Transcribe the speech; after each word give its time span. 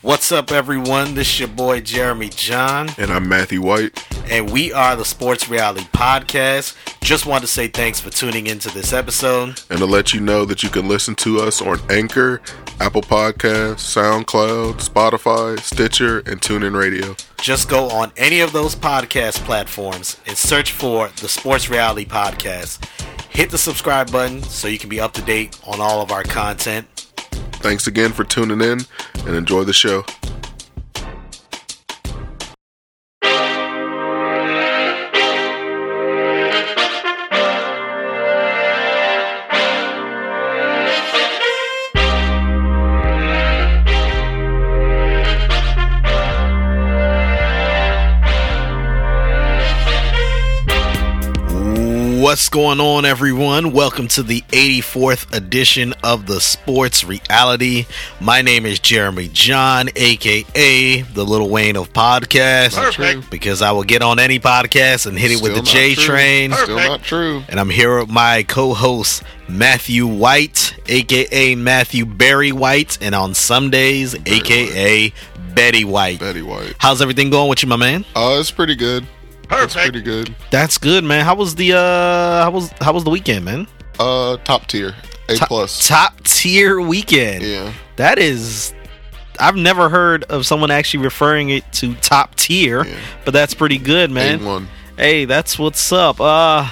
What's 0.00 0.30
up, 0.30 0.52
everyone? 0.52 1.14
This 1.14 1.28
is 1.28 1.40
your 1.40 1.48
boy 1.48 1.80
Jeremy 1.80 2.28
John, 2.28 2.88
And 2.98 3.10
I'm 3.10 3.28
Matthew 3.28 3.60
White. 3.60 4.00
and 4.30 4.50
we 4.52 4.72
are 4.72 4.94
the 4.94 5.04
Sports 5.04 5.48
Reality 5.48 5.84
Podcast. 5.92 6.76
Just 7.02 7.26
want 7.26 7.42
to 7.42 7.48
say 7.48 7.66
thanks 7.66 7.98
for 7.98 8.08
tuning 8.10 8.46
into 8.46 8.70
this 8.70 8.92
episode. 8.92 9.60
And 9.70 9.78
to 9.80 9.86
let 9.86 10.14
you 10.14 10.20
know 10.20 10.44
that 10.44 10.62
you 10.62 10.68
can 10.68 10.86
listen 10.86 11.16
to 11.16 11.40
us 11.40 11.60
on 11.60 11.80
Anchor, 11.90 12.40
Apple 12.78 13.02
Podcasts, 13.02 13.80
SoundCloud, 13.96 14.74
Spotify, 14.88 15.58
Stitcher, 15.60 16.18
and 16.20 16.40
TuneIn 16.40 16.78
Radio. 16.78 17.16
Just 17.40 17.68
go 17.68 17.88
on 17.88 18.12
any 18.16 18.38
of 18.40 18.52
those 18.52 18.76
podcast 18.76 19.44
platforms 19.44 20.16
and 20.28 20.36
search 20.36 20.70
for 20.70 21.08
the 21.20 21.28
Sports 21.28 21.68
Reality 21.68 22.06
Podcast. 22.06 22.84
Hit 23.30 23.50
the 23.50 23.58
subscribe 23.58 24.12
button 24.12 24.42
so 24.44 24.68
you 24.68 24.78
can 24.78 24.88
be 24.90 25.00
up 25.00 25.12
to 25.14 25.22
date 25.22 25.58
on 25.66 25.80
all 25.80 26.00
of 26.02 26.12
our 26.12 26.22
content. 26.22 26.86
Thanks 27.60 27.86
again 27.86 28.12
for 28.12 28.24
tuning 28.24 28.60
in 28.60 28.80
and 29.26 29.36
enjoy 29.36 29.64
the 29.64 29.72
show. 29.72 30.04
What's 52.48 52.56
going 52.56 52.80
on, 52.80 53.04
everyone? 53.04 53.72
Welcome 53.72 54.08
to 54.08 54.22
the 54.22 54.40
84th 54.40 55.36
edition 55.36 55.92
of 56.02 56.24
the 56.24 56.40
Sports 56.40 57.04
Reality. 57.04 57.84
My 58.22 58.40
name 58.40 58.64
is 58.64 58.78
Jeremy 58.78 59.28
John, 59.30 59.90
aka 59.94 61.02
the 61.02 61.24
Lil 61.26 61.50
Wayne 61.50 61.76
of 61.76 61.92
podcasts. 61.92 62.74
Perfect. 62.74 63.30
Because 63.30 63.60
I 63.60 63.72
will 63.72 63.82
get 63.82 64.00
on 64.00 64.18
any 64.18 64.40
podcast 64.40 65.04
and 65.04 65.18
hit 65.18 65.30
it 65.30 65.42
with 65.42 65.56
the 65.56 65.60
J 65.60 65.94
true. 65.94 66.04
train. 66.04 66.52
Still 66.54 66.76
not 66.76 67.02
true. 67.02 67.42
And 67.50 67.60
I'm 67.60 67.68
here 67.68 67.98
with 67.98 68.08
my 68.08 68.44
co 68.44 68.72
host, 68.72 69.24
Matthew 69.46 70.06
White, 70.06 70.74
aka 70.86 71.54
Matthew 71.54 72.06
Barry 72.06 72.52
White, 72.52 72.96
and 73.02 73.14
on 73.14 73.34
some 73.34 73.68
days, 73.68 74.16
aka 74.24 75.12
Betty 75.52 75.84
White. 75.84 76.20
Betty 76.20 76.40
White. 76.40 76.76
How's 76.78 77.02
everything 77.02 77.28
going 77.28 77.50
with 77.50 77.62
you, 77.62 77.68
my 77.68 77.76
man? 77.76 78.06
Oh, 78.16 78.40
it's 78.40 78.50
pretty 78.50 78.74
good. 78.74 79.06
It's 79.50 79.74
pretty 79.74 80.00
good. 80.02 80.34
That's 80.50 80.78
good, 80.78 81.04
man. 81.04 81.24
How 81.24 81.34
was 81.34 81.54
the 81.54 81.72
uh 81.74 82.42
how 82.44 82.50
was 82.50 82.70
how 82.80 82.92
was 82.92 83.04
the 83.04 83.10
weekend, 83.10 83.44
man? 83.44 83.66
Uh, 83.98 84.36
top 84.44 84.66
tier. 84.66 84.94
A 85.28 85.36
Top- 85.36 85.48
plus. 85.48 85.86
Top 85.88 86.22
tier 86.24 86.80
weekend. 86.80 87.42
Yeah. 87.42 87.72
That 87.96 88.18
is 88.18 88.72
I've 89.40 89.56
never 89.56 89.88
heard 89.88 90.24
of 90.24 90.46
someone 90.46 90.70
actually 90.70 91.04
referring 91.04 91.50
it 91.50 91.70
to 91.74 91.94
top 91.96 92.34
tier, 92.36 92.84
Yeah. 92.84 92.96
but 93.24 93.32
that's 93.32 93.54
pretty 93.54 93.78
good, 93.78 94.10
man. 94.10 94.40
A 94.42 94.46
one. 94.46 94.68
Hey, 94.96 95.24
that's 95.24 95.58
what's 95.58 95.92
up. 95.92 96.20
Uh 96.20 96.68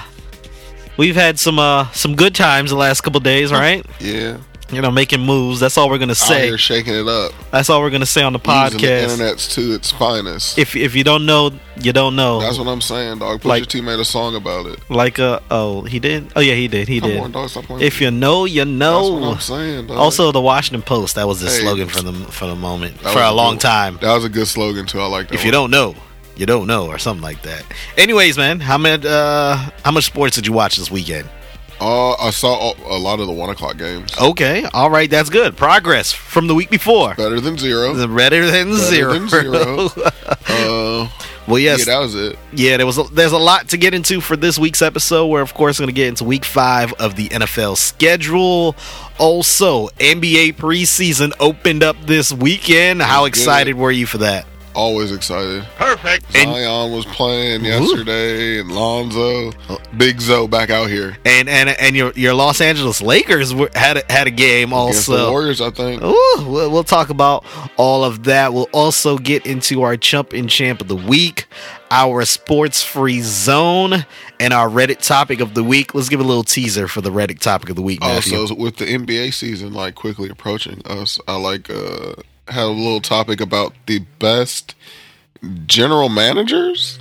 we've 0.97 1.15
had 1.15 1.37
some 1.39 1.59
uh 1.59 1.89
some 1.91 2.15
good 2.15 2.33
times 2.35 2.69
the 2.71 2.75
last 2.77 3.01
couple 3.01 3.19
days, 3.19 3.51
right? 3.63 3.85
Yeah. 3.99 4.37
You 4.71 4.81
know, 4.81 4.91
making 4.91 5.21
moves. 5.21 5.61
That's 5.61 5.77
all 5.77 5.89
we're 5.89 5.97
gonna 5.97 6.13
say. 6.13 6.55
shaking 6.57 6.93
it 6.93 7.07
up. 7.07 7.31
That's 7.51 7.69
all 7.69 7.79
we're 7.81 7.89
gonna 7.89 8.05
say 8.05 8.21
on 8.23 8.33
the 8.33 8.39
Using 8.39 8.77
the 8.79 8.85
podcast. 8.87 9.03
internet's 9.13 9.55
to 9.55 9.73
its 9.73 9.91
finest. 9.91 10.57
If 10.57 10.75
if 10.75 10.93
you 10.93 11.05
don't 11.05 11.25
know, 11.25 11.51
you 11.79 11.93
don't 11.93 12.17
know. 12.17 12.41
That's 12.41 12.57
what 12.57 12.67
I'm 12.67 12.81
saying, 12.81 13.19
dog. 13.19 13.39
Pusha 13.41 13.45
Like- 13.45 13.83
made 13.83 13.99
a 13.99 14.03
song 14.05 14.35
about 14.35 14.65
it. 14.65 14.79
like 14.89 15.19
uh 15.19 15.39
oh, 15.49 15.83
he 15.83 15.99
did. 15.99 16.31
Oh 16.35 16.41
yeah, 16.41 16.55
he 16.55 16.67
did. 16.67 16.89
He 16.89 16.99
Come 16.99 17.09
did. 17.11 17.19
on, 17.21 17.31
dog. 17.31 17.49
If 17.81 18.01
you 18.01 18.11
know, 18.11 18.43
you 18.43 18.65
know. 18.65 19.19
That's 19.19 19.21
what. 19.21 19.31
I'm 19.33 19.39
saying, 19.39 19.87
dog. 19.87 19.97
Also, 19.97 20.31
the 20.33 20.41
Washington 20.41 20.81
Post. 20.81 21.15
That 21.15 21.27
was 21.29 21.39
the 21.39 21.47
Hey. 21.49 21.61
slogan 21.61 21.87
for 21.87 22.01
the 22.01 22.11
for 22.31 22.45
the 22.47 22.55
moment 22.55 22.99
for 22.99 23.21
a 23.21 23.31
long 23.31 23.57
time. 23.57 23.97
That 24.01 24.13
was 24.15 24.25
a 24.25 24.29
good 24.29 24.47
slogan 24.47 24.85
too. 24.85 24.99
I 24.99 25.05
like 25.07 25.29
that. 25.29 25.35
If 25.35 25.45
you 25.45 25.51
don't 25.51 25.71
know, 25.71 25.95
you 26.35 26.45
don't 26.45 26.67
know, 26.67 26.87
or 26.87 26.97
something 26.97 27.23
like 27.23 27.41
that. 27.43 27.63
Anyways, 27.97 28.37
man, 28.37 28.59
how 28.59 28.77
much 28.77 29.05
uh, 29.05 29.55
how 29.85 29.91
much 29.91 30.03
sports 30.05 30.35
did 30.35 30.45
you 30.45 30.51
watch 30.51 30.75
this 30.75 30.91
weekend? 30.91 31.29
Uh, 31.79 32.13
I 32.13 32.31
saw 32.31 32.73
a 32.85 32.97
lot 32.97 33.19
of 33.19 33.27
the 33.27 33.33
one 33.33 33.49
o'clock 33.49 33.77
games. 33.77 34.11
Okay, 34.19 34.65
all 34.73 34.89
right, 34.89 35.09
that's 35.09 35.29
good. 35.29 35.55
Progress 35.55 36.11
from 36.11 36.47
the 36.47 36.55
week 36.55 36.69
before. 36.69 37.13
Better 37.15 37.39
than 37.39 37.57
zero. 37.57 37.93
Better 38.07 38.49
than 38.49 38.73
zero. 38.73 39.13
than 39.13 39.29
zero. 39.29 39.89
Uh, 40.49 41.07
well, 41.47 41.59
yes, 41.59 41.79
yeah, 41.79 41.93
that 41.93 41.99
was 41.99 42.15
it. 42.15 42.37
Yeah, 42.51 42.77
there 42.77 42.85
was 42.85 42.97
a, 42.97 43.03
there's 43.03 43.31
a 43.31 43.37
lot 43.37 43.69
to 43.69 43.77
get 43.77 43.93
into 43.93 44.19
for 44.19 44.35
this 44.35 44.57
week's 44.57 44.81
episode. 44.81 45.27
We're 45.27 45.41
of 45.41 45.53
course 45.53 45.77
going 45.77 45.87
to 45.87 45.93
get 45.93 46.07
into 46.07 46.23
week 46.25 46.43
five 46.43 46.93
of 46.93 47.15
the 47.15 47.29
NFL 47.29 47.77
schedule. 47.77 48.75
Also, 49.17 49.87
NBA 49.99 50.55
preseason 50.55 51.31
opened 51.39 51.83
up 51.83 51.95
this 52.05 52.33
weekend. 52.33 53.01
How 53.01 53.25
excited 53.25 53.71
it. 53.71 53.77
were 53.77 53.91
you 53.91 54.05
for 54.05 54.19
that? 54.19 54.45
Always 54.77 55.11
excited. 55.11 55.63
Perfect. 55.75 56.25
And 56.35 56.53
Zion 56.53 56.91
was 56.91 57.05
playing 57.05 57.65
yesterday, 57.65 58.59
and 58.59 58.71
Lonzo, 58.71 59.51
Big 59.97 60.21
Zo 60.21 60.47
back 60.47 60.69
out 60.69 60.89
here 60.89 61.17
and 61.25 61.49
and, 61.49 61.69
and 61.69 61.95
your 61.95 62.11
your 62.15 62.33
Los 62.33 62.61
Angeles 62.61 63.01
Lakers 63.01 63.53
were, 63.53 63.69
had 63.73 63.97
a, 63.97 64.03
had 64.09 64.27
a 64.27 64.31
game 64.31 64.73
against 64.73 65.07
the 65.07 65.13
also. 65.13 65.31
Warriors. 65.31 65.61
I 65.61 65.71
think. 65.71 66.01
Ooh, 66.01 66.45
we'll, 66.47 66.71
we'll 66.71 66.83
talk 66.83 67.09
about 67.09 67.45
all 67.77 68.03
of 68.03 68.23
that. 68.23 68.53
We'll 68.53 68.69
also 68.73 69.17
get 69.17 69.45
into 69.45 69.83
our 69.83 69.97
chump 69.97 70.33
and 70.33 70.49
champ 70.49 70.81
of 70.81 70.87
the 70.87 70.95
week, 70.95 71.47
our 71.91 72.25
sports 72.25 72.83
free 72.83 73.21
zone, 73.21 74.05
and 74.39 74.53
our 74.53 74.67
Reddit 74.67 74.99
topic 75.05 75.39
of 75.39 75.53
the 75.53 75.63
week. 75.63 75.93
Let's 75.93 76.09
give 76.09 76.19
a 76.19 76.23
little 76.23 76.43
teaser 76.43 76.87
for 76.87 77.01
the 77.01 77.11
Reddit 77.11 77.39
topic 77.39 77.69
of 77.69 77.75
the 77.75 77.81
week, 77.81 78.01
Matthew. 78.01 78.37
Also, 78.39 78.55
with 78.55 78.77
the 78.77 78.85
NBA 78.85 79.33
season 79.33 79.73
like 79.73 79.95
quickly 79.95 80.29
approaching 80.29 80.81
us, 80.85 81.19
I 81.27 81.35
like 81.35 81.69
uh 81.69 82.13
had 82.49 82.63
a 82.65 82.67
little 82.67 83.01
topic 83.01 83.41
about 83.41 83.73
the 83.85 83.99
best 84.19 84.75
general 85.65 86.09
managers. 86.09 86.99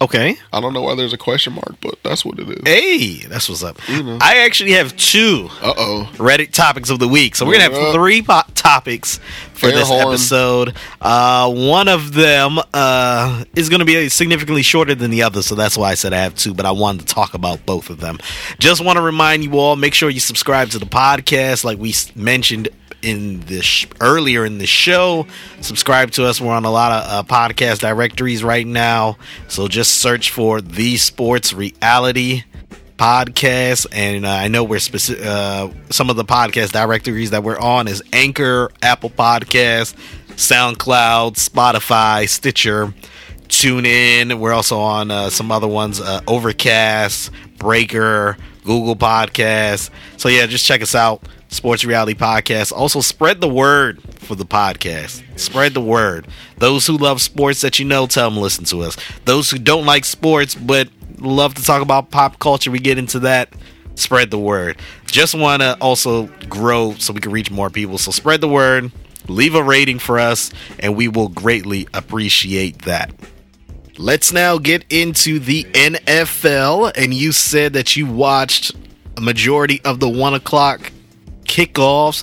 okay. 0.00 0.36
I 0.52 0.60
don't 0.60 0.72
know 0.74 0.82
why 0.82 0.94
there's 0.94 1.12
a 1.12 1.18
question 1.18 1.54
mark, 1.54 1.74
but 1.80 1.96
that's 2.04 2.24
what 2.24 2.38
it 2.38 2.48
is. 2.48 2.62
Hey, 2.64 3.26
that's 3.26 3.48
what's 3.48 3.62
up. 3.64 3.78
You 3.88 4.02
know. 4.02 4.18
I 4.20 4.38
actually 4.38 4.72
have 4.72 4.94
two 4.96 5.48
Uh 5.60 5.72
oh. 5.76 6.10
Reddit 6.14 6.52
topics 6.52 6.90
of 6.90 6.98
the 6.98 7.08
week. 7.08 7.34
So 7.34 7.44
we're 7.46 7.54
going 7.58 7.68
to 7.70 7.74
have 7.74 7.82
Yeah. 7.84 7.92
three 7.94 8.22
po- 8.22 8.42
topics 8.54 9.18
for 9.54 9.66
Air 9.66 9.72
this 9.72 9.88
horn. 9.88 10.06
episode. 10.08 10.74
Uh, 11.00 11.52
one 11.52 11.88
of 11.88 12.12
them 12.12 12.58
uh, 12.72 13.44
is 13.56 13.68
going 13.68 13.80
to 13.80 13.84
be 13.86 14.08
significantly 14.08 14.62
shorter 14.62 14.94
than 14.94 15.10
the 15.10 15.22
other. 15.24 15.42
So 15.42 15.54
that's 15.56 15.76
why 15.76 15.90
I 15.90 15.94
said 15.94 16.12
I 16.12 16.18
have 16.18 16.36
two, 16.36 16.54
but 16.54 16.64
I 16.66 16.70
wanted 16.70 17.08
to 17.08 17.12
talk 17.14 17.34
about 17.34 17.66
both 17.66 17.90
of 17.90 17.98
them. 17.98 18.18
Just 18.60 18.84
want 18.84 18.98
to 18.98 19.02
remind 19.02 19.42
you 19.42 19.58
all 19.58 19.74
make 19.74 19.94
sure 19.94 20.10
you 20.10 20.20
subscribe 20.20 20.68
to 20.70 20.78
the 20.78 20.86
podcast, 20.86 21.64
like 21.64 21.78
we 21.78 21.92
mentioned 22.14 22.68
in 23.02 23.40
the 23.40 23.62
sh- 23.62 23.86
earlier 24.00 24.44
in 24.44 24.58
the 24.58 24.66
show. 24.66 25.26
Subscribe 25.60 26.10
to 26.12 26.24
us. 26.26 26.40
We're 26.40 26.54
on 26.54 26.64
a 26.64 26.70
lot 26.70 26.92
of 26.92 27.10
uh, 27.10 27.22
podcast 27.28 27.80
directories 27.80 28.42
right 28.44 28.66
now. 28.66 29.16
So 29.48 29.68
just 29.68 29.94
search 30.00 30.30
for 30.30 30.60
the 30.60 30.96
sports 30.96 31.52
reality 31.52 32.44
podcast. 32.96 33.86
And 33.92 34.26
uh, 34.26 34.30
i 34.30 34.48
know 34.48 34.64
we're 34.64 34.80
specific 34.80 35.24
uh, 35.24 35.68
some 35.90 36.10
of 36.10 36.16
the 36.16 36.24
podcast 36.24 36.72
directories 36.72 37.30
that 37.30 37.44
we're 37.44 37.58
on 37.58 37.86
is 37.88 38.02
anchor 38.12 38.70
apple 38.82 39.10
podcast 39.10 39.94
soundcloud 40.34 41.34
spotify 41.34 42.28
stitcher 42.28 42.92
tune 43.46 43.86
in 43.86 44.40
we're 44.40 44.52
also 44.52 44.78
on 44.78 45.10
uh, 45.10 45.30
some 45.30 45.50
other 45.52 45.68
ones 45.68 46.00
uh, 46.00 46.20
overcast 46.26 47.30
breaker 47.58 48.36
google 48.64 48.96
podcast 48.96 49.90
so 50.16 50.28
yeah 50.28 50.46
just 50.46 50.66
check 50.66 50.82
us 50.82 50.94
out 50.94 51.22
sports 51.48 51.84
reality 51.84 52.14
podcast. 52.14 52.72
Also 52.72 53.00
spread 53.00 53.40
the 53.40 53.48
word 53.48 54.02
for 54.20 54.34
the 54.34 54.44
podcast. 54.44 55.22
Spread 55.38 55.74
the 55.74 55.80
word. 55.80 56.26
Those 56.58 56.86
who 56.86 56.96
love 56.96 57.20
sports 57.20 57.62
that 57.62 57.78
you 57.78 57.84
know 57.84 58.06
tell 58.06 58.30
them 58.30 58.38
listen 58.38 58.64
to 58.66 58.82
us. 58.82 58.96
Those 59.24 59.50
who 59.50 59.58
don't 59.58 59.86
like 59.86 60.04
sports 60.04 60.54
but 60.54 60.88
love 61.18 61.54
to 61.54 61.62
talk 61.62 61.82
about 61.82 62.10
pop 62.10 62.38
culture 62.38 62.70
we 62.70 62.78
get 62.78 62.98
into 62.98 63.20
that. 63.20 63.52
Spread 63.94 64.30
the 64.30 64.38
word. 64.38 64.78
Just 65.06 65.34
want 65.34 65.62
to 65.62 65.76
also 65.80 66.26
grow 66.48 66.94
so 66.94 67.12
we 67.12 67.20
can 67.20 67.32
reach 67.32 67.50
more 67.50 67.70
people. 67.70 67.98
So 67.98 68.12
spread 68.12 68.40
the 68.40 68.48
word. 68.48 68.92
Leave 69.26 69.54
a 69.54 69.62
rating 69.62 69.98
for 69.98 70.18
us 70.18 70.52
and 70.78 70.96
we 70.96 71.08
will 71.08 71.28
greatly 71.28 71.88
appreciate 71.92 72.82
that. 72.82 73.12
Let's 73.98 74.32
now 74.32 74.58
get 74.58 74.84
into 74.90 75.40
the 75.40 75.64
nfl 75.64 76.92
and 76.94 77.12
you 77.12 77.32
said 77.32 77.72
that 77.72 77.96
you 77.96 78.06
watched 78.06 78.72
a 79.16 79.20
majority 79.20 79.80
of 79.84 79.98
the 79.98 80.08
one 80.08 80.34
o'clock 80.34 80.92
kickoffs 81.48 82.22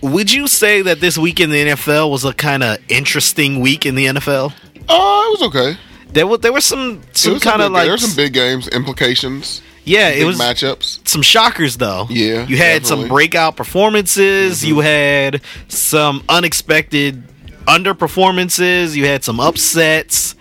would 0.00 0.32
you 0.32 0.46
say 0.46 0.80
that 0.82 1.00
this 1.00 1.18
week 1.18 1.40
in 1.40 1.50
the 1.50 1.66
nfl 1.68 2.08
was 2.10 2.24
a 2.24 2.32
kind 2.32 2.62
of 2.62 2.78
interesting 2.88 3.58
week 3.60 3.84
in 3.84 3.94
the 3.96 4.06
nfl 4.06 4.52
Oh, 4.90 5.34
it 5.34 5.40
was 5.40 5.48
okay. 5.48 5.78
there 6.12 6.26
were 6.26 6.38
there 6.38 6.52
were 6.52 6.60
some 6.60 7.02
some 7.12 7.40
kind 7.40 7.60
of 7.60 7.68
big- 7.68 7.72
like 7.74 7.82
there 7.84 7.92
were 7.92 7.98
some 7.98 8.16
big 8.16 8.32
games 8.32 8.68
implications. 8.68 9.60
yeah 9.84 10.08
it 10.10 10.24
was 10.24 10.38
matchups. 10.38 11.06
some 11.08 11.20
shockers 11.22 11.76
though. 11.78 12.06
Yeah, 12.08 12.46
you 12.46 12.56
had 12.56 12.86
some 12.86 13.00
definitely. 13.00 13.04
Mm-hmm. 13.04 13.14
breakout 13.14 13.56
performances. 13.56 14.64
You 14.64 14.80
had 14.80 15.42
some 15.68 16.22
unexpected 16.28 17.22
underperformances. 17.92 18.94
You 18.96 19.06
had 19.06 19.24
some 19.24 19.40
upsets. 19.40 20.34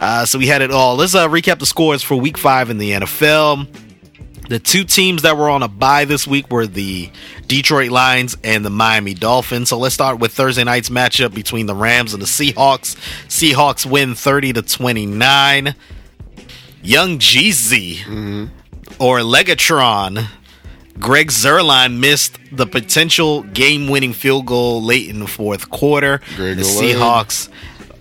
Uh, 0.00 0.24
so 0.26 0.38
we 0.38 0.46
had 0.46 0.62
it 0.62 0.70
all. 0.72 0.96
Let's 0.96 1.14
uh, 1.14 1.28
recap 1.28 1.58
the 1.60 1.66
scores 1.66 2.02
for 2.02 2.16
Week 2.16 2.36
Five 2.38 2.70
in 2.70 2.78
the 2.78 2.90
NFL. 2.92 3.68
The 4.52 4.58
two 4.58 4.84
teams 4.84 5.22
that 5.22 5.38
were 5.38 5.48
on 5.48 5.62
a 5.62 5.68
bye 5.68 6.04
this 6.04 6.26
week 6.26 6.50
were 6.50 6.66
the 6.66 7.10
Detroit 7.46 7.90
Lions 7.90 8.36
and 8.44 8.62
the 8.62 8.68
Miami 8.68 9.14
Dolphins. 9.14 9.70
So 9.70 9.78
let's 9.78 9.94
start 9.94 10.18
with 10.18 10.32
Thursday 10.32 10.62
night's 10.62 10.90
matchup 10.90 11.32
between 11.32 11.64
the 11.64 11.74
Rams 11.74 12.12
and 12.12 12.20
the 12.20 12.26
Seahawks. 12.26 12.96
Seahawks 13.28 13.86
win 13.86 14.14
30 14.14 14.52
to 14.52 14.60
29. 14.60 15.74
Young 16.82 17.18
Jeezy 17.18 18.00
mm-hmm. 18.00 18.44
or 18.98 19.20
Legatron. 19.20 20.26
Greg 20.98 21.28
Zuerlein 21.28 21.98
missed 21.98 22.38
the 22.52 22.66
potential 22.66 23.44
game-winning 23.44 24.12
field 24.12 24.44
goal 24.44 24.82
late 24.82 25.08
in 25.08 25.20
the 25.20 25.26
fourth 25.26 25.70
quarter. 25.70 26.20
Greg 26.36 26.58
the. 26.58 26.62
Seahawks 26.62 27.48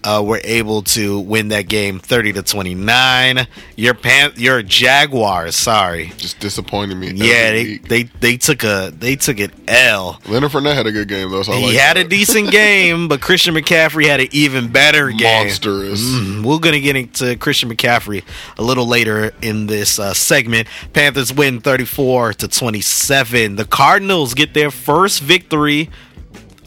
uh, 0.04 0.24
were 0.26 0.42
able 0.44 0.82
to 0.82 1.20
win 1.20 1.50
that 1.50 1.68
game 1.68 2.00
30 2.00 2.34
to 2.34 2.44
29. 2.44 3.48
Your 3.76 3.94
pan- 3.94 4.34
your 4.36 4.62
Jaguars, 4.62 5.56
sorry. 5.56 6.12
Just 6.18 6.40
disappointed 6.40 6.96
me. 6.96 7.12
Yeah, 7.12 7.52
they, 7.52 7.64
week. 7.64 7.88
they 7.88 8.04
they 8.04 8.38
took 8.38 8.64
a 8.64 8.92
they 8.98 9.16
took 9.16 9.40
an 9.40 9.52
L. 9.68 10.20
Leonard 10.28 10.52
Fournette 10.52 10.76
had 10.76 10.88
a 10.88 10.92
good 10.92 11.08
game 11.08 11.30
though. 11.32 11.44
So 11.44 11.54
I 11.54 11.58
he 11.58 11.66
like 11.68 11.76
had 11.78 11.98
a 11.98 12.04
decent 12.08 12.52
game, 12.52 13.08
but 13.08 13.22
Christian 13.22 13.54
McCaffrey 13.54 14.06
had 14.08 14.20
an 14.20 14.28
even 14.32 14.72
better 14.72 15.10
game. 15.12 15.48
monstrous. 15.48 16.02
Mm, 16.02 16.44
we're 16.44 16.60
going 16.60 16.74
to 16.74 16.80
get 16.82 16.96
into 16.96 17.36
Christian 17.38 17.70
McCaffrey 17.70 18.24
a 18.58 18.64
little 18.64 18.88
later 18.88 19.32
in 19.42 19.68
this 19.68 20.00
uh, 20.00 20.14
segment. 20.14 20.68
Panthers 20.94 21.34
win 21.34 21.62
34 21.62 22.34
to 22.34 22.48
27. 22.48 23.56
The 23.56 23.66
Cardinals 23.66 24.34
get 24.34 24.54
their 24.54 24.72
first 24.72 25.22
victory 25.22 25.90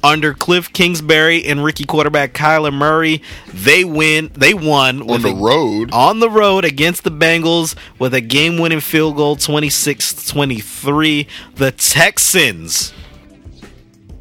under 0.05 0.35
Kliff 0.35 0.73
Kingsbury 0.73 1.45
and 1.47 1.65
Ricky 1.65 1.85
quarterback 1.85 2.35
Kyler 2.35 2.73
Murray. 2.73 3.23
They 3.53 3.85
win. 3.85 4.31
They 4.35 4.53
won 4.55 5.03
on 5.11 5.23
the 5.23 5.31
a- 5.31 5.35
road. 5.35 5.91
on 5.93 6.21
the 6.21 6.29
road 6.31 6.65
against 6.65 7.03
the 7.05 7.11
Bengals 7.11 7.75
with 7.99 8.13
a 8.15 8.21
game 8.21 8.59
winning 8.59 8.81
field 8.81 9.17
goal 9.17 9.35
26 9.37 10.27
23. 10.29 11.27
The 11.57 11.71
Texans. 11.73 12.93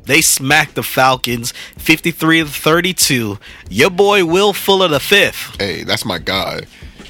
They 0.05 0.21
smacked 0.21 0.75
the 0.75 0.83
Falcons 0.83 1.51
53 1.77 2.43
32. 2.45 3.37
Your 3.69 3.89
boy 3.89 4.25
Will 4.25 4.51
Fuller 4.53 4.87
the 4.87 4.99
fifth. 4.99 5.55
Hey, 5.59 5.83
that's 5.83 6.03
my 6.05 6.17
guy. 6.17 6.61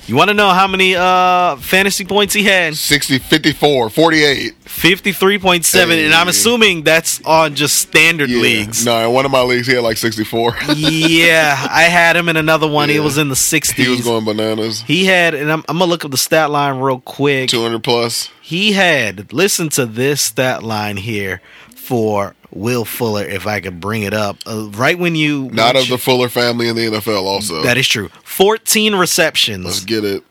You 0.06 0.18
want 0.18 0.30
to 0.30 0.34
know 0.34 0.50
how 0.50 0.68
many 0.68 0.96
uh 0.96 1.56
fantasy 1.58 2.04
points 2.04 2.34
he 2.34 2.44
had? 2.44 2.76
60, 2.76 3.20
54, 3.20 3.90
48. 3.90 4.54
53.7 4.66 6.06
and 6.06 6.14
I'm 6.14 6.28
assuming 6.28 6.84
that's 6.84 7.24
on 7.24 7.56
just 7.56 7.78
standard 7.78 8.30
Yeah. 8.30 8.42
leagues. 8.42 8.86
No, 8.86 9.08
in 9.08 9.14
one 9.14 9.26
of 9.26 9.32
my 9.32 9.42
leagues, 9.44 9.66
he 9.68 9.74
had 9.76 9.84
like 9.84 9.96
64. 9.98 10.58
yeah, 10.76 11.68
I 11.72 11.84
had 11.84 12.16
him 12.18 12.28
in 12.28 12.36
another 12.38 12.68
one. 12.68 12.90
Yeah. 12.90 13.00
was 13.00 13.18
in 13.18 13.30
the 13.30 13.36
60s. 13.36 13.74
he 13.76 13.88
was 13.88 14.02
going 14.02 14.26
bananas. 14.26 14.82
He 14.82 15.06
had 15.06 15.34
and 15.34 15.52
I'm, 15.52 15.64
I'm 15.70 15.78
going 15.78 15.88
to 15.88 15.92
look 15.92 16.04
up 16.04 16.12
the 16.12 16.18
stat 16.18 16.50
line 16.52 16.80
real 16.80 17.00
quick. 17.00 17.50
200 17.50 17.82
plus. 17.84 18.30
He 18.42 18.74
had, 18.74 19.32
listen 19.32 19.70
to 19.70 19.86
this 19.86 20.22
stat 20.22 20.64
line 20.64 20.98
here 20.98 21.42
for 21.76 22.36
Will 22.56 22.86
Fuller, 22.86 23.24
if 23.24 23.48
I 23.48 23.60
could 23.60 23.80
bring 23.80 24.04
it 24.04 24.14
up. 24.14 24.38
Uh, 24.46 24.70
right 24.72 24.98
when 24.98 25.16
you. 25.16 25.50
Not 25.52 25.76
of 25.76 25.88
the 25.90 25.98
Fuller 25.98 26.30
family 26.30 26.68
in 26.68 26.76
the 26.76 26.86
NFL, 26.86 27.24
also. 27.24 27.64
That 27.64 27.78
is 27.78 27.88
true. 27.88 28.10
14 28.24 28.94
receptions. 28.96 29.66
Let's 29.66 29.84
get 29.84 30.06
it. 30.06 30.24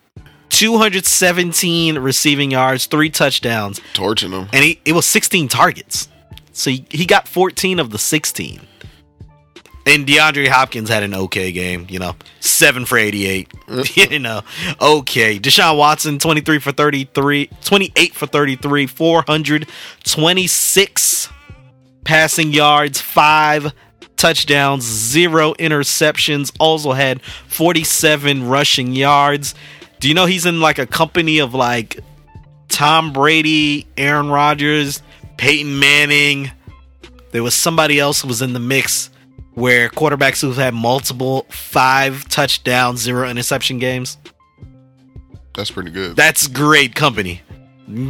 217 0.50 1.98
receiving 1.98 2.50
yards, 2.50 2.86
three 2.86 3.08
touchdowns, 3.08 3.80
Torching 3.94 4.32
him. 4.32 4.48
and 4.52 4.62
he, 4.62 4.78
it 4.84 4.92
was 4.92 5.06
16 5.06 5.48
targets. 5.48 6.10
So 6.52 6.70
he, 6.70 6.84
he 6.90 7.06
got 7.06 7.26
14 7.26 7.80
of 7.80 7.88
the 7.88 7.96
16. 7.98 8.60
And 9.86 10.06
DeAndre 10.06 10.48
Hopkins 10.48 10.90
had 10.90 11.02
an 11.02 11.14
okay 11.14 11.50
game, 11.50 11.86
you 11.88 11.98
know, 11.98 12.14
seven 12.40 12.84
for 12.84 12.98
88. 12.98 13.50
you 13.96 14.18
know, 14.18 14.42
okay. 14.80 15.38
Deshaun 15.40 15.78
Watson, 15.78 16.18
23 16.18 16.58
for 16.60 16.70
33, 16.70 17.48
28 17.64 18.14
for 18.14 18.26
33, 18.26 18.86
426 18.86 21.28
passing 22.04 22.52
yards, 22.52 23.00
five 23.00 23.72
touchdowns, 24.16 24.84
zero 24.84 25.54
interceptions. 25.54 26.52
Also 26.60 26.92
had 26.92 27.22
47 27.48 28.48
rushing 28.48 28.92
yards. 28.92 29.54
Do 30.00 30.08
you 30.08 30.14
know 30.14 30.26
he's 30.26 30.46
in 30.46 30.60
like 30.60 30.78
a 30.78 30.86
company 30.86 31.38
of 31.38 31.54
like 31.54 32.00
Tom 32.68 33.12
Brady, 33.12 33.86
Aaron 33.96 34.30
Rodgers, 34.30 35.02
Peyton 35.36 35.78
Manning? 35.78 36.50
There 37.32 37.42
was 37.42 37.54
somebody 37.54 37.98
else 37.98 38.20
who 38.22 38.28
was 38.28 38.42
in 38.42 38.52
the 38.52 38.60
mix 38.60 39.10
where 39.54 39.88
quarterbacks 39.88 40.40
who've 40.40 40.56
had 40.56 40.74
multiple 40.74 41.46
five 41.50 42.28
touchdown, 42.28 42.96
zero 42.96 43.28
interception 43.28 43.78
games. 43.78 44.18
That's 45.54 45.70
pretty 45.70 45.90
good. 45.90 46.16
That's 46.16 46.46
great 46.46 46.94
company. 46.94 47.42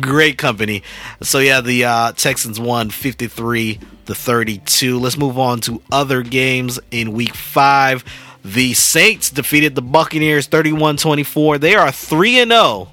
Great 0.00 0.38
company. 0.38 0.82
So 1.22 1.38
yeah, 1.38 1.60
the 1.60 1.84
uh, 1.84 2.12
Texans 2.12 2.60
won 2.60 2.90
53 2.90 3.80
to 4.06 4.14
32. 4.14 4.98
Let's 4.98 5.16
move 5.16 5.38
on 5.38 5.60
to 5.62 5.82
other 5.90 6.22
games 6.22 6.78
in 6.90 7.12
week 7.12 7.34
5. 7.34 8.04
The 8.44 8.74
Saints 8.74 9.30
defeated 9.30 9.74
the 9.74 9.82
Buccaneers 9.82 10.48
31-24. 10.48 11.60
They 11.60 11.74
are 11.74 11.92
3 11.92 12.40
and 12.40 12.50
0 12.50 12.88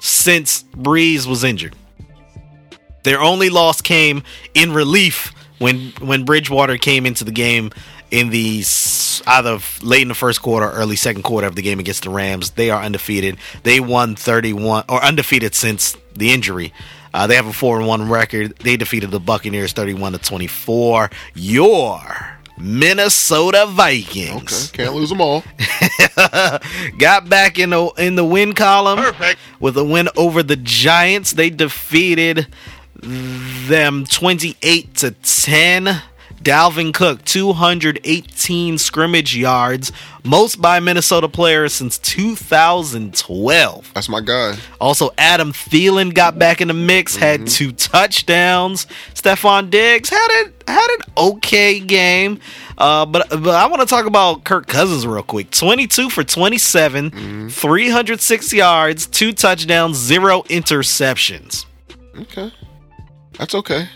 since 0.00 0.62
Brees 0.72 1.26
was 1.26 1.44
injured. 1.44 1.74
Their 3.02 3.20
only 3.20 3.50
loss 3.50 3.80
came 3.80 4.22
in 4.54 4.72
relief 4.72 5.32
when 5.58 5.92
when 6.00 6.24
Bridgewater 6.24 6.76
came 6.76 7.06
into 7.06 7.24
the 7.24 7.32
game 7.32 7.70
in 8.10 8.30
the 8.30 8.64
either 9.26 9.58
late 9.82 10.02
in 10.02 10.08
the 10.08 10.14
first 10.14 10.42
quarter, 10.42 10.70
early 10.70 10.96
second 10.96 11.22
quarter 11.22 11.46
of 11.46 11.54
the 11.54 11.62
game 11.62 11.78
against 11.78 12.04
the 12.04 12.10
Rams. 12.10 12.50
They 12.50 12.70
are 12.70 12.82
undefeated. 12.82 13.36
They 13.62 13.80
won 13.80 14.16
31 14.16 14.84
or 14.88 15.02
undefeated 15.02 15.54
since 15.54 15.96
the 16.18 16.32
injury. 16.32 16.72
Uh, 17.14 17.26
they 17.26 17.36
have 17.36 17.46
a 17.46 17.52
four 17.52 17.78
and 17.78 17.86
one 17.86 18.08
record. 18.08 18.56
They 18.58 18.76
defeated 18.76 19.10
the 19.10 19.20
Buccaneers 19.20 19.72
31 19.72 20.12
to 20.12 20.18
24. 20.18 21.10
Your 21.34 22.38
Minnesota 22.58 23.66
Vikings 23.68 24.68
Okay, 24.70 24.84
can't 24.84 24.94
lose 24.94 25.08
them 25.08 25.20
all. 25.20 25.42
got 26.98 27.28
back 27.28 27.58
in 27.58 27.70
the 27.70 27.90
in 27.98 28.16
the 28.16 28.24
win 28.24 28.52
column 28.54 28.98
Perfect. 28.98 29.38
with 29.60 29.76
a 29.76 29.84
win 29.84 30.08
over 30.16 30.42
the 30.42 30.56
Giants. 30.56 31.32
They 31.32 31.50
defeated 31.50 32.48
them 33.00 34.04
28 34.04 34.94
to 34.96 35.10
10. 35.12 36.02
Dalvin 36.48 36.94
Cook 36.94 37.22
218 37.26 38.78
scrimmage 38.78 39.36
yards, 39.36 39.92
most 40.24 40.62
by 40.62 40.80
Minnesota 40.80 41.28
players 41.28 41.74
since 41.74 41.98
2012. 41.98 43.90
That's 43.92 44.08
my 44.08 44.22
guy. 44.22 44.56
Also, 44.80 45.10
Adam 45.18 45.52
Thielen 45.52 46.14
got 46.14 46.38
back 46.38 46.62
in 46.62 46.68
the 46.68 46.74
mix, 46.74 47.16
had 47.16 47.46
two 47.46 47.72
touchdowns. 47.72 48.86
Stefon 49.12 49.68
Diggs 49.68 50.08
had 50.08 50.26
it 50.46 50.54
had 50.66 50.88
an 50.90 51.12
okay 51.18 51.80
game, 51.80 52.40
uh, 52.78 53.04
but 53.04 53.28
but 53.28 53.48
I 53.54 53.66
want 53.66 53.82
to 53.82 53.86
talk 53.86 54.06
about 54.06 54.44
Kirk 54.44 54.66
Cousins 54.68 55.06
real 55.06 55.22
quick. 55.22 55.50
Twenty 55.50 55.86
two 55.86 56.08
for 56.08 56.24
twenty 56.24 56.56
three 56.56 57.90
hundred 57.90 58.22
six 58.22 58.54
yards, 58.54 59.06
two 59.06 59.34
touchdowns, 59.34 59.98
zero 59.98 60.44
interceptions. 60.44 61.66
Okay. 62.16 62.50
That's 63.38 63.54
okay. 63.54 63.86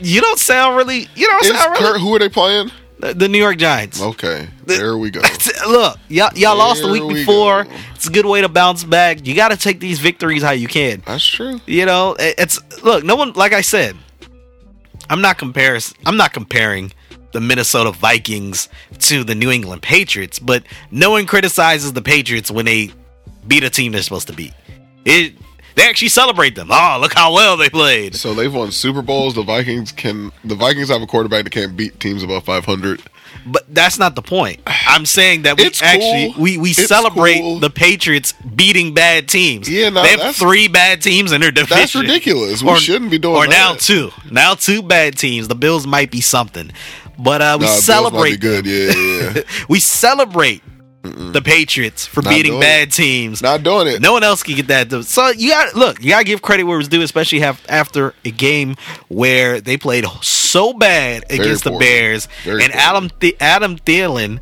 You 0.00 0.20
don't 0.20 0.38
sound 0.38 0.76
really. 0.76 1.08
You 1.14 1.26
don't 1.26 1.44
Is 1.44 1.48
sound 1.58 1.76
Kurt, 1.76 1.80
really. 1.94 2.00
who 2.00 2.14
are 2.14 2.18
they 2.18 2.28
playing? 2.28 2.70
The, 3.00 3.14
the 3.14 3.28
New 3.28 3.38
York 3.38 3.58
Giants. 3.58 4.00
Okay. 4.02 4.48
There 4.64 4.98
we 4.98 5.10
go. 5.10 5.20
Look, 5.68 5.98
y'all, 6.08 6.30
y'all 6.36 6.56
lost 6.58 6.82
the 6.82 6.88
week 6.90 7.02
we 7.04 7.14
before. 7.14 7.64
go. 7.64 7.70
It's 7.94 8.06
a 8.08 8.10
good 8.10 8.26
way 8.26 8.40
to 8.40 8.48
bounce 8.48 8.82
back. 8.84 9.24
You 9.26 9.34
got 9.36 9.48
to 9.50 9.56
take 9.56 9.78
these 9.80 10.00
victories 10.00 10.42
how 10.42 10.50
you 10.50 10.66
can. 10.68 11.02
That's 11.06 11.24
true. 11.26 11.60
You 11.66 11.86
know, 11.86 12.14
it- 12.18 12.34
it's 12.38 12.82
look, 12.82 13.04
no 13.04 13.14
one 13.16 13.32
like 13.34 13.52
I 13.52 13.60
said, 13.60 13.96
I'm 15.10 15.20
not 15.20 15.38
comparing. 15.38 15.80
I'm 16.06 16.16
not 16.16 16.32
comparing 16.32 16.92
the 17.32 17.40
Minnesota 17.40 17.92
Vikings 17.92 18.68
to 19.00 19.22
the 19.22 19.34
New 19.34 19.50
England 19.50 19.82
Patriots, 19.82 20.38
but 20.38 20.62
no 20.90 21.10
one 21.10 21.26
criticizes 21.26 21.92
the 21.92 22.02
Patriots 22.02 22.50
when 22.50 22.64
they 22.64 22.90
beat 23.46 23.62
a 23.64 23.70
team 23.70 23.92
they're 23.92 24.02
supposed 24.02 24.26
to 24.28 24.32
beat. 24.34 24.54
It 25.04 25.34
they 25.78 25.88
actually 25.88 26.08
celebrate 26.08 26.54
them. 26.54 26.68
Oh, 26.70 26.98
look 27.00 27.14
how 27.14 27.32
well 27.32 27.56
they 27.56 27.68
played. 27.70 28.14
So 28.16 28.34
they've 28.34 28.52
won 28.52 28.70
Super 28.72 29.00
Bowls. 29.02 29.34
The 29.34 29.42
Vikings 29.42 29.92
can. 29.92 30.32
The 30.44 30.54
Vikings 30.54 30.88
have 30.90 31.00
a 31.02 31.06
quarterback 31.06 31.44
that 31.44 31.50
can't 31.50 31.76
beat 31.76 31.98
teams 32.00 32.22
above 32.22 32.44
500. 32.44 33.02
But 33.46 33.64
that's 33.72 33.98
not 33.98 34.14
the 34.14 34.22
point. 34.22 34.60
I'm 34.66 35.06
saying 35.06 35.42
that 35.42 35.56
we 35.58 35.64
It's 35.64 35.80
actually 35.80 36.32
cool. 36.34 36.42
we, 36.42 36.58
we 36.58 36.70
It's 36.70 36.86
celebrate 36.88 37.38
cool. 37.40 37.58
the 37.60 37.70
Patriots 37.70 38.32
beating 38.32 38.92
bad 38.94 39.28
teams. 39.28 39.68
Yeah, 39.70 39.88
no, 39.90 40.02
they 40.02 40.16
have 40.18 40.34
three 40.36 40.66
bad 40.68 41.00
teams 41.02 41.32
in 41.32 41.40
their 41.40 41.50
division. 41.52 41.76
That's 41.78 41.94
ridiculous. 41.94 42.62
We 42.62 42.76
shouldn't 42.78 43.10
be 43.10 43.18
doing 43.18 43.36
Or 43.36 43.46
that. 43.46 43.50
now 43.50 43.74
two, 43.74 44.10
now 44.30 44.54
two 44.54 44.82
bad 44.82 45.16
teams. 45.16 45.48
The 45.48 45.54
Bills 45.54 45.86
might 45.86 46.10
be 46.10 46.20
something, 46.20 46.70
but 47.18 47.40
uh, 47.40 47.56
we 47.60 47.66
Nah, 47.66 47.70
Bills 47.70 47.70
might 47.70 47.76
be 47.76 47.80
celebrate. 47.82 48.40
good. 48.40 48.66
Yeah, 48.66 48.92
yeah, 48.92 49.32
yeah. 49.36 49.42
we 49.68 49.78
celebrate 49.80 50.62
the 51.02 51.40
Patriots 51.42 52.06
for 52.06 52.22
Not 52.22 52.30
beating 52.30 52.58
bad 52.60 52.92
teams. 52.92 53.40
Not 53.40 53.62
doing 53.62 53.86
it. 53.86 54.00
No 54.00 54.12
one 54.12 54.22
else 54.24 54.42
can 54.42 54.56
get 54.56 54.66
that. 54.68 54.88
done. 54.88 55.04
So 55.04 55.28
you 55.28 55.50
got 55.50 55.74
look. 55.74 56.02
You 56.02 56.10
got 56.10 56.18
to 56.18 56.24
give 56.24 56.42
credit 56.42 56.64
where 56.64 56.78
it's 56.78 56.88
due, 56.88 57.02
especially 57.02 57.40
have, 57.40 57.64
after 57.68 58.14
a 58.24 58.30
game 58.30 58.76
where 59.08 59.60
they 59.60 59.76
played 59.76 60.04
so 60.22 60.72
bad 60.72 61.24
against 61.30 61.64
the. 61.64 61.70
Bears, 61.78 62.26
Very 62.44 62.64
and 62.64 62.72
poorly. 62.72 62.84
Adam 62.86 63.10
Th- 63.20 63.36
Adam 63.40 63.76
Thielen, 63.78 64.40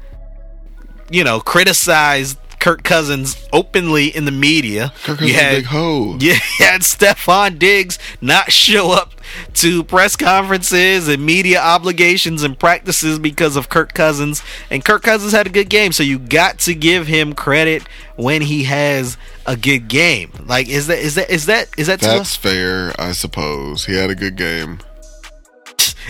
you 1.10 1.22
know, 1.25 1.40
criticized 1.40 2.38
Kirk 2.66 2.82
Cousins 2.82 3.46
openly 3.52 4.08
in 4.08 4.25
the 4.25 4.32
media. 4.32 4.92
Kirk 5.04 5.20
You 5.20 5.32
Cousins 5.32 5.37
a 5.38 5.42
had- 5.44 5.54
big 5.58 5.64
hoe. 5.66 6.16
Yeah, 6.20 6.32
you 6.58 6.64
had 6.66 6.80
Stefon 6.80 7.61
Diggs 7.61 7.96
not 8.20 8.50
show 8.50 8.90
up 8.90 9.12
to 9.54 9.85
press 9.85 10.16
conferences 10.16 11.06
and 11.06 11.25
media 11.25 11.61
obligations 11.61 12.42
and 12.42 12.58
practices 12.58 13.20
because 13.20 13.54
of 13.54 13.68
Kirk 13.68 13.94
Cousins. 13.94 14.42
And 14.68 14.85
Kirk 14.85 15.04
Cousins 15.04 15.30
had 15.30 15.46
a 15.46 15.50
good 15.50 15.68
game, 15.70 15.92
so 15.92 16.02
you 16.02 16.18
got 16.18 16.58
to 16.61 16.75
give 16.75 17.06
him 17.06 17.35
credit 17.35 17.85
when 18.16 18.42
he 18.42 18.64
has 18.64 19.16
a 19.46 19.56
good 19.56 19.87
game. 19.87 20.32
Like, 20.44 20.68
is 20.68 20.88
that 20.88 20.99
is 20.99 21.14
that 21.14 21.30
is 21.30 21.46
that 21.46 21.68
is 21.78 21.87
that 21.87 22.00
That's 22.00 22.35
fair, 22.35 22.92
I 23.00 23.12
suppose. 23.12 23.85
He 23.87 23.94
had 23.94 24.11
a 24.11 24.16
good 24.16 24.35
game. 24.35 24.80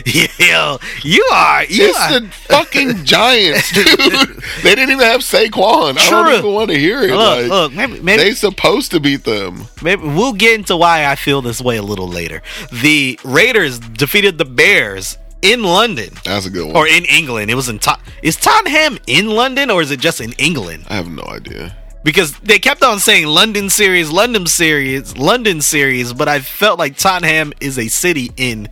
Yo, 0.38 0.78
you 1.02 1.26
are 1.32 1.64
you 1.64 1.88
It's 1.88 1.98
are. 1.98 2.20
the 2.20 2.28
fucking 2.48 3.04
Giants, 3.04 3.72
dude. 3.72 3.86
they 4.62 4.74
didn't 4.74 4.90
even 4.90 5.06
have 5.06 5.20
Saquon. 5.20 5.96
I 5.98 6.10
don't 6.10 6.34
even 6.38 6.52
want 6.52 6.70
to 6.70 6.78
hear 6.78 7.02
it. 7.02 7.10
look, 7.10 7.18
like, 7.40 7.48
look, 7.48 7.72
maybe 7.72 8.00
maybe 8.00 8.22
they 8.24 8.32
supposed 8.32 8.90
to 8.92 9.00
beat 9.00 9.24
them. 9.24 9.66
Maybe 9.82 10.02
we'll 10.02 10.32
get 10.34 10.54
into 10.58 10.76
why 10.76 11.06
I 11.06 11.14
feel 11.16 11.40
this 11.42 11.60
way 11.60 11.76
a 11.76 11.82
little 11.82 12.08
later. 12.08 12.42
The 12.72 13.18
Raiders 13.24 13.78
defeated 13.78 14.38
the 14.38 14.44
Bears 14.44 15.18
in 15.42 15.62
London 15.62 16.10
That's 16.24 16.46
a 16.46 16.50
good 16.50 16.66
one. 16.66 16.76
or 16.76 16.86
in 16.88 17.04
England. 17.06 17.50
It 17.50 17.54
was 17.54 17.68
in 17.68 17.78
Tot- 17.78 18.00
is 18.22 18.36
Tottenham 18.36 18.98
in 19.06 19.28
London 19.28 19.70
or 19.70 19.82
is 19.82 19.90
it 19.90 20.00
just 20.00 20.20
in 20.20 20.32
England? 20.32 20.84
I 20.88 20.94
have 20.96 21.08
no 21.08 21.22
idea. 21.24 21.76
Because 22.02 22.38
they 22.38 22.58
kept 22.58 22.82
on 22.84 23.00
saying 23.00 23.26
London 23.26 23.68
series, 23.68 24.10
London 24.10 24.46
series, 24.46 25.16
London 25.16 25.60
series, 25.60 26.12
but 26.12 26.28
I 26.28 26.38
felt 26.40 26.78
like 26.78 26.96
Tottenham 26.96 27.52
is 27.60 27.78
a 27.78 27.88
city 27.88 28.30
in 28.36 28.68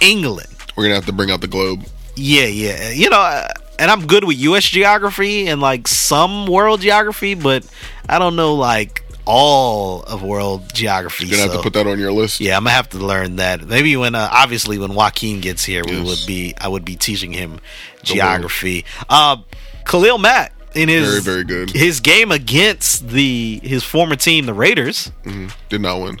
England. 0.00 0.48
We're 0.78 0.84
gonna 0.84 0.94
have 0.94 1.06
to 1.06 1.12
bring 1.12 1.32
out 1.32 1.40
the 1.40 1.48
globe. 1.48 1.84
Yeah, 2.14 2.44
yeah. 2.46 2.90
You 2.90 3.10
know, 3.10 3.18
uh, 3.20 3.48
and 3.80 3.90
I'm 3.90 4.06
good 4.06 4.22
with 4.22 4.36
US 4.38 4.62
geography 4.62 5.48
and 5.48 5.60
like 5.60 5.88
some 5.88 6.46
world 6.46 6.82
geography, 6.82 7.34
but 7.34 7.66
I 8.08 8.20
don't 8.20 8.36
know 8.36 8.54
like 8.54 9.02
all 9.24 10.04
of 10.04 10.22
world 10.22 10.72
geography. 10.72 11.26
You're 11.26 11.36
gonna 11.38 11.50
have 11.50 11.56
to 11.58 11.62
put 11.64 11.72
that 11.72 11.88
on 11.88 11.98
your 11.98 12.12
list. 12.12 12.40
Yeah, 12.40 12.56
I'm 12.56 12.62
gonna 12.62 12.76
have 12.76 12.90
to 12.90 12.98
learn 12.98 13.36
that. 13.36 13.66
Maybe 13.66 13.96
when, 13.96 14.14
uh, 14.14 14.28
obviously, 14.30 14.78
when 14.78 14.94
Joaquin 14.94 15.40
gets 15.40 15.64
here, 15.64 15.82
we 15.84 16.00
would 16.00 16.20
be, 16.28 16.54
I 16.60 16.68
would 16.68 16.84
be 16.84 16.94
teaching 16.94 17.32
him 17.32 17.58
geography. 18.04 18.84
Uh, 19.08 19.38
Khalil 19.84 20.18
Mack 20.18 20.52
in 20.76 20.88
his 20.88 21.24
Very, 21.24 21.42
very 21.42 21.64
good. 21.66 21.70
his 21.74 21.98
game 21.98 22.30
against 22.30 23.08
the 23.08 23.58
his 23.64 23.82
former 23.82 24.14
team, 24.14 24.46
the 24.46 24.54
Raiders, 24.54 25.10
hmm 25.24 25.48
Did 25.70 25.80
not 25.80 26.00
win. 26.00 26.20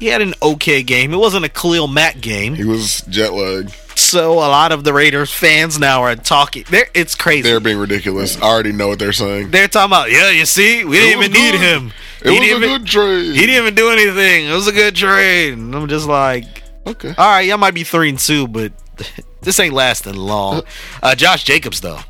He 0.00 0.06
had 0.06 0.20
an 0.22 0.34
okay 0.42 0.82
game. 0.82 1.12
It 1.12 1.16
wasn't 1.18 1.44
a 1.44 1.48
Khalil 1.48 1.88
Mack 1.88 2.20
game, 2.20 2.54
He 2.54 2.64
was 2.64 3.00
jet 3.08 3.32
lagged. 3.32 3.74
so 3.94 4.34
a 4.34 4.48
lot 4.50 4.72
of 4.72 4.84
the 4.84 4.92
Raiders 4.92 5.32
fans 5.32 5.78
now 5.78 6.02
are 6.02 6.16
talking. 6.16 6.64
They're, 6.68 6.88
it's 6.94 7.14
crazy. 7.14 7.42
They're 7.42 7.60
being 7.60 7.78
ridiculous. 7.78 8.36
I 8.36 8.42
already 8.42 8.72
know 8.72 8.88
what 8.88 8.98
they're 8.98 9.12
saying. 9.12 9.50
They're 9.50 9.68
talking 9.68 9.90
about, 9.90 10.10
yeah, 10.10 10.30
you 10.30 10.44
see, 10.46 10.84
we 10.84 10.98
It 10.98 11.00
didn't 11.00 11.22
even 11.24 11.32
need 11.32 11.54
him. 11.60 11.92
It 12.22 12.30
he 12.32 12.38
was 12.40 12.48
a 12.48 12.56
even, 12.56 12.68
good 12.68 12.86
trade. 12.86 13.34
he 13.34 13.40
didn't 13.46 13.62
even 13.62 13.74
do 13.74 13.90
anything. 13.90 14.46
It 14.46 14.52
was 14.52 14.66
a 14.66 14.72
good 14.72 14.94
trade. 14.96 15.52
And 15.54 15.74
I'm 15.74 15.88
just 15.88 16.06
like, 16.08 16.44
Okay. 16.86 17.14
All 17.16 17.26
right, 17.30 17.40
y'all 17.42 17.56
might 17.56 17.72
be 17.74 17.82
three 17.84 18.10
and 18.10 18.18
two, 18.18 18.46
but 18.46 18.72
this 19.40 19.58
ain't 19.58 19.72
lasting 19.74 20.16
long. 20.16 20.62
Uh, 21.02 21.14
Josh 21.14 21.44
Jacobs, 21.44 21.80
though, 21.80 22.00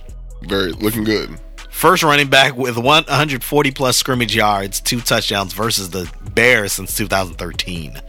Very 0.42 0.72
looking 0.72 1.04
good. 1.04 1.38
First 1.74 2.02
running 2.04 2.28
back 2.28 2.56
with 2.56 2.78
140 2.78 3.70
plus 3.72 3.96
scrimmage 3.96 4.34
yards, 4.34 4.80
two 4.80 5.00
touchdowns 5.00 5.52
versus 5.52 5.90
the 5.90 6.10
Bears 6.32 6.72
since 6.72 6.96
2013. 6.96 8.00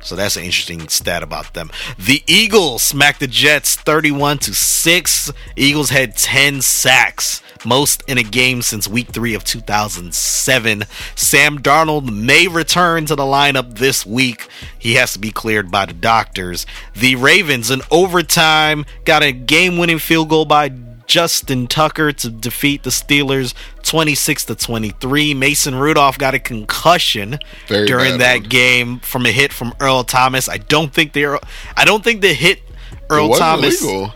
So 0.00 0.14
that's 0.14 0.36
an 0.36 0.44
interesting 0.44 0.88
stat 0.88 1.22
about 1.22 1.54
them. 1.54 1.70
The 1.98 2.22
Eagles 2.26 2.82
smacked 2.82 3.20
the 3.20 3.26
Jets 3.26 3.74
31 3.74 4.38
to 4.38 4.54
6. 4.54 5.32
Eagles 5.56 5.90
had 5.90 6.16
10 6.16 6.62
sacks, 6.62 7.42
most 7.64 8.04
in 8.06 8.18
a 8.18 8.22
game 8.22 8.62
since 8.62 8.86
week 8.86 9.08
3 9.08 9.34
of 9.34 9.42
2007. 9.42 10.84
Sam 11.16 11.58
Darnold 11.58 12.14
may 12.14 12.46
return 12.46 13.06
to 13.06 13.16
the 13.16 13.24
lineup 13.24 13.78
this 13.78 14.06
week. 14.06 14.46
He 14.78 14.94
has 14.94 15.14
to 15.14 15.18
be 15.18 15.32
cleared 15.32 15.70
by 15.70 15.86
the 15.86 15.94
doctors. 15.94 16.64
The 16.94 17.16
Ravens 17.16 17.70
in 17.70 17.80
overtime 17.90 18.84
got 19.04 19.24
a 19.24 19.32
game-winning 19.32 19.98
field 19.98 20.28
goal 20.28 20.44
by 20.44 20.68
Justin 21.08 21.66
Tucker 21.66 22.12
to 22.12 22.30
defeat 22.30 22.84
the 22.84 22.90
Steelers 22.90 23.54
26 23.82 24.44
to 24.44 24.54
23. 24.54 25.34
Mason 25.34 25.74
Rudolph 25.74 26.18
got 26.18 26.34
a 26.34 26.38
concussion 26.38 27.38
Very 27.66 27.86
during 27.86 28.18
that 28.18 28.40
one. 28.40 28.48
game 28.48 28.98
from 29.00 29.26
a 29.26 29.32
hit 29.32 29.52
from 29.52 29.74
Earl 29.80 30.04
Thomas. 30.04 30.48
I 30.48 30.58
don't 30.58 30.92
think 30.92 31.14
they 31.14 31.24
are 31.24 31.40
I 31.76 31.84
don't 31.84 32.04
think 32.04 32.20
the 32.20 32.32
hit 32.34 32.58
it 32.58 32.64
Earl 33.10 33.30
wasn't 33.30 33.42
Thomas 33.48 33.82
illegal. 33.82 34.14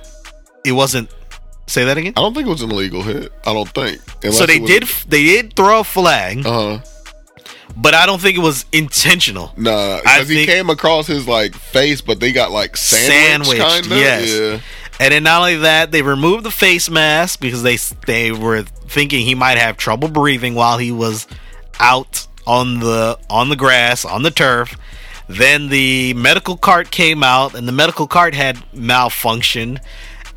it 0.65 0.73
wasn't 0.73 1.11
Say 1.67 1.85
that 1.87 1.97
again? 1.97 2.13
I 2.17 2.21
don't 2.21 2.35
think 2.35 2.47
it 2.47 2.51
was 2.51 2.61
an 2.61 2.71
illegal 2.71 3.03
hit. 3.03 3.33
I 3.47 3.55
don't 3.55 3.69
think. 3.69 4.01
So 4.33 4.45
they 4.47 4.59
did 4.59 4.83
they 5.09 5.23
did 5.25 5.57
throw 5.57 5.81
a 5.81 5.85
flag, 5.85 6.45
Uh 6.45 6.79
huh. 6.79 6.85
but 7.77 7.95
I 7.95 8.05
don't 8.05 8.21
think 8.21 8.37
it 8.37 8.41
was 8.43 8.67
intentional. 8.73 9.53
Nah, 9.57 9.99
because 10.03 10.29
he 10.29 10.45
came 10.45 10.69
across 10.69 11.07
his 11.07 11.27
like 11.27 11.55
face, 11.55 12.01
but 12.03 12.21
they 12.21 12.33
got 12.33 12.51
like 12.51 12.77
sandwich, 12.77 13.57
Sandwiched, 13.59 13.87
of. 13.93 13.97
yes. 13.97 14.29
Yeah. 14.29 14.61
And 15.01 15.13
then 15.13 15.23
not 15.25 15.41
only 15.41 15.57
that, 15.57 15.91
they 15.91 16.03
removed 16.03 16.45
the 16.45 16.51
face 16.51 16.89
mask 16.91 17.41
because 17.41 17.63
they 17.63 17.77
they 18.07 18.31
were 18.33 18.63
thinking 18.63 19.25
he 19.25 19.35
might 19.35 19.59
have 19.59 19.77
trouble 19.77 20.09
breathing 20.09 20.55
while 20.55 20.79
he 20.79 20.93
was 20.93 21.27
out 21.81 22.27
on 22.47 22.81
the 22.81 23.19
on 23.31 23.49
the 23.49 23.57
grass 23.57 24.05
on 24.05 24.23
the 24.23 24.31
turf. 24.31 24.77
Then 25.29 25.69
the 25.69 26.15
medical 26.15 26.57
cart 26.57 26.91
came 26.91 27.23
out, 27.23 27.55
and 27.55 27.67
the 27.67 27.73
medical 27.73 28.07
cart 28.07 28.35
had 28.35 28.57
malfunctioned. 28.75 29.79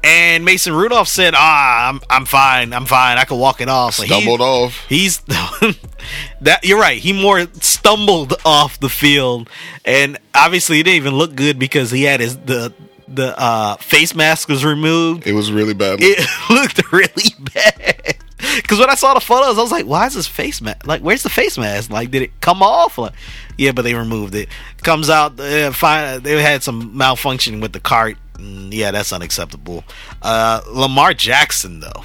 And 0.03 0.45
Mason 0.45 0.73
Rudolph 0.73 1.07
said, 1.07 1.33
"Ah, 1.35 1.89
I'm 1.89 1.99
I'm 2.09 2.25
fine. 2.25 2.73
I'm 2.73 2.85
fine. 2.85 3.17
I 3.17 3.25
can 3.25 3.37
walk 3.37 3.59
it 3.59 3.67
off." 3.69 3.95
So 3.95 4.03
he- 4.03 4.09
Stumbled 4.09 4.41
off. 4.41 4.85
He's 4.87 5.17
that 6.41 6.59
you're 6.63 6.79
right. 6.79 6.99
He 6.99 7.11
more 7.11 7.45
stumbled 7.61 8.35
off 8.45 8.79
the 8.79 8.89
field, 8.89 9.49
and 9.83 10.17
obviously 10.33 10.79
it 10.79 10.83
didn't 10.83 10.97
even 10.97 11.15
look 11.15 11.35
good 11.35 11.57
because 11.59 11.91
he 11.91 12.03
had 12.03 12.19
his 12.19 12.37
the 12.37 12.71
the 13.07 13.37
uh, 13.39 13.75
face 13.77 14.15
mask 14.15 14.49
was 14.49 14.63
removed. 14.65 15.25
It 15.27 15.33
was 15.33 15.51
really 15.51 15.73
bad. 15.73 15.99
It 16.01 16.27
looked 16.49 16.91
really 16.91 17.33
bad. 17.53 18.15
Because 18.57 18.79
when 18.79 18.89
I 18.89 18.95
saw 18.95 19.13
the 19.13 19.19
photos, 19.19 19.57
I 19.57 19.61
was 19.61 19.71
like, 19.71 19.85
"Why 19.85 20.05
is 20.05 20.13
his 20.13 20.27
face 20.27 20.61
mask? 20.61 20.85
Like, 20.85 21.01
where's 21.01 21.23
the 21.23 21.29
face 21.29 21.57
mask? 21.57 21.89
Like, 21.89 22.11
did 22.11 22.21
it 22.21 22.41
come 22.41 22.61
off? 22.61 22.97
Like, 22.97 23.13
yeah, 23.57 23.71
but 23.71 23.81
they 23.83 23.93
removed 23.95 24.35
it. 24.35 24.49
Comes 24.83 25.09
out, 25.09 25.39
uh, 25.39 25.71
fine. 25.71 26.21
They 26.21 26.41
had 26.41 26.63
some 26.63 26.95
malfunction 26.97 27.59
with 27.59 27.73
the 27.73 27.79
cart. 27.79 28.17
Mm, 28.35 28.69
yeah, 28.73 28.91
that's 28.91 29.11
unacceptable. 29.13 29.83
Uh, 30.21 30.61
Lamar 30.69 31.13
Jackson, 31.13 31.79
though. 31.79 32.03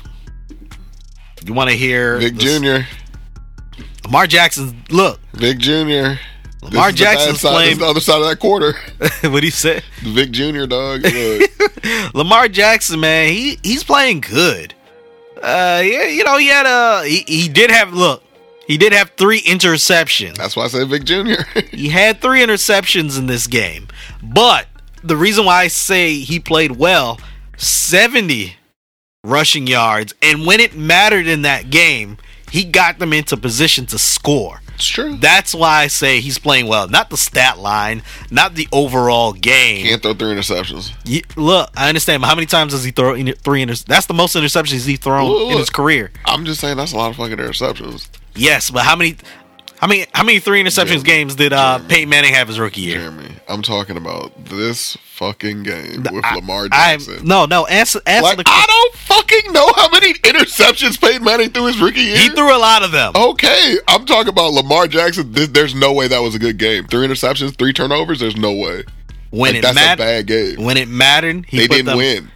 You 1.44 1.52
want 1.54 1.70
to 1.70 1.76
hear 1.76 2.18
Vick 2.18 2.34
this- 2.36 2.60
Jr. 2.60 2.86
Lamar 4.04 4.26
Jackson, 4.26 4.82
look, 4.90 5.20
Vick 5.34 5.58
Jr. 5.58 6.14
Lamar 6.62 6.92
Jackson's 6.92 7.40
side- 7.40 7.52
playing. 7.52 7.78
the 7.78 7.86
other 7.86 8.00
side 8.00 8.20
of 8.20 8.28
that 8.28 8.38
quarter. 8.38 8.74
what 9.30 9.42
he 9.42 9.50
said? 9.50 9.82
Vick 10.02 10.30
Jr. 10.30 10.66
Dog. 10.66 11.04
Lamar 12.14 12.48
Jackson, 12.48 13.00
man, 13.00 13.32
he 13.32 13.58
he's 13.62 13.82
playing 13.84 14.20
good. 14.20 14.74
Uh, 15.36 15.80
yeah, 15.84 16.04
you 16.06 16.22
know, 16.24 16.36
he 16.36 16.48
had 16.48 16.66
a 16.66 17.06
he, 17.06 17.24
he 17.26 17.48
did 17.48 17.70
have 17.70 17.94
look, 17.94 18.22
he 18.66 18.76
did 18.76 18.92
have 18.92 19.10
three 19.16 19.40
interceptions. 19.40 20.36
that's 20.36 20.54
why 20.54 20.64
I 20.64 20.68
said 20.68 20.88
Vick 20.88 21.04
Jr. 21.04 21.42
He 21.70 21.88
had 21.88 22.20
three 22.20 22.40
interceptions 22.44 23.18
in 23.18 23.26
this 23.26 23.46
game, 23.46 23.88
but 24.22 24.66
the 25.02 25.16
reason 25.16 25.46
why 25.46 25.62
I 25.62 25.68
say 25.68 26.14
he 26.14 26.38
played 26.40 26.72
well, 26.72 27.18
seventy 27.56 28.56
rushing 29.24 29.66
yards, 29.66 30.12
and 30.20 30.46
when 30.46 30.60
it 30.60 30.76
mattered 30.76 31.26
in 31.26 31.42
that 31.42 31.70
game, 31.70 32.18
he 32.50 32.64
got 32.64 32.98
them 32.98 33.14
into 33.14 33.36
position 33.38 33.86
to 33.86 33.98
score. 33.98 34.60
It's 34.80 34.88
true. 34.88 35.16
That's 35.16 35.54
why 35.54 35.82
I 35.82 35.86
say 35.88 36.20
he's 36.20 36.38
playing 36.38 36.66
well. 36.66 36.88
Not 36.88 37.10
the 37.10 37.18
stat 37.18 37.58
line, 37.58 38.02
not 38.30 38.54
the 38.54 38.66
overall 38.72 39.34
game. 39.34 39.84
Can't 39.84 40.02
throw 40.02 40.14
three 40.14 40.34
interceptions. 40.34 40.92
Look, 41.36 41.70
I 41.76 41.88
understand, 41.88 42.22
but 42.22 42.28
how 42.28 42.34
many 42.34 42.46
times 42.46 42.72
does 42.72 42.82
he 42.82 42.90
throw 42.90 43.14
in 43.14 43.30
three 43.34 43.60
inter- 43.60 43.74
That's 43.86 44.06
the 44.06 44.14
most 44.14 44.34
interceptions 44.34 44.86
he's 44.86 44.98
thrown 44.98 45.28
Look, 45.28 45.52
in 45.52 45.58
his 45.58 45.68
career. 45.68 46.10
I'm 46.24 46.46
just 46.46 46.60
saying 46.60 46.78
that's 46.78 46.92
a 46.92 46.96
lot 46.96 47.10
of 47.10 47.16
fucking 47.16 47.36
interceptions. 47.36 48.08
Yes, 48.34 48.70
but 48.70 48.84
how 48.84 48.96
many, 48.96 49.16
how 49.80 49.86
many, 49.86 50.06
how 50.12 50.22
many 50.24 50.38
three 50.40 50.62
interceptions 50.62 50.86
Jeremy, 50.88 51.02
games 51.04 51.34
did 51.36 51.52
uh, 51.52 51.78
Jeremy. 51.78 51.88
Peyton 51.94 52.08
Manning 52.10 52.34
have 52.34 52.48
his 52.48 52.58
rookie 52.60 52.82
year? 52.82 52.98
Jeremy, 52.98 53.30
I'm 53.48 53.62
talking 53.62 53.96
about 53.96 54.44
this 54.44 54.96
fucking 54.96 55.62
game 55.62 56.02
with 56.12 56.24
I- 56.24 56.34
Lamar 56.36 56.68
I- 56.70 56.96
Jackson. 56.96 57.26
no, 57.26 57.46
no. 57.46 57.66
Answer, 57.66 58.00
answer 58.06 58.22
like 58.22 58.36
the. 58.36 58.44
I 58.46 58.64
don't 58.66 58.94
fucking 58.94 59.52
know 59.52 59.72
how 59.76 59.88
many 59.90 60.12
interceptions 60.14 61.00
Peyton 61.00 61.24
Manning 61.24 61.50
threw 61.50 61.66
his 61.66 61.80
rookie 61.80 62.00
year. 62.00 62.18
he 62.18 62.28
threw 62.28 62.54
a 62.54 62.58
lot 62.58 62.82
of 62.82 62.92
them. 62.92 63.12
Okay, 63.16 63.76
I'm 63.88 64.04
talking 64.06 64.28
about 64.28 64.52
Lamar 64.52 64.86
Jackson. 64.86 65.32
This, 65.32 65.48
there's 65.48 65.74
no 65.74 65.92
way 65.92 66.08
that 66.08 66.18
was 66.20 66.34
a 66.34 66.38
good 66.38 66.58
game. 66.58 66.86
Three 66.86 67.06
interceptions, 67.06 67.56
three 67.56 67.72
turnovers. 67.72 68.20
There's 68.20 68.36
no 68.36 68.52
way. 68.52 68.84
when 69.30 69.52
Like, 69.54 69.58
it 69.60 69.62
that's 69.62 69.72
a 69.72 69.80
mattered, 69.80 69.98
bad 70.02 70.26
game. 70.26 70.62
when 70.64 70.76
it 70.76 70.88
mattered, 70.88 71.46
he 71.46 71.58
they 71.58 71.66
didn't 71.68 71.86
them, 71.86 71.96
win. 71.98 72.30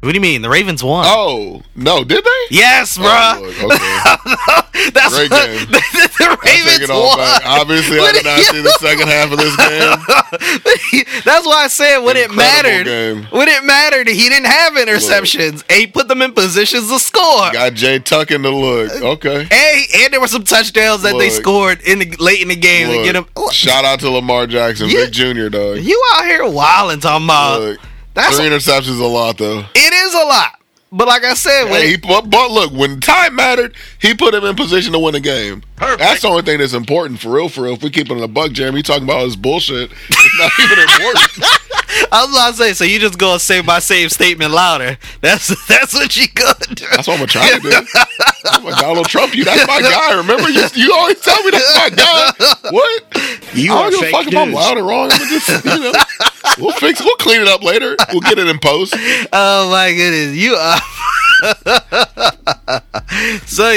What 0.00 0.10
do 0.12 0.14
you 0.14 0.20
mean? 0.20 0.42
The 0.42 0.48
Ravens 0.48 0.82
won. 0.84 1.04
Oh 1.08 1.60
no, 1.74 2.04
did 2.04 2.24
they? 2.24 2.44
Yes, 2.50 2.96
bro. 2.96 3.06
Oh, 3.08 3.44
okay. 3.48 4.90
That's 4.92 5.12
Great 5.12 5.28
what, 5.30 5.46
game. 5.46 5.66
the, 5.66 5.82
the 5.92 6.08
take 6.16 6.44
Ravens 6.44 6.88
won. 6.88 7.18
back. 7.18 7.42
Obviously, 7.44 7.98
I 7.98 8.12
did 8.12 8.24
not 8.24 8.38
you- 8.38 8.44
see 8.44 8.60
the 8.62 8.76
second 8.78 9.08
half 9.08 9.32
of 9.32 9.38
this 9.38 9.56
game. 11.02 11.22
That's 11.24 11.44
why 11.44 11.64
I 11.64 11.68
said 11.68 11.98
when 11.98 12.16
it 12.16 12.32
mattered, 12.32 12.84
game. 12.84 13.24
when 13.30 13.48
it 13.48 13.64
mattered, 13.64 14.06
he 14.06 14.28
didn't 14.28 14.46
have 14.46 14.74
interceptions. 14.74 15.64
And 15.68 15.80
he 15.80 15.86
put 15.88 16.06
them 16.06 16.22
in 16.22 16.32
positions 16.32 16.88
to 16.90 16.98
score. 17.00 17.50
Got 17.52 17.74
Jay 17.74 17.98
Tuck 17.98 18.30
in 18.30 18.42
the 18.42 18.52
look. 18.52 18.92
Uh, 19.02 19.12
okay. 19.14 19.40
And, 19.50 19.86
and 20.04 20.12
there 20.12 20.20
were 20.20 20.28
some 20.28 20.44
touchdowns 20.44 21.02
that 21.02 21.16
they 21.18 21.28
scored 21.30 21.80
in 21.82 21.98
the 21.98 22.14
late 22.20 22.40
in 22.40 22.48
the 22.48 22.56
game 22.56 22.86
to 22.88 23.02
get 23.02 23.16
him. 23.16 23.26
Shout 23.50 23.84
out 23.84 23.98
to 24.00 24.10
Lamar 24.10 24.46
Jackson, 24.46 24.88
Yeah. 24.88 25.06
Big 25.06 25.12
Junior, 25.12 25.50
dog. 25.50 25.78
You 25.78 26.00
out 26.14 26.24
here 26.24 26.48
wilding 26.48 27.00
talking 27.00 27.24
about 27.26 27.60
Look, 27.60 27.80
that's 28.18 28.36
three 28.36 28.46
interceptions 28.48 28.90
is 28.90 29.00
a 29.00 29.06
lot 29.06 29.38
though. 29.38 29.60
it 29.74 29.92
is 29.92 30.14
a 30.14 30.24
lot. 30.26 30.54
But 30.90 31.06
like 31.06 31.22
I 31.22 31.34
said, 31.34 31.64
when 31.64 31.82
Hey, 31.82 31.90
he, 31.90 31.96
but, 31.98 32.30
but 32.30 32.50
look, 32.50 32.72
when 32.72 32.98
time 33.00 33.34
mattered, 33.34 33.74
he 34.00 34.14
put 34.14 34.32
him 34.34 34.42
in 34.44 34.56
position 34.56 34.94
to 34.94 34.98
win 34.98 35.12
the 35.12 35.20
game. 35.20 35.62
That's 35.78 36.22
the 36.22 36.28
only 36.28 36.40
thing 36.42 36.60
that's 36.60 36.72
important 36.72 37.20
for 37.20 37.28
real. 37.28 37.50
For 37.50 37.64
real, 37.64 37.74
if 37.74 37.82
we 37.82 37.90
keep 37.90 38.06
it 38.10 38.12
in 38.12 38.20
the 38.20 38.26
buck, 38.28 38.52
Jeremy, 38.52 38.78
you 38.78 38.82
talking 38.82 39.04
about 39.04 39.24
his 39.24 39.36
bullshit. 39.36 39.90
It's 40.38 40.58
not 40.58 40.70
even 40.70 40.78
important. 40.84 41.30
I 42.12 42.24
was 42.24 42.30
about 42.30 42.50
to 42.50 42.56
say, 42.56 42.72
so 42.74 42.84
you 42.84 42.98
just 43.00 43.18
go 43.18 43.32
and 43.32 43.40
say 43.40 43.60
my 43.62 43.78
same 43.78 44.08
statement 44.08 44.52
louder. 44.52 44.98
That's 45.20 45.48
that's 45.66 45.94
what 45.94 46.14
you 46.16 46.26
gonna 46.34 46.74
do. 46.74 46.84
That's 46.90 47.08
what 47.08 47.14
I'm 47.14 47.26
gonna 47.26 47.26
try 47.26 47.50
to 47.50 47.60
do. 47.60 47.70
I'm 48.46 48.62
gonna 48.62 48.76
Donald 48.76 49.08
Trump 49.08 49.34
you. 49.34 49.44
That's 49.44 49.66
my 49.66 49.80
guy. 49.80 50.16
Remember, 50.16 50.48
you, 50.48 50.62
you 50.74 50.92
always 50.94 51.20
tell 51.20 51.42
me 51.42 51.50
that's 51.50 51.76
my 51.76 51.90
guy. 51.90 52.30
What? 52.70 53.02
You 53.54 53.72
I 53.72 53.76
are 53.76 53.90
don't 53.90 54.00
give 54.00 54.00
a 54.00 54.02
fake 54.04 54.12
fuck 54.12 54.26
if 54.28 54.36
I'm 54.36 54.48
news. 54.48 54.54
loud 54.54 54.78
or 54.78 54.84
wrong. 54.84 55.10
I'm 55.12 55.28
just, 55.28 55.64
you 55.64 55.80
know, 55.80 55.92
we'll 56.58 56.72
fix. 56.72 57.00
We'll 57.02 57.16
clean 57.16 57.40
it 57.40 57.48
up 57.48 57.62
later. 57.62 57.96
We'll 58.12 58.20
get 58.20 58.38
it 58.38 58.46
in 58.46 58.58
post. 58.58 58.94
Oh 59.32 59.70
my 59.70 59.92
goodness, 59.92 60.36
you 60.36 60.54
are. 60.54 60.78
so 63.46 63.70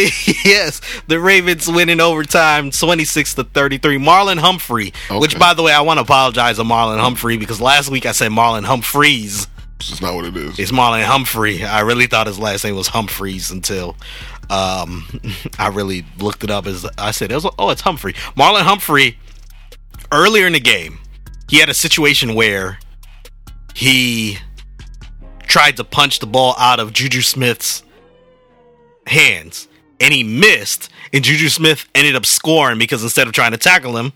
yes, 0.46 0.82
the 1.08 1.20
Ravens 1.20 1.70
win 1.70 1.90
in 1.90 2.02
overtime, 2.02 2.72
twenty 2.72 3.06
six 3.06 3.34
to 3.36 3.44
thirty 3.44 3.78
three. 3.78 3.98
Marlon 3.98 4.40
Humphrey, 4.40 4.94
which 5.12 5.38
by 5.38 5.54
the 5.54 5.64
way, 5.64 5.72
I 5.72 5.82
want 5.82 5.98
to 5.98 6.02
apologize 6.02 6.58
to 6.58 6.64
Marlon 6.64 7.00
Humphrey 7.00 7.38
because 7.38 7.62
last 7.62 7.90
week 7.90 8.06
I 8.06 8.12
said 8.12 8.32
Marlon 8.32 8.64
Humphreys. 8.64 9.48
It's 9.80 10.02
not 10.02 10.14
what 10.14 10.26
it 10.26 10.38
is. 10.38 10.60
It's 10.60 10.72
Marlon 10.72 11.04
Humphrey. 11.04 11.64
I 11.64 11.82
really 11.82 12.08
thought 12.08 12.28
his 12.28 12.40
last 12.40 12.64
name 12.64 12.76
was 12.76 12.88
Humphreys 12.88 13.52
until 13.52 13.96
um, 14.50 15.08
I 15.60 15.70
really 15.70 16.06
looked 16.20 16.44
it 16.44 16.52
up. 16.52 16.68
As 16.68 16.86
I 16.98 17.12
said, 17.12 17.32
it 17.32 17.36
was, 17.36 17.48
oh, 17.58 17.70
it's 17.70 17.82
Humphrey. 17.82 18.14
Marlon 18.36 18.62
Humphrey. 18.62 19.18
Earlier 20.14 20.46
in 20.46 20.54
the 20.54 20.60
game, 20.60 21.00
he 21.50 21.60
had 21.60 21.70
a 21.70 21.74
situation 21.74 22.36
where 22.36 22.80
he 23.74 24.38
tried 25.52 25.76
to 25.76 25.84
punch 25.84 26.20
the 26.20 26.26
ball 26.26 26.56
out 26.58 26.80
of 26.80 26.94
Juju 26.94 27.22
Smith's 27.22 27.84
hands, 29.06 29.68
and 30.00 30.14
he 30.14 30.24
missed. 30.24 30.90
And 31.12 31.26
Juju 31.26 31.50
Smith 31.50 31.90
ended 31.94 32.16
up 32.16 32.26
scoring 32.26 32.80
because 32.80 33.04
instead 33.04 33.28
of 33.28 33.34
trying 33.34 33.52
to 33.52 33.58
tackle 33.58 33.98
him, 33.98 34.14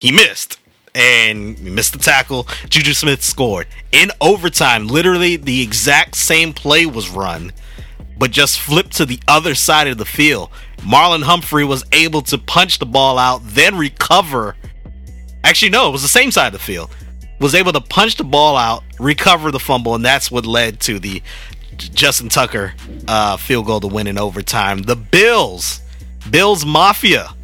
he 0.00 0.10
missed 0.10 0.58
and 0.92 1.56
he 1.56 1.70
missed 1.70 1.92
the 1.92 2.00
tackle. 2.00 2.48
Juju 2.68 2.94
Smith 2.94 3.22
scored 3.22 3.68
in 3.92 4.10
overtime. 4.20 4.88
Literally, 4.88 5.36
the 5.36 5.62
exact 5.62 6.16
same 6.16 6.52
play 6.52 6.84
was 6.84 7.08
run, 7.08 7.52
but 8.18 8.32
just 8.32 8.58
flipped 8.58 8.96
to 8.96 9.06
the 9.06 9.20
other 9.28 9.54
side 9.54 9.86
of 9.86 9.98
the 9.98 10.04
field. 10.04 10.50
Marlon 10.78 11.22
Humphrey 11.22 11.64
was 11.64 11.84
able 11.92 12.22
to 12.22 12.38
punch 12.38 12.80
the 12.80 12.86
ball 12.86 13.18
out, 13.18 13.40
then 13.44 13.78
recover. 13.78 14.56
Actually, 15.44 15.70
no, 15.70 15.88
it 15.88 15.92
was 15.92 16.02
the 16.02 16.08
same 16.08 16.32
side 16.32 16.48
of 16.48 16.52
the 16.54 16.58
field. 16.58 16.90
Was 17.42 17.56
able 17.56 17.72
to 17.72 17.80
punch 17.80 18.16
the 18.16 18.24
ball 18.24 18.56
out, 18.56 18.84
recover 19.00 19.50
the 19.50 19.58
fumble, 19.58 19.96
and 19.96 20.04
that's 20.04 20.30
what 20.30 20.46
led 20.46 20.78
to 20.82 21.00
the 21.00 21.20
Justin 21.76 22.28
Tucker 22.28 22.72
uh, 23.08 23.36
field 23.36 23.66
goal 23.66 23.80
to 23.80 23.88
win 23.88 24.06
in 24.06 24.16
overtime. 24.16 24.82
The 24.82 24.94
Bills, 24.94 25.80
Bills 26.30 26.64
Mafia, 26.64 27.34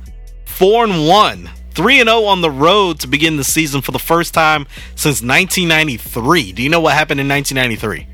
four 0.44 0.84
and 0.84 1.08
one, 1.08 1.50
three 1.72 1.98
and 2.00 2.08
zero 2.08 2.24
on 2.24 2.42
the 2.42 2.50
road 2.50 3.00
to 3.00 3.08
begin 3.08 3.36
the 3.38 3.44
season 3.44 3.80
for 3.80 3.90
the 3.90 3.98
first 3.98 4.34
time 4.34 4.66
since 4.94 5.20
1993. 5.20 6.52
Do 6.52 6.62
you 6.62 6.68
know 6.68 6.80
what 6.80 6.94
happened 6.94 7.18
in 7.18 7.28
1993? 7.28 8.06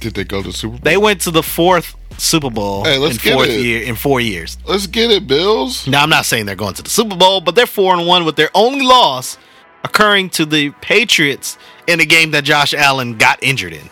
Did 0.00 0.14
they 0.14 0.24
go 0.24 0.42
to 0.42 0.52
Super 0.52 0.72
Bowl? 0.72 0.80
They 0.82 0.98
went 0.98 1.22
to 1.22 1.30
the 1.30 1.42
fourth 1.42 1.96
Super 2.18 2.50
Bowl 2.50 2.84
Hey, 2.84 3.02
in 3.02 3.12
fourth 3.12 3.48
year 3.48 3.82
in 3.84 3.94
four 3.94 4.20
years. 4.20 4.58
Let's 4.66 4.86
get 4.86 5.10
it, 5.10 5.26
Bills. 5.26 5.86
Now 5.86 6.02
I'm 6.02 6.10
not 6.10 6.26
saying 6.26 6.44
they're 6.44 6.56
going 6.56 6.74
to 6.74 6.82
the 6.82 6.90
Super 6.90 7.16
Bowl, 7.16 7.40
but 7.40 7.54
they're 7.54 7.66
four 7.66 7.94
and 7.94 8.06
one 8.06 8.26
with 8.26 8.36
their 8.36 8.50
only 8.54 8.84
loss 8.84 9.38
occurring 9.84 10.30
to 10.30 10.44
the 10.46 10.70
Patriots 10.80 11.58
in 11.86 12.00
a 12.00 12.04
game 12.04 12.30
that 12.32 12.44
Josh 12.44 12.74
Allen 12.74 13.16
got 13.18 13.42
injured 13.42 13.72
in. 13.72 13.90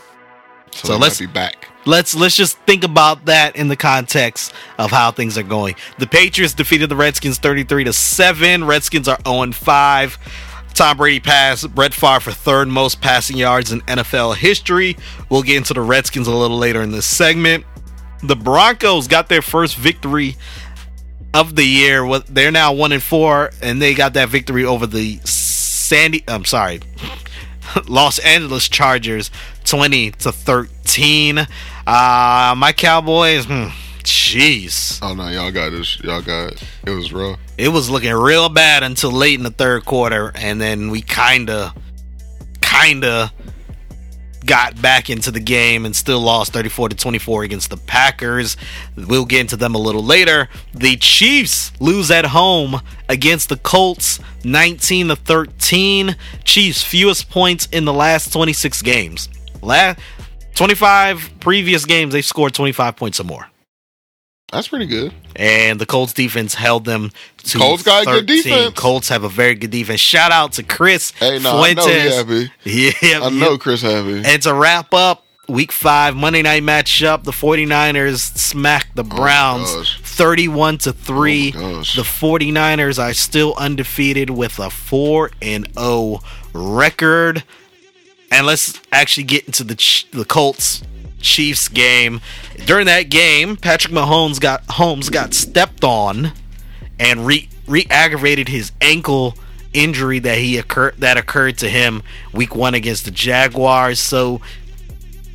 So, 0.72 0.88
So 0.88 0.96
let's- 0.96 1.18
be 1.18 1.26
back. 1.26 1.66
Let's 1.86 2.14
let's 2.14 2.36
just 2.36 2.58
think 2.66 2.84
about 2.84 3.24
that 3.24 3.56
in 3.56 3.68
the 3.68 3.76
context 3.76 4.52
of 4.78 4.90
how 4.90 5.12
things 5.12 5.38
are 5.38 5.42
going. 5.42 5.76
The 5.98 6.06
Patriots 6.06 6.52
defeated 6.52 6.90
the 6.90 6.96
Redskins 6.96 7.38
33 7.38 7.84
to 7.84 7.92
7. 7.94 8.64
Redskins 8.64 9.08
are 9.08 9.18
0 9.26 9.42
and 9.42 9.56
5. 9.56 10.18
Tom 10.74 10.98
Brady 10.98 11.20
passed 11.20 11.74
Brett 11.74 11.94
Favre 11.94 12.20
for 12.20 12.32
third 12.32 12.68
most 12.68 13.00
passing 13.00 13.38
yards 13.38 13.72
in 13.72 13.80
NFL 13.82 14.34
history. 14.36 14.96
We'll 15.30 15.42
get 15.42 15.56
into 15.56 15.72
the 15.72 15.80
Redskins 15.80 16.26
a 16.26 16.32
little 16.34 16.58
later 16.58 16.82
in 16.82 16.92
this 16.92 17.06
segment. 17.06 17.64
The 18.22 18.36
Broncos 18.36 19.08
got 19.08 19.30
their 19.30 19.42
first 19.42 19.76
victory 19.76 20.36
of 21.32 21.56
the 21.56 21.64
year. 21.64 22.06
They're 22.28 22.52
now 22.52 22.72
1 22.74 22.92
and 22.92 23.02
4 23.02 23.52
and 23.62 23.80
they 23.80 23.94
got 23.94 24.12
that 24.14 24.28
victory 24.28 24.66
over 24.66 24.86
the 24.86 25.18
Sandy 25.90 26.22
I'm 26.28 26.44
sorry. 26.44 26.78
Los 27.88 28.20
Angeles 28.20 28.68
Chargers 28.68 29.28
20 29.64 30.12
to 30.12 30.30
13. 30.30 31.38
Uh 31.38 31.46
my 32.56 32.72
Cowboys, 32.72 33.46
hmm, 33.46 33.64
jeez. 34.04 35.00
Oh 35.02 35.14
no, 35.14 35.26
y'all 35.30 35.50
got 35.50 35.70
this. 35.70 35.98
Y'all 36.04 36.22
got 36.22 36.52
it 36.52 36.62
it 36.86 36.90
was 36.90 37.12
rough. 37.12 37.40
It 37.58 37.70
was 37.70 37.90
looking 37.90 38.12
real 38.12 38.48
bad 38.48 38.84
until 38.84 39.10
late 39.10 39.34
in 39.34 39.42
the 39.42 39.50
third 39.50 39.84
quarter 39.84 40.30
and 40.36 40.60
then 40.60 40.92
we 40.92 41.02
kind 41.02 41.50
of 41.50 41.72
kind 42.60 43.04
of 43.04 43.32
got 44.46 44.80
back 44.80 45.10
into 45.10 45.30
the 45.30 45.40
game 45.40 45.84
and 45.84 45.94
still 45.94 46.20
lost 46.20 46.52
34 46.52 46.90
to 46.90 46.96
24 46.96 47.44
against 47.44 47.70
the 47.70 47.76
Packers. 47.76 48.56
We'll 48.96 49.24
get 49.24 49.40
into 49.40 49.56
them 49.56 49.74
a 49.74 49.78
little 49.78 50.04
later. 50.04 50.48
The 50.74 50.96
Chiefs 50.96 51.72
lose 51.80 52.10
at 52.10 52.26
home 52.26 52.80
against 53.08 53.48
the 53.48 53.56
Colts 53.56 54.20
19 54.44 55.08
to 55.08 55.16
13. 55.16 56.16
Chiefs 56.44 56.82
fewest 56.82 57.30
points 57.30 57.66
in 57.72 57.84
the 57.84 57.92
last 57.92 58.32
26 58.32 58.82
games. 58.82 59.28
Last 59.62 60.00
25 60.54 61.40
previous 61.40 61.84
games 61.84 62.12
they've 62.12 62.24
scored 62.24 62.54
25 62.54 62.96
points 62.96 63.20
or 63.20 63.24
more. 63.24 63.46
That's 64.52 64.68
pretty 64.68 64.86
good. 64.86 65.12
And 65.36 65.80
the 65.80 65.86
Colts 65.86 66.12
defense 66.12 66.54
held 66.54 66.84
them 66.84 67.12
to 67.44 67.58
Colts 67.58 67.82
got 67.82 68.02
a 68.02 68.04
good 68.22 68.26
defense. 68.26 68.74
Colts 68.78 69.08
have 69.08 69.22
a 69.22 69.28
very 69.28 69.54
good 69.54 69.70
defense. 69.70 70.00
Shout 70.00 70.32
out 70.32 70.52
to 70.54 70.62
Chris 70.62 71.12
Hey, 71.12 71.38
no, 71.38 71.60
I 71.60 71.72
know 71.74 71.86
he 71.86 71.92
Fuentes. 71.92 72.16
happy. 72.16 72.52
Yeah, 73.08 73.20
I 73.22 73.30
know 73.30 73.58
Chris 73.58 73.82
happy. 73.82 74.22
and 74.24 74.42
to 74.42 74.52
wrap 74.54 74.92
up 74.92 75.24
week 75.48 75.70
five 75.72 76.16
Monday 76.16 76.42
night 76.42 76.62
matchup, 76.62 77.24
the 77.24 77.32
49ers 77.32 78.18
smacked 78.36 78.96
the 78.96 79.02
oh, 79.04 79.16
Browns 79.16 79.72
gosh. 79.74 80.00
31 80.02 80.78
to 80.78 80.92
3. 80.92 81.52
Oh, 81.56 81.60
the 81.78 82.02
49ers 82.02 82.98
are 83.02 83.12
still 83.12 83.54
undefeated 83.56 84.30
with 84.30 84.58
a 84.58 84.70
4 84.70 85.30
and 85.42 85.68
0 85.78 86.20
record. 86.52 87.44
And 88.32 88.46
let's 88.46 88.80
actually 88.92 89.24
get 89.24 89.46
into 89.46 89.64
the 89.64 90.04
the 90.12 90.24
Colts 90.24 90.82
Chiefs 91.20 91.68
game. 91.68 92.20
During 92.66 92.86
that 92.86 93.10
game, 93.10 93.56
Patrick 93.56 93.92
Mahomes 93.92 94.40
got 94.40 94.62
Holmes 94.70 95.10
got 95.10 95.34
stepped 95.34 95.84
on 95.84 96.32
and 96.98 97.26
re 97.26 97.48
re-aggravated 97.66 98.48
his 98.48 98.72
ankle 98.80 99.36
injury 99.72 100.18
that 100.18 100.38
he 100.38 100.58
occurred 100.58 100.96
that 100.98 101.16
occurred 101.16 101.58
to 101.58 101.68
him 101.68 102.02
week 102.32 102.54
1 102.54 102.74
against 102.74 103.04
the 103.04 103.10
Jaguars. 103.10 104.00
So 104.00 104.40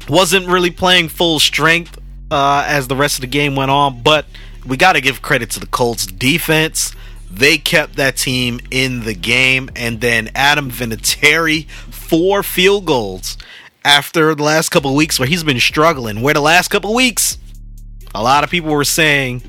wasn't 0.09 0.47
really 0.47 0.71
playing 0.71 1.09
full 1.09 1.39
strength 1.39 1.97
uh, 2.29 2.65
as 2.67 2.87
the 2.87 2.95
rest 2.95 3.15
of 3.15 3.21
the 3.21 3.27
game 3.27 3.55
went 3.55 3.71
on, 3.71 4.01
but 4.01 4.25
we 4.65 4.77
got 4.77 4.93
to 4.93 5.01
give 5.01 5.21
credit 5.21 5.49
to 5.51 5.59
the 5.59 5.67
Colts 5.67 6.05
defense. 6.05 6.93
They 7.31 7.57
kept 7.57 7.95
that 7.97 8.17
team 8.17 8.59
in 8.71 9.01
the 9.01 9.13
game, 9.13 9.69
and 9.75 9.99
then 9.99 10.29
Adam 10.35 10.71
Vinatieri 10.71 11.67
four 11.69 12.43
field 12.43 12.85
goals 12.85 13.37
after 13.85 14.33
the 14.35 14.43
last 14.43 14.69
couple 14.69 14.93
weeks 14.95 15.19
where 15.19 15.27
he's 15.27 15.43
been 15.43 15.59
struggling. 15.59 16.21
Where 16.21 16.33
the 16.33 16.41
last 16.41 16.69
couple 16.69 16.93
weeks, 16.93 17.37
a 18.13 18.21
lot 18.21 18.43
of 18.43 18.49
people 18.49 18.71
were 18.71 18.83
saying, 18.83 19.43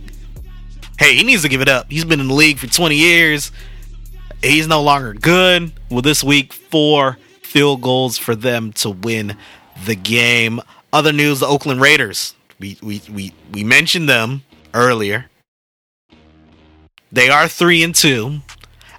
"Hey, 0.98 1.16
he 1.16 1.24
needs 1.24 1.42
to 1.42 1.48
give 1.48 1.62
it 1.62 1.68
up. 1.68 1.90
He's 1.90 2.04
been 2.04 2.20
in 2.20 2.28
the 2.28 2.34
league 2.34 2.58
for 2.58 2.68
20 2.68 2.96
years. 2.96 3.50
He's 4.42 4.68
no 4.68 4.82
longer 4.82 5.14
good." 5.14 5.72
Well, 5.90 6.02
this 6.02 6.22
week, 6.22 6.52
four 6.52 7.18
field 7.42 7.80
goals 7.80 8.18
for 8.18 8.36
them 8.36 8.72
to 8.74 8.90
win 8.90 9.36
the 9.86 9.96
game. 9.96 10.60
Other 10.92 11.12
news: 11.12 11.40
the 11.40 11.46
Oakland 11.46 11.80
Raiders. 11.80 12.34
We 12.60 12.78
we 12.82 13.02
we 13.10 13.32
we 13.52 13.64
mentioned 13.64 14.08
them 14.08 14.42
earlier. 14.74 15.26
They 17.10 17.30
are 17.30 17.48
three 17.48 17.82
and 17.82 17.94
two. 17.94 18.40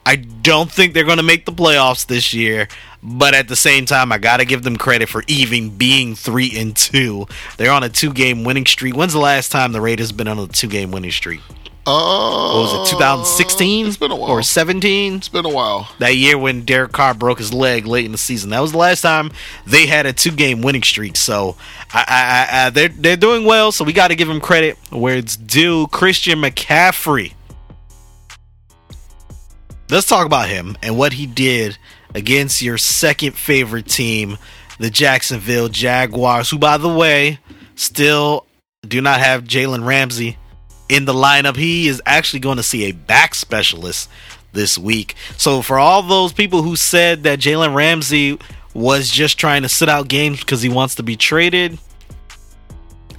I 0.06 0.15
don't 0.15 0.71
think 0.71 0.93
they're 0.93 1.04
going 1.04 1.17
to 1.17 1.23
make 1.23 1.45
the 1.45 1.52
playoffs 1.52 2.08
this 2.08 2.34
year, 2.34 2.69
But 3.09 3.33
at 3.33 3.47
the 3.47 3.55
same 3.55 3.85
time, 3.85 4.11
I 4.11 4.17
gotta 4.17 4.43
give 4.43 4.63
them 4.63 4.75
credit 4.75 5.07
for 5.07 5.23
even 5.27 5.69
being 5.69 6.13
three 6.13 6.51
and 6.57 6.75
two. 6.75 7.25
They're 7.55 7.71
on 7.71 7.83
a 7.83 7.89
two 7.89 8.11
game 8.11 8.43
winning 8.43 8.65
streak. 8.65 8.95
When's 8.95 9.13
the 9.13 9.19
last 9.19 9.49
time 9.51 9.71
the 9.71 9.79
Raiders 9.81 10.11
been 10.11 10.27
on 10.27 10.37
a 10.39 10.47
two 10.47 10.67
game 10.67 10.91
winning 10.91 11.11
streak? 11.11 11.39
Uh, 11.85 12.51
What 12.53 12.81
was 12.81 12.89
it 12.89 12.91
2016 12.91 13.87
It's 13.87 13.95
been 13.95 14.11
a 14.11 14.15
while. 14.17 14.29
or 14.31 14.43
17? 14.43 15.15
It's 15.15 15.29
been 15.29 15.45
a 15.45 15.49
while. 15.49 15.87
That 15.99 16.17
year 16.17 16.37
when 16.37 16.65
Derek 16.65 16.91
Carr 16.91 17.13
broke 17.13 17.37
his 17.37 17.53
leg 17.53 17.85
late 17.87 18.03
in 18.03 18.11
the 18.11 18.17
season. 18.17 18.49
That 18.49 18.59
was 18.59 18.73
the 18.73 18.77
last 18.77 18.99
time 18.99 19.31
they 19.65 19.85
had 19.85 20.05
a 20.05 20.11
two 20.11 20.31
game 20.31 20.61
winning 20.61 20.83
streak. 20.83 21.15
So 21.15 21.55
I, 21.93 22.03
I, 22.05 22.57
I, 22.63 22.65
I- 22.65 22.69
they're 22.71 22.89
they're 22.89 23.15
doing 23.15 23.45
well. 23.45 23.71
So 23.71 23.85
we 23.85 23.93
got 23.93 24.09
to 24.09 24.15
give 24.15 24.27
them 24.27 24.41
credit 24.41 24.77
where 24.89 25.15
it's 25.15 25.37
due. 25.37 25.87
Christian 25.87 26.41
McCaffrey. 26.41 27.33
Let's 29.89 30.07
talk 30.07 30.25
about 30.25 30.49
him 30.49 30.77
and 30.83 30.97
what 30.97 31.13
he 31.13 31.25
did 31.25 31.77
against 32.13 32.61
your 32.61 32.77
second 32.77 33.33
favorite 33.33 33.87
team, 33.87 34.37
the 34.79 34.89
Jacksonville 34.89 35.69
Jaguars, 35.69 36.49
who, 36.49 36.57
by 36.57 36.77
the 36.77 36.93
way, 36.93 37.39
still 37.75 38.45
do 38.87 39.01
not 39.01 39.19
have 39.19 39.43
Jalen 39.43 39.85
Ramsey 39.85 40.37
in 40.89 41.05
the 41.05 41.13
lineup. 41.13 41.55
He 41.55 41.87
is 41.87 42.01
actually 42.05 42.39
going 42.39 42.57
to 42.57 42.63
see 42.63 42.85
a 42.85 42.91
back 42.91 43.35
specialist 43.35 44.09
this 44.53 44.77
week. 44.77 45.15
So, 45.37 45.61
for 45.61 45.77
all 45.77 46.03
those 46.03 46.33
people 46.33 46.61
who 46.61 46.75
said 46.75 47.23
that 47.23 47.39
Jalen 47.39 47.75
Ramsey 47.75 48.39
was 48.73 49.09
just 49.09 49.39
trying 49.39 49.63
to 49.63 49.69
sit 49.69 49.89
out 49.89 50.07
games 50.07 50.39
because 50.39 50.61
he 50.61 50.69
wants 50.69 50.95
to 50.95 51.03
be 51.03 51.15
traded, 51.15 51.77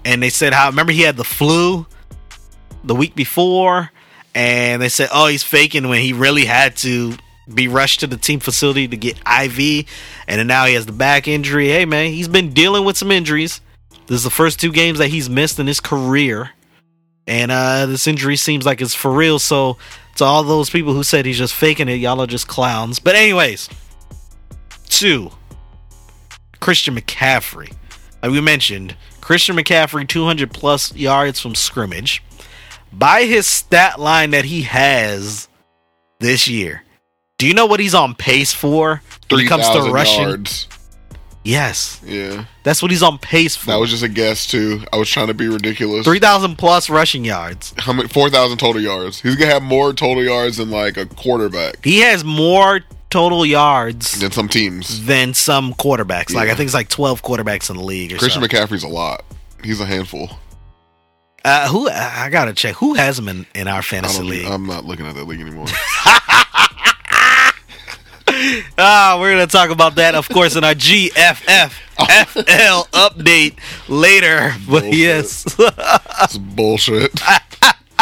and 0.04 0.22
they 0.22 0.30
said 0.30 0.52
how 0.52 0.68
remember 0.68 0.92
he 0.92 1.02
had 1.02 1.16
the 1.16 1.24
flu 1.24 1.86
the 2.84 2.94
week 2.94 3.14
before, 3.14 3.90
and 4.34 4.80
they 4.80 4.88
said, 4.88 5.08
oh, 5.12 5.26
he's 5.26 5.42
faking 5.42 5.88
when 5.88 6.00
he 6.00 6.12
really 6.12 6.44
had 6.44 6.76
to 6.76 7.14
be 7.52 7.68
rushed 7.68 8.00
to 8.00 8.06
the 8.06 8.16
team 8.16 8.40
facility 8.40 8.88
to 8.88 8.96
get 8.96 9.16
IV, 9.18 9.86
and 10.26 10.38
then 10.38 10.46
now 10.46 10.66
he 10.66 10.74
has 10.74 10.86
the 10.86 10.92
back 10.92 11.28
injury. 11.28 11.68
Hey, 11.68 11.84
man, 11.84 12.12
he's 12.12 12.28
been 12.28 12.52
dealing 12.52 12.84
with 12.84 12.96
some 12.96 13.10
injuries. 13.10 13.60
This 14.06 14.16
is 14.16 14.24
the 14.24 14.30
first 14.30 14.60
two 14.60 14.72
games 14.72 14.98
that 14.98 15.08
he's 15.08 15.28
missed 15.28 15.58
in 15.58 15.66
his 15.66 15.80
career, 15.80 16.50
and 17.26 17.50
uh, 17.50 17.86
this 17.86 18.06
injury 18.06 18.36
seems 18.36 18.64
like 18.64 18.80
it's 18.80 18.94
for 18.94 19.10
real. 19.10 19.38
So, 19.38 19.76
to 20.16 20.24
all 20.24 20.42
those 20.42 20.70
people 20.70 20.94
who 20.94 21.02
said 21.02 21.26
he's 21.26 21.38
just 21.38 21.54
faking 21.54 21.88
it, 21.88 21.94
y'all 21.94 22.20
are 22.20 22.26
just 22.26 22.48
clowns. 22.48 22.98
But, 22.98 23.14
anyways, 23.14 23.68
two, 24.88 25.30
Christian 26.60 26.96
McCaffrey. 26.96 27.72
Like 28.22 28.32
we 28.32 28.40
mentioned, 28.40 28.96
Christian 29.20 29.56
McCaffrey, 29.56 30.08
200 30.08 30.50
plus 30.50 30.94
yards 30.96 31.38
from 31.38 31.54
scrimmage. 31.54 32.22
By 32.92 33.24
his 33.24 33.46
stat 33.46 34.00
line 34.00 34.30
that 34.30 34.46
he 34.46 34.62
has 34.62 35.48
this 36.18 36.48
year, 36.48 36.82
do 37.38 37.46
you 37.46 37.54
know 37.54 37.66
what 37.66 37.80
he's 37.80 37.94
on 37.94 38.14
pace 38.14 38.52
for 38.52 38.88
when 38.90 39.00
Three 39.28 39.44
it 39.44 39.48
comes 39.48 39.68
to 39.70 39.90
rushing? 39.90 40.22
yards. 40.22 40.68
Yes, 41.44 42.00
Yeah, 42.04 42.44
that's 42.62 42.82
what 42.82 42.90
he's 42.90 43.02
on 43.02 43.16
pace 43.18 43.56
for. 43.56 43.66
that 43.66 43.76
was 43.76 43.88
just 43.90 44.02
a 44.02 44.08
guess 44.08 44.46
too. 44.46 44.82
I 44.92 44.96
was 44.98 45.08
trying 45.08 45.28
to 45.28 45.34
be 45.34 45.48
ridiculous. 45.48 46.04
3,000 46.04 46.56
plus 46.56 46.90
rushing 46.90 47.24
yards. 47.24 47.72
How 47.78 47.94
many? 47.94 48.08
Four 48.08 48.28
thousand 48.28 48.58
total 48.58 48.82
yards. 48.82 49.20
He's 49.22 49.36
gonna 49.36 49.50
have 49.52 49.62
more 49.62 49.94
total 49.94 50.22
yards 50.22 50.58
than 50.58 50.70
like 50.70 50.98
a 50.98 51.06
quarterback 51.06 51.82
He 51.84 52.00
has 52.00 52.22
more 52.22 52.80
total 53.08 53.46
yards 53.46 54.20
than 54.20 54.30
some 54.30 54.48
teams. 54.48 55.06
than 55.06 55.32
some 55.32 55.72
quarterbacks. 55.72 56.34
Like, 56.34 56.50
I 56.50 56.54
think 56.54 56.66
it's 56.66 56.74
like 56.74 56.88
12 56.90 57.22
quarterbacks 57.22 57.70
in 57.70 57.76
the 57.78 57.82
league 57.82 58.12
or 58.12 58.18
Christian 58.18 58.42
something. 58.42 58.58
McCaffrey's 58.60 58.82
a 58.84 58.88
lot. 58.88 59.24
He's 59.64 59.80
a 59.80 59.86
handful. 59.86 60.28
Uh, 61.46 61.68
who 61.68 61.88
I 61.88 62.28
gotta 62.30 62.52
check. 62.52 62.74
Who 62.76 62.92
has 62.94 63.18
him 63.18 63.28
in, 63.28 63.46
in 63.54 63.68
our 63.68 63.80
fantasy 63.80 64.22
league? 64.22 64.44
I'm 64.46 64.66
not 64.66 64.84
looking 64.84 65.06
at 65.06 65.14
that 65.14 65.24
league 65.24 65.40
anymore. 65.40 65.66
Ah, 68.78 69.16
we're 69.20 69.32
gonna 69.32 69.46
talk 69.46 69.70
about 69.70 69.96
that, 69.96 70.14
of 70.14 70.28
course, 70.28 70.56
in 70.56 70.64
our 70.64 70.74
GFF 70.74 71.70
FL 71.98 72.82
update 72.96 73.58
later. 73.88 74.54
But 74.68 74.82
Bullshit. 74.82 74.94
yes, 74.94 75.44
It's 76.22 76.38
bullshit. 76.38 77.12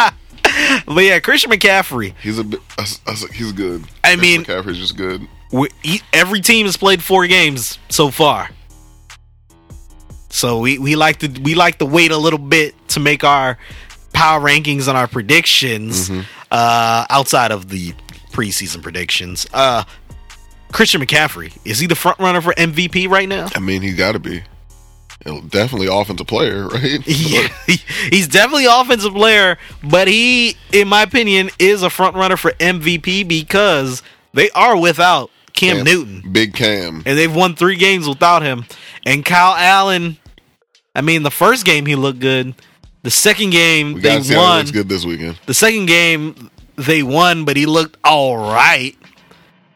but 0.85 1.03
yeah, 1.03 1.19
Christian 1.19 1.51
McCaffrey. 1.51 2.13
He's 2.21 2.37
a. 2.39 2.43
bit- 2.43 2.61
I 2.77 2.81
s- 2.83 3.01
I 3.07 3.11
s- 3.11 3.25
He's 3.31 3.51
good. 3.51 3.83
I 4.03 4.15
Christian 4.15 4.19
mean- 4.21 4.43
McCaffrey's 4.45 4.77
just 4.77 4.95
good. 4.97 5.27
We, 5.51 5.69
he, 5.81 6.01
every 6.11 6.41
team 6.41 6.65
has 6.65 6.75
played 6.75 7.01
four 7.01 7.25
games 7.25 7.79
so 7.89 8.11
far, 8.11 8.49
so 10.29 10.59
we, 10.59 10.77
we 10.77 10.95
like 10.97 11.19
to 11.19 11.27
we 11.41 11.55
like 11.55 11.77
to 11.79 11.85
wait 11.85 12.11
a 12.11 12.17
little 12.17 12.39
bit 12.39 12.75
to 12.89 12.99
make 12.99 13.23
our 13.23 13.57
power 14.13 14.41
rankings 14.41 14.87
and 14.89 14.97
our 14.97 15.07
predictions 15.07 16.09
Mm-hmm. 16.09 16.21
uh, 16.51 17.05
outside 17.09 17.51
of 17.51 17.69
the 17.69 17.93
preseason 18.31 18.83
predictions. 18.83 19.47
Uh, 19.53 19.83
Christian 20.71 21.01
McCaffrey 21.01 21.57
is 21.65 21.79
he 21.79 21.87
the 21.87 21.95
front 21.95 22.19
runner 22.19 22.41
for 22.41 22.53
MVP 22.53 23.09
right 23.09 23.27
now? 23.27 23.47
I 23.55 23.59
mean, 23.59 23.81
he's 23.81 23.95
got 23.95 24.13
to 24.13 24.19
be. 24.19 24.43
Definitely 25.49 25.87
offensive 25.87 26.27
player, 26.27 26.67
right? 26.69 27.05
Yeah, 27.05 27.47
he's 28.11 28.27
definitely 28.27 28.65
offensive 28.65 29.13
player, 29.13 29.57
but 29.83 30.07
he, 30.07 30.55
in 30.71 30.87
my 30.87 31.01
opinion, 31.01 31.49
is 31.59 31.83
a 31.83 31.89
front 31.89 32.15
runner 32.15 32.37
for 32.37 32.51
MVP 32.51 33.27
because 33.27 34.03
they 34.33 34.49
are 34.51 34.77
without 34.79 35.29
Cam 35.53 35.77
Cam. 35.77 35.85
Newton, 35.85 36.31
Big 36.31 36.53
Cam. 36.53 37.03
and 37.05 37.17
they've 37.17 37.33
won 37.33 37.55
three 37.55 37.75
games 37.75 38.07
without 38.07 38.41
him. 38.41 38.65
And 39.05 39.25
Kyle 39.25 39.55
Allen, 39.55 40.17
I 40.95 41.01
mean, 41.01 41.23
the 41.23 41.31
first 41.31 41.65
game 41.65 41.85
he 41.85 41.95
looked 41.95 42.19
good. 42.19 42.53
The 43.03 43.11
second 43.11 43.49
game 43.49 43.93
We 43.95 44.01
they 44.01 44.09
gotta 44.09 44.23
see 44.23 44.33
how 44.33 44.39
he 44.41 44.45
won. 44.47 44.57
looks 44.59 44.71
good 44.71 44.87
this 44.89 45.03
weekend. 45.03 45.39
The 45.45 45.53
second 45.53 45.87
game 45.87 46.51
they 46.77 47.03
won, 47.03 47.43
but 47.43 47.57
he 47.57 47.65
looked 47.65 47.97
all 48.03 48.37
right. 48.37 48.95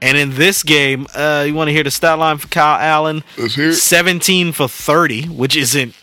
And 0.02 0.18
in 0.18 0.36
this 0.36 0.64
game, 0.64 1.08
uh, 1.14 1.44
you 1.48 1.54
want 1.54 1.68
to 1.68 1.74
hear 1.74 1.84
the 1.84 1.92
stat 1.92 2.18
line 2.18 2.38
for 2.38 2.48
Kyle 2.48 2.80
Allen? 2.80 3.24
Let's 3.38 3.56
hear 3.56 3.70
it. 3.70 3.76
17 3.76 4.52
for 4.52 4.68
30, 4.68 5.28
which 5.28 5.56
isn't 5.56 5.96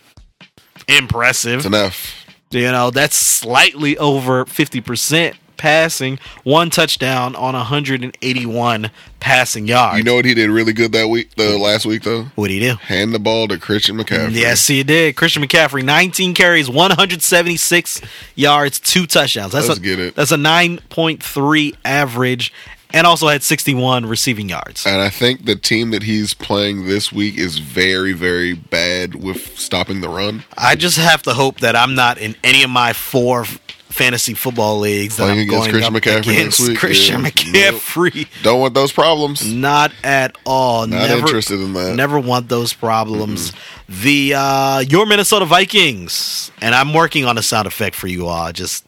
impressive. 0.86 1.66
It's 1.66 1.74
F. 1.74 2.26
You 2.50 2.72
know, 2.72 2.90
that's 2.90 3.16
slightly 3.16 3.98
over 3.98 4.44
50% 4.46 5.34
passing, 5.58 6.18
one 6.44 6.70
touchdown 6.70 7.36
on 7.36 7.52
181 7.54 8.90
passing 9.20 9.66
yards. 9.66 9.98
You 9.98 10.04
know 10.04 10.14
what 10.14 10.24
he 10.24 10.32
did 10.32 10.48
really 10.48 10.72
good 10.72 10.92
that 10.92 11.08
week, 11.08 11.34
the 11.34 11.58
last 11.58 11.84
week 11.84 12.04
though? 12.04 12.24
what 12.36 12.50
you 12.50 12.60
do? 12.60 12.74
Hand 12.76 13.12
the 13.12 13.18
ball 13.18 13.48
to 13.48 13.58
Christian 13.58 13.98
McCaffrey. 13.98 14.32
Yes, 14.32 14.66
he 14.66 14.82
did. 14.82 15.16
Christian 15.16 15.42
McCaffrey, 15.42 15.84
19 15.84 16.32
carries, 16.32 16.70
176 16.70 18.00
yards, 18.34 18.80
two 18.80 19.06
touchdowns. 19.06 19.52
That's 19.52 19.68
Let's 19.68 19.80
a, 19.80 19.82
get 19.82 19.98
it. 19.98 20.14
That's 20.14 20.32
a 20.32 20.36
9.3 20.36 21.76
average, 21.84 22.52
and 22.92 23.06
also 23.06 23.28
had 23.28 23.42
61 23.42 24.06
receiving 24.06 24.48
yards. 24.48 24.86
And 24.86 25.00
I 25.00 25.10
think 25.10 25.44
the 25.44 25.56
team 25.56 25.90
that 25.90 26.02
he's 26.02 26.34
playing 26.34 26.86
this 26.86 27.12
week 27.12 27.36
is 27.36 27.58
very, 27.58 28.12
very 28.12 28.54
bad 28.54 29.14
with 29.14 29.58
stopping 29.58 30.00
the 30.00 30.08
run. 30.08 30.44
I 30.56 30.74
just 30.74 30.98
have 30.98 31.22
to 31.24 31.34
hope 31.34 31.60
that 31.60 31.76
I'm 31.76 31.94
not 31.94 32.18
in 32.18 32.34
any 32.42 32.62
of 32.62 32.70
my 32.70 32.92
four 32.92 33.44
fantasy 33.88 34.34
football 34.34 34.78
leagues 34.78 35.16
that 35.16 35.24
Playing 35.24 35.40
I'm 35.40 35.48
against 35.48 35.70
going 35.70 35.70
Christian 35.72 35.96
up 35.96 36.02
McCaffrey 36.02 36.32
against 36.32 36.60
next 36.60 36.68
week? 36.68 36.78
Christian 36.78 37.22
Yeah. 37.22 37.30
McCaffrey. 37.30 38.28
Don't 38.42 38.60
want 38.60 38.74
those 38.74 38.92
problems. 38.92 39.52
Not 39.52 39.92
at 40.04 40.36
all. 40.44 40.86
Not 40.86 41.08
never, 41.08 41.20
interested 41.20 41.60
in 41.60 41.72
that. 41.72 41.94
Never 41.94 42.20
want 42.20 42.48
those 42.48 42.72
problems. 42.72 43.52
The 43.88 44.34
uh 44.34 44.84
your 44.88 45.06
Minnesota 45.06 45.46
Vikings, 45.46 46.50
and 46.60 46.74
I'm 46.74 46.94
working 46.94 47.24
on 47.24 47.38
a 47.38 47.42
sound 47.42 47.66
effect 47.66 47.96
for 47.96 48.06
you 48.06 48.26
all, 48.26 48.52
just 48.52 48.86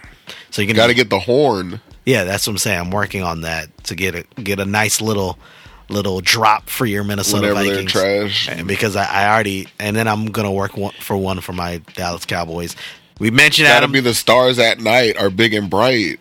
so 0.50 0.62
you 0.62 0.68
can 0.68 0.76
Got 0.76 0.88
to 0.88 0.94
get 0.94 1.10
the 1.10 1.20
horn. 1.20 1.80
Yeah, 2.06 2.24
that's 2.24 2.46
what 2.46 2.52
I'm 2.52 2.58
saying. 2.58 2.78
I'm 2.80 2.90
working 2.90 3.22
on 3.22 3.42
that 3.42 3.68
to 3.84 3.94
get 3.94 4.14
a 4.14 4.22
get 4.42 4.58
a 4.60 4.64
nice 4.64 5.00
little 5.00 5.38
little 5.88 6.20
drop 6.20 6.68
for 6.70 6.86
your 6.86 7.02
Minnesota 7.04 7.48
Whenever 7.48 7.68
Vikings. 7.68 7.92
trash. 7.92 8.48
And 8.48 8.66
because 8.68 8.96
I, 8.96 9.04
I 9.04 9.32
already 9.34 9.66
and 9.78 9.94
then 9.96 10.06
I'm 10.08 10.26
gonna 10.26 10.52
work 10.52 10.76
one, 10.76 10.92
for 11.00 11.16
one 11.16 11.40
for 11.40 11.52
my 11.52 11.78
Dallas 11.94 12.24
Cowboys. 12.24 12.74
We 13.18 13.30
mentioned 13.30 13.66
to 13.66 13.72
Adam. 13.72 13.92
be 13.92 14.00
the 14.00 14.14
stars 14.14 14.58
at 14.58 14.80
night 14.80 15.16
are 15.18 15.28
big 15.30 15.52
and 15.52 15.68
bright. 15.68 16.18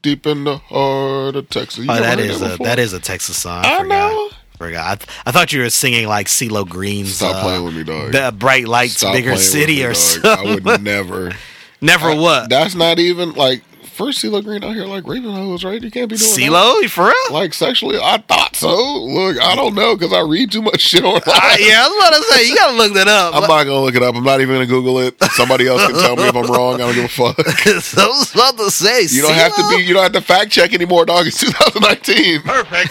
Deep 0.00 0.26
in 0.26 0.44
the 0.44 0.56
heart 0.56 1.36
of 1.36 1.48
Texas. 1.48 1.84
You 1.84 1.90
oh, 1.90 1.94
that 1.94 2.18
is 2.18 2.40
a 2.42 2.48
before? 2.50 2.66
that 2.66 2.78
is 2.78 2.92
a 2.92 2.98
Texas 3.00 3.36
song. 3.36 3.64
I 3.64 3.78
forgot. 3.82 3.88
know. 3.88 4.30
Forgot. 4.58 4.86
I, 4.86 4.94
th- 4.96 5.08
I 5.26 5.30
thought 5.32 5.52
you 5.52 5.60
were 5.60 5.70
singing 5.70 6.06
like 6.08 6.26
CeeLo 6.26 6.68
Green's 6.68 7.14
Stop 7.14 7.36
uh, 7.36 7.42
playing 7.42 7.64
with 7.64 7.76
me, 7.76 7.84
dog. 7.84 8.12
the 8.12 8.34
Bright 8.36 8.66
Lights, 8.66 8.96
Stop 8.98 9.14
Bigger 9.14 9.36
City, 9.36 9.76
me, 9.76 9.82
or 9.84 9.88
dog. 9.88 9.96
something. 9.96 10.48
I 10.48 10.54
would 10.54 10.82
never. 10.82 11.32
Never 11.80 12.08
I- 12.10 12.14
what? 12.14 12.48
That's 12.50 12.74
not 12.74 12.98
even 12.98 13.32
like 13.34 13.62
first 14.04 14.22
CeeLo 14.22 14.42
Green 14.42 14.64
out 14.64 14.74
here 14.74 14.84
like 14.84 15.06
raping 15.06 15.30
hoes, 15.32 15.64
right? 15.64 15.80
You 15.82 15.90
can't 15.90 16.08
be 16.10 16.16
doing 16.16 16.30
that. 16.30 16.40
CeeLo, 16.40 16.88
for 16.90 17.06
real? 17.06 17.14
Like 17.30 17.54
sexually, 17.54 17.98
I 18.02 18.18
thought 18.18 18.56
so. 18.56 18.74
Look, 19.04 19.40
I 19.40 19.54
don't 19.54 19.74
know 19.74 19.96
because 19.96 20.12
I 20.12 20.20
read 20.20 20.50
too 20.50 20.62
much 20.62 20.80
shit 20.88 21.04
online. 21.04 21.20
Uh, 21.26 21.56
yeah, 21.58 21.84
I 21.84 21.88
was 21.88 21.98
about 21.98 22.16
to 22.16 22.22
say 22.34 22.48
you 22.48 22.56
gotta 22.56 22.76
look 22.76 22.94
that 22.94 23.08
up. 23.08 23.34
I'm 23.34 23.42
not 23.42 23.64
gonna 23.64 23.80
look 23.80 23.94
it 23.94 24.02
up. 24.02 24.14
I'm 24.14 24.24
not 24.24 24.40
even 24.40 24.56
gonna 24.56 24.66
Google 24.66 24.98
it. 25.00 25.22
Somebody 25.32 25.68
else 25.68 25.86
can 25.86 25.94
tell 25.94 26.16
me 26.16 26.24
if 26.24 26.34
I'm 26.34 26.46
wrong. 26.50 26.74
I 26.74 26.78
don't 26.78 26.94
give 26.94 27.04
a 27.04 27.08
fuck. 27.08 27.38
I 27.66 28.06
was 28.08 28.34
about 28.34 28.56
to 28.58 28.70
say 28.70 29.02
You 29.02 29.22
don't 29.22 29.34
have 29.34 29.54
to 29.54 29.68
be. 29.68 29.82
You 29.84 29.94
don't 29.94 30.02
have 30.02 30.12
to 30.12 30.20
fact 30.20 30.50
check 30.50 30.74
anymore, 30.74 31.06
dog. 31.06 31.26
It's 31.26 31.38
2019. 31.40 32.42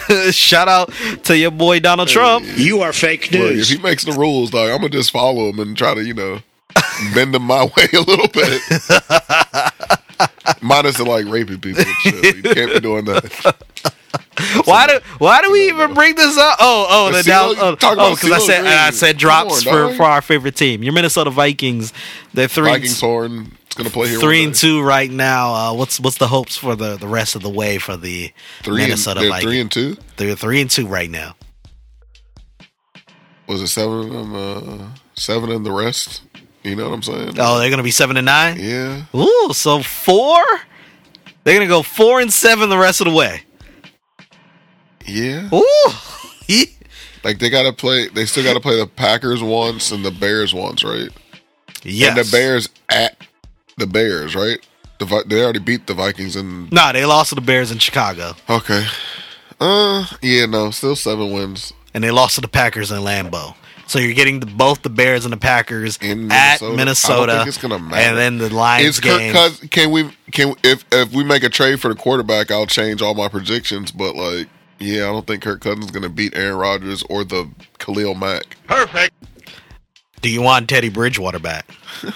be. 0.08 0.32
Shout 0.32 0.68
out 0.68 0.92
to 1.24 1.36
your 1.36 1.50
boy 1.50 1.80
Donald 1.80 2.08
Trump. 2.08 2.46
You 2.56 2.80
are 2.80 2.92
fake 2.92 3.30
Look, 3.32 3.40
if 3.42 3.56
news. 3.56 3.68
he 3.68 3.78
makes 3.78 4.04
the 4.04 4.12
rules, 4.12 4.50
dog, 4.50 4.70
I'm 4.70 4.78
gonna 4.78 4.88
just 4.88 5.10
follow 5.10 5.48
him 5.50 5.58
and 5.58 5.76
try 5.76 5.94
to, 5.94 6.02
you 6.04 6.14
know, 6.14 6.40
bend 7.14 7.34
them 7.34 7.42
my 7.42 7.64
way 7.64 7.86
a 7.92 8.00
little 8.00 8.28
bit. 8.28 8.62
Minus 10.60 10.96
the 10.96 11.04
like 11.04 11.26
raping 11.26 11.60
people. 11.60 11.84
You 12.04 12.42
can't 12.42 12.72
be 12.74 12.80
doing 12.80 13.04
that. 13.06 13.94
why 14.64 14.86
do 14.86 14.98
why 15.18 15.40
do 15.42 15.52
we 15.52 15.68
even 15.68 15.94
bring 15.94 16.14
this 16.16 16.36
up? 16.36 16.56
Oh, 16.60 16.86
oh, 16.90 17.06
the 17.06 17.18
But 17.18 17.24
Dallas. 17.24 17.58
CeeLo- 17.58 17.62
Oh, 17.62 17.74
talk 17.76 17.94
about 17.94 18.24
I 18.24 18.38
said 18.38 18.66
I 18.66 18.90
said 18.90 19.16
drops 19.18 19.66
on, 19.66 19.72
for 19.72 19.94
for 19.94 20.02
our 20.04 20.22
favorite 20.22 20.56
team, 20.56 20.82
your 20.82 20.92
Minnesota 20.92 21.30
Vikings. 21.30 21.92
They're 22.34 22.48
three 22.48 22.70
Vikings 22.70 23.00
horn. 23.00 23.52
It's 23.66 23.74
gonna 23.76 23.88
play 23.90 24.08
here. 24.08 24.18
three 24.20 24.44
and 24.44 24.54
two 24.54 24.82
right 24.82 25.10
now. 25.10 25.54
Uh, 25.54 25.74
what's 25.74 25.98
what's 26.00 26.18
the 26.18 26.28
hopes 26.28 26.56
for 26.56 26.76
the 26.76 26.96
the 26.96 27.08
rest 27.08 27.36
of 27.36 27.42
the 27.42 27.48
way 27.50 27.78
for 27.78 27.96
the 27.96 28.32
Three 28.62 28.82
Minnesota 28.82 29.20
and, 29.20 29.24
they're 29.24 29.30
Vikings? 29.30 29.50
three 29.50 29.60
and 29.60 29.72
two. 29.72 29.96
They're 30.18 30.36
three 30.36 30.60
and 30.60 30.70
two 30.70 30.86
right 30.86 31.08
now. 31.10 31.36
Was 33.46 33.62
it 33.62 33.68
seven 33.68 33.98
of 33.98 34.10
them? 34.12 34.34
Uh, 34.34 34.88
seven 35.14 35.50
and 35.50 35.64
the 35.64 35.72
rest. 35.72 36.22
You 36.62 36.76
know 36.76 36.88
what 36.88 36.94
I'm 36.94 37.02
saying? 37.02 37.34
Oh, 37.38 37.58
they're 37.58 37.70
gonna 37.70 37.82
be 37.82 37.90
seven 37.90 38.16
and 38.16 38.26
nine. 38.26 38.56
Yeah. 38.58 39.02
Ooh, 39.14 39.52
so 39.52 39.82
four. 39.82 40.42
They're 41.44 41.54
gonna 41.54 41.66
go 41.66 41.82
four 41.82 42.20
and 42.20 42.32
seven 42.32 42.68
the 42.68 42.78
rest 42.78 43.00
of 43.00 43.06
the 43.08 43.12
way. 43.12 43.42
Yeah. 45.06 45.48
Ooh, 45.52 45.90
Like 47.24 47.38
they 47.38 47.50
gotta 47.50 47.72
play. 47.72 48.08
They 48.08 48.26
still 48.26 48.42
gotta 48.44 48.60
play 48.60 48.76
the 48.78 48.86
Packers 48.86 49.42
once 49.42 49.92
and 49.92 50.04
the 50.04 50.10
Bears 50.10 50.52
once, 50.52 50.82
right? 50.82 51.08
yes. 51.84 52.16
And 52.16 52.26
the 52.26 52.30
Bears 52.30 52.68
at 52.88 53.16
the 53.76 53.86
Bears, 53.86 54.34
right? 54.34 54.58
The 54.98 55.04
Vi- 55.04 55.22
they 55.26 55.42
already 55.42 55.60
beat 55.60 55.86
the 55.86 55.94
Vikings 55.94 56.34
and 56.36 56.70
Nah, 56.72 56.92
they 56.92 57.04
lost 57.04 57.28
to 57.30 57.34
the 57.36 57.40
Bears 57.40 57.70
in 57.70 57.78
Chicago, 57.78 58.34
okay. 58.50 58.84
Uh, 59.60 60.04
yeah, 60.20 60.46
no, 60.46 60.70
still 60.72 60.96
seven 60.96 61.32
wins. 61.32 61.72
and 61.94 62.02
they 62.02 62.10
lost 62.10 62.34
to 62.36 62.40
the 62.40 62.48
Packers 62.48 62.90
in 62.90 62.98
Lambeau. 63.02 63.54
So 63.92 63.98
you're 63.98 64.14
getting 64.14 64.40
the, 64.40 64.46
both 64.46 64.80
the 64.80 64.88
Bears 64.88 65.26
and 65.26 65.34
the 65.34 65.36
Packers 65.36 65.98
In 65.98 66.32
at 66.32 66.62
Minnesota? 66.62 67.20
I 67.20 67.26
don't 67.26 67.36
think 67.36 67.48
it's 67.48 67.58
gonna 67.58 67.78
matter. 67.78 68.08
and 68.08 68.16
then 68.16 68.38
the 68.38 68.48
Lions 68.48 68.88
Is 68.88 69.00
Kirk 69.00 69.18
game. 69.18 69.34
Cousins? 69.34 69.68
Can 69.70 69.90
we? 69.90 70.10
Can 70.30 70.54
if 70.64 70.86
if 70.90 71.12
we 71.12 71.22
make 71.22 71.42
a 71.42 71.50
trade 71.50 71.78
for 71.78 71.88
the 71.88 71.94
quarterback, 71.94 72.50
I'll 72.50 72.64
change 72.64 73.02
all 73.02 73.12
my 73.12 73.28
predictions. 73.28 73.92
But 73.92 74.16
like, 74.16 74.48
yeah, 74.78 75.10
I 75.10 75.12
don't 75.12 75.26
think 75.26 75.42
Kirk 75.42 75.60
Cousins 75.60 75.84
is 75.84 75.90
gonna 75.90 76.08
beat 76.08 76.34
Aaron 76.34 76.56
Rodgers 76.56 77.02
or 77.10 77.22
the 77.22 77.50
Khalil 77.80 78.14
Mack. 78.14 78.56
Perfect. 78.66 79.12
Do 80.22 80.30
you 80.30 80.40
want 80.40 80.70
Teddy 80.70 80.88
Bridgewater 80.88 81.38
back? 81.38 81.70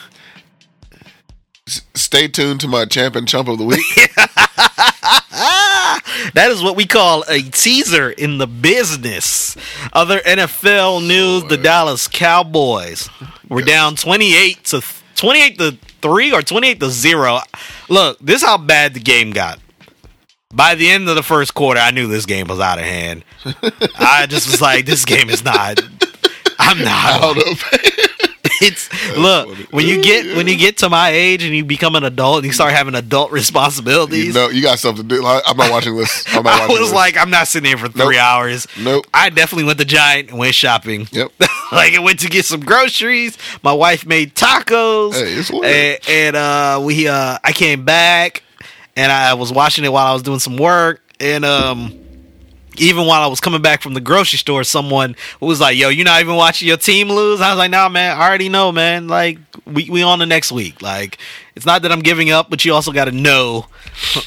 S- 1.69 1.83
stay 1.95 2.27
tuned 2.27 2.61
to 2.61 2.69
my 2.69 2.87
champion 2.87 3.27
chump 3.27 3.49
of 3.49 3.59
the 3.59 3.65
week. 3.67 4.15
That 6.35 6.51
is 6.51 6.63
what 6.63 6.77
we 6.77 6.87
call 6.87 7.25
a 7.29 7.43
teaser 7.43 8.11
in 8.11 8.39
the 8.39 8.47
business. 8.47 9.57
Other 9.93 10.21
NFL 10.21 11.07
news: 11.07 11.45
the 11.45 11.57
Dallas 11.57 12.09
Cowboys 12.09 13.09
were 13.49 13.63
down 13.63 13.97
twenty-eight 13.97 14.65
to 14.67 14.83
twenty-eight 15.15 15.59
to 15.59 15.79
three 16.03 16.33
or 16.33 16.43
twenty-eight 16.43 16.81
to 16.81 16.91
zero. 16.91 17.41
Look, 17.89 18.19
this 18.21 18.43
is 18.43 18.49
how 18.49 18.59
bad 18.59 18.95
the 18.95 19.01
game 19.01 19.31
got. 19.33 19.59
By 20.53 20.75
the 20.75 20.89
end 20.91 21.09
of 21.09 21.17
the 21.17 21.23
first 21.23 21.55
quarter, 21.55 21.81
I 21.81 21.91
knew 21.91 22.07
this 22.07 22.27
game 22.27 22.47
was 22.47 22.61
out 22.61 22.79
of 22.79 22.85
hand. 22.85 23.25
I 23.99 24.27
just 24.29 24.51
was 24.51 24.61
like, 24.61 24.87
"This 24.87 25.05
game 25.05 25.31
is 25.31 25.45
not." 25.45 25.81
I'm 26.59 26.79
not. 26.83 27.23
Out 27.23 27.37
of 27.39 27.63
It's 28.61 28.89
look 29.17 29.49
funny. 29.49 29.67
when 29.71 29.87
you 29.87 30.03
get 30.03 30.25
Yeah. 30.25 30.37
when 30.37 30.47
you 30.47 30.57
get 30.57 30.79
to 30.79 30.89
my 30.89 31.11
age 31.11 31.43
and 31.45 31.55
you 31.55 31.65
become 31.65 31.95
an 31.95 32.05
adult 32.05 32.39
and 32.39 32.47
you 32.47 32.53
start 32.53 32.73
having 32.73 32.95
adult 32.95 33.31
responsibilities. 33.33 34.27
you 34.27 34.33
know, 34.33 34.49
you 34.49 34.63
got 34.63 34.79
something 34.79 35.07
to 35.09 35.17
do. 35.17 35.25
I'm 35.27 35.57
not 35.57 35.71
watching 35.71 35.97
this. 35.97 36.25
I'm 36.29 36.43
not 36.45 36.47
I 36.55 36.61
watching 36.61 36.79
was 36.81 36.89
this. 36.91 36.95
like, 36.97 37.17
I'm 37.17 37.31
not 37.31 37.49
sitting 37.49 37.69
here 37.69 37.79
for 37.79 37.89
three 37.89 38.17
Nope. 38.17 38.25
hours. 38.25 38.67
nope. 38.79 39.07
I 39.13 39.31
definitely 39.31 39.65
went 39.65 39.79
to 39.81 39.85
Giant 39.85 40.31
and 40.31 40.39
went 40.39 40.55
shopping. 40.55 41.07
Yep. 41.13 41.33
like 41.73 41.95
I 41.95 41.99
went 42.01 42.21
to 42.21 42.29
get 42.29 42.45
some 42.45 42.61
groceries. 42.61 43.37
My 43.63 43.73
wife 43.73 44.07
made 44.07 44.35
tacos. 44.35 45.15
Hey, 45.15 45.35
it's 45.35 45.51
and, 45.51 45.99
and 46.09 46.37
uh 46.37 46.81
we 46.85 47.09
uh 47.09 47.39
I 47.45 47.53
came 47.53 47.85
back 47.85 48.43
and 48.97 49.11
I 49.13 49.35
was 49.35 49.53
watching 49.53 49.85
it 49.85 49.93
while 49.93 50.07
I 50.07 50.13
was 50.13 50.23
doing 50.23 50.39
some 50.41 50.57
work 50.57 51.03
and 51.21 51.45
um 51.45 51.93
even 52.79 53.07
while 53.07 53.23
I 53.23 53.27
was 53.27 53.41
coming 53.41 53.63
back 53.63 53.83
from 53.83 53.95
the 53.95 54.01
grocery 54.01 54.39
store, 54.39 54.65
someone 54.65 55.17
was 55.41 55.61
like, 55.61 55.77
"Yo, 55.77 55.89
you're 55.89 56.05
not 56.05 56.21
even 56.21 56.37
watching 56.37 56.69
your 56.69 56.77
team 56.77 57.09
lose?" 57.09 57.41
I 57.41 57.51
was 57.51 57.59
like, 57.59 57.71
"Nah, 57.71 57.89
man, 57.89 58.17
I 58.17 58.27
already 58.29 58.49
know, 58.49 58.73
man. 58.73 59.09
Like, 59.09 59.39
we 59.67 59.89
we 59.91 60.03
on 60.03 60.19
the 60.19 60.27
next 60.27 60.53
week. 60.53 60.83
Like, 60.83 61.19
it's 61.55 61.67
not 61.67 61.83
that 61.83 61.93
I'm 61.93 62.01
giving 62.01 62.31
up, 62.31 62.51
but 62.51 62.65
you 62.65 62.75
also 62.75 62.93
got 62.93 63.07
to 63.07 63.13
know. 63.13 63.67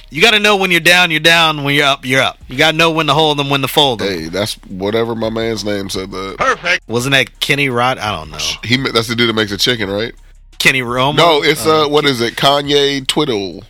You 0.09 0.23
got 0.23 0.31
to 0.31 0.39
know 0.39 0.55
when 0.57 0.71
you're 0.71 0.79
down, 0.79 1.11
you're 1.11 1.19
down. 1.19 1.63
When 1.63 1.75
you're 1.75 1.85
up, 1.85 2.03
you're 2.03 2.23
up. 2.23 2.39
You 2.47 2.57
got 2.57 2.71
to 2.71 2.77
know 2.77 2.89
when 2.89 3.05
to 3.05 3.13
hold 3.13 3.37
them, 3.37 3.51
when 3.51 3.61
to 3.61 3.67
fold 3.67 3.99
them. 3.99 4.07
Hey, 4.07 4.27
that's 4.27 4.55
whatever 4.63 5.13
my 5.13 5.29
man's 5.29 5.63
name 5.63 5.91
said. 5.91 6.09
That 6.09 6.37
perfect. 6.39 6.89
Wasn't 6.89 7.11
that 7.11 7.39
Kenny 7.39 7.69
Rod? 7.69 7.99
I 7.99 8.11
don't 8.11 8.31
know. 8.31 8.39
he 8.63 8.77
that's 8.77 9.07
the 9.07 9.15
dude 9.15 9.29
that 9.29 9.33
makes 9.33 9.51
the 9.51 9.57
chicken, 9.57 9.87
right? 9.87 10.15
Kenny 10.57 10.81
Romo? 10.81 11.15
No, 11.15 11.43
it's 11.43 11.67
uh, 11.67 11.87
what 11.87 12.05
is 12.05 12.19
it? 12.19 12.35
Kanye 12.35 13.05
Twiddle. 13.05 13.63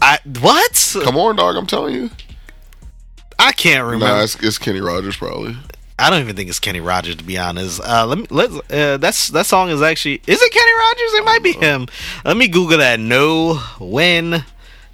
I 0.00 0.18
what? 0.40 0.96
Come 1.04 1.18
on, 1.18 1.36
dog. 1.36 1.56
I'm 1.56 1.66
telling 1.66 1.94
you. 1.94 2.10
I 3.38 3.52
can't 3.52 3.84
remember. 3.84 4.06
Nah, 4.06 4.22
it's, 4.22 4.34
it's 4.42 4.58
Kenny 4.58 4.80
Rogers 4.80 5.16
probably. 5.16 5.56
I 5.98 6.10
don't 6.10 6.20
even 6.20 6.36
think 6.36 6.48
it's 6.48 6.60
Kenny 6.60 6.80
Rogers 6.80 7.16
to 7.16 7.24
be 7.24 7.38
honest. 7.38 7.80
Uh, 7.80 8.06
let 8.06 8.18
me 8.18 8.26
let 8.30 8.50
uh, 8.72 8.96
that's 8.98 9.28
that 9.28 9.46
song 9.46 9.70
is 9.70 9.82
actually 9.82 10.22
is 10.26 10.40
it 10.40 10.52
Kenny 10.52 10.72
Rogers? 10.72 11.14
It 11.14 11.24
might 11.24 11.42
be 11.42 11.52
him. 11.52 11.86
Let 12.24 12.36
me 12.36 12.48
Google 12.48 12.78
that. 12.78 13.00
Know 13.00 13.54
when 13.80 14.44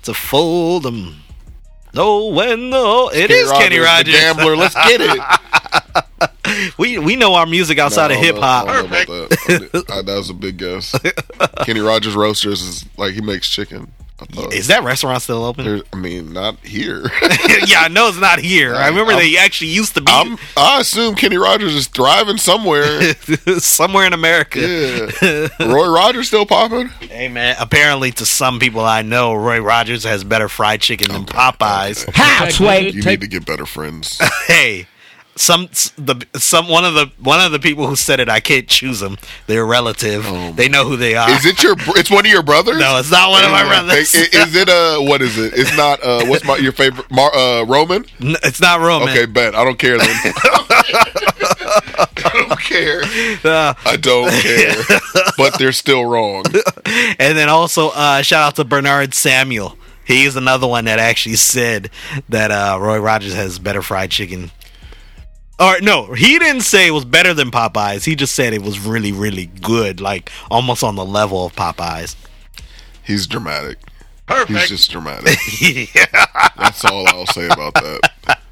to 0.02 0.14
fold 0.14 0.85
them. 0.85 1.20
Know 1.92 2.28
when 2.28 2.70
no, 2.70 3.11
it 3.11 3.30
is 3.30 3.50
Kenny 3.52 3.78
Rogers. 3.78 4.14
gambler. 4.14 4.57
Let's 4.57 4.74
get 4.74 5.00
it. 5.00 6.74
we 6.78 6.98
we 6.98 7.16
know 7.16 7.35
our 7.35 7.46
music 7.46 7.78
outside 7.78 8.11
of 8.11 8.16
hip 8.16 8.37
hop. 8.37 8.66
don't 8.66 8.90
know 8.90 9.02
about 9.02 9.30
that. 9.30 10.04
That 10.07 10.14
was 10.16 10.30
a 10.30 10.35
big 10.35 10.57
guess. 10.57 10.94
Kenny 11.64 11.80
Rogers 11.80 12.14
Roasters 12.14 12.62
is 12.62 12.85
like 12.96 13.12
he 13.12 13.20
makes 13.20 13.48
chicken. 13.48 13.92
I. 14.20 14.42
Is 14.53 14.68
that 14.68 14.85
restaurant 14.85 15.20
still 15.22 15.44
open? 15.44 15.83
I 15.92 15.96
mean, 15.96 16.33
not 16.33 16.59
here. 16.61 17.03
yeah, 17.66 17.81
I 17.81 17.88
know 17.90 18.09
it's 18.09 18.20
not 18.20 18.38
here. 18.38 18.74
I 18.74 18.88
remember 18.88 19.12
I'm- 19.12 19.20
they 19.20 19.37
actually 19.37 19.70
used 19.70 19.94
to 19.94 20.00
be 20.00 20.11
I'm, 20.12 20.38
I 20.57 20.81
assume 20.81 21.14
Kenny 21.16 21.37
Rogers 21.37 21.74
is 21.74 21.88
thriving 21.88 22.37
somewhere. 22.37 23.14
somewhere 23.59 24.07
in 24.07 24.12
America. 24.12 24.61
Yeah. 24.61 25.48
Roy 25.61 25.88
Rogers 25.88 26.29
still 26.29 26.46
popping? 26.46 26.88
Hey 27.00 27.29
man, 27.29 27.57
apparently 27.59 28.12
to 28.12 28.24
some 28.24 28.61
people 28.61 28.81
I 28.83 29.03
know, 29.03 29.35
Roy 29.35 29.59
Rogers 29.61 30.05
has 30.05 30.22
better 30.22 30.48
fried 30.48 30.81
chicken 30.81 31.11
than 31.12 31.24
Popeyes. 31.24 32.09
How, 32.14 32.48
Sway? 32.48 32.90
You 32.90 33.03
need 33.03 33.20
to 33.20 33.27
get 33.27 33.44
better 33.44 33.66
friends. 33.66 34.18
hey, 34.46 34.87
some 35.37 35.68
the 35.97 36.27
some 36.35 36.68
one 36.68 36.85
of 36.85 36.94
the 36.94 37.11
one 37.18 37.40
of 37.40 37.53
the 37.53 37.59
people 37.59 37.87
who 37.87 37.97
said 37.97 38.20
it, 38.20 38.29
I 38.29 38.40
can't 38.40 38.68
choose 38.68 39.01
them. 39.01 39.18
They're 39.47 39.66
relative. 39.66 40.25
Oh, 40.27 40.53
they 40.53 40.68
know 40.68 40.87
who 40.87 40.97
they 40.97 41.14
are. 41.16 41.29
Is 41.31 41.44
it 41.44 41.62
your? 41.62 41.75
It's 41.97 42.11
one 42.11 42.25
of 42.25 42.31
your 42.33 42.42
brothers? 42.42 42.79
no, 42.79 42.99
it's 42.99 43.11
not 43.11 43.31
one 43.31 43.44
of 43.44 43.51
my 43.51 43.64
brothers. 43.64 44.14
Is, 44.14 44.29
is 44.35 44.55
it 44.55 44.68
uh? 44.68 44.99
What 45.01 45.23
is 45.23 45.37
it? 45.38 45.53
It's 45.57 45.77
not 45.77 46.03
uh. 46.03 46.25
What's 46.27 46.44
my 46.44 46.57
your 46.57 46.73
favorite? 46.73 47.11
Mar, 47.11 47.35
uh, 47.35 47.64
Roman. 47.64 48.05
N- 48.20 48.37
it's 48.42 48.61
not 48.61 48.81
Roman. 48.81 49.09
Okay, 49.09 49.27
bet. 49.27 49.55
I 49.55 49.64
don't 49.64 49.79
care 49.79 49.99
then. 49.99 50.09
I 52.27 52.47
don't 52.49 52.61
care. 52.61 53.03
Uh, 53.44 53.75
I 53.85 53.97
don't 53.97 54.31
care. 54.42 54.75
But 55.37 55.59
they're 55.59 55.73
still 55.73 56.05
wrong. 56.05 56.44
and 57.18 57.37
then 57.37 57.49
also 57.49 57.90
uh, 57.90 58.23
shout 58.23 58.42
out 58.42 58.57
to 58.57 58.64
Bernard 58.64 59.14
Samuel. 59.14 59.77
He's 60.07 60.37
another 60.37 60.66
one 60.66 60.85
that 60.85 60.99
actually 60.99 61.37
said 61.37 61.90
that 62.29 62.51
uh, 62.51 62.79
Roy 62.81 62.99
Rogers 62.99 63.35
has 63.35 63.59
better 63.59 63.81
fried 63.83 64.11
chicken. 64.11 64.51
Or 65.59 65.81
no, 65.81 66.12
he 66.14 66.38
didn't 66.38 66.62
say 66.62 66.88
it 66.88 66.90
was 66.90 67.05
better 67.05 67.33
than 67.33 67.51
Popeyes. 67.51 68.05
He 68.05 68.17
just 68.17 68.35
said 68.35 68.53
it 68.53 68.62
was 68.62 68.81
really, 68.81 69.12
really 69.12 69.47
good, 69.47 70.01
like 70.01 70.31
almost 70.51 70.83
on 70.83 70.97
the 70.97 71.05
level 71.05 71.47
of 71.47 71.55
Popeyes. 71.55 72.17
He's 73.03 73.27
dramatic. 73.27 73.79
Perfect. 74.27 74.51
He's 74.59 74.69
just 74.69 74.90
dramatic. 74.90 75.38
yeah. 75.95 76.27
That's 76.57 76.85
all 76.85 77.07
I'll 77.09 77.27
say 77.27 77.47
about 77.47 77.75
that. 77.75 78.01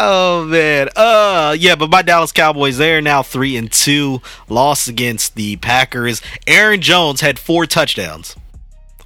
Oh 0.00 0.46
man. 0.48 0.88
Uh 0.96 1.54
yeah, 1.58 1.74
but 1.74 1.90
my 1.90 2.00
Dallas 2.00 2.32
Cowboys, 2.32 2.78
they're 2.78 3.02
now 3.02 3.22
three 3.22 3.56
and 3.56 3.70
two. 3.70 4.22
Lost 4.48 4.88
against 4.88 5.34
the 5.34 5.56
Packers. 5.56 6.22
Aaron 6.46 6.80
Jones 6.80 7.20
had 7.20 7.38
four 7.38 7.66
touchdowns. 7.66 8.36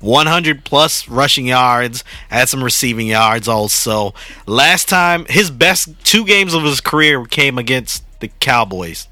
100 0.03 0.65
plus 0.65 1.09
rushing 1.09 1.47
yards, 1.47 2.05
had 2.29 2.49
some 2.49 2.63
receiving 2.63 3.07
yards 3.07 3.49
also. 3.49 4.13
Last 4.47 4.89
time, 4.89 5.25
his 5.29 5.51
best 5.51 5.89
two 6.05 6.25
games 6.27 6.55
of 6.55 6.63
his 6.65 6.81
career 6.81 7.25
came 7.25 7.57
against 7.57 8.05
the 8.21 8.29
Cowboys. 8.29 9.09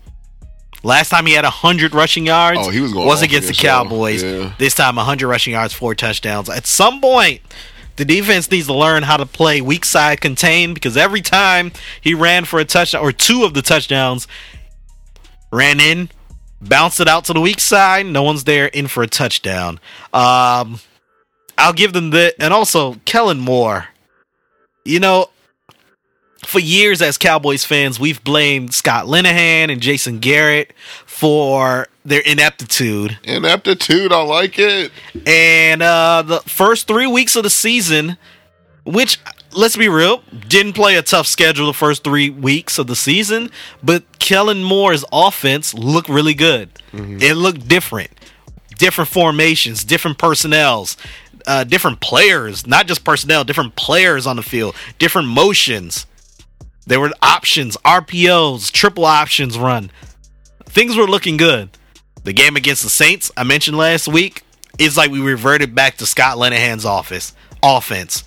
Last 0.82 1.10
time 1.10 1.26
he 1.26 1.34
had 1.34 1.44
100 1.44 1.94
rushing 1.94 2.26
yards 2.26 2.58
Oh, 2.62 2.70
he 2.70 2.80
was 2.80 2.92
going 2.92 3.06
was 3.06 3.22
against 3.22 3.48
the. 3.48 3.54
Cowboys. 3.54 4.22
Yeah. 4.22 4.52
This 4.58 4.74
time 4.74 4.96
100 4.96 5.28
rushing 5.28 5.52
yards, 5.52 5.72
four 5.74 5.94
touchdowns. 5.94 6.48
At 6.48 6.66
some 6.66 7.00
point, 7.00 7.40
the 7.96 8.04
defense 8.06 8.50
needs 8.50 8.66
to 8.66 8.74
learn 8.74 9.02
how 9.02 9.18
to 9.18 9.26
play 9.26 9.60
weak 9.60 9.84
side 9.84 10.20
contain 10.20 10.72
because 10.72 10.96
every 10.96 11.20
time 11.20 11.72
he 12.00 12.14
ran 12.14 12.46
for 12.46 12.58
a 12.58 12.64
touchdown 12.64 13.02
or 13.02 13.12
two 13.12 13.44
of 13.44 13.52
the 13.52 13.60
touchdowns 13.62 14.26
ran 15.52 15.80
in, 15.80 16.08
bounced 16.60 17.00
it 17.00 17.08
out 17.08 17.24
to 17.26 17.32
the 17.32 17.40
weak 17.40 17.60
side, 17.60 18.06
no 18.06 18.22
one's 18.22 18.44
there 18.44 18.66
in 18.66 18.88
for 18.88 19.02
a 19.02 19.08
touchdown. 19.08 19.80
Um 20.12 20.80
I'll 21.58 21.74
give 21.74 21.92
them 21.92 22.10
the 22.10 22.34
and 22.38 22.54
also 22.54 22.94
Kellen 23.04 23.38
Moore. 23.38 23.86
You 24.84 24.98
know, 24.98 25.28
for 26.44 26.58
years 26.58 27.02
as 27.02 27.18
Cowboys 27.18 27.64
fans, 27.64 28.00
we've 28.00 28.22
blamed 28.24 28.72
Scott 28.72 29.06
Linehan 29.06 29.70
and 29.70 29.80
Jason 29.80 30.18
Garrett 30.20 30.72
for 31.06 31.86
their 32.04 32.22
ineptitude. 32.22 33.18
Ineptitude, 33.24 34.12
I 34.12 34.22
like 34.22 34.58
it. 34.58 34.90
And 35.26 35.82
uh, 35.82 36.22
the 36.22 36.40
first 36.40 36.86
three 36.86 37.06
weeks 37.06 37.36
of 37.36 37.42
the 37.42 37.50
season, 37.50 38.16
which 38.84 39.20
let's 39.52 39.76
be 39.76 39.88
real, 39.88 40.22
didn't 40.48 40.74
play 40.74 40.96
a 40.96 41.02
tough 41.02 41.26
schedule 41.26 41.66
the 41.66 41.72
first 41.72 42.04
three 42.04 42.30
weeks 42.30 42.78
of 42.78 42.86
the 42.86 42.96
season, 42.96 43.50
but 43.82 44.18
Kellen 44.18 44.62
Moore's 44.62 45.04
offense 45.12 45.74
looked 45.74 46.08
really 46.08 46.34
good. 46.34 46.70
It 47.22 47.34
looked 47.34 47.68
different. 47.68 48.10
Different 48.78 49.10
formations, 49.10 49.84
different 49.84 50.18
personnels, 50.18 50.96
uh, 51.46 51.64
different 51.64 52.00
players, 52.00 52.66
not 52.66 52.86
just 52.86 53.04
personnel, 53.04 53.44
different 53.44 53.76
players 53.76 54.26
on 54.26 54.36
the 54.36 54.42
field, 54.42 54.74
different 54.98 55.28
motions. 55.28 56.06
There 56.86 56.98
were 57.00 57.12
options, 57.22 57.76
RPOs, 57.84 58.72
triple 58.72 59.04
options 59.04 59.58
run. 59.58 59.90
Things 60.64 60.96
were 60.96 61.04
looking 61.06 61.36
good. 61.36 61.70
The 62.24 62.32
game 62.32 62.56
against 62.56 62.82
the 62.82 62.90
Saints, 62.90 63.30
I 63.36 63.44
mentioned 63.44 63.76
last 63.76 64.08
week, 64.08 64.42
is 64.78 64.96
like 64.96 65.10
we 65.10 65.20
reverted 65.20 65.74
back 65.74 65.96
to 65.98 66.06
Scott 66.06 66.38
Linehan's 66.38 66.84
office 66.84 67.34
offense. 67.62 68.24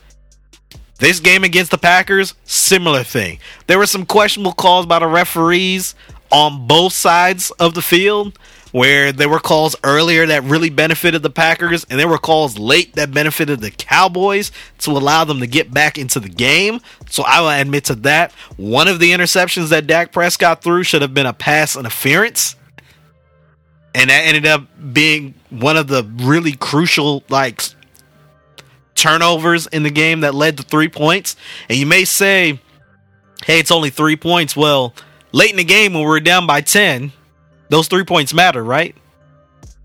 This 0.99 1.19
game 1.19 1.43
against 1.43 1.71
the 1.71 1.77
Packers, 1.77 2.33
similar 2.45 3.03
thing. 3.03 3.39
There 3.67 3.77
were 3.77 3.85
some 3.85 4.05
questionable 4.05 4.53
calls 4.53 4.85
by 4.85 4.99
the 4.99 5.07
referees 5.07 5.95
on 6.31 6.67
both 6.67 6.93
sides 6.93 7.51
of 7.51 7.73
the 7.73 7.81
field, 7.81 8.37
where 8.71 9.11
there 9.11 9.29
were 9.29 9.39
calls 9.39 9.75
earlier 9.83 10.25
that 10.25 10.43
really 10.43 10.69
benefited 10.69 11.21
the 11.21 11.29
Packers, 11.29 11.85
and 11.89 11.99
there 11.99 12.07
were 12.07 12.17
calls 12.17 12.57
late 12.57 12.93
that 12.95 13.13
benefited 13.13 13.59
the 13.59 13.69
Cowboys 13.69 14.51
to 14.79 14.91
allow 14.91 15.23
them 15.23 15.39
to 15.39 15.47
get 15.47 15.71
back 15.71 15.97
into 15.97 16.19
the 16.19 16.29
game. 16.29 16.79
So 17.09 17.23
I 17.23 17.41
will 17.41 17.49
admit 17.49 17.85
to 17.85 17.95
that. 17.95 18.31
One 18.57 18.87
of 18.87 18.99
the 18.99 19.11
interceptions 19.11 19.69
that 19.69 19.85
Dak 19.85 20.11
Prescott 20.11 20.63
threw 20.63 20.83
should 20.83 21.03
have 21.03 21.13
been 21.13 21.27
a 21.27 21.33
pass 21.33 21.75
interference. 21.75 22.55
And 23.93 24.09
that 24.09 24.21
ended 24.25 24.47
up 24.47 24.65
being 24.91 25.35
one 25.51 25.77
of 25.77 25.87
the 25.87 26.03
really 26.03 26.53
crucial, 26.53 27.23
like, 27.29 27.61
turnovers 28.95 29.67
in 29.67 29.83
the 29.83 29.89
game 29.89 30.21
that 30.21 30.35
led 30.35 30.57
to 30.57 30.63
three 30.63 30.89
points. 30.89 31.35
And 31.69 31.77
you 31.77 31.85
may 31.85 32.05
say, 32.05 32.59
hey, 33.45 33.59
it's 33.59 33.71
only 33.71 33.89
three 33.89 34.15
points. 34.15 34.55
Well, 34.55 34.93
late 35.31 35.51
in 35.51 35.57
the 35.57 35.63
game 35.63 35.93
when 35.93 36.03
we 36.03 36.17
are 36.17 36.19
down 36.19 36.47
by 36.47 36.61
10, 36.61 37.11
those 37.69 37.87
three 37.87 38.03
points 38.03 38.33
matter, 38.33 38.63
right? 38.63 38.95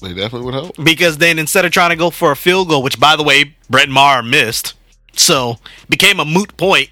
They 0.00 0.14
definitely 0.14 0.46
would 0.46 0.54
help. 0.54 0.76
Because 0.82 1.18
then 1.18 1.38
instead 1.38 1.64
of 1.64 1.72
trying 1.72 1.90
to 1.90 1.96
go 1.96 2.10
for 2.10 2.30
a 2.30 2.36
field 2.36 2.68
goal, 2.68 2.82
which 2.82 3.00
by 3.00 3.16
the 3.16 3.24
way, 3.24 3.56
Brett 3.68 3.88
Maher 3.88 4.22
missed, 4.22 4.74
so 5.14 5.56
became 5.88 6.20
a 6.20 6.24
moot 6.24 6.56
point 6.56 6.90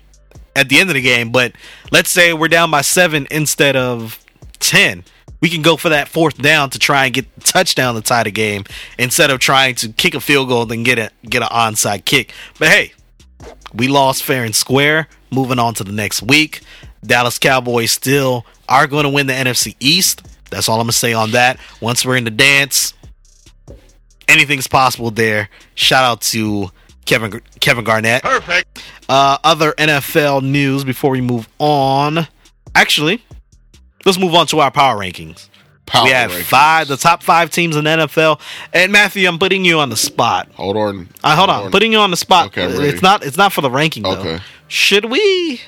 at 0.57 0.68
the 0.68 0.81
end 0.81 0.90
of 0.90 0.94
the 0.94 1.02
game. 1.02 1.31
But 1.31 1.52
let's 1.92 2.11
say 2.11 2.33
we're 2.33 2.48
down 2.48 2.70
by 2.70 2.81
seven 2.81 3.26
instead 3.31 3.76
of 3.76 4.18
10. 4.59 5.05
We 5.40 5.51
can 5.51 5.62
go 5.62 5.77
for 5.77 5.90
that 5.90 6.09
fourth 6.09 6.38
down 6.38 6.70
to 6.70 6.79
try 6.79 7.05
and 7.05 7.14
get 7.14 7.35
the 7.35 7.40
touchdown 7.42 7.94
to 7.94 8.01
tie 8.01 8.22
the 8.22 8.31
game 8.31 8.64
instead 8.99 9.31
of 9.31 9.38
trying 9.38 9.75
to 9.77 9.90
kick 9.90 10.14
a 10.14 10.20
field 10.20 10.49
goal 10.49 10.62
and 10.62 10.70
then 10.70 10.83
get 10.83 10.99
a 10.99 11.11
get 11.25 11.42
an 11.42 11.49
onside 11.49 12.05
kick. 12.05 12.33
But 12.59 12.68
hey, 12.68 12.92
we 13.75 13.88
lost 13.88 14.22
fair 14.22 14.44
and 14.44 14.55
square. 14.55 15.09
Moving 15.31 15.59
on 15.59 15.75
to 15.75 15.85
the 15.85 15.92
next 15.92 16.22
week. 16.22 16.62
Dallas 17.05 17.38
Cowboys 17.38 17.92
still 17.92 18.46
are 18.68 18.87
going 18.87 19.05
to 19.05 19.11
win 19.11 19.27
the 19.27 19.33
NFC 19.33 19.77
East. 19.81 20.27
That's 20.51 20.68
all 20.68 20.77
I'm 20.77 20.87
going 20.87 20.92
to 20.92 20.96
say 20.96 21.12
on 21.12 21.33
that. 21.33 21.59
Once 21.81 22.05
we're 22.05 22.16
in 22.16 22.25
the 22.25 22.31
dance, 22.31 22.94
anything's 24.29 24.66
possible 24.66 25.11
there. 25.11 25.49
Shout 25.75 26.05
out 26.05 26.20
to 26.22 26.70
Kevin 27.05 27.40
Kevin 27.61 27.85
Garnett. 27.85 28.22
Perfect. 28.22 28.83
Uh, 29.09 29.38
other 29.44 29.72
NFL 29.72 30.42
news 30.42 30.85
before 30.85 31.11
we 31.11 31.20
move 31.20 31.49
on. 31.59 32.27
Actually, 32.75 33.22
let's 34.06 34.18
move 34.18 34.34
on 34.34 34.46
to 34.48 34.60
our 34.60 34.70
power 34.70 34.96
rankings. 34.98 35.48
Power 35.84 36.04
we 36.04 36.10
have 36.10 36.30
rankings. 36.30 36.42
five, 36.44 36.88
the 36.88 36.96
top 36.96 37.22
five 37.22 37.50
teams 37.50 37.76
in 37.76 37.84
the 37.84 37.90
NFL. 37.90 38.40
And 38.72 38.90
Matthew, 38.90 39.28
I'm 39.28 39.38
putting 39.38 39.64
you 39.64 39.78
on 39.78 39.88
the 39.90 39.96
spot. 39.96 40.48
Hold 40.54 40.76
on. 40.76 41.08
Uh, 41.22 41.36
hold 41.36 41.50
on, 41.50 41.70
putting 41.70 41.92
you 41.92 41.98
on 41.98 42.10
the 42.10 42.16
spot. 42.16 42.46
Okay, 42.46 42.64
I'm 42.64 42.72
ready. 42.72 42.88
it's 42.88 43.02
not. 43.02 43.24
It's 43.24 43.36
not 43.36 43.52
for 43.52 43.60
the 43.60 43.70
ranking 43.70 44.02
though. 44.04 44.18
Okay. 44.18 44.40
Should 44.68 45.04
we 45.06 45.60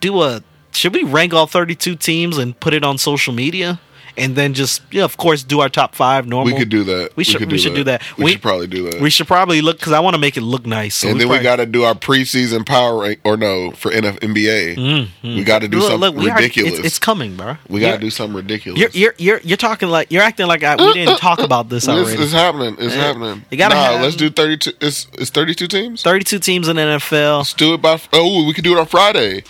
do 0.00 0.22
a? 0.22 0.42
Should 0.72 0.92
we 0.94 1.04
rank 1.04 1.32
all 1.32 1.46
32 1.46 1.94
teams 1.94 2.36
and 2.36 2.58
put 2.58 2.74
it 2.74 2.82
on 2.82 2.98
social 2.98 3.32
media, 3.32 3.80
and 4.16 4.36
then 4.36 4.54
just 4.54 4.82
yeah, 4.90 5.04
of 5.04 5.16
course, 5.16 5.42
do 5.42 5.60
our 5.60 5.68
top 5.68 5.94
five 5.94 6.26
normal? 6.26 6.52
We 6.52 6.58
could 6.58 6.68
do 6.68 6.84
that. 6.84 7.16
We 7.16 7.24
should- 7.24 7.38
could 7.40 7.50
we 7.50 7.58
should 7.58 7.74
do 7.74 7.84
that. 7.84 8.02
We, 8.16 8.24
We- 8.24 8.32
should 8.32 8.42
probably 8.42 8.66
do 8.66 8.90
that. 8.90 9.00
We 9.00 9.10
should 9.10 9.26
probably 9.26 9.60
look 9.60 9.78
because 9.78 9.92
I 9.92 10.00
want 10.00 10.14
to 10.14 10.18
make 10.20 10.36
it 10.36 10.42
look 10.42 10.66
nice. 10.66 10.94
So 10.96 11.08
and 11.08 11.20
then 11.20 11.28
we 11.28 11.38
got 11.40 11.56
to 11.56 11.66
do 11.66 11.84
our 11.84 11.94
preseason 11.94 12.64
power 12.66 13.00
rank, 13.02 13.20
or 13.24 13.36
no, 13.36 13.70
for 13.72 13.90
NF, 13.90 14.18
NBA. 14.20 14.76
Mm, 14.76 15.08
mm. 15.22 15.36
We 15.36 15.44
got 15.44 15.60
to 15.60 15.68
do 15.68 15.78
Look, 15.78 15.90
something 15.90 16.00
look, 16.00 16.16
we 16.16 16.30
ridiculous. 16.30 16.74
it's, 16.78 16.86
it's 16.86 16.98
coming, 16.98 17.36
bro. 17.36 17.56
we 17.68 17.80
got 17.80 17.92
to 17.94 17.98
do 17.98 18.10
something 18.10 18.36
ridiculous. 18.36 18.78
You're, 18.80 18.90
you're 18.92 19.14
you're 19.18 19.40
you're 19.40 19.56
talking 19.56 19.88
like 19.88 20.10
you're 20.12 20.22
acting 20.22 20.46
like 20.46 20.62
I, 20.62 20.76
we 20.76 20.92
didn't 20.94 21.18
talk 21.18 21.38
about 21.40 21.68
this 21.68 21.88
already. 21.88 22.22
it's 22.22 22.32
happening. 22.32 22.76
It's 22.78 22.94
Yeah. 22.94 23.02
happening. 23.02 23.44
You 23.50 23.58
gotta 23.58 23.74
nah, 23.74 23.82
have- 23.92 24.00
let's 24.02 24.16
do 24.16 24.30
thirty-two. 24.30 24.72
It's 24.80 25.06
it's 25.14 25.30
thirty-two 25.30 25.68
teams. 25.68 26.02
32 26.02 26.38
teams 26.38 26.68
in 26.68 26.76
the 26.76 26.82
NFL. 26.82 27.38
Let's 27.38 27.54
do 27.54 27.74
it 27.74 27.82
by. 27.82 28.00
Oh, 28.12 28.44
we 28.46 28.52
could 28.52 28.64
do 28.64 28.76
it 28.76 28.78
on 28.80 28.86
Friday. 28.86 29.42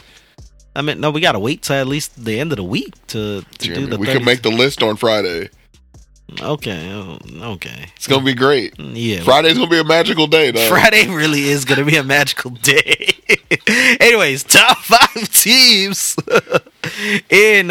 I 0.77 0.83
mean, 0.83 1.01
no, 1.01 1.11
we 1.11 1.21
gotta 1.21 1.39
wait 1.39 1.63
till 1.63 1.77
at 1.77 1.87
least 1.87 2.25
the 2.25 2.39
end 2.41 2.53
of 2.53 2.57
the 2.57 2.65
week 2.65 2.95
to, 3.09 3.43
to 3.59 3.75
do 3.75 3.87
the. 3.87 3.97
we 3.97 4.07
30 4.07 4.19
could 4.19 4.27
make 4.27 4.43
the 4.43 4.51
list 4.51 4.83
on 4.83 4.97
Friday. 4.97 5.51
Okay, 6.41 6.91
oh, 6.93 7.19
okay, 7.53 7.91
It's 7.97 8.07
gonna 8.09 8.25
be 8.25 8.35
great. 8.35 8.75
yeah. 8.79 9.21
Friday's 9.23 9.57
gonna 9.57 9.71
be 9.71 9.79
a 9.79 9.85
magical 9.85 10.27
day, 10.27 10.51
though. 10.51 10.69
Friday 10.69 11.07
really 11.09 11.43
is 11.43 11.65
going 11.65 11.79
to 11.79 11.85
be 11.85 11.97
a 11.97 12.03
magical 12.03 12.51
day. 12.51 13.15
Anyways, 14.01 14.43
top 14.43 14.79
five 14.79 15.29
teams 15.33 16.17
in 17.31 17.71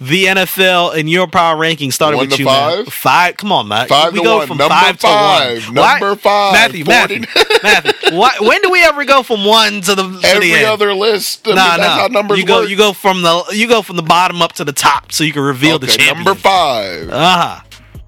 the 0.00 0.26
NFL 0.26 0.96
in 0.96 1.08
your 1.08 1.26
power 1.26 1.56
ranking 1.56 1.90
started 1.90 2.18
One 2.18 2.28
with 2.28 2.38
you, 2.38 2.44
man. 2.44 2.84
five? 2.84 2.92
Five. 2.94 3.36
Come 3.36 3.50
on, 3.52 3.66
man. 3.68 3.88
Five 3.88 4.12
we 4.12 4.20
to 4.20 4.24
go 4.24 4.36
one. 4.38 4.46
from 4.46 4.56
Number 4.58 4.74
five, 4.74 5.00
five. 5.00 5.60
to 5.64 5.66
one. 5.66 5.74
Why- 5.76 5.98
Number 5.98 6.16
five. 6.16 6.52
Matthew, 6.52 6.84
Matthew, 6.84 7.22
40. 7.26 7.58
Matthew. 7.64 8.16
Why, 8.18 8.30
when 8.40 8.62
do 8.62 8.70
we 8.70 8.82
ever 8.84 9.04
go 9.04 9.22
from 9.22 9.44
one 9.44 9.80
to 9.82 9.94
the 9.94 10.02
to 10.04 10.08
the 10.18 10.26
Every 10.28 10.64
other 10.64 10.94
list. 10.94 11.44
Mean, 11.46 11.56
Nah, 11.56 11.76
that's 11.76 12.12
nah. 12.12 12.18
numbers 12.20 12.38
you 12.38 12.46
go, 12.46 12.60
work. 12.60 12.70
you 12.70 12.76
go 12.76 12.92
from 12.92 13.22
the 13.22 13.44
you 13.52 13.66
go 13.68 13.82
from 13.82 13.96
the 13.96 14.02
bottom 14.02 14.40
up 14.42 14.52
to 14.54 14.64
the 14.64 14.72
top, 14.72 15.10
so 15.12 15.24
you 15.24 15.32
can 15.32 15.42
reveal 15.42 15.78
the 15.78 15.86
champion. 15.88 16.24
number 16.24 16.34
five, 16.34 17.08
Uh 17.10 17.60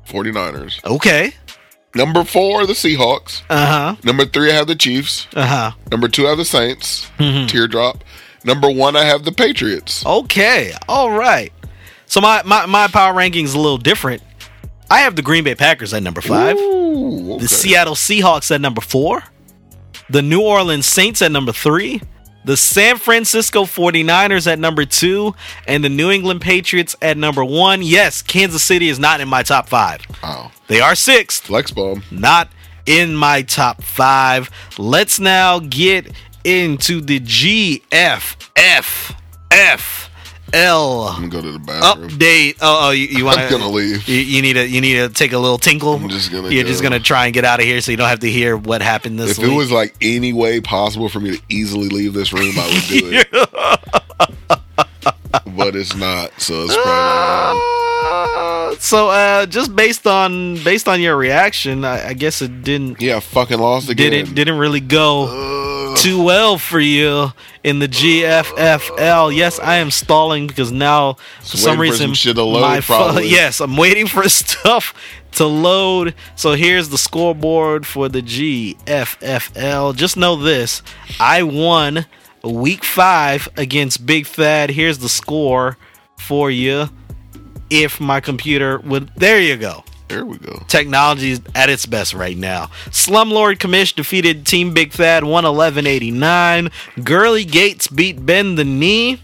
49ers. 0.06 0.84
Okay. 0.84 1.34
Number 1.94 2.22
four, 2.24 2.66
the 2.66 2.72
Seahawks. 2.72 3.42
Uh 3.50 3.66
huh. 3.66 3.96
Number 4.04 4.24
three, 4.24 4.50
I 4.52 4.54
have 4.54 4.68
the 4.68 4.76
Chiefs. 4.76 5.26
Uh 5.34 5.44
huh. 5.46 5.70
Number 5.90 6.06
two, 6.08 6.26
I 6.26 6.30
have 6.30 6.38
the 6.38 6.44
Saints. 6.44 7.10
Mm-hmm. 7.18 7.46
Teardrop. 7.46 8.04
Number 8.44 8.70
one, 8.70 8.94
I 8.96 9.04
have 9.04 9.24
the 9.24 9.32
Patriots. 9.32 10.06
Okay. 10.06 10.72
All 10.88 11.10
right. 11.10 11.52
So 12.10 12.20
my, 12.20 12.42
my 12.44 12.66
my 12.66 12.88
power 12.88 13.14
ranking 13.14 13.44
is 13.44 13.54
a 13.54 13.58
little 13.60 13.78
different. 13.78 14.20
I 14.90 15.02
have 15.02 15.14
the 15.14 15.22
Green 15.22 15.44
Bay 15.44 15.54
Packers 15.54 15.94
at 15.94 16.02
number 16.02 16.20
five. 16.20 16.56
Ooh, 16.56 17.34
okay. 17.34 17.42
The 17.42 17.48
Seattle 17.48 17.94
Seahawks 17.94 18.50
at 18.52 18.60
number 18.60 18.80
four. 18.80 19.22
The 20.08 20.20
New 20.20 20.42
Orleans 20.42 20.86
Saints 20.86 21.22
at 21.22 21.30
number 21.30 21.52
three. 21.52 22.02
The 22.44 22.56
San 22.56 22.96
Francisco 22.98 23.62
49ers 23.62 24.50
at 24.50 24.58
number 24.58 24.84
two. 24.84 25.36
And 25.68 25.84
the 25.84 25.88
New 25.88 26.10
England 26.10 26.40
Patriots 26.40 26.96
at 27.00 27.16
number 27.16 27.44
one. 27.44 27.80
Yes, 27.80 28.22
Kansas 28.22 28.64
City 28.64 28.88
is 28.88 28.98
not 28.98 29.20
in 29.20 29.28
my 29.28 29.44
top 29.44 29.68
five. 29.68 30.00
Wow. 30.20 30.50
They 30.66 30.80
are 30.80 30.96
sixth. 30.96 31.44
Flex 31.44 31.70
bomb. 31.70 32.02
not 32.10 32.50
in 32.86 33.14
my 33.14 33.42
top 33.42 33.84
five. 33.84 34.50
Let's 34.78 35.20
now 35.20 35.60
get 35.60 36.10
into 36.42 37.00
the 37.00 37.20
GFFFL 40.52 41.08
I'm 41.10 41.14
gonna 41.14 41.28
go 41.28 41.42
to 41.42 41.52
the 41.52 41.58
bathroom. 41.58 42.08
update. 42.10 42.56
Oh, 42.60 42.88
oh 42.88 42.90
you, 42.90 43.06
you 43.06 43.24
want 43.24 43.38
I'm 43.38 43.50
gonna 43.50 43.68
leave. 43.68 44.06
You, 44.08 44.20
you 44.20 44.42
need 44.42 44.54
to 44.54 44.68
you 44.68 44.80
need 44.80 44.94
to 44.94 45.08
take 45.08 45.32
a 45.32 45.38
little 45.38 45.58
tinkle. 45.58 45.94
I'm 45.94 46.08
just 46.08 46.30
gonna 46.30 46.50
You're 46.50 46.64
go. 46.64 46.68
just 46.70 46.82
gonna 46.82 47.00
try 47.00 47.26
and 47.26 47.34
get 47.34 47.44
out 47.44 47.60
of 47.60 47.66
here, 47.66 47.80
so 47.80 47.90
you 47.90 47.96
don't 47.96 48.08
have 48.08 48.20
to 48.20 48.30
hear 48.30 48.56
what 48.56 48.82
happened 48.82 49.18
this 49.18 49.38
week. 49.38 49.38
If 49.38 49.44
week. 49.44 49.52
it 49.52 49.56
was 49.56 49.72
like 49.72 49.94
any 50.00 50.32
way 50.32 50.60
possible 50.60 51.08
for 51.08 51.20
me 51.20 51.36
to 51.36 51.42
easily 51.48 51.88
leave 51.88 52.14
this 52.14 52.32
room, 52.32 52.52
I 52.56 52.66
would 52.66 52.84
do 52.88 53.10
it. 53.12 53.28
but 55.56 55.76
it's 55.76 55.94
not, 55.96 56.40
so 56.40 56.64
it's 56.64 56.74
probably. 56.76 57.60
Uh, 58.02 58.74
so, 58.78 59.10
uh, 59.10 59.46
just 59.46 59.74
based 59.76 60.06
on 60.06 60.56
based 60.64 60.88
on 60.88 61.00
your 61.00 61.16
reaction, 61.16 61.84
I, 61.84 62.08
I 62.08 62.12
guess 62.14 62.42
it 62.42 62.62
didn't 62.62 63.00
Yeah, 63.00 63.16
I 63.16 63.20
fucking 63.20 63.58
lost 63.58 63.88
again. 63.88 64.10
didn't 64.12 64.34
didn't 64.34 64.58
really 64.58 64.80
go. 64.80 65.26
Ugh. 65.28 65.69
Too 66.00 66.22
well 66.22 66.56
for 66.56 66.80
you 66.80 67.32
in 67.62 67.78
the 67.78 67.88
GFFL. 67.88 69.36
Yes, 69.36 69.58
I 69.60 69.76
am 69.76 69.90
stalling 69.90 70.46
because 70.46 70.72
now 70.72 71.14
for 71.14 71.42
Just 71.42 71.62
some 71.62 71.76
for 71.76 71.82
reason 71.82 72.08
some 72.08 72.14
shit 72.14 72.36
to 72.36 72.42
load, 72.42 72.62
my 72.62 72.80
phone. 72.80 73.22
Yes, 73.24 73.60
I'm 73.60 73.76
waiting 73.76 74.06
for 74.06 74.26
stuff 74.28 74.94
to 75.32 75.46
load. 75.46 76.14
So 76.36 76.54
here's 76.54 76.88
the 76.88 76.98
scoreboard 76.98 77.86
for 77.86 78.08
the 78.08 78.22
GFFL. 78.22 79.94
Just 79.94 80.16
know 80.16 80.36
this: 80.36 80.82
I 81.18 81.42
won 81.42 82.06
week 82.42 82.84
five 82.84 83.48
against 83.56 84.06
Big 84.06 84.26
Thad. 84.26 84.70
Here's 84.70 84.98
the 84.98 85.08
score 85.08 85.76
for 86.18 86.50
you. 86.50 86.88
If 87.68 88.00
my 88.00 88.20
computer 88.20 88.78
would, 88.78 89.10
there 89.16 89.40
you 89.40 89.56
go 89.56 89.84
There 90.10 90.26
we 90.26 90.38
go. 90.38 90.62
technology 90.68 91.30
is 91.30 91.40
at 91.54 91.70
its 91.70 91.86
best 91.86 92.14
right 92.14 92.36
now. 92.36 92.66
Slumlord 92.86 93.58
Commish 93.58 93.94
defeated 93.94 94.44
Team 94.44 94.74
Big 94.74 94.92
Thad 94.92 95.22
111.89. 95.22 97.04
Gurley 97.04 97.44
Gates 97.44 97.86
beat 97.88 98.26
Ben 98.26 98.56
the 98.56 98.64
Knee 98.64 99.20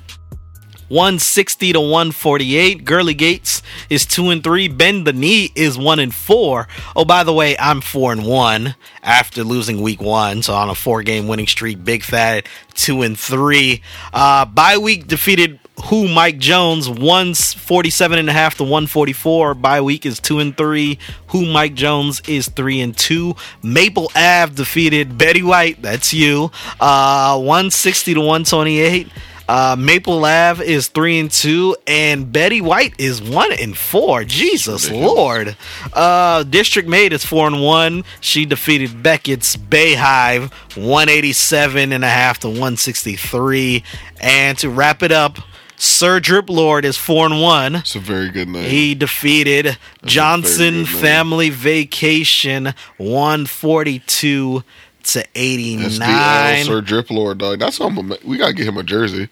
160 0.88 1.72
to 1.72 1.80
148. 1.80 2.84
Gurley 2.84 3.14
Gates 3.14 3.62
is 3.90 4.06
2 4.06 4.30
and 4.30 4.44
3. 4.44 4.68
Bend 4.68 5.06
the 5.06 5.12
Knee 5.12 5.50
is 5.54 5.76
1 5.76 5.98
and 5.98 6.14
4. 6.14 6.68
Oh, 6.94 7.04
by 7.04 7.24
the 7.24 7.32
way, 7.32 7.56
I'm 7.58 7.80
4 7.80 8.12
and 8.12 8.26
1 8.26 8.74
after 9.02 9.44
losing 9.44 9.80
week 9.80 10.00
1. 10.00 10.42
So 10.42 10.54
on 10.54 10.68
a 10.68 10.74
four 10.74 11.02
game 11.02 11.28
winning 11.28 11.46
streak. 11.46 11.84
Big 11.84 12.02
Fat 12.02 12.46
2 12.74 13.02
and 13.02 13.18
3. 13.18 13.82
Uh, 14.12 14.44
bye 14.44 14.78
week 14.78 15.06
defeated 15.06 15.58
who 15.84 16.08
Mike 16.08 16.38
Jones 16.38 16.88
147 16.88 18.18
and 18.18 18.30
a 18.30 18.32
half 18.32 18.56
to 18.56 18.62
144 18.62 19.54
bye 19.54 19.82
week 19.82 20.06
is 20.06 20.18
2 20.20 20.38
and 20.38 20.56
3 20.56 20.98
who 21.28 21.44
Mike 21.44 21.74
Jones 21.74 22.22
is 22.26 22.48
3 22.48 22.80
and 22.80 22.96
2 22.96 23.36
Maple 23.62 24.10
Ave 24.16 24.54
defeated 24.54 25.18
Betty 25.18 25.42
White 25.42 25.82
that's 25.82 26.14
you 26.14 26.50
uh 26.80 27.36
160 27.38 28.14
to 28.14 28.20
128 28.20 29.08
uh, 29.48 29.76
Maple 29.78 30.24
Ave 30.24 30.64
is 30.64 30.88
three 30.88 31.18
and 31.18 31.30
two, 31.30 31.76
and 31.86 32.32
Betty 32.32 32.60
White 32.60 32.94
is 32.98 33.22
one 33.22 33.52
and 33.52 33.76
four. 33.76 34.24
Jesus 34.24 34.90
Lord! 34.90 35.56
Uh, 35.92 36.42
District 36.42 36.88
Maid 36.88 37.12
is 37.12 37.24
four 37.24 37.46
and 37.46 37.62
one. 37.62 38.04
She 38.20 38.44
defeated 38.44 39.02
Beckett's 39.02 39.56
Bayhive 39.56 40.52
one 40.76 41.08
eighty 41.08 41.32
seven 41.32 41.92
and 41.92 42.04
a 42.04 42.08
half 42.08 42.40
to 42.40 42.48
one 42.48 42.76
sixty 42.76 43.16
three. 43.16 43.84
And 44.20 44.56
to 44.58 44.68
wrap 44.70 45.02
it 45.02 45.12
up, 45.12 45.38
Sir 45.76 46.20
Drip 46.20 46.48
Lord 46.48 46.84
is 46.84 46.96
four 46.96 47.26
and 47.26 47.40
one. 47.42 47.76
It's 47.76 47.94
a 47.94 48.00
very 48.00 48.30
good 48.30 48.48
name. 48.48 48.68
He 48.68 48.94
defeated 48.94 49.76
Johnson. 50.04 50.86
Family 50.86 51.50
Vacation 51.50 52.74
one 52.96 53.46
forty 53.46 54.00
two 54.00 54.64
to 55.06 55.24
eighty 55.34 55.76
SDL. 55.76 56.64
Sir 56.64 56.80
Drip 56.80 57.10
Lord, 57.10 57.38
dog. 57.38 57.58
That's 57.60 57.76
something 57.76 58.16
we 58.24 58.36
gotta 58.38 58.52
get 58.52 58.66
him 58.66 58.76
a 58.76 58.82
jersey. 58.82 59.28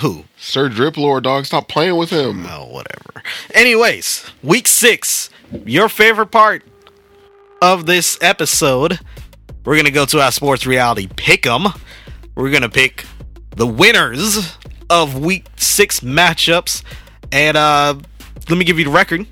Who? 0.00 0.24
Sir 0.36 0.68
Drip 0.68 0.96
Lord, 0.96 1.24
dog. 1.24 1.46
Stop 1.46 1.68
playing 1.68 1.96
with 1.96 2.10
him. 2.10 2.46
Oh, 2.46 2.66
whatever. 2.66 3.22
Anyways, 3.54 4.24
week 4.42 4.68
six, 4.68 5.30
your 5.64 5.88
favorite 5.88 6.30
part 6.30 6.62
of 7.60 7.86
this 7.86 8.18
episode. 8.20 8.98
We're 9.64 9.76
gonna 9.76 9.90
go 9.92 10.04
to 10.06 10.20
our 10.20 10.32
sports 10.32 10.66
reality 10.66 11.06
pick'em. 11.06 11.78
We're 12.34 12.50
gonna 12.50 12.68
pick 12.68 13.04
the 13.56 13.66
winners 13.66 14.56
of 14.90 15.18
week 15.20 15.46
six 15.56 16.00
matchups, 16.00 16.82
and 17.30 17.56
uh, 17.56 17.94
let 18.48 18.58
me 18.58 18.64
give 18.64 18.78
you 18.78 18.86
the 18.86 18.90
record. 18.90 19.26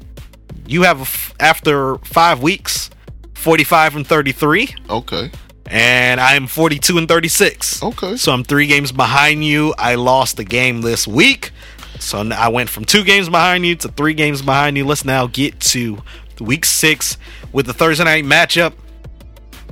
You 0.67 0.83
have 0.83 1.35
after 1.41 1.99
five 1.99 2.41
weeks, 2.43 2.91
forty-five 3.35 3.97
and 3.97 4.07
thirty-three, 4.07 4.75
Okay. 4.89 5.31
And 5.71 6.21
I'm 6.21 6.47
forty-two 6.47 6.99
and 6.99 7.09
thirty-six. 7.09 7.83
Okay. 7.83 8.17
So 8.17 8.33
I'm 8.33 8.45
three 8.45 8.67
games 8.67 8.93
behind 8.93 9.45
you. 9.45 9.73
I 9.79 9.95
lost 9.95 10.37
the 10.37 10.45
game 10.45 10.83
this 10.83 11.07
week. 11.07 11.53
So 11.99 12.19
I 12.19 12.49
went 12.49 12.69
from 12.69 12.85
two 12.85 13.05
games 13.05 13.29
behind 13.29 13.65
you 13.65 13.77
to 13.77 13.89
three 13.89 14.15
games 14.15 14.43
behind 14.43 14.77
you. 14.77 14.85
Let's 14.85 15.05
now 15.05 15.27
get 15.27 15.61
to 15.61 16.03
week 16.41 16.65
six 16.65 17.19
with 17.53 17.67
the 17.67 17.75
Thursday 17.75 18.05
night 18.05 18.25
matchup. 18.25 18.73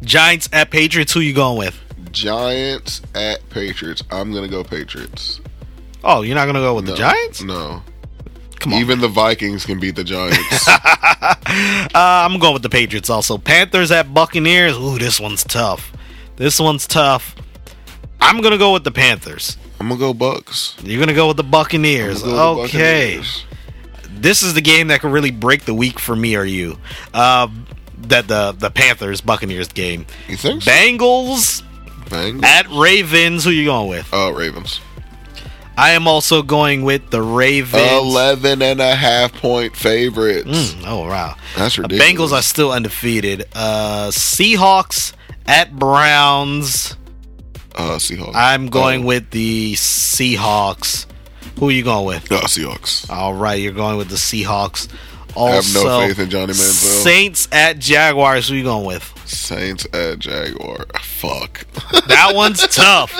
Giants 0.02 0.48
at 0.52 0.70
Patriots. 0.70 1.12
Who 1.12 1.20
you 1.20 1.34
going 1.34 1.58
with? 1.58 1.78
Giants 2.12 3.02
at 3.14 3.46
Patriots. 3.50 4.02
I'm 4.10 4.32
gonna 4.32 4.48
go 4.48 4.62
Patriots. 4.62 5.40
Oh, 6.04 6.22
you're 6.22 6.36
not 6.36 6.46
gonna 6.46 6.60
go 6.60 6.74
with 6.74 6.84
No, 6.84 6.92
the 6.92 6.96
Giants? 6.96 7.42
No. 7.42 7.82
Come 8.60 8.72
on. 8.72 8.80
Even 8.80 9.00
the 9.00 9.08
Vikings 9.08 9.64
can 9.64 9.78
beat 9.78 9.96
the 9.96 10.04
Giants. 10.04 10.68
uh, 10.68 11.34
I'm 11.94 12.38
going 12.38 12.52
with 12.54 12.62
the 12.62 12.68
Patriots 12.68 13.10
also. 13.10 13.38
Panthers 13.38 13.90
at 13.90 14.12
Buccaneers. 14.12 14.76
Ooh, 14.76 14.98
this 14.98 15.20
one's 15.20 15.44
tough. 15.44 15.92
This 16.36 16.60
one's 16.60 16.86
tough. 16.86 17.34
I'm 18.20 18.40
gonna 18.40 18.58
go 18.58 18.72
with 18.72 18.84
the 18.84 18.90
Panthers. 18.90 19.56
I'm 19.80 19.88
gonna 19.88 20.00
go 20.00 20.12
Bucks. 20.12 20.76
You're 20.82 21.00
gonna 21.00 21.14
go 21.14 21.28
with 21.28 21.36
the 21.36 21.44
Buccaneers. 21.44 22.22
Go 22.22 22.28
with 22.28 22.72
the 22.72 22.78
okay. 22.78 23.16
Buccaneers. 23.16 23.44
this 24.20 24.42
is 24.42 24.54
the 24.54 24.60
game 24.60 24.88
that 24.88 25.00
could 25.00 25.12
really 25.12 25.30
break 25.30 25.64
the 25.64 25.74
week 25.74 25.98
for 25.98 26.16
me 26.16 26.36
or 26.36 26.44
you. 26.44 26.78
Uh, 27.14 27.48
that 28.02 28.28
the 28.28 28.52
the 28.52 28.70
Panthers 28.70 29.20
Buccaneers 29.20 29.68
game. 29.68 30.06
You 30.28 30.36
think 30.36 30.62
so? 30.62 30.70
Bengals 30.70 31.62
Bengals. 32.06 32.44
at 32.44 32.68
Ravens. 32.70 33.44
Who 33.44 33.50
you 33.50 33.66
going 33.66 33.88
with? 33.88 34.12
Uh, 34.12 34.32
Ravens. 34.32 34.80
I 35.78 35.90
am 35.90 36.08
also 36.08 36.42
going 36.42 36.82
with 36.82 37.10
the 37.10 37.22
Ravens. 37.22 37.88
11 37.90 38.62
and 38.62 38.80
a 38.80 38.94
half 38.96 39.32
point 39.32 39.76
favorites. 39.76 40.48
Mm, 40.74 40.82
oh 40.86 41.06
wow. 41.06 41.36
That's 41.56 41.76
The 41.76 41.82
ridiculous. 41.82 42.32
Bengals 42.32 42.36
are 42.36 42.42
still 42.42 42.72
undefeated. 42.72 43.46
Uh, 43.54 44.08
Seahawks 44.10 45.12
at 45.46 45.74
Browns. 45.76 46.96
uh, 47.76 47.96
Seahawks. 47.98 48.34
I'm 48.34 48.66
going 48.66 49.04
Oh, 49.04 49.06
with 49.06 49.30
the 49.30 49.74
Seahawks. 49.74 51.06
Who 51.60 51.68
are 51.68 51.72
you 51.72 51.84
going 51.84 52.06
with? 52.06 52.30
uh, 52.32 52.40
Seahawks. 52.42 53.08
All 53.10 53.34
right, 53.34 53.60
you're 53.60 53.72
going 53.72 53.96
with 53.98 54.08
the 54.08 54.16
Seahawks. 54.16 54.88
I 55.36 55.50
have 55.50 55.56
Also, 55.56 55.84
no 55.84 56.06
faith 56.08 56.18
in 56.18 56.30
Johnny 56.30 56.52
Manziel. 56.54 57.02
Saints 57.04 57.48
at 57.52 57.78
Jaguars. 57.78 58.48
Who 58.48 58.54
are 58.54 58.56
you 58.56 58.64
going 58.64 58.84
with? 58.86 59.04
Saints 59.28 59.86
at 59.92 60.18
Jaguar. 60.18 60.86
Fuck. 61.00 61.66
That 62.08 62.34
one's 62.34 62.66
tough. 62.74 63.12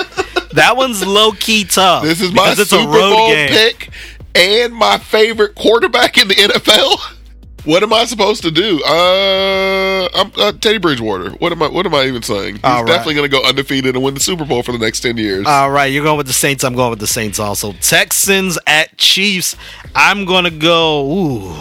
That 0.53 0.75
one's 0.75 1.05
low 1.05 1.31
key 1.31 1.63
tough. 1.63 2.03
This 2.03 2.21
is 2.21 2.33
my 2.33 2.51
it's 2.51 2.69
Super 2.69 2.83
a 2.83 2.87
road 2.87 3.15
Bowl 3.15 3.29
game. 3.29 3.49
pick 3.49 3.89
and 4.35 4.73
my 4.73 4.97
favorite 4.97 5.55
quarterback 5.55 6.17
in 6.17 6.27
the 6.27 6.35
NFL. 6.35 7.15
What 7.65 7.83
am 7.83 7.91
I 7.91 8.05
supposed 8.05 8.41
to 8.43 8.51
do? 8.51 8.81
Uh, 8.85 10.07
I'm 10.15 10.31
uh, 10.37 10.53
Teddy 10.53 10.77
Bridgewater. 10.77 11.31
What 11.31 11.51
am 11.51 11.61
I? 11.61 11.67
What 11.67 11.85
am 11.85 11.93
I 11.93 12.05
even 12.05 12.21
saying? 12.23 12.55
He's 12.55 12.63
right. 12.63 12.87
definitely 12.87 13.15
going 13.15 13.29
to 13.29 13.37
go 13.37 13.43
undefeated 13.45 13.95
and 13.95 14.03
win 14.03 14.13
the 14.13 14.21
Super 14.21 14.45
Bowl 14.45 14.63
for 14.63 14.71
the 14.71 14.77
next 14.77 15.01
ten 15.01 15.17
years. 15.17 15.45
All 15.45 15.69
right, 15.69 15.87
you're 15.87 16.03
going 16.05 16.17
with 16.17 16.27
the 16.27 16.33
Saints. 16.33 16.63
I'm 16.63 16.73
going 16.73 16.89
with 16.89 16.99
the 16.99 17.05
Saints 17.05 17.37
also. 17.37 17.73
Texans 17.73 18.57
at 18.65 18.97
Chiefs. 18.97 19.57
I'm 19.93 20.23
going 20.23 20.45
to 20.45 20.51
go. 20.51 21.05
Ooh. 21.11 21.55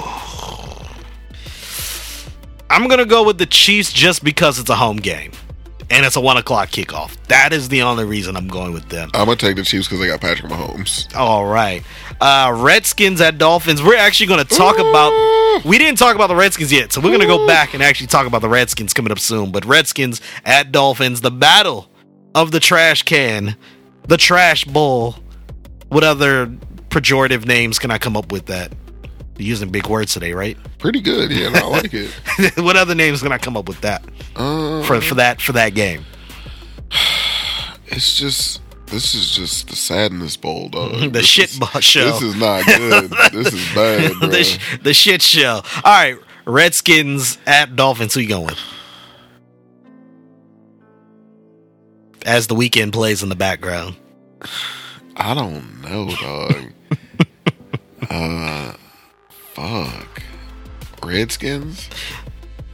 I'm 2.71 2.87
going 2.89 2.99
to 2.99 3.07
go 3.07 3.25
with 3.25 3.39
the 3.39 3.47
Chiefs 3.47 3.93
just 3.93 4.23
because 4.23 4.59
it's 4.59 4.71
a 4.71 4.77
home 4.77 4.99
game 4.99 5.33
and 5.91 6.05
it's 6.05 6.16
a 6.16 6.21
one 6.21 6.37
o'clock 6.37 6.69
kickoff. 6.69 7.16
That 7.29 7.53
is 7.53 7.69
the 7.69 7.83
only 7.83 8.05
reason 8.05 8.37
I'm 8.37 8.49
going 8.49 8.73
with 8.73 8.89
them. 8.89 9.11
I'm 9.14 9.27
gonna 9.27 9.37
take 9.37 9.57
the 9.57 9.62
Chiefs 9.64 9.87
because 9.89 10.01
they 10.01 10.07
got 10.07 10.21
Patrick 10.21 10.51
Mahomes. 10.53 11.14
All 11.16 11.47
right. 11.47 11.83
Uh, 12.21 12.53
Redskins 12.57 13.21
at 13.21 13.39
Dolphins. 13.39 13.83
We're 13.83 13.97
actually 13.97 14.27
going 14.27 14.45
to 14.45 14.55
talk 14.55 14.79
about. 14.79 15.12
We 15.64 15.79
didn't 15.79 15.99
talk 15.99 16.14
about 16.14 16.27
the 16.29 16.37
Redskins 16.37 16.73
yet, 16.73 16.93
so 16.93 17.01
we're 17.01 17.09
going 17.09 17.21
to 17.21 17.27
go 17.27 17.47
back 17.47 17.75
and 17.75 17.83
actually 17.83 18.09
talk 18.09 18.27
about 18.27 18.43
the 18.43 18.49
Redskins 18.49 18.93
coming 18.93 19.12
up 19.12 19.19
soon. 19.19 19.51
But 19.51 19.64
Redskins 19.64 20.21
at 20.45 20.73
Dolphins, 20.73 21.21
the 21.21 21.31
battle 21.31 21.89
of 22.35 22.51
the 22.51 22.61
trash 22.61 23.03
can, 23.03 23.57
the 24.07 24.16
trash 24.16 24.64
bowl. 24.64 25.16
What 25.89 26.05
other 26.05 26.47
pejorative 26.91 27.47
names 27.47 27.79
can 27.79 27.91
I 27.91 27.99
come 27.99 28.16
up 28.16 28.31
with 28.31 28.47
that? 28.47 28.73
Using 29.39 29.70
big 29.70 29.86
words 29.86 30.12
today, 30.14 30.32
right? 30.32 30.57
Pretty 30.78 31.01
good. 31.01 31.30
Yeah, 31.30 31.49
no, 31.51 31.59
I 31.61 31.66
like 31.68 31.95
it. 31.95 32.11
what 32.59 32.76
other 32.76 32.95
names 32.95 33.22
can 33.22 33.30
I 33.32 33.39
come 33.39 33.57
up 33.57 33.68
with 33.68 33.80
that 33.82 34.05
Uh, 34.36 34.82
for 34.82 35.01
for 35.01 35.14
that 35.14 35.41
for 35.41 35.53
that 35.53 35.70
game? 35.74 36.05
it's 37.86 38.16
just 38.18 38.61
this 38.86 39.14
is 39.14 39.30
just 39.36 39.68
the 39.68 39.76
sadness 39.76 40.36
bowl, 40.36 40.68
dog. 40.70 40.93
The 41.01 41.09
This 41.09 41.26
shit 41.26 41.51
is- 41.51 41.84
show. 41.84 42.05
This 42.11 42.22
is 42.22 42.34
not 42.36 42.64
good. 42.66 43.11
this 43.32 43.53
is 43.55 43.74
bad, 43.74 44.12
bro. 44.18 44.28
the, 44.28 44.43
sh- 44.45 44.78
the 44.82 44.95
shit 44.95 45.22
show. 45.22 45.62
All 45.76 45.82
right, 45.84 46.16
Redskins 46.45 47.39
at 47.47 47.76
Dolphins. 47.76 48.14
Who 48.14 48.20
you 48.20 48.28
going? 48.28 48.55
As 52.26 52.47
the 52.47 52.55
weekend 52.55 52.93
plays 52.93 53.22
in 53.22 53.28
the 53.28 53.36
background. 53.36 53.97
I 55.16 55.34
don't 55.34 55.82
know, 55.82 56.11
dog. 56.20 56.72
uh, 58.11 58.72
fuck. 59.59 60.22
Redskins. 61.04 61.88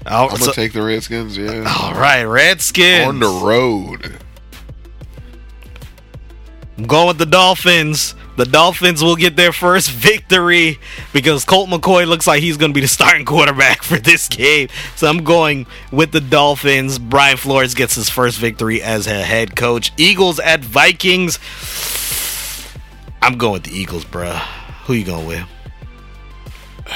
Oh, 0.06 0.24
I'm 0.24 0.28
gonna 0.30 0.44
so- 0.44 0.52
take 0.52 0.72
the 0.72 0.82
Redskins. 0.82 1.36
Yeah, 1.36 1.64
all 1.80 1.94
right, 1.94 2.24
Redskins. 2.24 3.06
on 3.08 3.20
the 3.20 3.28
road. 3.28 4.18
I'm 6.76 6.86
going 6.86 7.06
with 7.08 7.18
the 7.18 7.26
Dolphins. 7.26 8.14
The 8.36 8.44
Dolphins 8.44 9.00
will 9.02 9.14
get 9.14 9.36
their 9.36 9.52
first 9.52 9.90
victory 9.90 10.80
because 11.12 11.44
Colt 11.44 11.68
McCoy 11.70 12.04
looks 12.04 12.26
like 12.26 12.42
he's 12.42 12.56
going 12.56 12.72
to 12.72 12.74
be 12.74 12.80
the 12.80 12.88
starting 12.88 13.24
quarterback 13.24 13.82
for 13.84 13.96
this 13.96 14.26
game. 14.28 14.66
So 14.96 15.06
I'm 15.06 15.22
going 15.22 15.66
with 15.92 16.10
the 16.10 16.20
Dolphins. 16.20 16.98
Brian 16.98 17.36
Flores 17.36 17.74
gets 17.74 17.94
his 17.94 18.10
first 18.10 18.38
victory 18.38 18.82
as 18.82 19.06
a 19.06 19.22
head 19.22 19.54
coach. 19.54 19.92
Eagles 19.96 20.40
at 20.40 20.64
Vikings. 20.64 21.38
I'm 23.22 23.38
going 23.38 23.52
with 23.52 23.62
the 23.64 23.70
Eagles, 23.78 24.04
bruh. 24.04 24.36
Who 24.86 24.94
you 24.94 25.04
going 25.04 25.26
with? 25.26 25.44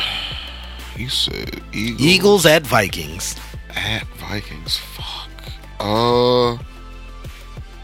You 0.96 1.08
said 1.08 1.62
Eagles, 1.72 2.00
Eagles 2.02 2.46
at 2.46 2.66
Vikings. 2.66 3.36
at 3.76 4.04
Vikings. 4.18 4.78
Fuck. 4.78 5.30
Uh, 5.78 6.54
I'm 6.54 6.58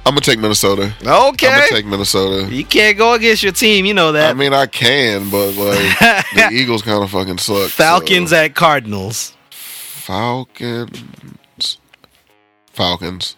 gonna 0.05 0.20
take 0.20 0.40
Minnesota. 0.40 0.92
I'm 1.02 1.28
Okay. 1.32 1.46
gonna 1.46 1.66
take 1.68 1.86
Minnesota. 1.86 2.52
you 2.52 2.64
can't 2.64 2.98
go 2.98 3.12
against 3.14 3.44
your 3.44 3.52
team. 3.52 3.84
You 3.86 3.94
know 3.94 4.11
that. 4.11 4.30
I 4.30 4.34
mean, 4.34 4.52
I 4.52 4.66
can, 4.66 5.30
but 5.30 5.52
like 5.55 5.98
the 6.34 6.48
Eagles 6.52 6.82
kind 6.82 7.05
of 7.05 7.11
fucking 7.11 7.38
suck. 7.38 7.70
Falcons 7.70 8.30
so- 8.30 8.36
at 8.36 8.57
Cardinals. 8.57 9.36
Falcons. 9.50 10.98
Falcons. 12.72 13.36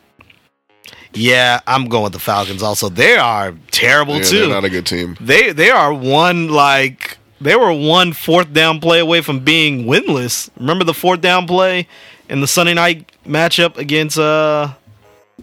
Yeah, 1.12 1.60
I'm 1.66 1.88
going 1.88 2.04
with 2.04 2.12
the 2.14 2.18
Falcons. 2.18 2.62
Also, 2.62 2.88
they 2.88 3.16
are 3.16 3.54
terrible 3.70 4.16
Yeah, 4.16 4.22
too. 4.24 4.38
they're 4.40 4.48
not 4.48 4.64
a 4.64 4.70
good 4.70 4.86
team. 4.86 5.16
they 5.20 5.52
they 5.52 5.68
are 5.70 5.92
one 5.92 6.48
like 6.48 7.18
they 7.41 7.57
were 7.57 7.72
one 7.72 8.12
fourth 8.12 8.53
down 8.53 8.80
play 8.80 9.01
away 9.01 9.20
from 9.20 9.41
being 9.41 9.84
winless. 9.84 10.49
Remember 10.59 10.84
the 10.84 10.95
fourth 10.95 11.20
down 11.20 11.47
play 11.47 11.87
in 12.28 12.41
the 12.41 12.47
Sunday 12.47 12.74
night 12.74 13.11
matchup 13.26 13.76
against 13.76 14.18
uh 14.18 14.72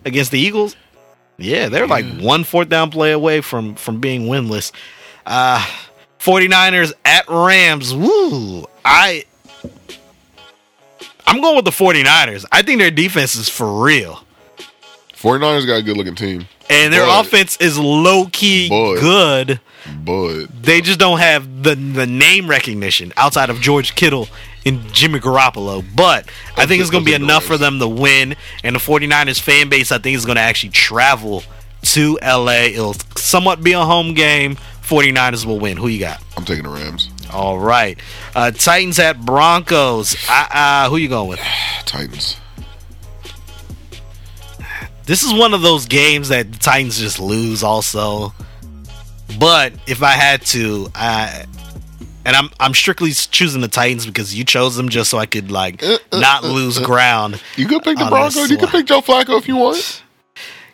against 0.06 0.32
the 0.32 0.40
Eagles? 0.40 0.76
Yeah, 1.38 1.70
they're 1.70 1.88
like 1.88 2.06
one 2.20 2.44
fourth 2.44 2.70
down 2.70 2.92
play 2.92 3.12
away 3.12 3.42
from 3.42 3.76
from 3.76 4.00
being 4.00 4.24
winless. 4.24 4.72
Uh 5.26 5.66
49ers 6.20 6.94
at 7.04 7.28
Rams. 7.28 7.94
Woo. 7.94 8.66
I 8.86 9.26
I'm 11.28 11.42
going 11.42 11.56
with 11.56 11.66
the 11.66 11.72
49ers. 11.72 12.46
I 12.52 12.62
think 12.62 12.80
their 12.80 12.92
defense 12.92 13.36
is 13.36 13.50
for 13.50 13.84
real. 13.84 14.24
49ers 15.16 15.66
got 15.68 15.80
a 15.80 15.84
good 15.84 15.98
looking 15.98 16.16
team. 16.16 16.46
And 16.74 16.94
their 16.94 17.06
But- 17.06 17.26
offense 17.26 17.58
is 17.58 17.78
low 17.78 18.26
key 18.32 18.68
But- 18.70 19.00
good. 19.00 19.60
But 20.06 20.46
They 20.64 20.80
just 20.82 20.98
don't 20.98 21.20
have 21.20 21.64
the 21.64 21.76
the 21.76 22.08
name 22.08 22.48
recognition 22.48 23.12
outside 23.18 23.50
of 23.50 23.60
George 23.60 23.96
Kittle 23.96 24.30
and 24.66 24.82
Jimmy 24.94 25.20
Garoppolo. 25.20 25.84
But 25.96 26.26
I 26.56 26.66
think 26.66 26.82
it's 26.82 26.90
going 26.90 27.04
to 27.04 27.10
be 27.10 27.14
enough 27.16 27.44
for 27.44 27.58
them 27.58 27.80
to 27.80 27.88
win. 27.88 28.36
And 28.64 28.76
the 28.76 28.80
49ers 28.80 29.40
fan 29.40 29.68
base, 29.68 29.92
I 29.92 29.98
think, 29.98 30.16
is 30.16 30.26
going 30.26 30.38
to 30.38 30.42
actually 30.42 30.70
travel 30.70 31.44
to 31.94 32.18
LA. 32.22 32.68
It'll 32.72 32.96
somewhat 33.18 33.62
be 33.62 33.74
a 33.74 33.82
home 33.84 34.14
game. 34.14 34.58
49ers 34.88 35.46
will 35.46 35.60
win. 35.60 35.76
Who 35.78 35.88
you 35.90 36.00
got? 36.00 36.22
I'm 36.38 36.46
taking 36.46 36.64
the 36.64 36.70
Rams. 36.70 37.10
All 37.32 37.58
right. 37.60 37.98
Uh, 38.36 38.52
Titans 38.52 39.00
at 39.00 39.20
Broncos. 39.26 40.16
Uh, 40.30 40.46
uh, 40.50 40.90
who 40.90 40.96
you 40.98 41.10
going 41.10 41.28
with? 41.30 41.40
Titans. 41.86 42.38
This 45.06 45.24
is 45.24 45.34
one 45.34 45.54
of 45.54 45.62
those 45.62 45.86
games 45.86 46.30
that 46.30 46.52
the 46.52 46.58
Titans 46.60 46.98
just 46.98 47.20
lose 47.20 47.64
also. 47.64 48.34
But 49.40 49.74
if 49.88 50.02
I 50.04 50.12
had 50.12 50.42
to, 50.48 50.90
I 50.96 51.46
and 52.26 52.36
I'm 52.36 52.50
I'm 52.60 52.74
strictly 52.74 53.12
choosing 53.12 53.62
the 53.62 53.68
Titans 53.68 54.06
because 54.06 54.34
you 54.34 54.44
chose 54.46 54.76
them 54.76 54.90
just 54.90 55.10
so 55.10 55.18
I 55.18 55.26
could 55.26 55.52
like 55.52 55.84
Uh, 55.84 55.98
uh, 56.12 56.20
not 56.20 56.44
uh, 56.44 56.48
lose 56.48 56.78
uh. 56.80 56.86
ground. 56.86 57.42
You 57.58 57.68
could 57.68 57.84
pick 57.84 57.98
the 57.98 58.04
On 58.06 58.10
Broncos. 58.10 58.50
You 58.50 58.58
could 58.58 58.70
pick 58.70 58.86
Joe 58.86 59.02
Flacco 59.02 59.38
if 59.38 59.48
you 59.48 59.58
want. 59.58 60.04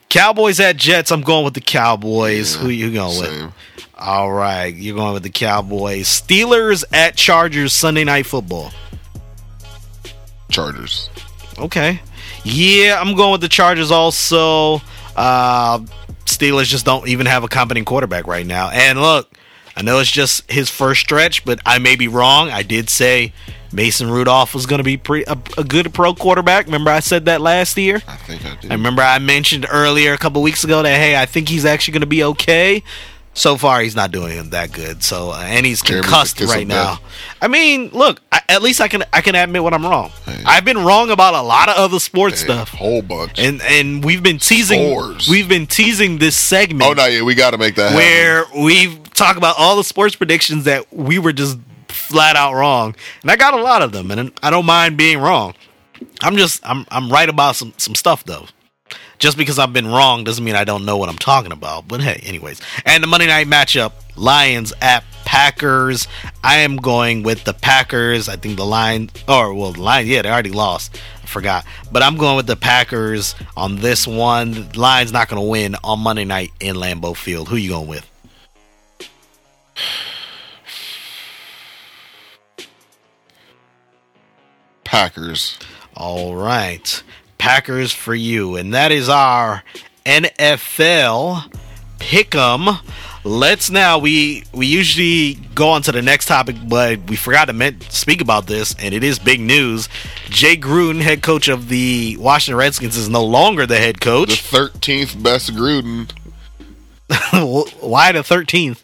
Cowboys 0.09 0.59
at 0.59 0.75
Jets. 0.77 1.11
I'm 1.11 1.21
going 1.21 1.45
with 1.45 1.53
the 1.53 1.61
Cowboys. 1.61 2.55
Yeah, 2.55 2.61
Who 2.61 2.69
you 2.69 2.91
going 2.91 3.19
with? 3.19 3.53
All 3.97 4.31
right, 4.31 4.73
you're 4.73 4.95
going 4.95 5.13
with 5.13 5.23
the 5.23 5.29
Cowboys. 5.29 6.07
Steelers 6.07 6.83
at 6.93 7.15
Chargers 7.15 7.73
Sunday 7.73 8.03
night 8.03 8.25
football. 8.25 8.71
Chargers. 10.49 11.09
Okay. 11.57 11.99
Yeah, 12.43 12.99
I'm 12.99 13.15
going 13.15 13.31
with 13.31 13.41
the 13.41 13.49
Chargers 13.49 13.91
also. 13.91 14.81
Uh, 15.15 15.79
Steelers 16.25 16.65
just 16.65 16.85
don't 16.85 17.07
even 17.07 17.25
have 17.25 17.43
a 17.43 17.47
competent 17.47 17.85
quarterback 17.85 18.27
right 18.27 18.45
now. 18.45 18.69
And 18.69 19.01
look, 19.01 19.29
I 19.75 19.81
know 19.81 19.99
it's 19.99 20.11
just 20.11 20.49
his 20.49 20.69
first 20.69 21.01
stretch, 21.01 21.43
but 21.45 21.59
I 21.65 21.79
may 21.79 21.95
be 21.95 22.07
wrong. 22.07 22.49
I 22.49 22.63
did 22.63 22.89
say 22.89 23.33
Mason 23.71 24.09
Rudolph 24.09 24.53
was 24.53 24.65
going 24.65 24.79
to 24.79 24.83
be 24.83 24.97
pre- 24.97 25.25
a, 25.25 25.37
a 25.57 25.63
good 25.63 25.93
pro 25.93 26.13
quarterback. 26.13 26.65
Remember 26.65 26.91
I 26.91 26.99
said 26.99 27.25
that 27.25 27.41
last 27.41 27.77
year? 27.77 28.01
I 28.07 28.15
think 28.15 28.45
I 28.45 28.55
did. 28.55 28.71
I 28.71 28.75
remember 28.75 29.01
I 29.01 29.19
mentioned 29.19 29.65
earlier 29.69 30.13
a 30.13 30.17
couple 30.17 30.41
weeks 30.41 30.63
ago 30.63 30.81
that 30.83 30.95
hey, 30.95 31.19
I 31.19 31.25
think 31.25 31.49
he's 31.49 31.65
actually 31.65 31.93
going 31.93 32.01
to 32.01 32.07
be 32.07 32.23
okay. 32.23 32.83
So 33.39 33.55
far, 33.55 33.79
he's 33.79 33.95
not 33.95 34.11
doing 34.11 34.33
him 34.33 34.49
that 34.49 34.73
good. 34.73 35.01
So, 35.01 35.31
uh, 35.31 35.39
and 35.47 35.65
he's 35.65 35.81
concussed 35.81 36.41
right 36.41 36.67
now. 36.67 36.95
death. 36.95 37.01
I 37.41 37.47
mean, 37.47 37.89
look, 37.93 38.19
I, 38.33 38.41
at 38.49 38.61
least 38.61 38.81
I 38.81 38.89
can 38.89 39.05
I 39.13 39.21
can 39.21 39.33
admit 39.33 39.63
when 39.63 39.73
I'm 39.73 39.85
wrong. 39.85 40.11
Hey. 40.25 40.43
I've 40.45 40.65
been 40.65 40.79
wrong 40.83 41.09
about 41.09 41.33
a 41.35 41.41
lot 41.41 41.69
of 41.69 41.77
other 41.77 41.99
sports 42.01 42.41
Hey, 42.41 42.47
stuff, 42.47 42.69
Whole 42.71 43.01
bunch. 43.01 43.39
and 43.39 43.61
and 43.61 44.03
we've 44.03 44.21
been 44.21 44.39
teasing 44.39 44.89
Scores. 44.89 45.29
we've 45.29 45.47
been 45.47 45.67
teasing 45.67 46.17
this 46.17 46.35
segment 46.35 46.89
oh, 46.89 46.93
no, 46.93 47.05
yeah, 47.05 47.21
we 47.21 47.33
got 47.33 47.51
to 47.51 47.57
make 47.57 47.75
that 47.75 47.93
happen. 47.93 47.95
where 47.97 48.43
we 48.65 48.97
talk 49.13 49.37
about 49.37 49.55
all 49.57 49.77
the 49.77 49.85
sports 49.85 50.15
predictions 50.17 50.65
that 50.65 50.91
we 50.93 51.17
were 51.17 51.31
just 51.31 51.57
flat 51.87 52.35
out 52.35 52.55
wrong, 52.55 52.93
and 53.21 53.31
I 53.31 53.37
got 53.37 53.53
a 53.53 53.61
lot 53.61 53.81
of 53.81 53.93
them, 53.93 54.11
and 54.11 54.33
I 54.43 54.49
don't 54.49 54.65
mind 54.65 54.97
being 54.97 55.17
wrong. 55.17 55.53
I'm 56.21 56.35
just 56.35 56.59
I'm 56.67 56.85
I'm 56.91 57.09
right 57.09 57.29
about 57.29 57.55
some 57.55 57.73
some 57.77 57.95
stuff 57.95 58.25
though. 58.25 58.47
Just 59.19 59.37
because 59.37 59.59
I've 59.59 59.73
been 59.73 59.87
wrong 59.87 60.23
doesn't 60.23 60.43
mean 60.43 60.55
I 60.55 60.63
don't 60.63 60.85
know 60.85 60.97
what 60.97 61.09
I'm 61.09 61.17
talking 61.17 61.51
about. 61.51 61.87
But 61.87 62.01
hey, 62.01 62.21
anyways. 62.23 62.61
And 62.85 63.03
the 63.03 63.07
Monday 63.07 63.27
night 63.27 63.47
matchup, 63.47 63.91
Lions 64.15 64.73
at 64.81 65.03
Packers. 65.25 66.07
I 66.43 66.57
am 66.59 66.77
going 66.77 67.23
with 67.23 67.43
the 67.43 67.53
Packers. 67.53 68.29
I 68.29 68.37
think 68.37 68.55
the 68.57 68.65
Lions 68.65 69.11
or 69.27 69.53
well 69.53 69.73
the 69.73 69.81
Lions, 69.81 70.07
yeah, 70.09 70.21
they 70.21 70.31
already 70.31 70.51
lost. 70.51 70.97
I 71.21 71.25
forgot. 71.27 71.65
But 71.91 72.01
I'm 72.01 72.15
going 72.15 72.37
with 72.37 72.47
the 72.47 72.55
Packers 72.55 73.35
on 73.57 73.75
this 73.75 74.07
one. 74.07 74.69
The 74.71 74.79
Lions 74.79 75.11
not 75.11 75.27
gonna 75.27 75.43
win 75.43 75.75
on 75.83 75.99
Monday 75.99 76.23
night 76.25 76.51
in 76.61 76.77
Lambeau 76.77 77.15
Field. 77.15 77.49
Who 77.49 77.57
you 77.57 77.71
going 77.71 77.89
with? 77.89 78.09
Packers. 84.85 85.59
All 85.95 86.35
right. 86.35 87.03
Packers 87.39 87.91
for 87.91 88.13
you. 88.13 88.55
And 88.55 88.73
that 88.75 88.91
is 88.91 89.09
our 89.09 89.63
NFL 90.05 91.51
pick'em. 91.97 92.79
Let's 93.23 93.69
now 93.69 93.97
we 93.97 94.43
we 94.53 94.65
usually 94.65 95.35
go 95.53 95.69
on 95.69 95.81
to 95.83 95.91
the 95.91 96.01
next 96.01 96.27
topic, 96.27 96.55
but 96.67 96.99
we 97.09 97.15
forgot 97.15 97.45
to 97.45 97.53
men- 97.53 97.81
speak 97.89 98.21
about 98.21 98.47
this, 98.47 98.73
and 98.79 98.93
it 98.93 99.03
is 99.03 99.19
big 99.19 99.41
news. 99.41 99.89
Jay 100.29 100.55
Gruden, 100.55 101.01
head 101.01 101.21
coach 101.21 101.49
of 101.49 101.67
the 101.67 102.15
Washington 102.17 102.57
Redskins, 102.57 102.95
is 102.95 103.09
no 103.09 103.23
longer 103.25 103.65
the 103.65 103.77
head 103.77 103.99
coach. 103.99 104.49
The. 104.49 104.57
13th 104.57 105.21
best 105.21 105.53
Gruden. 105.53 106.09
Why 107.81 108.11
the 108.13 108.23
thirteenth? 108.23 108.83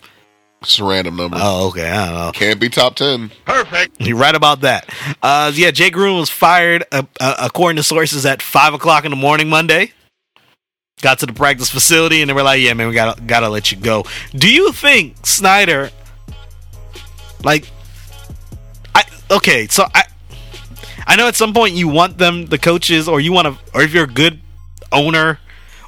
It's 0.65 0.79
a 0.79 0.83
random 0.83 1.15
number. 1.15 1.37
Oh, 1.39 1.67
okay. 1.67 1.87
I 1.87 2.05
don't 2.07 2.15
know. 2.15 2.31
Can't 2.31 2.59
be 2.59 2.69
top 2.69 2.95
10. 2.95 3.29
Perfect. 3.45 3.97
You're 4.01 4.17
right 4.17 4.33
about 4.33 4.61
that. 4.61 4.89
Uh, 5.21 5.51
yeah, 5.53 5.69
Jay 5.69 5.91
Gruden 5.91 6.19
was 6.19 6.31
fired, 6.31 6.85
uh, 6.91 7.03
uh, 7.19 7.35
according 7.39 7.75
to 7.77 7.83
sources, 7.83 8.25
at 8.25 8.41
five 8.41 8.73
o'clock 8.73 9.05
in 9.05 9.11
the 9.11 9.15
morning 9.15 9.47
Monday. 9.47 9.91
Got 11.01 11.19
to 11.19 11.27
the 11.27 11.33
practice 11.33 11.69
facility, 11.69 12.21
and 12.21 12.29
they 12.29 12.33
were 12.33 12.41
like, 12.41 12.61
"Yeah, 12.61 12.73
man, 12.73 12.87
we 12.87 12.95
gotta 12.95 13.21
gotta 13.21 13.49
let 13.49 13.71
you 13.71 13.77
go." 13.77 14.05
Do 14.33 14.51
you 14.51 14.71
think 14.71 15.23
Snyder, 15.23 15.91
like, 17.43 17.69
I 18.95 19.03
okay? 19.29 19.67
So 19.67 19.85
I, 19.93 20.03
I 21.05 21.15
know 21.15 21.27
at 21.27 21.35
some 21.35 21.53
point 21.53 21.75
you 21.75 21.89
want 21.89 22.17
them, 22.17 22.45
the 22.47 22.57
coaches, 22.57 23.07
or 23.07 23.19
you 23.19 23.33
want 23.33 23.47
to, 23.47 23.57
or 23.75 23.83
if 23.83 23.93
you're 23.93 24.05
a 24.05 24.07
good 24.07 24.39
owner 24.91 25.37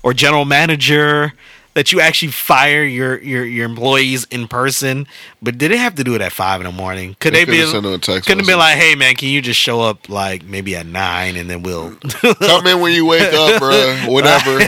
or 0.03 0.13
general 0.13 0.45
manager, 0.45 1.33
that 1.77 1.91
you 1.91 2.01
actually 2.01 2.31
fire 2.31 2.83
your 2.83 3.19
your 3.21 3.45
your 3.45 3.65
employees 3.65 4.25
in 4.31 4.47
person. 4.47 5.05
But 5.41 5.57
did 5.59 5.71
it 5.71 5.77
have 5.77 5.93
to 5.95 6.03
do 6.03 6.15
it 6.15 6.21
at 6.21 6.31
five 6.33 6.59
in 6.59 6.65
the 6.65 6.73
morning? 6.73 7.15
Could 7.19 7.33
They 7.35 7.45
they, 7.45 7.51
be? 7.51 7.57
have 7.59 7.85
a 7.85 7.97
text 7.99 8.27
couldn't 8.27 8.47
been 8.47 8.57
like, 8.57 8.77
"Hey, 8.77 8.95
man, 8.95 9.15
can 9.15 9.29
you 9.29 9.41
just 9.41 9.59
show 9.59 9.79
up 9.81 10.09
like 10.09 10.43
maybe 10.43 10.75
at 10.75 10.87
nine, 10.87 11.35
and 11.35 11.47
then 11.49 11.61
we'll." 11.61 11.95
Come 12.39 12.65
in 12.67 12.81
when 12.81 12.93
you 12.93 13.05
wake 13.05 13.31
up, 13.31 13.59
bro. 13.59 13.95
Whatever. 14.07 14.59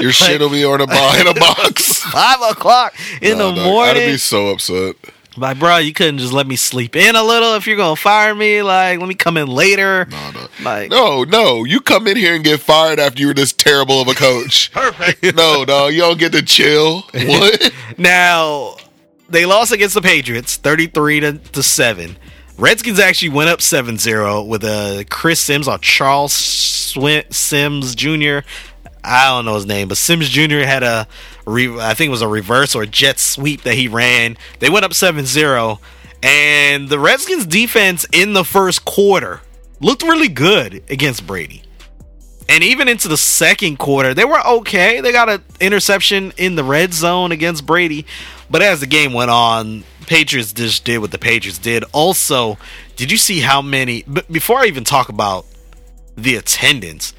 Your 0.00 0.12
shit 0.12 0.40
will 0.40 0.50
be 0.50 0.64
on 0.64 0.80
a 0.80 0.86
bo- 0.86 1.14
in 1.20 1.26
a 1.26 1.34
box. 1.34 2.00
five 2.12 2.40
o'clock 2.50 2.94
in 3.20 3.38
Nah, 3.38 3.48
the 3.50 3.54
dog, 3.56 3.64
morning. 3.64 4.02
I'd 4.02 4.06
be 4.06 4.16
so 4.18 4.48
upset. 4.50 4.96
Like, 5.36 5.58
bro, 5.58 5.78
you 5.78 5.92
couldn't 5.92 6.18
just 6.18 6.32
let 6.32 6.46
me 6.46 6.56
sleep 6.56 6.96
in 6.96 7.14
a 7.16 7.22
little 7.22 7.54
if 7.54 7.66
you're 7.66 7.76
gonna 7.76 7.94
fire 7.96 8.34
me. 8.34 8.62
Like, 8.62 8.98
let 8.98 9.08
me 9.08 9.14
come 9.14 9.36
in 9.36 9.46
later. 9.48 10.06
Nah, 10.10 10.30
nah. 10.32 10.48
Like, 10.62 10.90
No, 10.90 11.24
no. 11.24 11.64
You 11.64 11.80
come 11.80 12.06
in 12.08 12.16
here 12.16 12.34
and 12.34 12.42
get 12.44 12.60
fired 12.60 12.98
after 12.98 13.20
you 13.20 13.28
were 13.28 13.34
this 13.34 13.52
terrible 13.52 14.00
of 14.00 14.08
a 14.08 14.14
coach. 14.14 14.72
Perfect. 14.74 15.36
No, 15.36 15.64
no. 15.64 15.86
You 15.88 16.00
don't 16.00 16.18
get 16.18 16.32
to 16.32 16.42
chill. 16.42 17.02
What? 17.14 17.72
now 17.98 18.74
they 19.28 19.46
lost 19.46 19.72
against 19.72 19.94
the 19.94 20.02
Patriots, 20.02 20.56
thirty-three 20.56 21.20
to, 21.20 21.32
to 21.38 21.62
seven. 21.62 22.16
Redskins 22.58 22.98
actually 22.98 23.30
went 23.30 23.48
up 23.48 23.60
7-0 23.60 24.46
with 24.46 24.64
a 24.64 25.06
Chris 25.08 25.40
Sims 25.40 25.66
or 25.66 25.78
Charles 25.78 26.34
Swin- 26.34 27.24
Sims 27.30 27.94
Jr. 27.94 28.40
I 29.02 29.28
don't 29.28 29.46
know 29.46 29.54
his 29.54 29.64
name, 29.64 29.88
but 29.88 29.96
Sims 29.96 30.28
Jr. 30.28 30.58
had 30.58 30.82
a, 30.82 31.08
re- 31.46 31.78
I 31.80 31.94
think 31.94 32.08
it 32.08 32.12
was 32.12 32.22
a 32.22 32.28
reverse 32.28 32.74
or 32.74 32.86
jet 32.86 33.18
sweep 33.18 33.62
that 33.62 33.74
he 33.74 33.88
ran. 33.88 34.36
They 34.58 34.70
went 34.70 34.84
up 34.84 34.92
7-0, 34.92 35.78
and 36.22 36.88
the 36.88 36.98
Redskins 36.98 37.46
defense 37.46 38.06
in 38.12 38.32
the 38.32 38.44
first 38.44 38.84
quarter 38.84 39.40
looked 39.80 40.02
really 40.02 40.28
good 40.28 40.82
against 40.90 41.26
Brady. 41.26 41.62
And 42.48 42.64
even 42.64 42.88
into 42.88 43.06
the 43.06 43.16
second 43.16 43.78
quarter, 43.78 44.12
they 44.12 44.24
were 44.24 44.44
okay. 44.44 45.00
They 45.00 45.12
got 45.12 45.28
an 45.28 45.44
interception 45.60 46.32
in 46.36 46.56
the 46.56 46.64
red 46.64 46.92
zone 46.92 47.30
against 47.30 47.64
Brady. 47.64 48.06
But 48.50 48.60
as 48.60 48.80
the 48.80 48.86
game 48.86 49.12
went 49.12 49.30
on, 49.30 49.84
Patriots 50.06 50.52
just 50.52 50.84
did 50.84 50.98
what 50.98 51.12
the 51.12 51.18
Patriots 51.18 51.58
did. 51.58 51.84
Also, 51.92 52.58
did 52.96 53.12
you 53.12 53.16
see 53.16 53.38
how 53.38 53.62
many? 53.62 54.02
Before 54.02 54.58
I 54.58 54.66
even 54.66 54.82
talk 54.82 55.08
about 55.08 55.46
the 56.16 56.34
attendance, 56.34 57.14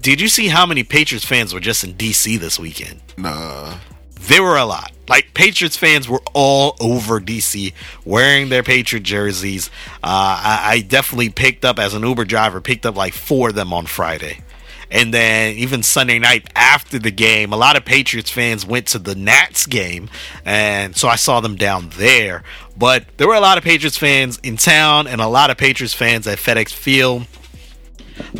did 0.00 0.20
you 0.20 0.28
see 0.28 0.48
how 0.48 0.66
many 0.66 0.84
Patriots 0.84 1.24
fans 1.24 1.52
were 1.52 1.60
just 1.60 1.84
in 1.84 1.94
DC 1.94 2.38
this 2.38 2.58
weekend? 2.58 3.00
Nah. 3.16 3.78
There 4.20 4.42
were 4.42 4.56
a 4.56 4.64
lot. 4.64 4.92
Like 5.08 5.32
Patriots 5.32 5.76
fans 5.76 6.08
were 6.08 6.22
all 6.34 6.76
over 6.80 7.20
DC 7.20 7.72
wearing 8.04 8.48
their 8.48 8.62
Patriot 8.62 9.02
jerseys. 9.02 9.70
Uh, 10.02 10.42
I, 10.42 10.60
I 10.64 10.80
definitely 10.80 11.30
picked 11.30 11.64
up 11.64 11.78
as 11.78 11.94
an 11.94 12.02
Uber 12.02 12.24
driver, 12.26 12.60
picked 12.60 12.84
up 12.84 12.96
like 12.96 13.14
four 13.14 13.50
of 13.50 13.54
them 13.54 13.72
on 13.72 13.86
Friday. 13.86 14.42
And 14.90 15.12
then 15.12 15.54
even 15.56 15.82
Sunday 15.82 16.18
night 16.18 16.48
after 16.56 16.98
the 16.98 17.10
game, 17.10 17.52
a 17.52 17.56
lot 17.56 17.76
of 17.76 17.84
Patriots 17.84 18.30
fans 18.30 18.64
went 18.64 18.86
to 18.88 18.98
the 18.98 19.14
Nats 19.14 19.66
game. 19.66 20.08
And 20.44 20.96
so 20.96 21.08
I 21.08 21.16
saw 21.16 21.40
them 21.40 21.56
down 21.56 21.90
there. 21.96 22.42
But 22.76 23.04
there 23.18 23.28
were 23.28 23.34
a 23.34 23.40
lot 23.40 23.58
of 23.58 23.64
Patriots 23.64 23.98
fans 23.98 24.38
in 24.42 24.56
town 24.56 25.06
and 25.06 25.20
a 25.20 25.26
lot 25.26 25.50
of 25.50 25.58
Patriots 25.58 25.94
fans 25.94 26.26
at 26.26 26.38
FedEx 26.38 26.72
Field. 26.72 27.26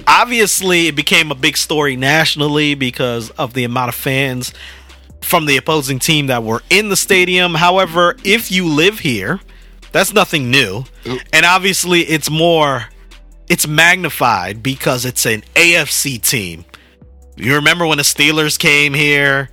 Obviously, 0.07 0.87
it 0.87 0.97
became 0.97 1.31
a 1.31 1.35
big 1.35 1.57
story 1.57 1.97
nationally 1.97 2.74
because 2.74 3.31
of 3.31 3.55
the 3.55 3.64
amount 3.64 3.89
of 3.91 3.95
fans 3.95 4.53
from 5.20 5.47
the 5.47 5.57
opposing 5.57 5.99
team 5.99 6.26
that 6.29 6.43
were 6.43 6.62
in 6.70 6.89
the 6.89 6.97
stadium. 6.97 7.55
However, 7.55 8.16
if 8.24 8.51
you 8.51 8.66
live 8.66 9.01
here, 9.01 9.41
that's 9.93 10.12
nothing 10.12 10.51
new. 10.51 10.85
Mm. 11.05 11.26
And 11.33 11.47
obviously, 11.47 12.03
it's 12.03 12.31
more, 12.31 12.87
it's 13.49 13.66
magnified 13.66 14.62
because 14.62 15.05
it's 15.05 15.26
an 15.26 15.43
AFC 15.55 16.20
team. 16.20 16.64
You 17.37 17.55
remember 17.55 17.87
when 17.87 17.99
the 17.99 18.05
Steelers 18.05 18.59
came 18.59 18.95
here? 18.95 19.51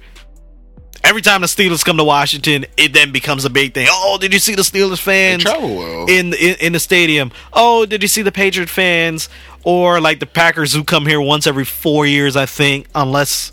Every 1.03 1.21
time 1.21 1.41
the 1.41 1.47
Steelers 1.47 1.85
come 1.85 1.97
to 1.97 2.03
Washington, 2.03 2.65
it 2.77 2.91
then 2.93 3.11
becomes 3.11 3.45
a 3.45 3.49
big 3.49 3.75
thing. 3.75 3.87
Oh, 3.91 4.17
did 4.19 4.33
you 4.33 4.39
see 4.39 4.55
the 4.55 4.63
Steelers 4.63 4.99
fans 4.99 5.45
in, 5.45 6.33
in 6.33 6.55
in 6.59 6.73
the 6.73 6.79
stadium? 6.79 7.31
Oh, 7.53 7.85
did 7.85 8.01
you 8.01 8.07
see 8.07 8.23
the 8.23 8.31
Patriot 8.31 8.69
fans 8.69 9.29
or 9.65 9.99
like 9.99 10.21
the 10.21 10.25
Packers 10.25 10.71
who 10.73 10.85
come 10.85 11.05
here 11.05 11.19
once 11.19 11.45
every 11.45 11.65
four 11.65 12.05
years? 12.05 12.37
I 12.37 12.45
think, 12.45 12.87
unless 12.95 13.51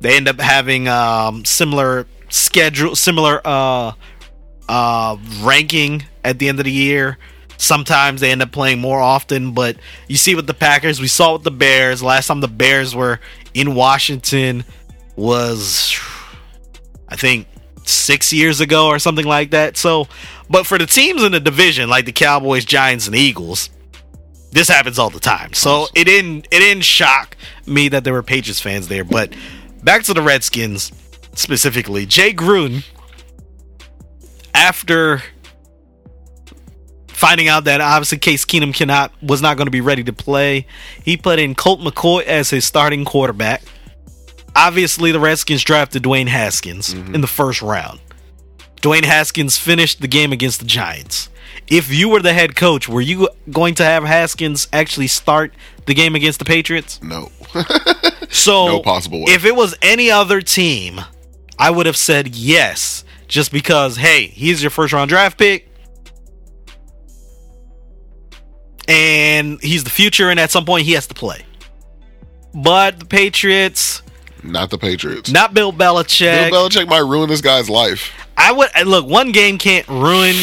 they 0.00 0.16
end 0.16 0.28
up 0.28 0.40
having 0.40 0.88
um, 0.88 1.44
similar 1.44 2.06
schedule, 2.28 2.96
similar 2.96 3.40
uh, 3.44 3.92
uh, 4.68 5.16
ranking 5.40 6.04
at 6.24 6.38
the 6.38 6.48
end 6.48 6.58
of 6.58 6.64
the 6.64 6.72
year. 6.72 7.18
Sometimes 7.56 8.20
they 8.20 8.32
end 8.32 8.42
up 8.42 8.50
playing 8.50 8.80
more 8.80 9.00
often, 9.00 9.52
but 9.52 9.76
you 10.08 10.16
see 10.16 10.34
with 10.34 10.48
the 10.48 10.54
Packers, 10.54 11.00
we 11.00 11.06
saw 11.06 11.34
with 11.34 11.44
the 11.44 11.52
Bears. 11.52 12.02
Last 12.02 12.26
time 12.26 12.40
the 12.40 12.48
Bears 12.48 12.94
were 12.94 13.20
in 13.54 13.76
Washington 13.76 14.64
was, 15.14 15.96
I 17.08 17.14
think, 17.14 17.46
six 17.84 18.32
years 18.32 18.60
ago 18.60 18.88
or 18.88 18.98
something 18.98 19.26
like 19.26 19.52
that. 19.52 19.76
So, 19.76 20.08
but 20.50 20.66
for 20.66 20.78
the 20.78 20.86
teams 20.86 21.22
in 21.22 21.30
the 21.30 21.38
division, 21.40 21.88
like 21.88 22.04
the 22.04 22.12
Cowboys, 22.12 22.64
Giants, 22.64 23.06
and 23.06 23.14
Eagles, 23.14 23.70
this 24.52 24.68
happens 24.68 24.98
all 24.98 25.10
the 25.10 25.20
time. 25.20 25.52
So 25.54 25.86
it 25.94 26.04
didn't 26.04 26.46
it 26.50 26.60
didn't 26.60 26.84
shock 26.84 27.36
me 27.66 27.88
that 27.88 28.04
there 28.04 28.12
were 28.12 28.22
Patriots 28.22 28.60
fans 28.60 28.88
there. 28.88 29.04
But 29.04 29.34
back 29.82 30.04
to 30.04 30.14
the 30.14 30.22
Redskins 30.22 30.92
specifically, 31.34 32.06
Jay 32.06 32.32
Gruden, 32.32 32.84
after 34.54 35.22
finding 37.08 37.48
out 37.48 37.64
that 37.64 37.80
obviously 37.80 38.18
Case 38.18 38.44
Keenum 38.44 38.74
cannot 38.74 39.12
was 39.22 39.40
not 39.40 39.56
going 39.56 39.66
to 39.66 39.72
be 39.72 39.80
ready 39.80 40.04
to 40.04 40.12
play, 40.12 40.66
he 41.02 41.16
put 41.16 41.38
in 41.38 41.54
Colt 41.54 41.80
McCoy 41.80 42.22
as 42.24 42.50
his 42.50 42.64
starting 42.64 43.04
quarterback. 43.04 43.62
Obviously, 44.54 45.12
the 45.12 45.20
Redskins 45.20 45.64
drafted 45.64 46.02
Dwayne 46.02 46.28
Haskins 46.28 46.92
mm-hmm. 46.92 47.14
in 47.14 47.22
the 47.22 47.26
first 47.26 47.62
round. 47.62 48.00
Dwayne 48.82 49.04
Haskins 49.04 49.56
finished 49.56 50.02
the 50.02 50.08
game 50.08 50.30
against 50.30 50.60
the 50.60 50.66
Giants. 50.66 51.30
If 51.68 51.92
you 51.92 52.08
were 52.08 52.20
the 52.20 52.32
head 52.34 52.54
coach, 52.56 52.88
were 52.88 53.00
you 53.00 53.28
going 53.50 53.74
to 53.76 53.84
have 53.84 54.04
Haskins 54.04 54.68
actually 54.72 55.06
start 55.06 55.54
the 55.86 55.94
game 55.94 56.14
against 56.14 56.38
the 56.38 56.44
Patriots? 56.44 57.00
no. 57.02 57.30
So, 58.30 58.66
No 58.66 58.80
possible 58.80 59.18
way. 59.20 59.26
if 59.32 59.44
it 59.44 59.54
was 59.54 59.76
any 59.82 60.10
other 60.10 60.40
team, 60.40 61.02
I 61.58 61.70
would 61.70 61.84
have 61.84 61.98
said 61.98 62.34
yes, 62.34 63.04
just 63.28 63.52
because, 63.52 63.96
hey, 63.98 64.26
he's 64.28 64.62
your 64.62 64.70
first 64.70 64.94
round 64.94 65.10
draft 65.10 65.36
pick. 65.36 65.68
And 68.88 69.60
he's 69.62 69.84
the 69.84 69.90
future, 69.90 70.30
and 70.30 70.40
at 70.40 70.50
some 70.50 70.64
point 70.64 70.86
he 70.86 70.92
has 70.92 71.06
to 71.08 71.14
play. 71.14 71.44
But 72.54 72.98
the 73.00 73.04
Patriots, 73.06 74.02
Not 74.42 74.70
the 74.70 74.78
Patriots. 74.78 75.30
not 75.30 75.54
Bill 75.54 75.72
Belichick. 75.72 76.50
Bill 76.50 76.68
Belichick 76.68 76.88
might 76.88 76.98
ruin 77.00 77.28
this 77.28 77.40
guy's 77.42 77.70
life. 77.70 78.10
I 78.36 78.50
would 78.52 78.70
look. 78.86 79.06
One 79.06 79.30
game 79.32 79.58
can't 79.58 79.86
ruin 79.88 80.34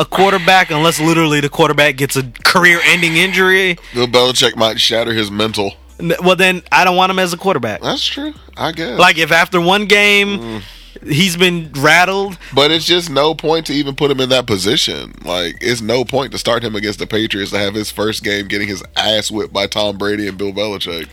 a 0.00 0.04
quarterback 0.04 0.70
unless 0.70 0.98
literally 0.98 1.40
the 1.40 1.48
quarterback 1.48 1.96
gets 1.96 2.16
a 2.16 2.22
career-ending 2.44 3.16
injury. 3.16 3.76
Bill 3.94 4.06
Belichick 4.06 4.56
might 4.56 4.80
shatter 4.80 5.12
his 5.12 5.30
mental. 5.30 5.74
Well, 6.22 6.34
then 6.36 6.62
I 6.72 6.84
don't 6.84 6.96
want 6.96 7.10
him 7.10 7.18
as 7.18 7.32
a 7.34 7.36
quarterback. 7.36 7.82
That's 7.82 8.04
true. 8.04 8.32
I 8.56 8.72
guess. 8.72 8.98
Like 8.98 9.18
if 9.18 9.30
after 9.30 9.60
one 9.60 9.84
game 9.86 10.38
Mm. 10.38 10.62
he's 11.06 11.36
been 11.36 11.70
rattled, 11.76 12.38
but 12.54 12.70
it's 12.70 12.86
just 12.86 13.10
no 13.10 13.34
point 13.34 13.66
to 13.66 13.72
even 13.74 13.94
put 13.94 14.10
him 14.10 14.18
in 14.20 14.30
that 14.30 14.46
position. 14.46 15.12
Like, 15.24 15.56
it's 15.60 15.80
no 15.82 16.04
point 16.04 16.32
to 16.32 16.38
start 16.38 16.64
him 16.64 16.74
against 16.74 16.98
the 16.98 17.06
Patriots 17.06 17.50
to 17.52 17.58
have 17.58 17.74
his 17.74 17.90
first 17.90 18.24
game 18.24 18.48
getting 18.48 18.68
his 18.68 18.82
ass 18.96 19.30
whipped 19.30 19.52
by 19.52 19.66
Tom 19.66 19.98
Brady 19.98 20.26
and 20.26 20.36
Bill 20.38 20.52
Belichick. 20.52 21.08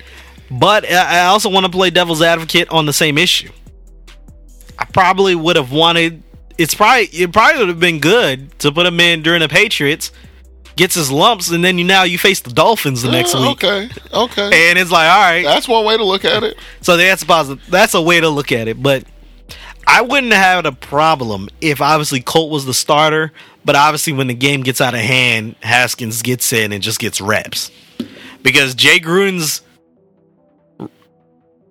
but 0.49 0.89
I 0.89 1.23
I 1.23 1.25
also 1.25 1.49
want 1.49 1.65
to 1.65 1.71
play 1.71 1.89
devil's 1.89 2.21
advocate 2.21 2.69
on 2.69 2.85
the 2.85 2.93
same 2.93 3.17
issue. 3.17 3.51
I 4.79 4.85
probably 4.85 5.35
would 5.35 5.57
have 5.57 5.71
wanted. 5.71 6.23
It's 6.57 6.73
probably 6.73 7.05
it 7.05 7.31
probably 7.31 7.59
would 7.59 7.67
have 7.69 7.79
been 7.79 7.99
good 7.99 8.57
to 8.59 8.71
put 8.71 8.85
him 8.85 8.99
in 8.99 9.21
during 9.21 9.41
the 9.41 9.47
Patriots, 9.49 10.11
gets 10.75 10.95
his 10.95 11.11
lumps, 11.11 11.49
and 11.51 11.63
then 11.63 11.77
you 11.77 11.83
now 11.83 12.03
you 12.03 12.17
face 12.17 12.39
the 12.39 12.51
Dolphins 12.51 13.01
the 13.03 13.11
next 13.11 13.35
Uh, 13.35 13.41
week, 13.41 13.63
Okay. 13.63 13.89
Okay. 14.13 14.69
and 14.69 14.79
it's 14.79 14.91
like 14.91 15.09
all 15.09 15.21
right, 15.21 15.43
That's 15.43 15.67
one 15.67 15.85
way 15.85 15.97
to 15.97 16.03
look 16.03 16.25
at 16.25 16.43
it. 16.43 16.57
So 16.81 16.97
that's 16.97 17.23
positive. 17.23 17.63
That's 17.69 17.93
a 17.93 18.01
way 18.01 18.19
to 18.19 18.29
look 18.29 18.51
at 18.51 18.67
it. 18.67 18.81
But 18.81 19.03
I 19.85 20.01
wouldn't 20.01 20.33
have 20.33 20.55
had 20.57 20.65
a 20.65 20.71
problem 20.71 21.49
if 21.61 21.79
obviously 21.79 22.21
Colt 22.21 22.51
was 22.51 22.65
the 22.65 22.73
starter, 22.73 23.31
but 23.63 23.75
obviously 23.75 24.13
when 24.13 24.27
the 24.27 24.33
game 24.33 24.61
gets 24.63 24.81
out 24.81 24.93
of 24.95 24.99
hand, 24.99 25.55
Haskins 25.61 26.21
gets 26.21 26.51
in 26.51 26.73
and 26.73 26.81
just 26.83 26.99
gets 26.99 27.21
reps. 27.21 27.71
Because 28.41 28.75
Jay 28.75 28.99
Gruden's 28.99 29.61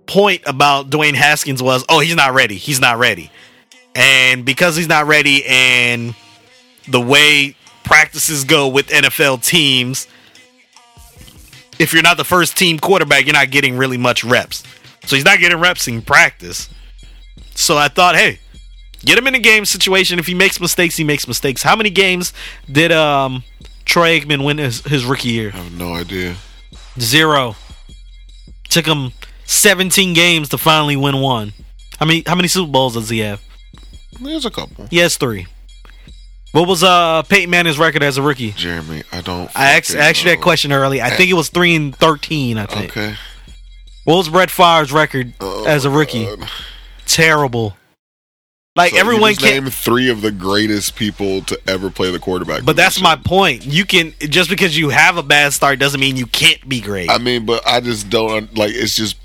point 0.06 0.42
about 0.46 0.88
Dwayne 0.90 1.14
Haskins 1.14 1.62
was, 1.62 1.84
oh, 1.88 2.00
he's 2.00 2.14
not 2.16 2.32
ready. 2.34 2.56
He's 2.56 2.80
not 2.80 2.98
ready. 2.98 3.30
And 3.96 4.44
because 4.44 4.76
he's 4.76 4.88
not 4.88 5.06
ready 5.06 5.42
and 5.46 6.14
the 6.86 7.00
way 7.00 7.56
practices 7.82 8.44
go 8.44 8.68
with 8.68 8.88
NFL 8.88 9.42
teams, 9.42 10.06
if 11.78 11.94
you're 11.94 12.02
not 12.02 12.18
the 12.18 12.24
first 12.24 12.58
team 12.58 12.78
quarterback, 12.78 13.24
you're 13.24 13.32
not 13.32 13.50
getting 13.50 13.78
really 13.78 13.96
much 13.96 14.22
reps. 14.22 14.62
So 15.06 15.16
he's 15.16 15.24
not 15.24 15.38
getting 15.38 15.58
reps 15.58 15.88
in 15.88 16.02
practice. 16.02 16.68
So 17.54 17.78
I 17.78 17.88
thought, 17.88 18.16
hey, 18.16 18.38
get 19.04 19.16
him 19.16 19.26
in 19.28 19.34
a 19.34 19.38
game 19.38 19.64
situation. 19.64 20.18
If 20.18 20.26
he 20.26 20.34
makes 20.34 20.60
mistakes, 20.60 20.96
he 20.96 21.04
makes 21.04 21.26
mistakes. 21.26 21.62
How 21.62 21.74
many 21.74 21.88
games 21.88 22.34
did 22.70 22.92
um 22.92 23.44
Troy 23.86 24.20
Aikman 24.20 24.44
win 24.44 24.58
his, 24.58 24.82
his 24.82 25.06
rookie 25.06 25.30
year? 25.30 25.52
I 25.54 25.58
have 25.58 25.72
no 25.72 25.94
idea. 25.94 26.36
Zero. 26.98 27.56
Took 28.68 28.84
him 28.84 29.12
17 29.46 30.12
games 30.12 30.50
to 30.50 30.58
finally 30.58 30.96
win 30.96 31.20
one. 31.22 31.54
How 31.98 32.04
many 32.04 32.24
how 32.26 32.34
many 32.34 32.48
Super 32.48 32.70
Bowls 32.70 32.92
does 32.92 33.08
he 33.08 33.20
have? 33.20 33.40
There's 34.20 34.44
a 34.46 34.50
couple. 34.50 34.86
He 34.86 34.98
has 34.98 35.16
three. 35.16 35.46
What 36.52 36.68
was 36.68 36.82
uh 36.82 37.22
Peyton 37.24 37.50
Manning's 37.50 37.78
record 37.78 38.02
as 38.02 38.16
a 38.16 38.22
rookie? 38.22 38.52
Jeremy, 38.52 39.02
I 39.12 39.20
don't. 39.20 39.50
I 39.54 39.72
asked, 39.76 39.94
I 39.94 40.08
asked 40.08 40.24
you 40.24 40.30
that 40.30 40.40
question 40.40 40.72
early. 40.72 41.02
I 41.02 41.10
think 41.10 41.30
it 41.30 41.34
was 41.34 41.48
three 41.50 41.74
and 41.74 41.94
thirteen. 41.94 42.56
I 42.56 42.66
think. 42.66 42.96
Okay. 42.96 43.14
What 44.04 44.16
was 44.16 44.28
Brett 44.28 44.50
Favre's 44.50 44.92
record 44.92 45.34
Oh 45.40 45.66
as 45.66 45.84
a 45.84 45.90
rookie? 45.90 46.24
God. 46.24 46.48
Terrible. 47.06 47.76
Like 48.74 48.92
So 48.92 48.98
everyone 48.98 49.34
can, 49.34 49.64
name 49.64 49.70
three 49.70 50.10
of 50.10 50.20
the 50.20 50.30
greatest 50.30 50.96
people 50.96 51.40
to 51.42 51.58
ever 51.66 51.90
play 51.90 52.10
the 52.10 52.18
quarterback. 52.18 52.62
but 52.64 52.76
that's 52.76 53.00
my 53.00 53.16
point. 53.16 53.64
You 53.64 53.84
can 53.86 54.12
just 54.20 54.50
because 54.50 54.76
you 54.76 54.90
have 54.90 55.16
a 55.16 55.22
bad 55.22 55.54
start 55.54 55.78
doesn't 55.78 55.98
mean 55.98 56.16
you 56.16 56.26
can't 56.26 56.66
be 56.68 56.80
great. 56.82 57.10
I 57.10 57.16
mean, 57.18 57.46
but 57.46 57.66
I 57.66 57.80
just 57.80 58.10
don't 58.10 58.54
like. 58.56 58.72
It's 58.74 58.94
just 58.94 59.16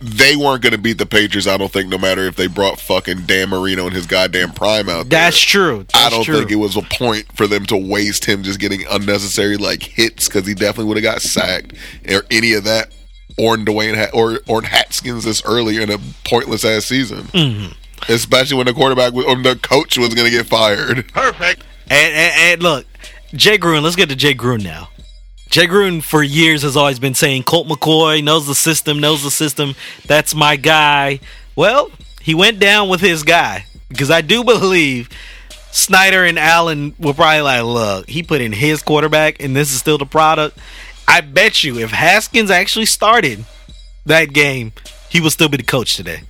they 0.00 0.36
weren't 0.36 0.62
going 0.62 0.72
to 0.72 0.78
beat 0.78 0.98
the 0.98 1.06
Patriots. 1.06 1.46
I 1.46 1.56
don't 1.56 1.72
think, 1.72 1.88
no 1.88 1.98
matter 1.98 2.22
if 2.24 2.36
they 2.36 2.46
brought 2.46 2.78
fucking 2.80 3.22
Dan 3.26 3.48
Marino 3.48 3.86
in 3.86 3.92
his 3.92 4.06
goddamn 4.06 4.52
prime 4.52 4.88
out 4.88 5.08
there. 5.08 5.20
that's 5.20 5.40
true. 5.40 5.78
That's 5.92 5.94
I 6.06 6.10
don't 6.10 6.24
true. 6.24 6.36
think 6.38 6.50
it 6.52 6.56
was 6.56 6.76
a 6.76 6.82
point 6.82 7.26
for 7.36 7.46
them 7.46 7.64
to 7.66 7.76
waste 7.76 8.24
him 8.24 8.42
just 8.42 8.60
getting 8.60 8.84
unnecessary 8.90 9.56
like 9.56 9.82
hits 9.82 10.28
because 10.28 10.46
he 10.46 10.54
definitely 10.54 10.84
would 10.86 10.96
have 10.98 11.04
got 11.04 11.20
sacked 11.22 11.72
or 12.08 12.22
any 12.30 12.52
of 12.54 12.64
that. 12.64 12.92
Or 13.36 13.56
Dwayne 13.56 13.96
ha- 13.96 14.10
or 14.12 14.40
or 14.48 14.62
Haskins 14.62 15.22
this 15.24 15.42
earlier 15.44 15.80
in 15.80 15.90
a 15.90 15.98
pointless 16.24 16.64
ass 16.64 16.86
season, 16.86 17.22
Mm-hmm. 17.26 17.72
especially 18.12 18.56
when 18.56 18.66
the 18.66 18.72
quarterback 18.74 19.12
was, 19.12 19.24
or 19.26 19.36
the 19.36 19.54
coach 19.54 19.96
was 19.96 20.12
going 20.14 20.24
to 20.28 20.36
get 20.36 20.46
fired. 20.46 21.06
Perfect. 21.12 21.62
And, 21.88 22.14
and, 22.14 22.32
and 22.36 22.62
look, 22.64 22.84
Jay 23.34 23.56
Gruden. 23.56 23.82
Let's 23.82 23.94
get 23.94 24.08
to 24.08 24.16
Jay 24.16 24.34
Gruden 24.34 24.64
now. 24.64 24.88
Jay 25.50 25.66
Gruden 25.66 26.02
for 26.02 26.22
years 26.22 26.62
has 26.62 26.76
always 26.76 26.98
been 26.98 27.14
saying 27.14 27.42
Colt 27.44 27.68
McCoy 27.68 28.22
knows 28.22 28.46
the 28.46 28.54
system, 28.54 29.00
knows 29.00 29.22
the 29.22 29.30
system. 29.30 29.74
That's 30.06 30.34
my 30.34 30.56
guy. 30.56 31.20
Well, 31.56 31.90
he 32.20 32.34
went 32.34 32.58
down 32.58 32.88
with 32.88 33.00
his 33.00 33.22
guy 33.22 33.64
because 33.88 34.10
I 34.10 34.20
do 34.20 34.44
believe 34.44 35.08
Snyder 35.70 36.24
and 36.24 36.38
Allen 36.38 36.94
were 36.98 37.14
probably 37.14 37.40
like, 37.40 37.62
look, 37.62 38.08
he 38.08 38.22
put 38.22 38.40
in 38.40 38.52
his 38.52 38.82
quarterback, 38.82 39.42
and 39.42 39.56
this 39.56 39.72
is 39.72 39.80
still 39.80 39.96
the 39.98 40.06
product. 40.06 40.58
I 41.06 41.22
bet 41.22 41.64
you 41.64 41.78
if 41.78 41.90
Haskins 41.90 42.50
actually 42.50 42.86
started 42.86 43.44
that 44.04 44.32
game, 44.34 44.72
he 45.08 45.20
would 45.20 45.32
still 45.32 45.48
be 45.48 45.56
the 45.56 45.62
coach 45.62 45.96
today. 45.96 46.22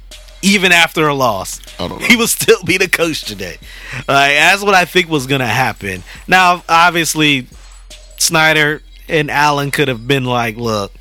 Even 0.43 0.71
after 0.71 1.09
a 1.09 1.15
loss, 1.15 1.61
I 1.81 1.89
don't 1.89 2.01
know. 2.01 2.07
he 2.07 2.15
would 2.15 2.29
still 2.29 2.63
be 2.65 2.77
the 2.79 2.89
coach 2.89 3.23
today. 3.25 3.57
Like 4.07 4.37
that's 4.37 4.63
what 4.63 4.75
I 4.75 4.85
think 4.85 5.09
was 5.09 5.27
gonna 5.27 5.49
happen. 5.49 6.05
Now, 6.29 6.63
obviously, 6.69 7.49
Snyder 8.19 8.83
and 9.09 9.31
Allen 9.31 9.71
could 9.71 9.89
have 9.89 10.07
been 10.07 10.25
like, 10.25 10.57
"Look, 10.57 10.93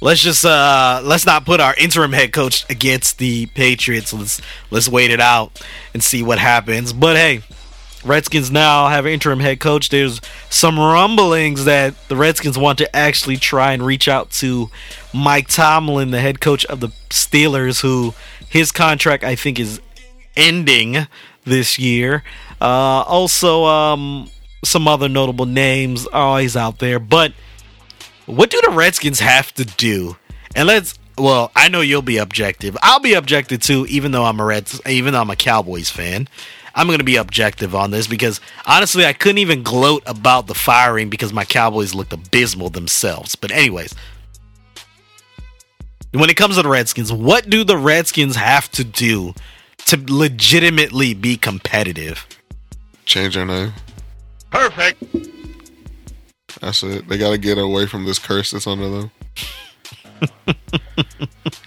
let's 0.00 0.20
just 0.20 0.44
uh 0.44 1.00
let's 1.04 1.26
not 1.26 1.44
put 1.44 1.60
our 1.60 1.74
interim 1.76 2.12
head 2.12 2.32
coach 2.32 2.68
against 2.70 3.18
the 3.18 3.46
Patriots. 3.46 4.12
Let's 4.12 4.40
let's 4.70 4.88
wait 4.88 5.10
it 5.10 5.20
out 5.20 5.60
and 5.92 6.02
see 6.02 6.22
what 6.22 6.38
happens. 6.38 6.92
But 6.92 7.16
hey, 7.16 7.42
Redskins 8.04 8.50
now 8.50 8.88
have 8.88 9.06
an 9.06 9.12
interim 9.12 9.40
head 9.40 9.60
coach. 9.60 9.88
There's 9.88 10.20
some 10.50 10.78
rumblings 10.78 11.64
that 11.64 11.94
the 12.08 12.16
Redskins 12.16 12.56
want 12.56 12.78
to 12.78 12.96
actually 12.96 13.36
try 13.36 13.72
and 13.72 13.84
reach 13.84 14.08
out 14.08 14.30
to 14.32 14.70
Mike 15.12 15.48
Tomlin, 15.48 16.10
the 16.10 16.20
head 16.20 16.40
coach 16.40 16.64
of 16.66 16.80
the 16.80 16.88
Steelers, 17.10 17.82
who 17.82 18.14
his 18.48 18.72
contract 18.72 19.24
I 19.24 19.34
think 19.34 19.58
is 19.58 19.80
ending 20.36 21.06
this 21.44 21.78
year. 21.78 22.22
Uh, 22.60 23.02
also, 23.06 23.64
um, 23.64 24.30
some 24.64 24.88
other 24.88 25.08
notable 25.08 25.46
names 25.46 26.06
oh, 26.12 26.18
always 26.18 26.56
out 26.56 26.78
there, 26.78 26.98
but 26.98 27.32
what 28.26 28.50
do 28.50 28.60
the 28.64 28.70
Redskins 28.70 29.20
have 29.20 29.52
to 29.54 29.64
do? 29.64 30.16
And 30.54 30.66
let's 30.66 30.98
well, 31.18 31.50
I 31.56 31.68
know 31.68 31.80
you'll 31.80 32.02
be 32.02 32.18
objective. 32.18 32.76
I'll 32.82 33.00
be 33.00 33.14
objective 33.14 33.60
too, 33.60 33.86
even 33.88 34.12
though 34.12 34.24
I'm 34.24 34.40
a 34.40 34.44
Reds, 34.44 34.80
even 34.86 35.12
though 35.12 35.20
I'm 35.20 35.30
a 35.30 35.36
Cowboys 35.36 35.90
fan. 35.90 36.28
I'm 36.74 36.86
going 36.86 36.98
to 36.98 37.04
be 37.04 37.16
objective 37.16 37.74
on 37.74 37.90
this 37.90 38.06
because 38.06 38.40
honestly, 38.64 39.04
I 39.04 39.12
couldn't 39.12 39.38
even 39.38 39.64
gloat 39.64 40.04
about 40.06 40.46
the 40.46 40.54
firing 40.54 41.10
because 41.10 41.32
my 41.32 41.44
Cowboys 41.44 41.92
looked 41.92 42.12
abysmal 42.12 42.70
themselves. 42.70 43.34
But 43.34 43.50
anyways, 43.50 43.94
when 46.12 46.30
it 46.30 46.36
comes 46.36 46.54
to 46.56 46.62
the 46.62 46.68
Redskins, 46.68 47.12
what 47.12 47.50
do 47.50 47.64
the 47.64 47.76
Redskins 47.76 48.36
have 48.36 48.70
to 48.72 48.84
do 48.84 49.34
to 49.86 50.00
legitimately 50.08 51.14
be 51.14 51.36
competitive? 51.36 52.26
Change 53.06 53.34
their 53.34 53.46
name. 53.46 53.72
Perfect. 54.50 55.02
That's 56.60 56.82
it. 56.82 57.08
They 57.08 57.18
got 57.18 57.30
to 57.30 57.38
get 57.38 57.58
away 57.58 57.86
from 57.86 58.04
this 58.04 58.18
curse 58.18 58.50
that's 58.50 58.66
under 58.66 58.88
them. 58.88 59.10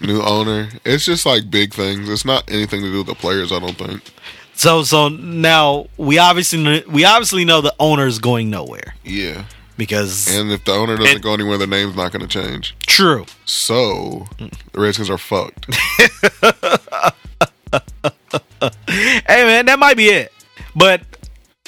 New 0.00 0.20
owner. 0.20 0.68
It's 0.84 1.04
just 1.04 1.24
like 1.24 1.50
big 1.50 1.72
things. 1.72 2.08
It's 2.08 2.24
not 2.24 2.50
anything 2.50 2.82
to 2.82 2.90
do 2.90 2.98
with 2.98 3.06
the 3.06 3.14
players. 3.14 3.52
I 3.52 3.58
don't 3.60 3.76
think. 3.76 4.02
So 4.54 4.82
so 4.82 5.08
now 5.08 5.86
we 5.96 6.18
obviously 6.18 6.84
we 6.88 7.04
obviously 7.04 7.44
know 7.44 7.60
the 7.62 7.74
owner 7.80 8.06
is 8.06 8.18
going 8.18 8.50
nowhere 8.50 8.94
Yeah. 9.02 9.44
because 9.78 10.28
And 10.36 10.52
if 10.52 10.64
the 10.66 10.72
owner 10.72 10.96
doesn't 10.96 11.14
And- 11.14 11.22
go 11.22 11.32
anywhere, 11.32 11.56
the 11.56 11.66
name's 11.66 11.96
not 11.96 12.12
going 12.12 12.26
to 12.26 12.28
change. 12.28 12.76
true. 12.86 13.24
So 13.46 14.26
the 14.38 14.80
Redskins 14.80 15.08
are 15.08 15.18
fucked. 15.18 15.66
Hey 19.26 19.44
man, 19.44 19.66
that 19.66 19.78
might 19.78 19.96
be 19.96 20.08
it. 20.08 20.32
But 20.76 21.00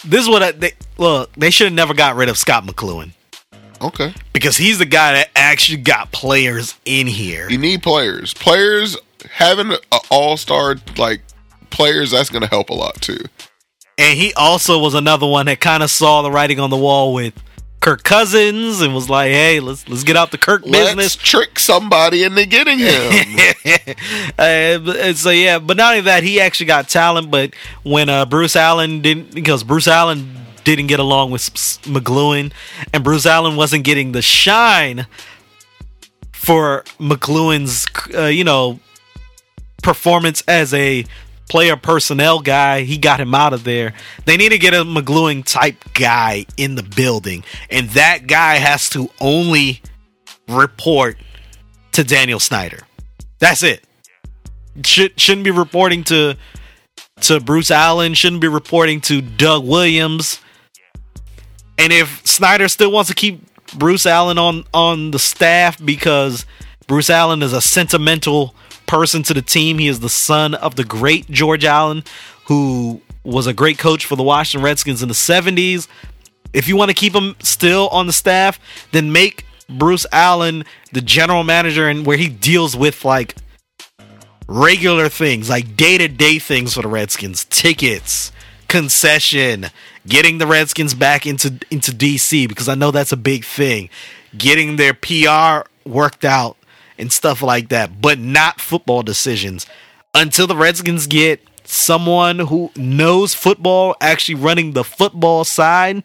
this 0.04 0.22
is 0.22 0.28
what 0.28 0.42
I, 0.42 0.52
they 0.52 0.72
look. 0.98 1.32
They 1.34 1.50
should 1.50 1.66
have 1.66 1.74
never 1.74 1.94
got 1.94 2.16
rid 2.16 2.28
of 2.28 2.36
Scot 2.38 2.64
McCloughan 2.64 3.12
Okay. 3.80 4.14
because 4.32 4.56
he's 4.56 4.78
the 4.78 4.86
guy 4.86 5.12
that 5.14 5.30
actually 5.36 5.78
got 5.78 6.12
players 6.12 6.74
in 6.84 7.06
here. 7.06 7.48
You 7.50 7.58
need 7.58 7.82
players. 7.82 8.32
Players 8.34 8.96
having 9.30 9.72
an 9.72 9.78
all 10.10 10.36
star 10.36 10.76
like 10.96 11.22
players. 11.70 12.10
That's 12.12 12.30
going 12.30 12.42
to 12.42 12.48
help 12.48 12.70
a 12.70 12.74
lot 12.74 13.00
too. 13.00 13.18
And 13.96 14.18
he 14.18 14.34
also 14.34 14.78
was 14.78 14.94
another 14.94 15.26
one 15.26 15.46
that 15.46 15.60
kind 15.60 15.82
of 15.82 15.90
saw 15.90 16.22
the 16.22 16.30
writing 16.30 16.58
on 16.58 16.70
the 16.70 16.76
wall 16.76 17.12
with 17.14 17.32
Kirk 17.84 18.02
Cousins 18.02 18.80
and 18.80 18.94
was 18.94 19.10
like, 19.10 19.30
"Hey, 19.30 19.60
let's 19.60 19.86
let's 19.90 20.04
get 20.04 20.16
out 20.16 20.30
the 20.30 20.38
Kirk 20.38 20.62
Let's 20.64 20.94
business." 20.94 21.16
trick 21.16 21.58
somebody 21.58 22.22
into 22.22 22.46
getting 22.46 22.78
him. 22.78 23.94
uh, 24.38 25.12
so 25.12 25.28
yeah, 25.28 25.58
but 25.58 25.76
not 25.76 25.92
only 25.92 26.00
that, 26.00 26.22
he 26.22 26.40
actually 26.40 26.64
got 26.64 26.88
talent. 26.88 27.30
But 27.30 27.52
when 27.82 28.08
uh, 28.08 28.24
Bruce 28.24 28.56
Allen 28.56 29.02
didn't, 29.02 29.34
because 29.34 29.62
Bruce 29.64 29.86
Allen 29.86 30.34
didn't 30.64 30.86
get 30.86 30.98
along 30.98 31.30
with 31.30 31.42
McCloughan, 31.42 32.52
and 32.94 33.04
Bruce 33.04 33.26
Allen 33.26 33.54
wasn't 33.54 33.84
getting 33.84 34.12
the 34.12 34.22
shine 34.22 35.06
for 36.32 36.84
McCloughan's, 36.98 37.86
uh, 38.14 38.28
you 38.28 38.44
know, 38.44 38.80
performance 39.82 40.42
as 40.48 40.72
a 40.72 41.04
player 41.48 41.76
personnel 41.76 42.40
guy. 42.40 42.82
He 42.82 42.98
got 42.98 43.20
him 43.20 43.34
out 43.34 43.52
of 43.52 43.64
there. 43.64 43.94
They 44.24 44.36
need 44.36 44.50
to 44.50 44.58
get 44.58 44.74
a 44.74 44.84
McCloughan 44.84 45.44
type 45.44 45.76
guy 45.94 46.46
in 46.56 46.74
the 46.74 46.82
building, 46.82 47.44
and 47.70 47.88
that 47.90 48.26
guy 48.26 48.56
has 48.56 48.88
to 48.90 49.08
only 49.20 49.82
report 50.48 51.16
to 51.92 52.04
Daniel 52.04 52.40
Snyder. 52.40 52.80
That's 53.38 53.62
it. 53.62 53.84
Should 54.84 55.18
shouldn't 55.20 55.44
be 55.44 55.50
reporting 55.50 56.04
to 56.04 56.36
to 57.22 57.40
Bruce 57.40 57.70
Allen. 57.70 58.14
Shouldn't 58.14 58.40
be 58.40 58.48
reporting 58.48 59.00
to 59.02 59.20
Doug 59.20 59.64
Williams. 59.64 60.40
And 61.78 61.92
if 61.92 62.26
Snyder 62.26 62.68
still 62.68 62.90
wants 62.92 63.08
to 63.08 63.14
keep 63.14 63.42
Bruce 63.76 64.06
Allen 64.06 64.38
on 64.38 64.64
on 64.72 65.10
the 65.10 65.18
staff 65.18 65.84
because 65.84 66.46
Bruce 66.86 67.10
Allen 67.10 67.42
is 67.42 67.52
a 67.52 67.60
sentimental 67.60 68.54
person 68.86 69.22
to 69.24 69.34
the 69.34 69.42
team. 69.42 69.78
He 69.78 69.88
is 69.88 70.00
the 70.00 70.08
son 70.08 70.54
of 70.54 70.76
the 70.76 70.84
great 70.84 71.30
George 71.30 71.64
Allen, 71.64 72.04
who 72.46 73.00
was 73.22 73.46
a 73.46 73.54
great 73.54 73.78
coach 73.78 74.04
for 74.04 74.16
the 74.16 74.22
Washington 74.22 74.64
Redskins 74.64 75.02
in 75.02 75.08
the 75.08 75.14
70s. 75.14 75.88
If 76.52 76.68
you 76.68 76.76
want 76.76 76.90
to 76.90 76.94
keep 76.94 77.14
him 77.14 77.34
still 77.40 77.88
on 77.88 78.06
the 78.06 78.12
staff, 78.12 78.60
then 78.92 79.12
make 79.12 79.46
Bruce 79.68 80.06
Allen 80.12 80.64
the 80.92 81.00
general 81.00 81.42
manager 81.42 81.88
and 81.88 82.06
where 82.06 82.16
he 82.16 82.28
deals 82.28 82.76
with 82.76 83.04
like 83.04 83.34
regular 84.46 85.08
things, 85.08 85.48
like 85.48 85.76
day 85.76 85.98
to 85.98 86.08
day 86.08 86.38
things 86.38 86.74
for 86.74 86.82
the 86.82 86.88
Redskins, 86.88 87.44
tickets, 87.46 88.30
concession, 88.68 89.66
getting 90.06 90.38
the 90.38 90.46
Redskins 90.46 90.94
back 90.94 91.26
into 91.26 91.58
into 91.70 91.92
DC 91.92 92.48
because 92.48 92.68
I 92.68 92.74
know 92.74 92.90
that's 92.90 93.12
a 93.12 93.16
big 93.16 93.44
thing, 93.44 93.88
getting 94.36 94.76
their 94.76 94.94
PR 94.94 95.68
worked 95.88 96.24
out 96.24 96.56
and 96.98 97.12
stuff 97.12 97.42
like 97.42 97.68
that, 97.68 98.00
but 98.00 98.18
not 98.18 98.60
football 98.60 99.02
decisions 99.02 99.66
until 100.14 100.46
the 100.46 100.56
Redskins 100.56 101.06
get 101.06 101.40
someone 101.64 102.38
who 102.38 102.70
knows 102.76 103.34
football 103.34 103.96
actually 104.00 104.36
running 104.36 104.72
the 104.72 104.84
football 104.84 105.44
side. 105.44 106.02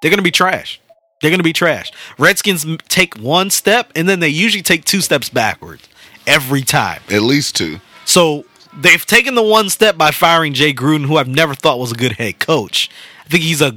They're 0.00 0.10
gonna 0.10 0.22
be 0.22 0.30
trash. 0.30 0.80
They're 1.20 1.30
gonna 1.30 1.42
be 1.42 1.52
trash. 1.52 1.90
Redskins 2.18 2.66
take 2.88 3.16
one 3.16 3.50
step 3.50 3.92
and 3.94 4.08
then 4.08 4.20
they 4.20 4.28
usually 4.28 4.62
take 4.62 4.84
two 4.84 5.00
steps 5.00 5.28
backwards 5.28 5.88
every 6.26 6.62
time. 6.62 7.00
At 7.10 7.22
least 7.22 7.56
two. 7.56 7.80
So 8.04 8.44
they've 8.76 9.04
taken 9.04 9.34
the 9.34 9.42
one 9.42 9.70
step 9.70 9.96
by 9.96 10.10
firing 10.10 10.54
Jay 10.54 10.72
Gruden, 10.72 11.06
who 11.06 11.16
I've 11.16 11.28
never 11.28 11.54
thought 11.54 11.78
was 11.78 11.92
a 11.92 11.96
good 11.96 12.12
head 12.12 12.38
coach. 12.38 12.90
I 13.24 13.28
think 13.28 13.44
he's 13.44 13.62
a, 13.62 13.76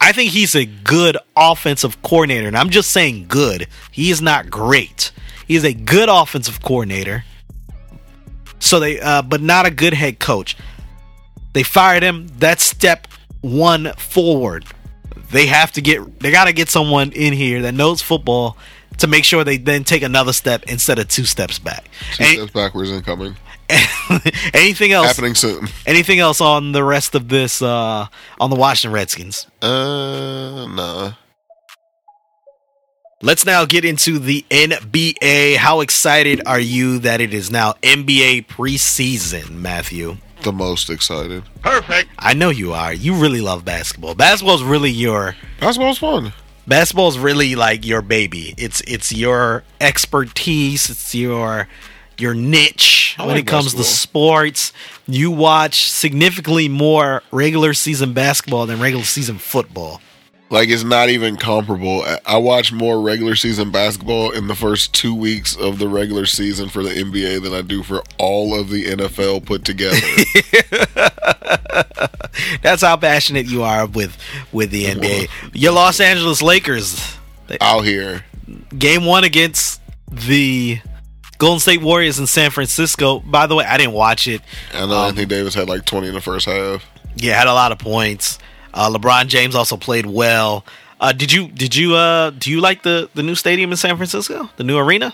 I 0.00 0.12
think 0.12 0.30
he's 0.30 0.54
a 0.54 0.64
good 0.66 1.16
offensive 1.36 2.02
coordinator, 2.02 2.46
and 2.46 2.56
I'm 2.56 2.70
just 2.70 2.90
saying 2.90 3.26
good. 3.28 3.66
He 3.90 4.10
is 4.10 4.20
not 4.20 4.50
great. 4.50 5.10
He 5.46 5.56
is 5.56 5.64
a 5.64 5.72
good 5.72 6.08
offensive 6.08 6.62
coordinator. 6.62 7.24
So 8.58 8.78
they, 8.80 9.00
uh, 9.00 9.22
but 9.22 9.40
not 9.42 9.66
a 9.66 9.70
good 9.70 9.92
head 9.94 10.18
coach. 10.18 10.56
They 11.52 11.62
fired 11.62 12.02
him. 12.02 12.28
That's 12.38 12.62
step 12.62 13.08
one 13.40 13.92
forward. 13.98 14.64
They 15.30 15.46
have 15.46 15.72
to 15.72 15.80
get, 15.80 16.20
they 16.20 16.30
got 16.30 16.44
to 16.44 16.52
get 16.52 16.68
someone 16.68 17.10
in 17.12 17.32
here 17.32 17.62
that 17.62 17.72
knows 17.74 18.00
football 18.02 18.56
to 18.98 19.06
make 19.06 19.24
sure 19.24 19.42
they 19.44 19.56
then 19.56 19.84
take 19.84 20.02
another 20.02 20.32
step 20.32 20.62
instead 20.68 20.98
of 20.98 21.08
two 21.08 21.24
steps 21.24 21.58
back. 21.58 21.88
Two 22.14 22.24
And- 22.24 22.36
steps 22.38 22.52
backwards 22.52 22.90
incoming. 22.90 23.36
anything 24.52 24.92
else? 24.92 25.06
Happening 25.06 25.34
soon. 25.34 25.66
Anything 25.86 26.18
else 26.18 26.42
on 26.42 26.72
the 26.72 26.84
rest 26.84 27.14
of 27.14 27.28
this 27.30 27.62
uh 27.62 28.06
on 28.38 28.50
the 28.50 28.56
Washington 28.56 28.92
Redskins? 28.92 29.46
Uh, 29.62 30.66
nah. 30.66 31.12
Let's 33.24 33.46
now 33.46 33.64
get 33.66 33.84
into 33.84 34.18
the 34.18 34.44
NBA. 34.50 35.54
How 35.54 35.80
excited 35.80 36.42
are 36.44 36.58
you 36.58 36.98
that 36.98 37.20
it 37.20 37.32
is 37.32 37.52
now 37.52 37.74
NBA 37.74 38.46
preseason, 38.48 39.50
Matthew? 39.50 40.16
The 40.42 40.50
most 40.50 40.90
excited. 40.90 41.44
Perfect. 41.60 42.10
I 42.18 42.34
know 42.34 42.50
you 42.50 42.72
are. 42.72 42.92
You 42.92 43.14
really 43.14 43.40
love 43.40 43.64
basketball. 43.64 44.16
Basketball's 44.16 44.64
really 44.64 44.90
your 44.90 45.36
Basketball's 45.60 45.98
fun. 45.98 46.32
basketball's 46.66 47.16
really 47.16 47.54
like 47.54 47.86
your 47.86 48.02
baby. 48.02 48.54
It's 48.58 48.80
it's 48.88 49.12
your 49.12 49.62
expertise, 49.80 50.90
it's 50.90 51.14
your 51.14 51.68
your 52.18 52.34
niche 52.34 53.14
I 53.20 53.26
when 53.26 53.36
like 53.36 53.44
it 53.44 53.46
comes 53.46 53.74
to 53.74 53.84
sports. 53.84 54.72
You 55.06 55.30
watch 55.30 55.88
significantly 55.92 56.68
more 56.68 57.22
regular 57.30 57.72
season 57.72 58.14
basketball 58.14 58.66
than 58.66 58.80
regular 58.80 59.04
season 59.04 59.38
football. 59.38 60.00
Like 60.52 60.68
it's 60.68 60.84
not 60.84 61.08
even 61.08 61.36
comparable. 61.36 62.04
I- 62.26 62.36
watch 62.36 62.72
more 62.72 63.00
regular 63.00 63.34
season 63.36 63.70
basketball 63.70 64.32
in 64.32 64.48
the 64.48 64.54
first 64.54 64.92
two 64.92 65.14
weeks 65.14 65.56
of 65.56 65.78
the 65.78 65.88
regular 65.88 66.26
season 66.26 66.68
for 66.68 66.82
the 66.82 66.90
NBA 66.90 67.42
than 67.42 67.54
I 67.54 67.62
do 67.62 67.82
for 67.82 68.02
all 68.18 68.58
of 68.58 68.68
the 68.68 68.84
NFL 68.84 69.46
put 69.46 69.64
together. 69.64 69.96
That's 72.62 72.82
how 72.82 72.98
passionate 72.98 73.46
you 73.46 73.62
are 73.62 73.86
with 73.86 74.14
with 74.52 74.70
the 74.70 74.84
NBA. 74.84 75.30
Your 75.54 75.72
Los 75.72 76.00
Angeles 76.00 76.42
Lakers 76.42 77.16
Out 77.62 77.86
here, 77.86 78.22
game 78.76 79.06
1 79.06 79.24
against 79.24 79.80
the 80.10 80.80
Golden 81.38 81.60
State 81.60 81.80
Warriors 81.80 82.18
in 82.18 82.26
San 82.26 82.50
Francisco. 82.50 83.20
By 83.20 83.46
the 83.46 83.54
way, 83.54 83.64
I 83.64 83.78
didn't 83.78 83.94
watch 83.94 84.28
it. 84.28 84.42
Uh, 84.74 84.78
I 84.78 84.80
um, 84.82 84.90
know 84.90 85.04
Anthony 85.04 85.26
Davis 85.26 85.54
had 85.54 85.70
like 85.70 85.86
twenty 85.86 86.08
in 86.08 86.14
the 86.14 86.20
first 86.20 86.44
half. 86.44 86.84
Yeah, 87.16 87.38
had 87.38 87.46
a 87.46 87.54
lot 87.54 87.72
of 87.72 87.78
points. 87.78 88.38
Uh, 88.74 88.90
LeBron 88.90 89.26
James 89.26 89.54
also 89.54 89.76
played 89.76 90.06
well. 90.06 90.64
Uh, 91.00 91.12
did 91.12 91.32
you 91.32 91.48
did 91.48 91.74
you 91.74 91.96
uh 91.96 92.30
do 92.30 92.50
you 92.50 92.60
like 92.60 92.82
the 92.82 93.10
the 93.14 93.22
new 93.22 93.34
stadium 93.34 93.70
in 93.72 93.76
San 93.76 93.96
Francisco, 93.96 94.48
the 94.56 94.64
new 94.64 94.78
arena, 94.78 95.12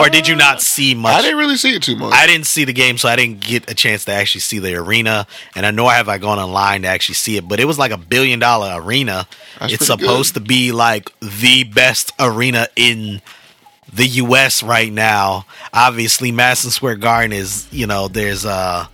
or 0.00 0.08
did 0.08 0.28
you 0.28 0.36
not 0.36 0.62
see 0.62 0.94
much? 0.94 1.14
I 1.14 1.22
didn't 1.22 1.38
really 1.38 1.56
see 1.56 1.74
it 1.74 1.82
too 1.82 1.96
much. 1.96 2.12
I 2.14 2.26
didn't 2.26 2.46
see 2.46 2.64
the 2.64 2.72
game, 2.72 2.98
so 2.98 3.08
I 3.08 3.16
didn't 3.16 3.40
get 3.40 3.70
a 3.70 3.74
chance 3.74 4.04
to 4.04 4.12
actually 4.12 4.42
see 4.42 4.58
the 4.58 4.74
arena. 4.76 5.26
And 5.54 5.66
I 5.66 5.70
know 5.70 5.86
I 5.86 5.96
have 5.96 6.08
I 6.08 6.18
gone 6.18 6.38
online 6.38 6.82
to 6.82 6.88
actually 6.88 7.16
see 7.16 7.36
it, 7.36 7.48
but 7.48 7.60
it 7.60 7.64
was 7.64 7.78
like 7.78 7.90
a 7.90 7.96
billion 7.96 8.38
dollar 8.38 8.80
arena. 8.80 9.26
That's 9.58 9.74
it's 9.74 9.86
supposed 9.86 10.34
to 10.34 10.40
be 10.40 10.72
like 10.72 11.10
the 11.20 11.64
best 11.64 12.12
arena 12.18 12.68
in 12.76 13.20
the 13.92 14.06
U.S. 14.06 14.62
right 14.62 14.92
now. 14.92 15.46
Obviously, 15.72 16.30
Madison 16.32 16.70
Square 16.70 16.96
Garden 16.96 17.32
is 17.32 17.66
you 17.72 17.86
know 17.86 18.08
there's 18.08 18.44
uh 18.46 18.86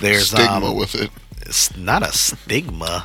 there's 0.00 0.28
stigma 0.28 0.66
um, 0.66 0.76
with 0.76 0.94
it. 0.94 1.10
It's 1.48 1.76
not 1.76 2.02
a 2.02 2.12
stigma. 2.12 3.04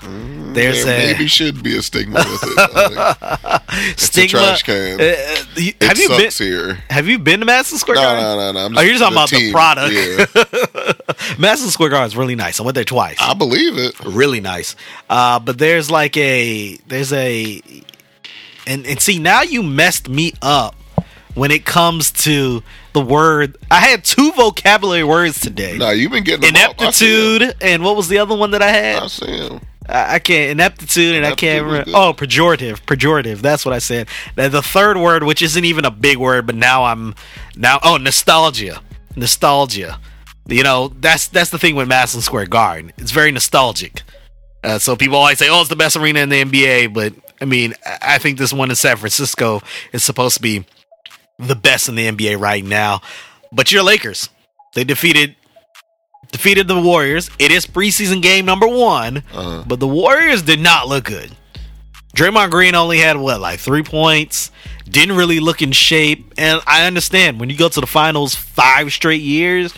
There's 0.53 0.83
There 0.85 1.11
a 1.11 1.13
maybe 1.13 1.27
should 1.27 1.63
be 1.63 1.77
a 1.77 1.81
stigma 1.81 2.19
with 2.19 2.43
it. 2.43 3.17
Think. 3.17 3.99
stigma. 3.99 4.39
trash 4.39 4.63
can. 4.63 4.99
Uh, 4.99 5.03
uh, 5.03 5.43
you- 5.55 5.73
have 5.81 5.97
you 5.97 6.09
been? 6.09 6.29
here. 6.31 6.83
Have 6.89 7.07
you 7.07 7.17
been 7.19 7.39
to 7.39 7.45
Madison 7.45 7.77
Square 7.77 7.95
No, 7.95 8.01
Garden? 8.01 8.23
no, 8.23 8.35
no, 8.35 8.51
no. 8.51 8.65
I'm 8.65 8.77
Oh, 8.77 8.81
you're 8.81 8.97
talking 8.99 9.13
about 9.15 9.29
the 9.29 9.51
product. 9.51 9.93
Yeah, 9.93 11.35
Madison 11.39 11.69
Square 11.69 11.89
Garden 11.89 12.07
is 12.07 12.15
really 12.17 12.35
nice. 12.35 12.59
I 12.59 12.63
went 12.63 12.75
there 12.75 12.83
twice. 12.83 13.17
I 13.19 13.33
believe 13.33 13.77
it. 13.77 13.97
really 14.05 14.41
nice. 14.41 14.75
Uh, 15.09 15.39
but 15.39 15.57
there's 15.57 15.89
like 15.89 16.15
a 16.17 16.75
there's 16.87 17.13
a 17.13 17.61
and 18.67 18.85
and 18.85 18.99
see 19.01 19.19
now 19.19 19.41
you 19.41 19.63
messed 19.63 20.09
me 20.09 20.33
up 20.41 20.75
when 21.35 21.51
it 21.51 21.65
comes 21.65 22.11
to 22.11 22.63
the 22.93 23.01
word. 23.01 23.57
I 23.71 23.79
had 23.79 24.03
two 24.03 24.31
vocabulary 24.33 25.03
words 25.03 25.39
today. 25.39 25.77
No, 25.77 25.89
you've 25.91 26.11
been 26.11 26.23
getting 26.23 26.53
them 26.53 26.69
up. 26.69 26.81
I 26.81 26.91
see 26.91 27.05
'em. 27.05 27.41
Ineptitude 27.41 27.55
and 27.61 27.83
what 27.83 27.95
was 27.95 28.07
the 28.07 28.19
other 28.19 28.35
one 28.35 28.51
that 28.51 28.61
I 28.61 28.71
had? 28.71 29.03
I 29.03 29.07
see 29.07 29.25
him. 29.25 29.61
I 29.89 30.19
can't 30.19 30.51
ineptitude 30.51 31.15
and 31.15 31.25
I 31.25 31.35
can't 31.35 31.65
remember. 31.65 31.91
Oh, 31.93 32.13
pejorative, 32.13 32.81
pejorative. 32.85 33.41
That's 33.41 33.65
what 33.65 33.73
I 33.73 33.79
said. 33.79 34.07
Now, 34.37 34.47
the 34.47 34.61
third 34.61 34.97
word, 34.97 35.23
which 35.23 35.41
isn't 35.41 35.65
even 35.65 35.83
a 35.83 35.91
big 35.91 36.17
word, 36.17 36.45
but 36.45 36.55
now 36.55 36.85
I'm 36.85 37.15
now. 37.57 37.79
Oh, 37.83 37.97
nostalgia, 37.97 38.81
nostalgia. 39.17 39.99
You 40.47 40.63
know, 40.63 40.93
that's 40.99 41.27
that's 41.27 41.49
the 41.49 41.59
thing 41.59 41.75
with 41.75 41.89
Madison 41.89 42.21
Square 42.21 42.47
Garden. 42.47 42.93
It's 42.97 43.11
very 43.11 43.31
nostalgic. 43.31 44.03
Uh, 44.63 44.79
so 44.79 44.95
people 44.95 45.17
always 45.17 45.37
say, 45.37 45.49
"Oh, 45.49 45.59
it's 45.59 45.69
the 45.69 45.75
best 45.75 45.97
arena 45.97 46.21
in 46.21 46.29
the 46.29 46.41
NBA," 46.45 46.87
but 46.87 47.13
I 47.41 47.45
mean, 47.45 47.73
I 48.01 48.19
think 48.19 48.37
this 48.37 48.53
one 48.53 48.69
in 48.69 48.77
San 48.77 48.95
Francisco 48.95 49.61
is 49.91 50.01
supposed 50.03 50.37
to 50.37 50.41
be 50.41 50.63
the 51.47 51.55
best 51.55 51.89
in 51.89 51.95
the 51.95 52.07
NBA 52.09 52.39
right 52.39 52.63
now. 52.63 53.01
But 53.51 53.71
your 53.71 53.83
Lakers, 53.83 54.29
they 54.73 54.83
defeated 54.83 55.35
defeated 56.31 56.67
the 56.67 56.81
Warriors. 56.81 57.29
It 57.37 57.51
is 57.51 57.65
preseason 57.67 58.21
game 58.21 58.45
number 58.45 58.67
one. 58.67 59.23
Uh, 59.33 59.63
But 59.67 59.79
the 59.79 59.87
Warriors 59.87 60.41
did 60.41 60.59
not 60.59 60.87
look 60.87 61.05
good. 61.05 61.31
Draymond 62.15 62.51
Green 62.51 62.75
only 62.75 62.99
had 62.99 63.17
what, 63.17 63.39
like 63.39 63.59
three 63.59 63.83
points. 63.83 64.51
Didn't 64.89 65.15
really 65.15 65.39
look 65.39 65.61
in 65.61 65.71
shape. 65.71 66.33
And 66.37 66.61
I 66.67 66.85
understand 66.85 67.39
when 67.39 67.49
you 67.49 67.57
go 67.57 67.69
to 67.69 67.81
the 67.81 67.87
finals 67.87 68.35
five 68.35 68.91
straight 68.93 69.21
years, 69.21 69.73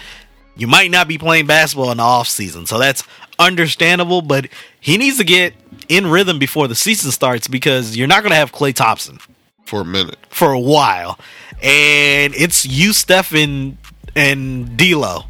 you 0.57 0.67
might 0.67 0.91
not 0.91 1.07
be 1.07 1.17
playing 1.17 1.47
basketball 1.47 1.91
in 1.91 1.97
the 1.97 2.03
off 2.03 2.27
season. 2.27 2.65
So 2.65 2.77
that's 2.79 3.03
understandable. 3.39 4.21
But 4.21 4.47
he 4.79 4.97
needs 4.97 5.17
to 5.17 5.23
get 5.23 5.53
in 5.87 6.07
rhythm 6.07 6.39
before 6.39 6.67
the 6.67 6.75
season 6.75 7.11
starts 7.11 7.47
because 7.47 7.95
you're 7.97 8.07
not 8.07 8.21
going 8.21 8.31
to 8.31 8.37
have 8.37 8.51
Klay 8.51 8.73
Thompson 8.73 9.19
for 9.65 9.81
a 9.81 9.85
minute. 9.85 10.17
for 10.29 10.51
a 10.51 10.59
while. 10.59 11.19
And 11.61 12.33
it's 12.35 12.65
you, 12.65 12.93
Stephen, 12.93 13.77
and 14.15 14.77
D'Lo. 14.77 15.23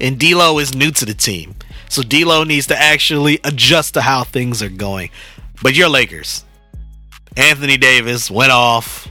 And 0.00 0.18
D'Lo 0.18 0.58
is 0.58 0.74
new 0.74 0.90
to 0.92 1.04
the 1.04 1.14
team. 1.14 1.54
So 1.88 2.02
D'Lo 2.02 2.44
needs 2.44 2.66
to 2.68 2.80
actually 2.80 3.40
adjust 3.44 3.94
to 3.94 4.00
how 4.00 4.24
things 4.24 4.62
are 4.62 4.68
going. 4.68 5.10
But 5.62 5.74
your 5.74 5.88
Lakers. 5.88 6.44
Anthony 7.36 7.76
Davis 7.76 8.30
went 8.30 8.52
off. 8.52 9.08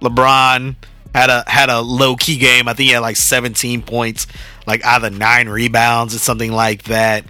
LeBron 0.00 0.76
had 1.14 1.28
a 1.30 1.44
had 1.46 1.68
a 1.68 1.80
low 1.80 2.16
key 2.16 2.38
game. 2.38 2.68
I 2.68 2.74
think 2.74 2.86
he 2.88 2.92
had 2.92 3.00
like 3.00 3.16
17 3.16 3.82
points, 3.82 4.26
like 4.66 4.84
either 4.84 5.10
nine 5.10 5.48
rebounds 5.48 6.14
or 6.14 6.18
something 6.18 6.52
like 6.52 6.84
that. 6.84 7.24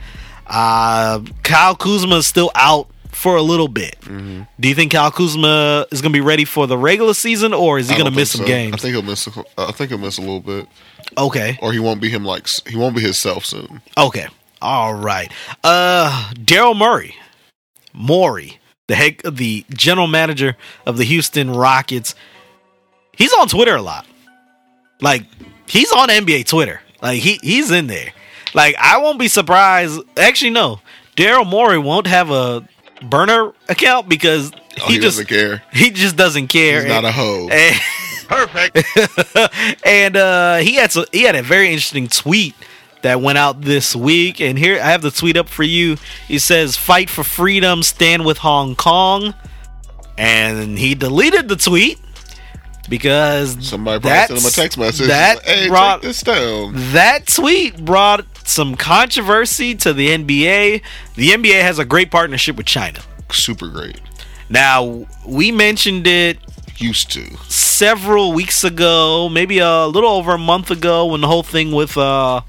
Uh, 0.47 1.21
Kyle 1.43 1.75
Kuzma 1.77 2.17
is 2.17 2.27
still 2.27 2.51
out 2.55 2.89
for 3.13 3.37
a 3.37 3.43
little 3.43 3.69
bit. 3.69 3.97
Do 4.01 4.69
you 4.69 4.75
think 4.75 4.93
Kyle 4.93 5.11
Kuzma 5.11 5.87
is 5.91 6.01
going 6.01 6.13
to 6.13 6.17
be 6.17 6.21
ready 6.21 6.45
for 6.45 6.67
the 6.67 6.79
regular 6.79 7.15
season, 7.15 7.53
or 7.53 7.79
is 7.79 7.89
he 7.89 7.97
going 7.97 8.11
to 8.11 8.17
miss 8.17 8.33
some 8.33 8.43
so. 8.43 8.47
games? 8.47 8.75
I 8.75 8.77
think 8.79 8.95
he'll 8.95 9.03
miss. 9.03 9.27
A, 9.27 9.45
I 9.59 9.73
think 9.73 9.91
he'll 9.91 9.99
miss 9.99 10.19
a 10.19 10.23
little 10.23 10.41
bit, 10.41 10.67
okay, 11.19 11.59
or 11.63 11.73
he 11.73 11.79
won't 11.79 12.01
be 12.01 12.09
him. 12.09 12.25
Like 12.25 12.47
he 12.67 12.77
won't 12.77 12.95
be 12.95 13.03
himself 13.03 13.45
soon. 13.45 13.83
okay, 13.97 14.27
all 14.63 14.95
right. 14.95 15.31
Uh, 15.65 16.31
Daryl 16.35 16.77
Murray, 16.77 17.15
Morey, 17.93 18.59
the 18.87 18.95
head, 18.95 19.21
the 19.31 19.65
general 19.71 20.07
manager 20.07 20.57
of 20.87 20.97
the 20.97 21.05
Houston 21.05 21.51
Rockets. 21.51 22.15
He's 23.17 23.33
on 23.35 23.49
Twitter 23.49 23.77
a 23.77 23.83
lot. 23.83 24.07
Like 25.01 25.25
he's 25.67 25.93
on 25.93 26.09
NBA 26.09 26.47
Twitter. 26.47 26.81
Like 27.03 27.21
he 27.21 27.39
he's 27.43 27.71
in 27.71 27.87
there. 27.87 28.13
Like 28.55 28.77
I 28.79 28.99
won't 28.99 29.19
be 29.19 29.29
surprised. 29.29 30.01
Actually, 30.17 30.51
no. 30.51 30.81
Daryl 31.17 31.47
Morey 31.47 31.79
won't 31.79 32.07
have 32.07 32.31
a 32.31 32.67
burner 33.03 33.53
account 33.69 34.09
because 34.09 34.53
Oh, 34.81 34.87
he, 34.87 34.95
he, 34.95 34.99
just 35.01 35.19
doesn't 35.19 35.27
care. 35.29 35.63
he 35.73 35.91
just 35.91 36.17
doesn't 36.17 36.47
care. 36.49 36.81
He's 36.83 36.89
not 36.89 37.05
a 37.05 37.13
hoe. 37.13 37.49
And- 37.53 37.77
Perfect. 38.29 38.79
and 39.85 40.17
uh, 40.17 40.59
he 40.59 40.77
had 40.77 40.93
so, 40.93 41.05
he 41.11 41.23
had 41.25 41.35
a 41.35 41.43
very 41.43 41.67
interesting 41.67 42.07
tweet 42.07 42.55
that 43.03 43.21
went 43.21 43.39
out 43.39 43.61
this 43.63 43.97
week. 43.97 44.41
And 44.41 44.57
here 44.57 44.77
I 44.77 44.91
have 44.93 45.03
the 45.03 45.11
tweet 45.11 45.37
up 45.37 45.49
for 45.49 45.65
you. 45.65 45.97
He 46.29 46.39
says, 46.39 46.77
"Fight 46.77 47.11
for 47.11 47.25
freedom, 47.25 47.83
stand 47.83 48.25
with 48.25 48.39
Hong 48.39 48.77
Kong." 48.77 49.35
And 50.17 50.79
he 50.79 50.95
deleted 50.95 51.49
the 51.49 51.57
tweet 51.57 51.99
because 52.89 53.57
Somebody 53.67 54.01
probably 54.01 54.27
sent 54.37 54.41
him 54.41 54.47
a 54.47 54.51
text 54.51 54.79
message. 54.79 55.09
That 55.09 55.37
like, 55.39 55.47
hey, 55.47 55.69
brought 55.69 55.97
take 55.97 56.03
this 56.03 56.23
down. 56.23 56.73
that 56.93 57.27
tweet 57.27 57.85
brought 57.85 58.30
some 58.51 58.75
controversy 58.75 59.75
to 59.77 59.93
the 59.93 60.09
NBA. 60.09 60.83
The 61.15 61.29
NBA 61.31 61.63
has 61.63 61.79
a 61.79 61.85
great 61.85 62.11
partnership 62.11 62.57
with 62.57 62.67
China. 62.67 63.01
Super 63.31 63.69
great. 63.69 64.01
Now 64.49 65.07
we 65.27 65.53
mentioned 65.53 66.07
it 66.07 66.39
Used 66.77 67.11
to. 67.13 67.25
several 67.49 68.33
weeks 68.33 68.65
ago, 68.65 69.29
maybe 69.29 69.59
a 69.59 69.87
little 69.87 70.11
over 70.11 70.33
a 70.33 70.39
month 70.39 70.71
ago, 70.71 71.07
when 71.07 71.21
the 71.21 71.27
whole 71.29 71.43
thing 71.43 71.73
with 71.73 71.97
uh, 71.97 72.41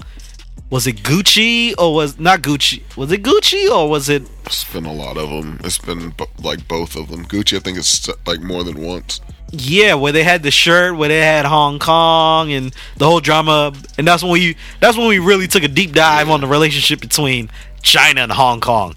was 0.70 0.86
it 0.86 0.96
Gucci 1.02 1.74
or 1.78 1.94
was 1.94 2.18
not 2.18 2.40
Gucci? 2.40 2.82
Was 2.96 3.12
it 3.12 3.22
Gucci 3.22 3.70
or 3.70 3.88
was 3.88 4.08
it? 4.08 4.22
It's 4.46 4.64
been 4.72 4.86
a 4.86 4.92
lot 4.92 5.16
of 5.18 5.28
them. 5.28 5.60
It's 5.62 5.78
been 5.78 6.14
like 6.42 6.66
both 6.66 6.96
of 6.96 7.08
them. 7.08 7.26
Gucci, 7.26 7.56
I 7.56 7.60
think 7.60 7.78
it's 7.78 8.08
like 8.26 8.40
more 8.40 8.64
than 8.64 8.80
once. 8.82 9.20
Yeah, 9.54 9.94
where 9.94 10.12
they 10.12 10.24
had 10.24 10.42
the 10.42 10.50
shirt, 10.50 10.96
where 10.96 11.10
they 11.10 11.20
had 11.20 11.44
Hong 11.44 11.78
Kong 11.78 12.50
and 12.52 12.74
the 12.96 13.04
whole 13.04 13.20
drama, 13.20 13.74
and 13.98 14.08
that's 14.08 14.22
when 14.22 14.32
we 14.32 14.56
that's 14.80 14.96
when 14.96 15.08
we 15.08 15.18
really 15.18 15.46
took 15.46 15.62
a 15.62 15.68
deep 15.68 15.92
dive 15.92 16.30
on 16.30 16.40
the 16.40 16.46
relationship 16.46 17.00
between 17.00 17.50
China 17.82 18.22
and 18.22 18.32
Hong 18.32 18.60
Kong. 18.60 18.94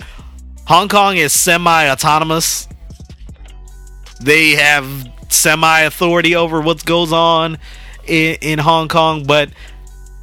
Hong 0.65 0.87
Kong 0.87 1.17
is 1.17 1.33
semi-autonomous. 1.33 2.69
They 4.21 4.51
have 4.51 4.87
semi-authority 5.27 6.35
over 6.35 6.61
what 6.61 6.85
goes 6.85 7.11
on 7.11 7.57
in, 8.07 8.37
in 8.41 8.59
Hong 8.59 8.87
Kong, 8.87 9.25
but 9.25 9.49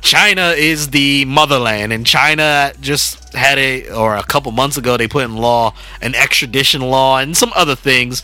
China 0.01 0.55
is 0.57 0.89
the 0.89 1.26
motherland, 1.26 1.93
and 1.93 2.07
China 2.07 2.72
just 2.80 3.35
had 3.35 3.59
a 3.59 3.91
or 3.91 4.16
a 4.16 4.22
couple 4.22 4.51
months 4.51 4.78
ago 4.78 4.97
they 4.97 5.09
put 5.09 5.24
in 5.24 5.37
law 5.37 5.74
an 6.01 6.14
extradition 6.14 6.80
law 6.80 7.18
and 7.18 7.37
some 7.37 7.53
other 7.55 7.76
things 7.76 8.22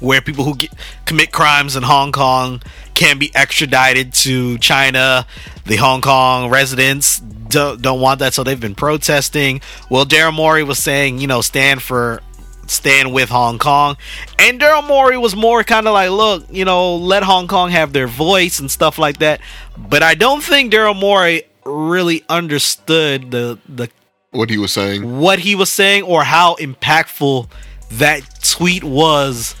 where 0.00 0.20
people 0.20 0.44
who 0.44 0.56
get, 0.56 0.72
commit 1.06 1.32
crimes 1.32 1.76
in 1.76 1.82
Hong 1.82 2.12
Kong 2.12 2.62
can 2.94 3.18
be 3.18 3.30
extradited 3.34 4.12
to 4.14 4.58
China. 4.58 5.26
The 5.66 5.76
Hong 5.76 6.00
Kong 6.00 6.50
residents 6.50 7.18
don't, 7.20 7.80
don't 7.80 8.00
want 8.00 8.18
that, 8.20 8.34
so 8.34 8.42
they've 8.44 8.60
been 8.60 8.74
protesting. 8.74 9.60
Well, 9.90 10.04
Daryl 10.04 10.34
Morey 10.34 10.62
was 10.64 10.78
saying, 10.78 11.18
you 11.18 11.26
know, 11.26 11.40
stand 11.40 11.82
for 11.82 12.20
stand 12.66 13.12
with 13.12 13.28
Hong 13.28 13.58
Kong. 13.58 13.96
And 14.38 14.58
Daryl 14.60 14.86
Morey 14.86 15.18
was 15.18 15.36
more 15.36 15.62
kind 15.64 15.86
of 15.86 15.92
like, 15.92 16.10
look, 16.10 16.44
you 16.50 16.64
know, 16.64 16.96
let 16.96 17.22
Hong 17.22 17.46
Kong 17.46 17.70
have 17.70 17.92
their 17.92 18.06
voice 18.06 18.58
and 18.58 18.70
stuff 18.70 18.98
like 18.98 19.18
that. 19.18 19.40
But 19.76 20.02
I 20.02 20.14
don't 20.14 20.42
think 20.42 20.72
Daryl 20.72 20.98
Morey 20.98 21.42
really 21.66 22.24
understood 22.28 23.30
the 23.30 23.58
the 23.68 23.88
What 24.30 24.50
he 24.50 24.58
was 24.58 24.72
saying. 24.72 25.18
what 25.18 25.38
he 25.40 25.54
was 25.54 25.70
saying 25.70 26.02
or 26.04 26.24
how 26.24 26.56
impactful 26.56 27.48
that 27.92 28.22
tweet 28.42 28.82
was 28.84 29.54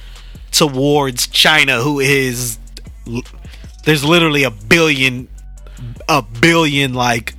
towards 0.54 1.26
China, 1.26 1.80
who 1.80 2.00
is 2.00 2.58
there's 3.84 4.04
literally 4.04 4.44
a 4.44 4.50
billion, 4.50 5.28
a 6.08 6.22
billion 6.22 6.94
like 6.94 7.34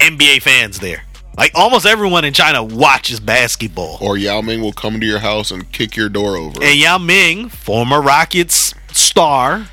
NBA 0.00 0.42
fans 0.42 0.80
there. 0.80 1.04
Like 1.36 1.52
almost 1.54 1.84
everyone 1.84 2.24
in 2.24 2.32
China 2.32 2.62
watches 2.62 3.20
basketball. 3.20 3.98
Or 4.00 4.16
Yao 4.16 4.40
Ming 4.40 4.60
will 4.60 4.72
come 4.72 5.00
to 5.00 5.06
your 5.06 5.18
house 5.18 5.50
and 5.50 5.70
kick 5.72 5.96
your 5.96 6.08
door 6.08 6.36
over. 6.36 6.62
And 6.62 6.78
Yao 6.78 6.98
Ming, 6.98 7.48
former 7.48 8.00
Rockets 8.00 8.72
star, 8.92 9.66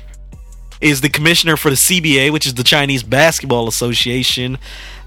is 0.80 1.00
the 1.00 1.08
commissioner 1.08 1.56
for 1.56 1.70
the 1.70 1.76
CBA, 1.76 2.32
which 2.32 2.46
is 2.46 2.54
the 2.54 2.64
Chinese 2.64 3.04
Basketball 3.04 3.68
Association. 3.68 4.58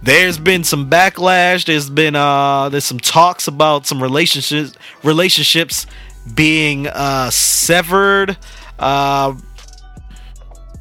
There's 0.01 0.37
been 0.37 0.63
some 0.63 0.89
backlash. 0.89 1.65
There's 1.65 1.89
been 1.89 2.15
uh 2.15 2.69
there's 2.69 2.85
some 2.85 2.99
talks 2.99 3.47
about 3.47 3.85
some 3.85 4.01
relationships 4.01 4.77
relationships 5.03 5.85
being 6.33 6.87
uh, 6.87 7.29
severed, 7.29 8.37
uh, 8.79 9.35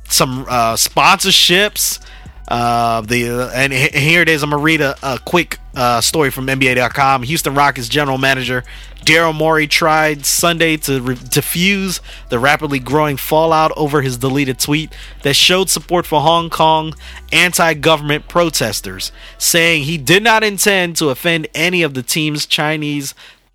some 0.09 0.47
uh, 0.49 0.75
sponsorships. 0.75 2.01
Uh, 2.47 3.01
the 3.01 3.51
and 3.55 3.73
here 3.73 4.21
it 4.21 4.29
is. 4.29 4.43
I'm 4.43 4.51
gonna 4.51 4.63
read 4.63 4.83
a, 4.83 4.95
a 5.03 5.19
quick 5.19 5.59
uh, 5.75 6.03
story 6.03 6.31
from 6.31 6.47
NBA.com. 6.47 7.23
Houston 7.23 7.55
Rockets 7.55 7.89
general 7.89 8.19
manager 8.19 8.65
Daryl 9.05 9.35
Morey 9.35 9.67
tried 9.67 10.25
Sunday 10.25 10.79
to 10.79 11.01
re- 11.03 11.15
the 11.15 12.39
rapidly 12.39 12.79
growing 12.79 13.19
fallout 13.19 13.71
over 13.77 14.01
his 14.01 14.17
deleted 14.17 14.59
tweet 14.59 14.95
that 15.23 15.37
showed 15.37 15.69
support 15.69 16.07
for 16.07 16.23
Hong 16.23 16.49
Kong 16.49 16.95
anti-government 17.31 18.29
protesters, 18.29 19.13
saying 19.37 19.83
he 19.83 19.99
did 19.99 20.23
not 20.23 20.43
intend 20.43 20.97
to 20.97 21.11
offend 21.11 21.49
any 21.55 21.83
of 21.83 21.93
the 21.93 22.03
team's 22.03 22.47
Chinese 22.47 23.15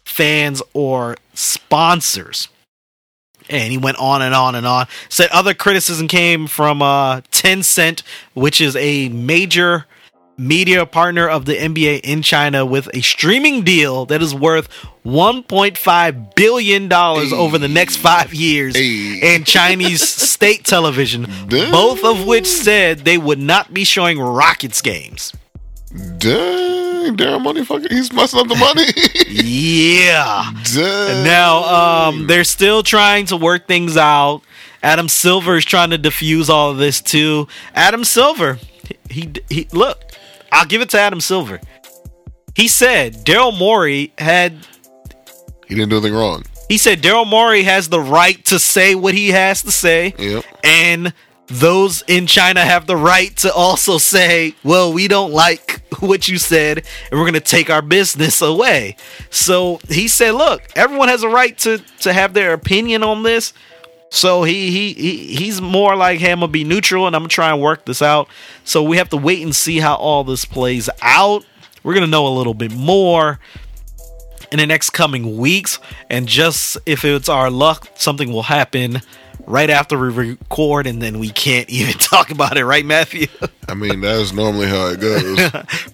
fans 0.10 0.62
or 0.74 1.16
sponsors 1.34 2.50
and 3.50 3.72
he 3.72 3.78
went 3.80 3.98
on 3.98 4.22
and 4.22 4.36
on 4.36 4.54
and 4.54 4.68
on. 4.68 4.86
Said 5.10 5.30
other 5.32 5.54
criticism 5.56 6.08
came 6.08 6.46
from 6.46 6.82
uh, 6.84 7.22
Tencent, 7.32 8.04
which 8.36 8.62
is 8.62 8.76
a 8.76 9.10
major 9.10 9.86
media 10.38 10.86
partner 10.86 11.28
of 11.28 11.46
the 11.46 11.54
NBA 11.56 12.02
in 12.02 12.22
China, 12.22 12.64
with 12.66 12.88
a 12.94 13.02
streaming 13.02 13.64
deal 13.64 14.06
that 14.06 14.22
is 14.22 14.36
worth 14.36 14.70
1.5 15.04 16.36
billion 16.36 16.88
dollars 16.88 17.34
over 17.34 17.58
the 17.58 17.68
next 17.68 17.98
five 17.98 18.34
years, 18.36 18.76
Hey. 18.76 19.36
and 19.36 19.46
Chinese 19.48 20.08
state 20.30 20.64
television, 20.64 21.26
both 21.50 22.04
of 22.06 22.26
which 22.28 22.46
said 22.46 23.00
they 23.00 23.18
would 23.18 23.40
not 23.40 23.74
be 23.74 23.84
showing 23.84 24.20
Rockets 24.20 24.82
games. 24.82 25.34
Dang, 27.16 27.28
Darren 27.40 27.44
Money 27.44 27.64
fucking 27.66 27.90
he's 27.90 28.12
messing 28.14 28.40
up 28.40 28.48
the 28.48 28.56
money. 28.56 28.86
Yeah. 29.30 30.52
Dang. 30.74 31.24
Now, 31.24 32.08
um, 32.10 32.28
they're 32.28 32.44
still 32.44 32.84
trying 32.84 33.26
to 33.28 33.38
work 33.38 33.68
things 33.68 33.98
out. 33.98 34.42
Adam 34.82 35.08
Silver 35.10 35.58
is 35.58 35.66
trying 35.66 35.90
to 35.92 35.98
diffuse 35.98 36.50
all 36.50 36.72
of 36.72 36.78
this 36.78 37.02
too. 37.02 37.48
Adam 37.76 38.04
Silver, 38.04 38.58
he, 39.10 39.32
he 39.50 39.68
look, 39.72 40.02
I'll 40.52 40.66
give 40.66 40.82
it 40.82 40.90
to 40.90 41.00
Adam 41.00 41.20
Silver. 41.22 41.60
He 42.56 42.68
said 42.68 43.26
Daryl 43.26 43.58
Morey 43.58 44.14
had. 44.18 44.54
he 45.68 45.76
didn't 45.76 45.90
do 45.90 45.98
anything 45.98 46.14
wrong. 46.16 46.44
He 46.70 46.78
said 46.78 47.02
Daryl 47.02 47.28
Morey 47.28 47.64
has 47.64 47.90
the 47.90 48.00
right 48.00 48.44
to 48.46 48.60
say 48.60 48.96
what 48.96 49.14
he 49.16 49.30
has 49.30 49.62
to 49.64 49.72
say, 49.72 50.14
Yep. 50.18 50.46
and 50.64 51.14
those 51.50 52.04
in 52.08 52.28
China 52.28 52.62
have 52.62 52.86
the 52.86 52.96
right 52.96 53.36
to 53.38 53.52
also 53.54 53.98
say, 53.98 54.54
"Well, 54.64 54.94
we 54.94 55.08
don't 55.08 55.32
like 55.32 55.82
what 56.00 56.28
you 56.28 56.38
said, 56.38 56.78
and 57.10 57.20
we're 57.20 57.26
going 57.26 57.34
to 57.34 57.40
take 57.40 57.70
our 57.70 57.82
business 57.82 58.42
away." 58.42 58.96
So 59.30 59.80
he 59.90 60.08
said, 60.08 60.32
"Look, 60.36 60.62
everyone 60.76 61.08
has 61.08 61.24
a 61.24 61.30
right 61.30 61.58
to 61.60 61.80
to 62.02 62.14
have 62.14 62.34
their 62.34 62.54
opinion 62.54 63.04
on 63.04 63.24
this." 63.24 63.54
So 64.12 64.44
he 64.44 64.72
he, 64.72 64.94
he 64.94 65.36
he's 65.36 65.62
more 65.62 65.96
like, 65.96 66.20
"Hey, 66.20 66.32
I'm 66.32 66.40
gonna 66.40 66.52
be 66.52 66.64
neutral, 66.64 67.08
and 67.08 67.16
I'm 67.16 67.24
gonna 67.24 67.30
try 67.30 67.52
and 67.52 67.62
work 67.62 67.86
this 67.86 68.02
out." 68.02 68.28
So 68.64 68.84
we 68.84 68.98
have 68.98 69.10
to 69.10 69.18
wait 69.18 69.42
and 69.42 69.56
see 69.56 69.80
how 69.80 69.96
all 69.96 70.24
this 70.24 70.46
plays 70.46 70.90
out. 71.02 71.46
We're 71.84 71.94
gonna 71.96 72.08
know 72.08 72.28
a 72.28 72.36
little 72.36 72.54
bit 72.54 72.72
more 72.72 73.40
in 74.52 74.60
the 74.60 74.68
next 74.68 74.92
coming 74.92 75.38
weeks, 75.38 75.80
and 76.10 76.28
just 76.28 76.78
if 76.86 77.04
it's 77.06 77.30
our 77.30 77.50
luck, 77.50 77.88
something 77.96 78.32
will 78.32 78.44
happen 78.44 79.02
right 79.48 79.70
after 79.70 79.98
we 79.98 80.10
record, 80.10 80.88
and 80.88 81.02
then 81.02 81.20
we 81.20 81.30
can't 81.30 81.70
even 81.72 81.94
talk 81.96 82.32
about 82.32 82.58
it, 82.58 82.66
right, 82.66 82.86
Matthew? 82.86 83.28
I 83.68 83.74
mean, 83.74 84.02
that's 84.02 84.32
normally 84.34 84.68
how 84.68 84.88
it 84.88 85.00
goes. 85.00 85.38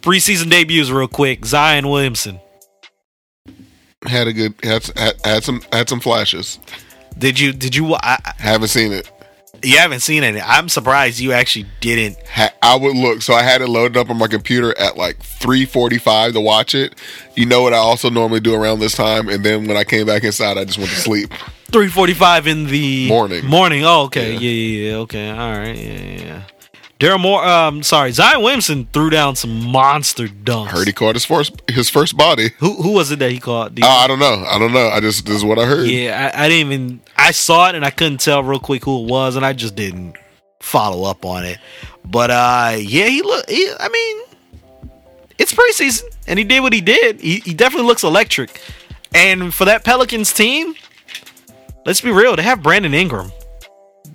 Preseason 0.01 0.49
debuts, 0.49 0.89
real 0.89 1.07
quick. 1.07 1.45
Zion 1.45 1.87
Williamson. 1.89 2.39
had 4.07 4.27
a 4.27 4.33
good 4.33 4.53
had, 4.63 4.89
had 5.23 5.43
some 5.43 5.61
had 5.71 5.89
some 5.89 5.99
flashes. 5.99 6.59
Did 7.17 7.39
you? 7.39 7.53
Did 7.53 7.75
you? 7.75 7.93
I, 7.95 8.17
I- 8.25 8.33
Haven't 8.37 8.67
seen 8.69 8.91
it. 8.91 9.09
you 9.63 9.77
haven't 9.77 10.01
seen 10.01 10.23
it. 10.23 10.35
I'm 10.45 10.67
surprised 10.69 11.19
you 11.19 11.31
actually 11.31 11.65
didn't. 11.79 12.17
Ha- 12.27 12.53
I 12.61 12.75
would 12.75 12.95
look. 12.95 13.21
So 13.21 13.33
I 13.33 13.41
had 13.41 13.61
it 13.61 13.67
loaded 13.69 13.95
up 13.97 14.09
on 14.09 14.17
my 14.17 14.27
computer 14.27 14.77
at 14.77 14.97
like 14.97 15.19
3:45 15.19 16.33
to 16.33 16.41
watch 16.41 16.75
it. 16.75 16.95
You 17.35 17.45
know 17.45 17.61
what 17.61 17.73
I 17.73 17.77
also 17.77 18.09
normally 18.09 18.41
do 18.41 18.53
around 18.53 18.79
this 18.79 18.95
time, 18.95 19.29
and 19.29 19.43
then 19.43 19.65
when 19.67 19.77
I 19.77 19.83
came 19.85 20.05
back 20.05 20.23
inside, 20.23 20.57
I 20.57 20.65
just 20.65 20.77
went 20.77 20.89
to 20.91 20.97
sleep. 20.97 21.31
3:45 21.71 22.47
in 22.47 22.65
the 22.67 23.07
Morning. 23.07 23.45
Morning. 23.45 23.83
Oh, 23.85 24.03
okay. 24.03 24.33
Yeah. 24.33 24.39
Yeah, 24.39 24.89
yeah. 24.89 24.95
Okay. 24.97 25.29
All 25.29 25.37
right. 25.57 25.75
Yeah, 25.75 25.99
yeah, 25.99 26.21
yeah. 26.25 26.41
Daryl 26.99 27.19
Morey. 27.19 27.45
Um, 27.45 27.83
sorry, 27.83 28.11
Zion 28.11 28.41
Williamson 28.41 28.87
threw 28.93 29.09
down 29.09 29.35
some 29.35 29.65
monster 29.65 30.27
dunks. 30.27 30.69
Heard 30.69 30.87
he 30.87 30.93
caught 30.93 31.15
his 31.15 31.25
first 31.25 31.61
his 31.69 31.89
first 31.89 32.15
body. 32.15 32.51
Who 32.59 32.81
who 32.81 32.93
was 32.93 33.11
it 33.11 33.19
that 33.19 33.31
he 33.31 33.39
caught? 33.39 33.73
Oh, 33.81 33.87
I 33.87 34.07
don't 34.07 34.19
know. 34.19 34.45
I 34.47 34.57
don't 34.57 34.71
know. 34.71 34.87
I 34.87 35.01
just 35.01 35.25
this 35.25 35.35
is 35.35 35.43
what 35.43 35.59
I 35.59 35.65
heard. 35.65 35.87
Yeah, 35.87 36.31
I, 36.33 36.45
I 36.45 36.49
didn't 36.49 36.71
even. 36.71 37.01
I 37.17 37.31
saw 37.31 37.69
it 37.69 37.75
and 37.75 37.83
I 37.83 37.89
couldn't 37.89 38.19
tell 38.21 38.43
real 38.43 38.59
quick 38.59 38.85
who 38.85 39.03
it 39.03 39.09
was, 39.09 39.35
and 39.35 39.45
I 39.45 39.51
just 39.53 39.75
didn't 39.75 40.15
follow 40.61 41.09
up 41.09 41.25
on 41.25 41.43
it. 41.43 41.57
But 42.05 42.31
uh, 42.31 42.75
yeah, 42.79 43.07
he 43.07 43.21
look. 43.21 43.49
He, 43.49 43.69
I 43.77 43.89
mean, 43.89 44.91
it's 45.37 45.53
preseason, 45.53 46.03
and 46.27 46.39
he 46.39 46.45
did 46.45 46.61
what 46.61 46.71
he 46.71 46.81
did. 46.81 47.19
He, 47.19 47.39
he 47.41 47.53
definitely 47.53 47.87
looks 47.87 48.03
electric. 48.03 48.61
And 49.13 49.53
for 49.53 49.65
that 49.65 49.83
Pelicans 49.83 50.33
team, 50.33 50.75
let's 51.85 52.01
be 52.01 52.11
real. 52.11 52.35
They 52.35 52.43
have 52.43 52.61
Brandon 52.63 52.93
Ingram. 52.93 53.31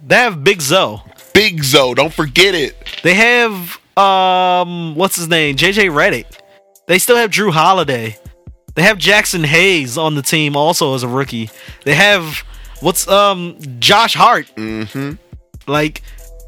They 0.07 0.17
have 0.17 0.45
Big 0.45 0.61
Zoe. 0.61 1.03
Big 1.33 1.63
Zo, 1.63 1.95
don't 1.95 2.13
forget 2.13 2.55
it. 2.55 2.77
They 3.03 3.15
have 3.15 3.79
um, 3.97 4.95
what's 4.95 5.17
his 5.17 5.29
name? 5.29 5.57
JJ 5.57 5.91
Redick. 5.91 6.27
They 6.87 6.99
still 6.99 7.17
have 7.17 7.31
Jrue 7.31 7.53
Holiday. 7.53 8.17
They 8.75 8.83
have 8.83 8.99
Jaxson 8.99 9.45
Hayes 9.45 9.99
on 9.99 10.15
the 10.15 10.23
team 10.23 10.57
also 10.57 10.95
as 10.95 11.03
a 11.03 11.09
rookie. 11.09 11.51
They 11.85 11.95
have 11.95 12.43
what's 12.81 13.07
um 13.09 13.57
Josh 13.79 14.15
Hart. 14.15 14.47
Mm-hmm. 14.57 15.13
Like 15.71 16.03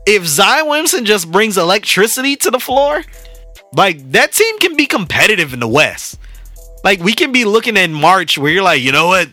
if 0.06 0.26
Zion 0.26 0.66
Williamson 0.66 1.04
just 1.04 1.30
brings 1.30 1.58
electricity 1.58 2.36
to 2.36 2.50
the 2.50 2.58
floor, 2.58 3.02
like 3.74 4.12
that 4.12 4.32
team 4.32 4.58
can 4.58 4.76
be 4.76 4.86
competitive 4.86 5.52
in 5.52 5.60
the 5.60 5.68
West. 5.68 6.18
Like 6.84 7.00
we 7.00 7.12
can 7.12 7.32
be 7.32 7.44
looking 7.44 7.76
in 7.76 7.92
March 7.92 8.38
where 8.38 8.50
you're 8.50 8.62
like, 8.62 8.82
you 8.82 8.92
know 8.92 9.08
what? 9.08 9.28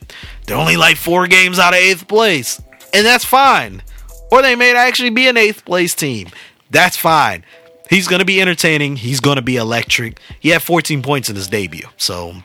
They're 0.46 0.58
only 0.58 0.78
like 0.78 0.98
four 0.98 1.28
games 1.28 1.60
out 1.60 1.74
of 1.74 1.80
eighth 1.80 2.08
place. 2.08 2.62
And 2.94 3.06
that's 3.06 3.26
fine. 3.26 3.84
Or 4.32 4.42
they 4.42 4.56
may 4.56 4.76
actually 4.76 5.10
be 5.10 5.28
an 5.28 5.38
eighth 5.38 5.66
place 5.66 5.96
team. 5.96 6.30
That's 6.70 6.98
fine. 6.98 7.44
He's 7.90 8.08
gonna 8.08 8.26
be 8.26 8.40
entertaining. 8.42 8.98
He's 8.98 9.20
gonna 9.20 9.42
be 9.42 9.58
electric. 9.58 10.20
He 10.40 10.50
had 10.50 10.62
14 10.62 11.02
points 11.02 11.30
in 11.30 11.36
his 11.36 11.48
debut. 11.48 11.88
So 11.98 12.36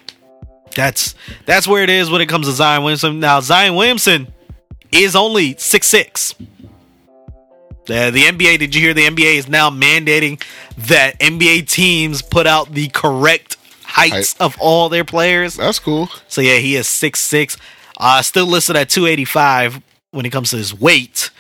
that's 0.75 1.15
that's 1.45 1.69
where 1.69 1.83
it 1.83 1.91
is 1.91 2.11
when 2.11 2.21
it 2.21 2.29
comes 2.29 2.47
to 2.47 2.53
Zion 2.53 2.83
Williamson. 2.83 3.21
Now 3.21 3.41
Zion 3.41 3.75
Williamson 3.75 4.33
is 4.91 5.15
only 5.15 5.57
six 5.59 5.87
six. 5.87 6.35
The 7.87 7.93
NBA, 7.93 8.59
did 8.59 8.75
you 8.75 8.81
hear 8.81 8.95
the 8.95 9.07
NBA 9.07 9.37
is 9.37 9.47
now 9.47 9.69
mandating 9.69 10.43
that 10.79 11.21
NBA 11.21 11.69
teams 11.69 12.23
put 12.23 12.47
out 12.47 12.73
the 12.73 12.89
correct 12.89 13.59
heights 13.95 14.33
Height. 14.33 14.41
of 14.45 14.57
all 14.61 14.89
their 14.89 15.05
players? 15.05 15.57
That's 15.57 15.79
cool. 15.79 16.09
So 16.29 16.41
yeah, 16.41 16.57
he 16.57 16.77
is 16.77 16.89
six 16.89 17.21
six. 17.21 17.57
Uh 17.99 18.23
still 18.23 18.47
listed 18.47 18.77
at 18.77 18.89
285 18.91 19.81
when 20.11 20.27
it 20.27 20.31
comes 20.31 20.51
to 20.51 20.57
his 20.57 20.79
weight. 20.79 21.31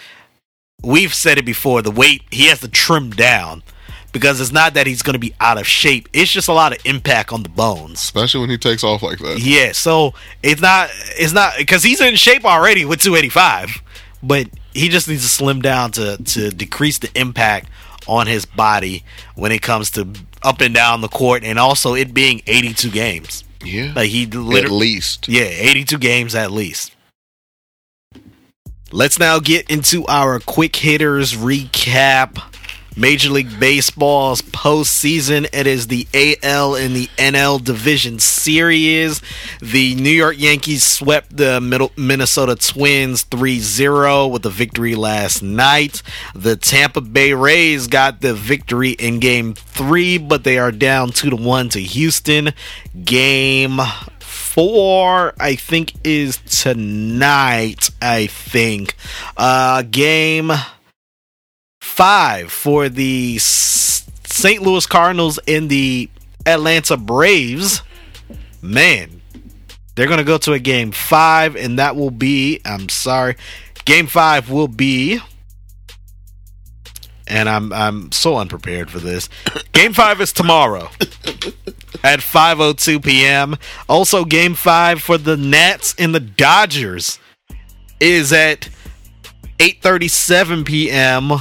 We've 0.82 1.14
said 1.14 1.38
it 1.38 1.44
before, 1.44 1.82
the 1.82 1.90
weight 1.90 2.22
he 2.30 2.46
has 2.46 2.60
to 2.60 2.68
trim 2.68 3.10
down 3.10 3.62
because 4.12 4.40
it's 4.40 4.52
not 4.52 4.74
that 4.74 4.86
he's 4.86 5.02
going 5.02 5.14
to 5.14 5.18
be 5.18 5.34
out 5.40 5.58
of 5.58 5.66
shape. 5.66 6.08
It's 6.12 6.30
just 6.30 6.48
a 6.48 6.52
lot 6.52 6.72
of 6.72 6.78
impact 6.86 7.32
on 7.32 7.42
the 7.42 7.48
bones. 7.48 8.00
Especially 8.00 8.40
when 8.40 8.50
he 8.50 8.56
takes 8.58 8.84
off 8.84 9.02
like 9.02 9.18
that. 9.18 9.40
Yeah, 9.40 9.72
so 9.72 10.14
it's 10.42 10.60
not 10.60 10.90
it's 11.18 11.32
not 11.32 11.54
because 11.58 11.82
he's 11.82 12.00
in 12.00 12.14
shape 12.16 12.44
already 12.44 12.84
with 12.84 13.00
285, 13.02 13.82
but 14.22 14.46
he 14.72 14.88
just 14.88 15.08
needs 15.08 15.22
to 15.22 15.28
slim 15.28 15.60
down 15.60 15.90
to 15.92 16.16
to 16.16 16.50
decrease 16.50 16.98
the 16.98 17.10
impact 17.18 17.68
on 18.06 18.26
his 18.26 18.44
body 18.44 19.02
when 19.34 19.50
it 19.50 19.62
comes 19.62 19.90
to 19.92 20.06
up 20.44 20.60
and 20.60 20.74
down 20.74 21.00
the 21.00 21.08
court, 21.08 21.42
and 21.42 21.58
also 21.58 21.94
it 21.94 22.14
being 22.14 22.42
82 22.46 22.90
games. 22.90 23.44
Yeah. 23.64 23.92
Like 23.96 24.10
he 24.10 24.24
At 24.24 24.70
least. 24.70 25.26
yeah, 25.28 25.44
82 25.44 25.98
games 25.98 26.34
at 26.34 26.50
least. 26.50 26.94
Let's 28.92 29.18
now 29.18 29.40
get 29.40 29.70
into 29.70 30.06
our 30.06 30.38
quick 30.38 30.76
hitters 30.76 31.34
recap. 31.34 32.53
Major 32.96 33.30
League 33.30 33.58
Baseball's 33.58 34.40
postseason. 34.40 35.48
It 35.52 35.66
is 35.66 35.88
the 35.88 36.06
AL 36.14 36.76
and 36.76 36.94
the 36.94 37.08
NL 37.18 37.62
Division 37.62 38.18
Series. 38.18 39.20
The 39.60 39.94
New 39.96 40.10
York 40.10 40.36
Yankees 40.38 40.86
swept 40.86 41.36
the 41.36 41.60
Middle- 41.60 41.92
Minnesota 41.96 42.54
Twins 42.54 43.22
3 43.22 43.58
0 43.58 44.28
with 44.28 44.46
a 44.46 44.50
victory 44.50 44.94
last 44.94 45.42
night. 45.42 46.02
The 46.34 46.56
Tampa 46.56 47.00
Bay 47.00 47.32
Rays 47.32 47.88
got 47.88 48.20
the 48.20 48.34
victory 48.34 48.90
in 48.90 49.18
game 49.18 49.54
three, 49.54 50.18
but 50.18 50.44
they 50.44 50.58
are 50.58 50.72
down 50.72 51.10
2 51.10 51.30
to 51.30 51.36
1 51.36 51.70
to 51.70 51.80
Houston. 51.80 52.52
Game 53.04 53.80
four, 54.20 55.34
I 55.40 55.56
think, 55.56 55.94
is 56.04 56.36
tonight. 56.36 57.90
I 58.00 58.28
think. 58.28 58.94
Uh, 59.36 59.82
game 59.82 60.52
five 61.94 62.50
for 62.50 62.88
the 62.88 63.38
St. 63.38 64.60
Louis 64.60 64.84
Cardinals 64.86 65.38
and 65.46 65.70
the 65.70 66.10
Atlanta 66.44 66.96
Braves. 66.96 67.82
Man, 68.60 69.20
They're 69.94 70.06
going 70.08 70.18
to 70.18 70.24
go 70.24 70.38
to 70.38 70.54
a 70.54 70.58
game 70.58 70.90
five, 70.90 71.54
and 71.54 71.78
that 71.78 71.94
will 71.94 72.10
be, 72.10 72.60
I'm 72.64 72.88
sorry, 72.88 73.36
game 73.84 74.08
five 74.08 74.50
will 74.50 74.66
be, 74.66 75.20
and 77.28 77.48
I'm 77.48 77.72
I'm 77.72 78.10
so 78.12 78.36
unprepared 78.38 78.90
for 78.90 78.98
this. 78.98 79.28
Game 79.72 79.92
five 79.92 80.20
is 80.20 80.32
tomorrow 80.32 80.90
at 82.02 82.20
5:02 82.20 83.02
p.m. 83.02 83.56
Also, 83.88 84.24
game 84.24 84.54
five 84.54 85.00
for 85.00 85.16
the 85.16 85.36
Nats 85.36 85.94
and 85.98 86.14
the 86.14 86.20
Dodgers 86.20 87.18
is 88.00 88.32
at 88.32 88.68
8:37 89.58 90.66
p.m. 90.66 91.32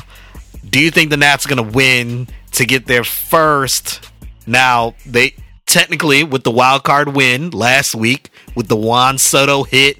Do 0.73 0.79
you 0.79 0.89
think 0.89 1.11
the 1.11 1.17
Nats 1.17 1.45
are 1.45 1.49
going 1.49 1.69
to 1.69 1.75
win 1.77 2.27
to 2.53 2.65
get 2.65 2.87
their 2.87 3.03
first? 3.03 4.09
Now 4.47 4.95
they 5.05 5.35
technically 5.67 6.23
with 6.23 6.43
the 6.43 6.49
wild 6.49 6.83
card 6.83 7.09
win 7.15 7.51
last 7.51 7.93
week 7.93 8.31
with 8.55 8.69
the 8.69 8.75
Juan 8.75 9.19
Soto 9.19 9.63
hit 9.65 9.99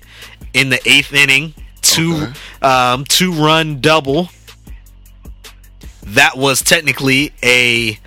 in 0.51 0.69
the 0.69 0.79
eighth 0.89 1.13
inning, 1.13 1.53
two 1.81 2.15
Okay. 2.15 2.33
um, 2.67 3.05
two 3.05 3.31
run 3.33 3.81
double. 3.81 4.29
That 6.07 6.37
was 6.37 6.63
technically 6.63 7.33
a 7.43 7.99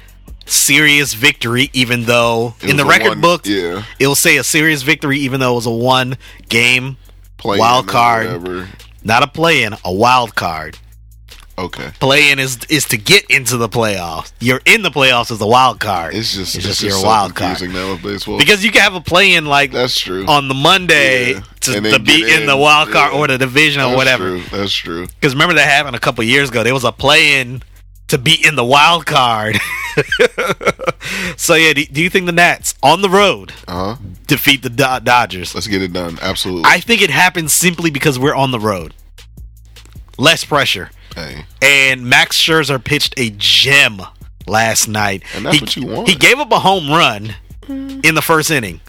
serious 0.44 1.14
victory, 1.14 1.70
even 1.72 2.02
though 2.06 2.56
It 2.60 2.70
in 2.70 2.76
the 2.76 2.84
record 2.84 3.10
one- 3.10 3.20
book 3.20 3.46
yeah. 3.46 3.84
it 4.00 4.08
will 4.08 4.16
say 4.16 4.38
a 4.38 4.44
serious 4.44 4.82
victory, 4.82 5.20
even 5.20 5.38
though 5.38 5.52
it 5.52 5.56
was 5.56 5.66
a 5.66 5.70
one 5.70 6.16
game 6.48 6.96
Play 7.36 7.58
wild 7.58 7.86
card, 7.86 8.68
not 9.04 9.22
a 9.22 9.28
play 9.28 9.62
in, 9.62 9.74
a 9.84 9.92
wild 9.92 10.34
card. 10.34 10.76
Okay. 11.58 11.90
Play 12.00 12.30
in 12.30 12.38
is 12.38 12.58
is 12.68 12.84
to 12.88 12.98
get 12.98 13.24
into 13.30 13.56
the 13.56 13.68
playoffs. 13.68 14.30
You're 14.40 14.60
in 14.66 14.82
the 14.82 14.90
playoffs 14.90 15.30
as 15.30 15.40
a 15.40 15.46
wild 15.46 15.80
card. 15.80 16.14
It's 16.14 16.34
just 16.34 16.54
it's 16.54 16.66
it's 16.66 16.66
just 16.66 16.82
your 16.82 16.92
so 16.92 17.06
wild 17.06 17.34
card 17.34 17.56
confusing 17.56 17.74
now 17.74 17.92
with 17.92 18.02
baseball. 18.02 18.36
because 18.38 18.62
you 18.62 18.70
can 18.70 18.82
have 18.82 18.94
a 18.94 19.00
play 19.00 19.34
in 19.34 19.46
like 19.46 19.72
that's 19.72 19.98
true. 19.98 20.26
on 20.26 20.48
the 20.48 20.54
Monday 20.54 21.32
Yeah. 21.32 21.40
to, 21.60 21.80
to 21.80 21.98
be 21.98 22.20
get 22.26 22.40
in 22.42 22.46
the 22.46 22.56
wild 22.56 22.90
card 22.90 23.12
Yeah. 23.14 23.18
or 23.18 23.26
the 23.28 23.38
division 23.38 23.80
or 23.80 23.86
That's 23.86 23.96
whatever. 23.96 24.38
True. 24.38 24.42
That's 24.58 24.72
true. 24.74 25.06
Because 25.06 25.34
remember 25.34 25.54
that 25.54 25.66
happened 25.68 25.96
a 25.96 26.00
couple 26.00 26.22
years 26.24 26.50
ago. 26.50 26.62
There 26.62 26.74
was 26.74 26.84
a 26.84 26.92
play 26.92 27.40
in 27.40 27.62
to 28.08 28.18
be 28.18 28.36
in 28.46 28.54
the 28.54 28.64
wild 28.64 29.06
card. 29.06 29.56
so 31.36 31.54
yeah, 31.54 31.72
do, 31.72 31.84
do 31.86 32.02
you 32.02 32.10
think 32.10 32.26
the 32.26 32.32
Nats 32.32 32.74
on 32.82 33.00
the 33.02 33.08
road 33.10 33.52
Uh 33.66 33.94
huh. 33.94 33.96
defeat 34.26 34.62
the 34.62 34.68
Do- 34.70 35.00
Dodgers? 35.02 35.54
Let's 35.54 35.66
get 35.66 35.82
it 35.82 35.92
done. 35.92 36.18
Absolutely. 36.20 36.64
I 36.66 36.80
think 36.80 37.02
it 37.02 37.10
happens 37.10 37.52
simply 37.52 37.90
because 37.90 38.18
we're 38.18 38.34
on 38.34 38.50
the 38.50 38.60
road. 38.60 38.94
Less 40.18 40.44
pressure. 40.44 40.90
And 41.62 42.06
Max 42.06 42.40
Scherzer 42.40 42.82
pitched 42.82 43.14
a 43.18 43.30
gem 43.36 44.00
last 44.46 44.88
night. 44.88 45.22
And 45.34 45.46
that's 45.46 45.58
he, 45.58 45.60
what 45.62 45.76
you 45.76 45.86
want. 45.86 46.08
He 46.08 46.14
gave 46.14 46.38
up 46.38 46.50
a 46.52 46.58
home 46.58 46.88
run 46.88 47.34
in 47.68 48.14
the 48.14 48.22
first 48.22 48.50
inning. 48.50 48.80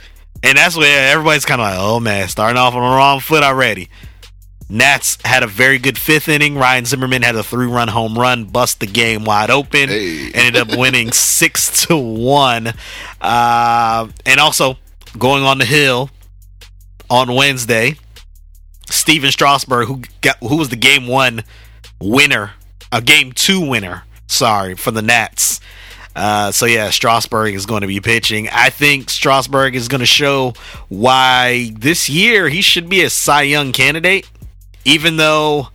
And 0.43 0.57
that's 0.57 0.77
where 0.77 1.11
everybody's 1.11 1.45
kind 1.45 1.61
of 1.61 1.67
like, 1.67 1.77
oh 1.79 1.99
man, 1.99 2.27
starting 2.27 2.57
off 2.57 2.73
on 2.73 2.81
the 2.81 2.95
wrong 2.95 3.19
foot 3.19 3.43
already. 3.43 3.89
Nats 4.69 5.17
had 5.23 5.43
a 5.43 5.47
very 5.47 5.79
good 5.79 5.97
fifth 5.97 6.27
inning. 6.27 6.57
Ryan 6.57 6.85
Zimmerman 6.85 7.21
had 7.21 7.35
a 7.35 7.43
three 7.43 7.67
run 7.67 7.87
home 7.87 8.17
run, 8.17 8.45
bust 8.45 8.81
the 8.81 8.85
game 8.85 9.23
wide 9.23 9.49
open. 9.49 9.89
Hey. 9.89 10.31
Ended 10.33 10.57
up 10.57 10.77
winning 10.77 11.11
six 11.13 11.87
to 11.87 11.97
one. 11.97 12.73
Uh, 13.21 14.07
and 14.25 14.39
also 14.39 14.77
going 15.17 15.43
on 15.43 15.57
the 15.57 15.65
hill 15.65 16.09
on 17.09 17.33
Wednesday, 17.33 17.95
Stephen 18.89 19.31
Strasburg, 19.31 19.87
who 19.87 20.01
got 20.21 20.35
who 20.37 20.57
was 20.57 20.69
the 20.69 20.75
game 20.75 21.07
one 21.07 21.43
winner, 21.99 22.51
a 22.91 23.01
game 23.01 23.31
two 23.31 23.67
winner, 23.67 24.03
sorry, 24.27 24.75
for 24.75 24.91
the 24.91 25.01
Nats. 25.01 25.59
Uh, 26.15 26.51
so 26.51 26.65
yeah, 26.65 26.89
Strasburg 26.89 27.53
is 27.53 27.67
going 27.67 27.81
to 27.81 27.87
be 27.87 27.99
pitching. 27.99 28.49
I 28.51 28.71
think 28.71 29.09
Strasburg 29.09 29.75
is 29.75 29.87
going 29.87 29.99
to 29.99 30.07
show 30.07 30.53
why 30.89 31.71
this 31.77 32.09
year 32.09 32.49
he 32.49 32.61
should 32.61 32.89
be 32.89 33.03
a 33.03 33.09
Cy 33.09 33.43
Young 33.43 33.71
candidate, 33.71 34.27
even 34.83 35.17
though, 35.17 35.67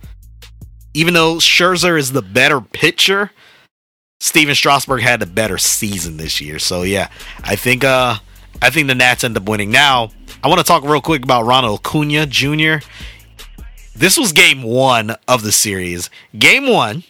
even 0.93 1.13
though 1.13 1.35
Scherzer 1.35 1.97
is 1.97 2.11
the 2.11 2.21
better 2.21 2.59
pitcher. 2.59 3.31
Stephen 4.19 4.55
Strasburg 4.55 5.01
had 5.01 5.21
a 5.21 5.25
better 5.25 5.57
season 5.57 6.17
this 6.17 6.41
year. 6.41 6.59
So 6.59 6.83
yeah, 6.83 7.09
I 7.43 7.55
think 7.55 7.83
uh 7.83 8.17
I 8.61 8.69
think 8.69 8.87
the 8.87 8.95
Nats 8.95 9.23
end 9.23 9.35
up 9.35 9.43
winning. 9.43 9.71
Now, 9.71 10.11
I 10.43 10.47
want 10.47 10.59
to 10.59 10.63
talk 10.63 10.83
real 10.83 11.01
quick 11.01 11.23
about 11.23 11.43
Ronald 11.43 11.79
Acuna 11.79 12.25
Jr. 12.25 12.85
This 13.95 14.17
was 14.17 14.31
game 14.31 14.63
1 14.63 15.15
of 15.27 15.43
the 15.43 15.51
series. 15.51 16.09
Game 16.37 16.67
1, 16.67 17.03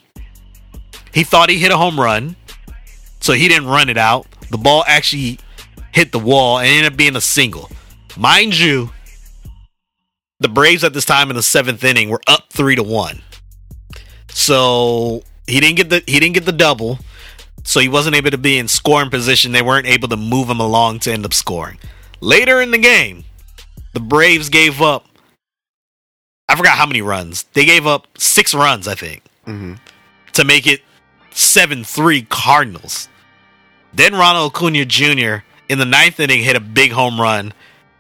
he 1.14 1.24
thought 1.24 1.50
he 1.50 1.58
hit 1.58 1.72
a 1.72 1.78
home 1.78 2.00
run, 2.00 2.36
so 3.20 3.34
he 3.34 3.48
didn't 3.48 3.68
run 3.68 3.90
it 3.90 3.98
out. 3.98 4.28
The 4.50 4.58
ball 4.58 4.84
actually 4.88 5.40
hit 5.92 6.12
the 6.12 6.20
wall 6.20 6.60
and 6.60 6.68
ended 6.68 6.92
up 6.92 6.98
being 6.98 7.16
a 7.16 7.22
single. 7.22 7.70
Mind 8.18 8.58
you, 8.58 8.92
the 10.40 10.50
Braves 10.50 10.84
at 10.84 10.94
this 10.94 11.06
time 11.06 11.30
in 11.30 11.36
the 11.36 11.42
7th 11.42 11.84
inning 11.84 12.10
were 12.10 12.22
up 12.28 12.52
3 12.52 12.76
to 12.76 12.84
1. 12.84 13.22
So, 14.30 15.24
he 15.48 15.60
didn't 15.60 15.78
get 15.78 15.90
the 15.90 16.04
he 16.08 16.20
didn't 16.20 16.34
get 16.34 16.46
the 16.46 16.52
double 16.52 17.00
so 17.64 17.80
he 17.80 17.90
wasn't 17.90 18.16
able 18.16 18.32
to 18.32 18.38
be 18.38 18.58
in 18.58 18.68
scoring 18.68 19.10
position. 19.10 19.52
They 19.52 19.62
weren't 19.62 19.88
able 19.88 20.10
to 20.10 20.18
move 20.18 20.50
him 20.50 20.60
along 20.60 21.00
to 21.00 21.14
end 21.14 21.26
up 21.26 21.34
scoring. 21.34 21.80
Later 22.20 22.62
in 22.62 22.72
the 22.72 22.78
game, 22.78 23.24
the 23.94 24.00
Braves 24.00 24.50
gave 24.50 24.82
up. 24.82 25.06
I 26.54 26.56
forgot 26.56 26.78
how 26.78 26.86
many 26.86 27.02
runs. 27.02 27.46
They 27.54 27.66
gave 27.66 27.88
up 27.88 28.08
six 28.16 28.54
runs, 28.54 28.88
I 28.88 28.94
think, 28.94 29.24
Mhm. 29.48 29.80
to 30.34 30.44
make 30.44 30.68
it 30.68 30.84
7 31.32 31.84
3 31.84 32.22
Cardinals. 32.30 33.10
Then 33.92 34.14
Ronald 34.14 34.54
Acuna 34.56 34.86
Jr. 34.86 35.38
in 35.68 35.80
the 35.80 35.86
ninth 35.86 36.20
inning 36.20 36.44
hit 36.44 36.56
a 36.56 36.60
big 36.60 36.92
home 36.92 37.20
run 37.20 37.54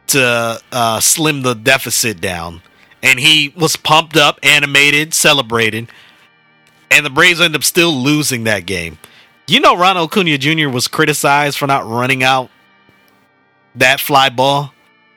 to 0.07 0.59
uh, 0.71 0.99
slim 0.99 1.41
the 1.41 1.55
deficit 1.55 2.21
down. 2.21 2.61
And 3.01 3.19
he 3.19 3.51
was 3.55 3.75
pumped 3.75 4.15
up, 4.17 4.37
animated, 4.43 5.15
celebrated. 5.15 5.87
And 6.91 7.03
the 7.03 7.09
Braves 7.09 7.41
end 7.41 7.55
up 7.55 7.63
still 7.63 7.91
losing 7.91 8.43
that 8.43 8.67
game. 8.67 8.99
You 9.47 9.61
know, 9.61 9.75
Ronald 9.75 10.11
Acuna 10.11 10.37
Jr. 10.37 10.69
was 10.69 10.87
criticized 10.87 11.57
for 11.57 11.65
not 11.65 11.87
running 11.87 12.23
out 12.23 12.51
that 13.73 13.99
fly 13.99 14.29
ball 14.29 14.73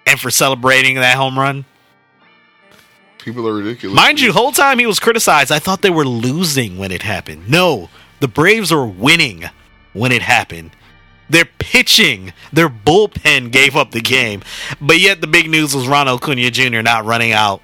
and 0.07 0.18
for 0.18 0.30
celebrating 0.30 0.95
that 0.97 1.16
home 1.18 1.39
run. 1.39 1.66
People 3.26 3.46
are 3.46 3.52
ridiculous. 3.54 3.94
Mind 3.94 4.20
you, 4.20 4.32
whole 4.32 4.52
time 4.52 4.78
he 4.78 4.86
was 4.86 4.98
criticized, 4.98 5.52
I 5.52 5.58
thought 5.58 5.82
they 5.82 5.90
were 5.90 6.06
losing 6.06 6.78
when 6.78 6.90
it 6.90 7.02
happened. 7.02 7.50
No, 7.50 7.90
the 8.20 8.28
Braves 8.28 8.70
were 8.72 8.86
winning 8.86 9.44
when 9.92 10.12
it 10.12 10.22
happened. 10.22 10.70
Their 11.28 11.44
pitching, 11.44 12.32
their 12.52 12.68
bullpen 12.70 13.50
gave 13.50 13.74
up 13.76 13.90
the 13.90 14.00
game. 14.00 14.42
But 14.80 15.00
yet 15.00 15.20
the 15.20 15.26
big 15.26 15.50
news 15.50 15.74
was 15.74 15.88
Ronald 15.88 16.22
Cunha 16.22 16.50
Jr. 16.50 16.82
not 16.82 17.04
running 17.04 17.32
out 17.32 17.60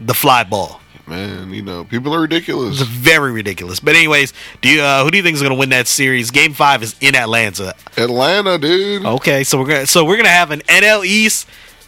the 0.00 0.12
fly 0.12 0.42
ball. 0.44 0.80
man, 1.06 1.54
you 1.54 1.62
know, 1.62 1.84
people 1.84 2.12
are 2.12 2.20
ridiculous. 2.20 2.80
It's 2.80 2.90
very 2.90 3.30
ridiculous. 3.30 3.78
But 3.78 3.94
anyways, 3.94 4.32
do 4.60 4.68
you 4.68 4.80
uh, 4.82 5.04
who 5.04 5.12
do 5.12 5.16
you 5.18 5.22
think 5.22 5.36
is 5.36 5.40
going 5.40 5.54
to 5.54 5.58
win 5.58 5.68
that 5.68 5.86
series? 5.86 6.32
Game 6.32 6.52
five 6.52 6.82
is 6.82 6.96
in 7.00 7.14
Atlanta. 7.14 7.74
Atlanta, 7.96 8.58
dude. 8.58 9.06
Okay, 9.06 9.44
so 9.44 9.58
we're 9.60 9.68
gonna 9.68 9.86
so 9.86 10.04
we're 10.04 10.16
gonna 10.16 10.28
have 10.28 10.50
an 10.50 10.60
NL 10.62 11.06
East 11.06 11.46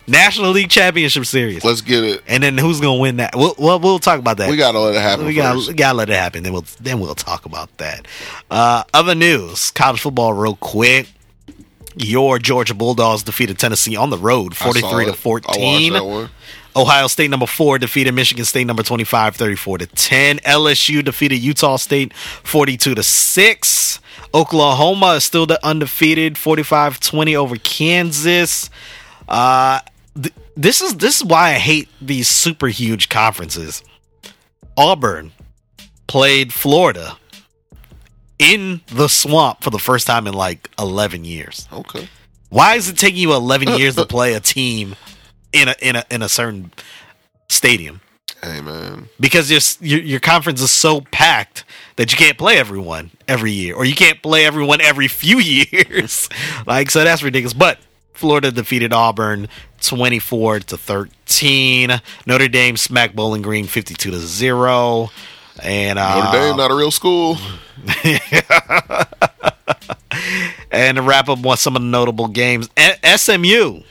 National 0.08 0.50
League 0.50 0.70
Championship 0.70 1.26
Series, 1.26 1.64
Let's 1.64 1.80
get 1.82 2.02
it. 2.04 2.22
and 2.26 2.42
then 2.42 2.56
who's 2.58 2.80
gonna 2.80 2.98
win 2.98 3.16
that? 3.16 3.34
We'll 3.36 3.54
we'll, 3.58 3.78
we'll 3.78 3.98
talk 3.98 4.18
about 4.18 4.38
that. 4.38 4.50
We 4.50 4.56
gotta 4.56 4.78
let 4.78 4.94
it 4.94 5.00
happen. 5.00 5.26
we 5.26 5.34
gotta, 5.34 5.58
first. 5.58 5.76
gotta 5.76 5.96
let 5.98 6.08
it 6.10 6.16
happen. 6.16 6.42
Then 6.42 6.52
we'll 6.52 6.64
then 6.80 6.98
we'll 7.00 7.14
talk 7.14 7.44
about 7.46 7.76
that. 7.78 8.06
Uh, 8.50 8.84
other 8.94 9.14
news: 9.14 9.70
college 9.70 10.00
football, 10.00 10.32
real 10.32 10.56
quick. 10.56 11.08
Your 11.96 12.38
Georgia 12.38 12.74
Bulldogs 12.74 13.24
defeated 13.24 13.58
Tennessee 13.58 13.96
on 13.96 14.10
the 14.10 14.18
road, 14.18 14.56
forty-three 14.56 15.06
to 15.06 15.12
fourteen. 15.14 15.92
watched 15.92 16.04
that 16.04 16.08
one. 16.08 16.30
Ohio 16.76 17.08
State 17.08 17.28
number 17.30 17.46
four 17.46 17.78
defeated 17.78 18.12
Michigan 18.12 18.44
State 18.44 18.64
number 18.66 18.84
25, 18.84 19.34
34 19.34 19.78
to 19.78 19.86
10. 19.86 20.38
LSU 20.40 21.02
defeated 21.04 21.36
Utah 21.38 21.74
State 21.76 22.14
42 22.14 22.94
to 22.94 23.02
6. 23.02 24.00
Oklahoma 24.32 25.14
is 25.14 25.24
still 25.24 25.44
the 25.44 25.58
undefeated 25.66 26.38
45 26.38 27.00
20 27.00 27.34
over 27.34 27.56
Kansas. 27.56 28.70
Uh, 29.28 29.80
th- 30.20 30.34
this 30.56 30.80
is 30.80 30.96
this 30.96 31.20
is 31.20 31.24
why 31.24 31.50
I 31.50 31.58
hate 31.58 31.88
these 32.00 32.28
super 32.28 32.68
huge 32.68 33.08
conferences. 33.08 33.82
Auburn 34.76 35.32
played 36.06 36.52
Florida 36.52 37.16
in 38.38 38.80
the 38.86 39.08
swamp 39.08 39.62
for 39.62 39.70
the 39.70 39.78
first 39.78 40.06
time 40.06 40.26
in 40.26 40.34
like 40.34 40.70
11 40.78 41.24
years. 41.24 41.68
Okay. 41.72 42.08
Why 42.48 42.76
is 42.76 42.88
it 42.88 42.96
taking 42.96 43.18
you 43.20 43.34
11 43.34 43.68
uh, 43.68 43.76
years 43.76 43.96
to 43.96 44.02
uh, 44.02 44.06
play 44.06 44.34
a 44.34 44.40
team 44.40 44.96
in 45.52 45.68
a 45.68 45.74
in 45.80 45.96
a 45.96 46.04
in 46.10 46.22
a 46.22 46.28
certain 46.28 46.72
stadium? 47.48 48.00
Hey, 48.42 48.60
man. 48.60 49.08
Because 49.18 49.50
your 49.50 49.60
your, 49.80 50.04
your 50.04 50.20
conference 50.20 50.62
is 50.62 50.70
so 50.70 51.00
packed 51.00 51.64
that 51.96 52.12
you 52.12 52.16
can't 52.18 52.38
play 52.38 52.56
everyone 52.58 53.10
every 53.26 53.52
year, 53.52 53.74
or 53.74 53.84
you 53.84 53.94
can't 53.94 54.22
play 54.22 54.46
everyone 54.46 54.80
every 54.80 55.08
few 55.08 55.38
years. 55.40 56.28
like 56.66 56.90
so, 56.90 57.04
that's 57.04 57.22
ridiculous. 57.22 57.52
But 57.52 57.78
Florida 58.14 58.50
defeated 58.50 58.92
Auburn 58.92 59.48
24 59.80 60.60
to 60.60 60.76
13. 60.76 62.00
Notre 62.26 62.48
Dame 62.48 62.76
smacked 62.76 63.16
Bowling 63.16 63.42
Green 63.42 63.66
52 63.66 64.10
to 64.10 64.18
zero. 64.18 65.10
And 65.62 65.98
uh, 65.98 66.24
Notre 66.24 66.38
Dame, 66.38 66.56
not 66.56 66.70
a 66.70 66.74
real 66.74 66.90
school. 66.90 67.36
and 70.70 70.96
to 70.96 71.02
wrap 71.02 71.28
up 71.28 71.40
with 71.40 71.58
some 71.58 71.76
of 71.76 71.82
the 71.82 71.88
notable 71.88 72.28
games, 72.28 72.68
SMU 73.04 73.82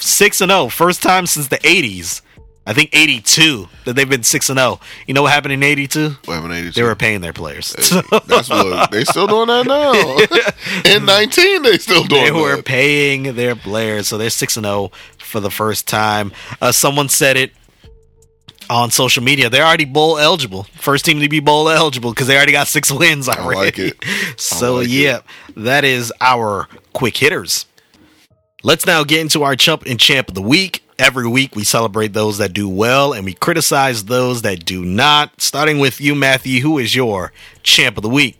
Six 0.00 0.40
and 0.40 0.50
zero, 0.50 0.68
first 0.68 1.02
time 1.02 1.26
since 1.26 1.48
the 1.48 1.58
'80s. 1.58 2.22
I 2.68 2.74
think 2.74 2.90
'82 2.92 3.66
that 3.86 3.96
they've 3.96 4.08
been 4.08 4.22
six 4.22 4.50
and 4.50 4.58
zero. 4.58 4.78
You 5.06 5.14
know 5.14 5.22
what 5.22 5.32
happened 5.32 5.54
in 5.54 5.62
'82? 5.62 6.10
What 6.26 6.34
happened 6.34 6.52
in 6.52 6.58
82? 6.58 6.72
They 6.72 6.82
were 6.82 6.94
paying 6.94 7.22
their 7.22 7.32
players. 7.32 7.72
That's 7.72 8.50
what 8.50 8.90
they 8.90 9.04
still 9.04 9.26
doing 9.26 9.46
that 9.48 9.66
now. 9.66 10.92
in 10.94 11.06
19, 11.06 11.62
they 11.62 11.78
still 11.78 12.04
doing 12.04 12.24
they 12.24 12.30
were 12.30 12.56
that. 12.56 12.66
paying 12.66 13.34
their 13.36 13.56
players, 13.56 14.06
so 14.08 14.18
they're 14.18 14.28
six 14.28 14.58
and 14.58 14.66
zero 14.66 14.92
for 15.18 15.40
the 15.40 15.50
first 15.50 15.88
time. 15.88 16.30
Uh, 16.60 16.70
someone 16.70 17.08
said 17.08 17.38
it 17.38 17.52
on 18.68 18.90
social 18.90 19.22
media. 19.22 19.48
They're 19.48 19.64
already 19.64 19.86
bowl 19.86 20.18
eligible. 20.18 20.64
First 20.74 21.06
team 21.06 21.20
to 21.20 21.28
be 21.30 21.40
bowl 21.40 21.70
eligible 21.70 22.10
because 22.12 22.26
they 22.26 22.36
already 22.36 22.52
got 22.52 22.66
six 22.66 22.92
wins 22.92 23.30
already. 23.30 23.58
I 23.58 23.62
like 23.64 23.78
it. 23.78 24.04
so 24.36 24.74
like 24.76 24.88
it. 24.88 24.90
yeah, 24.90 25.20
that 25.56 25.84
is 25.84 26.12
our 26.20 26.68
quick 26.92 27.16
hitters. 27.16 27.64
Let's 28.62 28.84
now 28.84 29.04
get 29.04 29.20
into 29.20 29.42
our 29.44 29.56
chump 29.56 29.84
and 29.86 29.98
champ 29.98 30.28
of 30.28 30.34
the 30.34 30.42
week. 30.42 30.84
Every 30.98 31.28
week 31.28 31.54
we 31.54 31.62
celebrate 31.62 32.12
those 32.12 32.38
that 32.38 32.52
do 32.52 32.68
well 32.68 33.12
and 33.12 33.24
we 33.24 33.32
criticize 33.32 34.06
those 34.06 34.42
that 34.42 34.64
do 34.64 34.84
not. 34.84 35.40
Starting 35.40 35.78
with 35.78 36.00
you, 36.00 36.16
Matthew, 36.16 36.60
who 36.60 36.78
is 36.78 36.94
your 36.94 37.32
champ 37.62 37.96
of 37.96 38.02
the 38.02 38.08
week? 38.08 38.36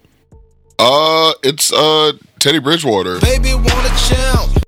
Uh, 0.76 1.34
it's 1.44 1.72
uh 1.72 2.12
Teddy 2.40 2.58
Bridgewater. 2.58 3.20
Baby 3.20 3.54
want 3.54 3.68
a 3.68 4.08
champ. 4.08 4.64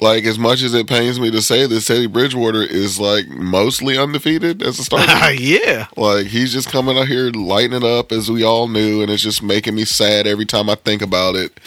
Like 0.00 0.24
as 0.24 0.36
much 0.36 0.62
as 0.62 0.74
it 0.74 0.88
pains 0.88 1.20
me 1.20 1.30
to 1.30 1.40
say 1.40 1.66
this, 1.66 1.86
Teddy 1.86 2.08
Bridgewater 2.08 2.62
is 2.62 2.98
like 2.98 3.28
mostly 3.28 3.96
undefeated 3.96 4.60
as 4.60 4.80
a 4.80 4.84
starter. 4.84 5.32
yeah. 5.40 5.86
like 5.96 6.26
he's 6.26 6.52
just 6.52 6.70
coming 6.70 6.98
out 6.98 7.06
here 7.06 7.30
lighting 7.30 7.72
it 7.72 7.84
up 7.84 8.10
as 8.10 8.30
we 8.30 8.42
all 8.42 8.66
knew, 8.66 9.00
and 9.00 9.10
it's 9.10 9.22
just 9.22 9.44
making 9.44 9.76
me 9.76 9.84
sad 9.84 10.26
every 10.26 10.44
time 10.44 10.68
I 10.68 10.74
think 10.74 11.02
about 11.02 11.36
it. 11.36 11.58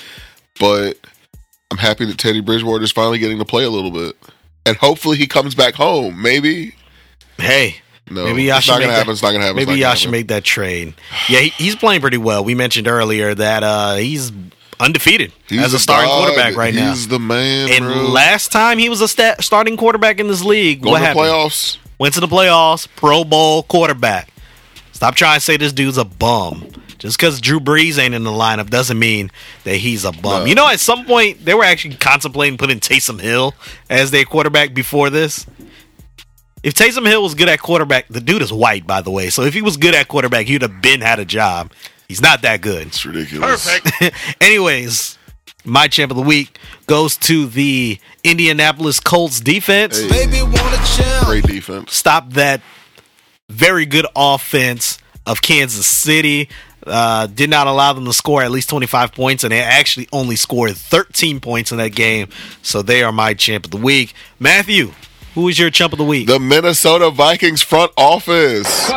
But 0.60 0.98
I'm 1.72 1.78
happy 1.78 2.06
that 2.06 2.18
Teddy 2.18 2.42
Bridgewater 2.42 2.84
is 2.84 2.92
finally 2.92 3.20
getting 3.20 3.40
to 3.40 3.46
play 3.46 3.64
a 3.64 3.70
little 3.70 3.92
bit, 3.92 4.18
and 4.66 4.78
hopefully 4.78 5.18
he 5.18 5.28
comes 5.28 5.56
back 5.56 5.74
home. 5.76 6.22
Maybe 6.22 6.76
Hey, 7.38 7.78
no, 8.10 8.26
Maybe 8.26 8.44
y'all 8.44 8.58
it's 8.58 8.66
should 8.66 8.72
not 8.74 8.80
make 8.80 8.86
gonna 8.88 8.92
that- 8.94 8.98
happen. 9.00 9.14
It's 9.14 9.22
not 9.24 9.32
gonna 9.32 9.44
happen. 9.46 9.56
Maybe 9.56 9.72
not 9.72 9.78
y'all 9.78 9.88
gonna 9.90 9.96
should 9.98 10.12
make 10.12 10.28
that 10.28 10.44
trade. 10.44 10.94
Yeah, 11.30 11.40
he, 11.40 11.50
he's 11.50 11.76
playing 11.76 12.02
pretty 12.02 12.18
well. 12.18 12.44
We 12.44 12.56
mentioned 12.56 12.88
earlier 12.88 13.34
that 13.34 13.64
uh, 13.64 13.96
he's 13.96 14.32
undefeated 14.80 15.32
He's 15.48 15.62
as 15.62 15.74
a 15.74 15.80
starting 15.80 16.10
dog. 16.10 16.24
quarterback 16.26 16.56
right 16.56 16.74
now. 16.74 16.90
He's 16.90 17.08
the 17.08 17.20
man. 17.20 17.70
And 17.72 17.86
bro. 17.86 18.08
last 18.10 18.52
time 18.52 18.78
he 18.80 18.90
was 18.90 19.00
a 19.02 19.08
sta- 19.08 19.36
starting 19.40 19.78
quarterback 19.78 20.20
in 20.20 20.28
this 20.28 20.44
league, 20.44 20.82
going 20.82 20.92
what 20.94 21.00
to 21.00 21.06
happened? 21.06 21.26
playoffs. 21.26 21.78
Went 22.00 22.14
to 22.16 22.20
the 22.20 22.28
playoffs, 22.28 22.88
Pro 22.96 23.24
Bowl 23.24 23.64
quarterback. 23.64 24.30
Stop 24.92 25.16
trying 25.16 25.38
to 25.38 25.42
say 25.42 25.58
this 25.58 25.72
dude's 25.74 25.98
a 25.98 26.04
bum. 26.06 26.68
Just 27.02 27.18
because 27.18 27.42
Drew 27.42 27.60
Brees 27.60 27.98
ain't 27.98 28.14
in 28.14 28.24
the 28.24 28.30
lineup 28.30 28.70
doesn't 28.70 29.00
mean 29.00 29.32
that 29.64 29.78
he's 29.78 30.06
a 30.06 30.12
bum. 30.12 30.44
No. 30.44 30.46
You 30.46 30.54
know, 30.54 30.68
at 30.68 30.80
some 30.80 31.04
point 31.04 31.44
they 31.44 31.56
were 31.56 31.64
actually 31.64 31.96
contemplating 31.96 32.60
putting 32.60 32.80
Taysom 32.80 33.20
Hill 33.20 33.56
as 33.90 34.12
their 34.12 34.24
quarterback 34.24 34.76
before 34.76 35.10
this. 35.10 35.48
If 36.62 36.76
Taysom 36.76 37.08
Hill 37.08 37.24
was 37.24 37.34
good 37.34 37.50
at 37.50 37.60
quarterback, 37.60 38.08
the 38.08 38.22
dude 38.22 38.44
is 38.44 38.54
white, 38.54 38.86
by 38.86 39.02
the 39.02 39.10
way. 39.10 39.32
So 39.32 39.42
if 39.42 39.56
he 39.56 39.64
was 39.64 39.78
good 39.78 39.96
at 39.96 40.10
quarterback, 40.10 40.46
he'd 40.46 40.62
have 40.62 40.80
been 40.80 41.02
had 41.02 41.18
a 41.18 41.26
job. 41.26 41.72
He's 42.08 42.22
not 42.22 42.44
that 42.44 42.62
good. 42.62 42.86
It's 42.86 43.04
ridiculous. 43.04 43.66
Perfect. 43.66 44.16
Anyways, 44.42 45.18
my 45.66 45.88
champ 45.88 46.12
of 46.12 46.18
the 46.18 46.24
week 46.24 46.60
goes 46.86 47.18
to 47.18 47.48
the 47.48 47.98
Indianapolis 48.24 49.00
Colts 49.00 49.40
defense. 49.40 50.00
Hey. 50.00 50.28
Baby 50.28 50.44
want 50.44 50.56
a 50.56 50.96
champ. 50.96 51.26
Great 51.26 51.48
defense. 51.48 51.96
Stop 51.96 52.34
that 52.34 52.62
very 53.50 53.88
good 53.88 54.06
offense 54.16 55.00
of 55.26 55.42
Kansas 55.42 55.88
City. 55.88 56.50
Uh, 56.92 57.28
did 57.28 57.50
not 57.50 57.68
allow 57.68 57.94
them 57.94 58.06
to 58.06 58.14
score 58.14 58.44
at 58.44 58.52
least 58.52 58.70
25 58.70 59.14
points, 59.14 59.44
and 59.44 59.52
they 59.52 59.62
actually 59.62 60.08
only 60.12 60.36
scored 60.36 60.76
13 60.76 61.40
points 61.40 61.72
in 61.72 61.78
that 61.78 61.96
game. 61.96 62.28
So 62.62 62.82
they 62.82 63.02
are 63.04 63.12
my 63.12 63.34
champ 63.34 63.66
of 63.66 63.72
the 63.72 63.78
week. 63.78 64.14
Matthew, 64.40 64.92
who 65.34 65.48
is 65.48 65.58
your 65.58 65.70
champ 65.70 65.94
of 65.94 66.00
the 66.00 66.06
week? 66.06 66.28
The 66.28 66.40
Minnesota 66.40 67.10
Vikings 67.10 67.62
front 67.62 67.92
office. 67.96 68.90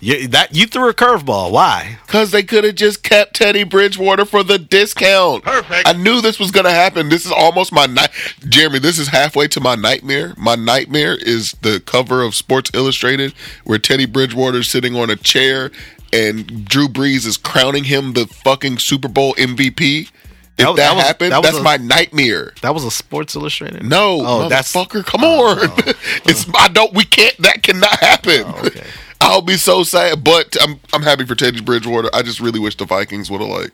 you, 0.00 0.28
that 0.28 0.54
you 0.54 0.66
threw 0.66 0.88
a 0.88 0.94
curveball. 0.94 1.50
Why? 1.52 1.98
Because 2.06 2.30
they 2.30 2.42
could 2.42 2.64
have 2.64 2.74
just 2.74 3.02
kept 3.02 3.34
Teddy 3.34 3.64
Bridgewater 3.64 4.24
for 4.24 4.42
the 4.42 4.58
discount. 4.58 5.44
Perfect. 5.44 5.88
I 5.88 5.92
knew 5.92 6.20
this 6.20 6.38
was 6.38 6.50
going 6.50 6.66
to 6.66 6.72
happen. 6.72 7.08
This 7.08 7.26
is 7.26 7.32
almost 7.32 7.72
my 7.72 7.86
night. 7.86 8.10
Jeremy, 8.48 8.78
this 8.78 8.98
is 8.98 9.08
halfway 9.08 9.48
to 9.48 9.60
my 9.60 9.74
nightmare. 9.74 10.34
My 10.36 10.54
nightmare 10.54 11.16
is 11.16 11.52
the 11.62 11.80
cover 11.80 12.22
of 12.22 12.34
Sports 12.34 12.70
Illustrated 12.74 13.32
where 13.64 13.78
Teddy 13.78 14.06
Bridgewater 14.06 14.58
is 14.58 14.70
sitting 14.70 14.94
on 14.96 15.10
a 15.10 15.16
chair 15.16 15.70
and 16.12 16.64
Drew 16.66 16.88
Brees 16.88 17.26
is 17.26 17.36
crowning 17.36 17.84
him 17.84 18.12
the 18.14 18.26
fucking 18.26 18.78
Super 18.78 19.08
Bowl 19.08 19.34
MVP. 19.34 20.02
If 20.02 20.08
That 20.56 20.64
that, 20.64 20.66
was- 20.66 20.76
that 20.76 20.94
was- 20.96 21.04
happened, 21.04 21.32
that 21.32 21.42
that's 21.42 21.56
a- 21.58 21.62
my 21.62 21.76
nightmare. 21.76 22.52
That 22.62 22.74
was 22.74 22.84
a 22.84 22.90
Sports 22.90 23.36
Illustrated. 23.36 23.84
No, 23.84 24.20
Oh, 24.26 24.48
that's- 24.48 24.72
motherfucker, 24.72 25.04
come 25.06 25.22
on. 25.22 25.58
Oh, 25.60 25.74
oh. 25.86 25.92
it's 26.24 26.46
I 26.56 26.68
don't. 26.68 26.92
We 26.94 27.04
can't. 27.04 27.36
That 27.38 27.62
cannot 27.62 27.98
happen. 28.00 28.42
Oh, 28.46 28.62
okay. 28.66 28.84
I'll 29.20 29.42
be 29.42 29.56
so 29.56 29.82
sad, 29.82 30.22
but 30.24 30.56
I'm 30.62 30.80
I'm 30.92 31.02
happy 31.02 31.26
for 31.26 31.34
Teddy 31.34 31.60
Bridgewater. 31.60 32.08
I 32.14 32.22
just 32.22 32.40
really 32.40 32.60
wish 32.60 32.76
the 32.76 32.84
Vikings 32.86 33.30
would 33.30 33.40
have 33.40 33.50
like 33.50 33.72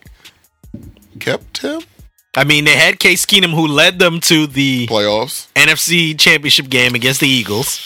kept 1.21 1.59
him 1.59 1.81
I 2.37 2.43
mean, 2.43 2.65
they 2.65 2.75
had 2.75 2.99
Case 2.99 3.25
Keenum, 3.25 3.53
who 3.53 3.69
led 3.69 4.01
them 4.01 4.19
to 4.23 4.47
the 4.49 4.87
playoffs 4.89 5.47
NFC 5.55 6.19
Championship 6.19 6.69
game 6.69 6.95
against 6.97 7.21
the 7.21 7.29
Eagles. 7.29 7.81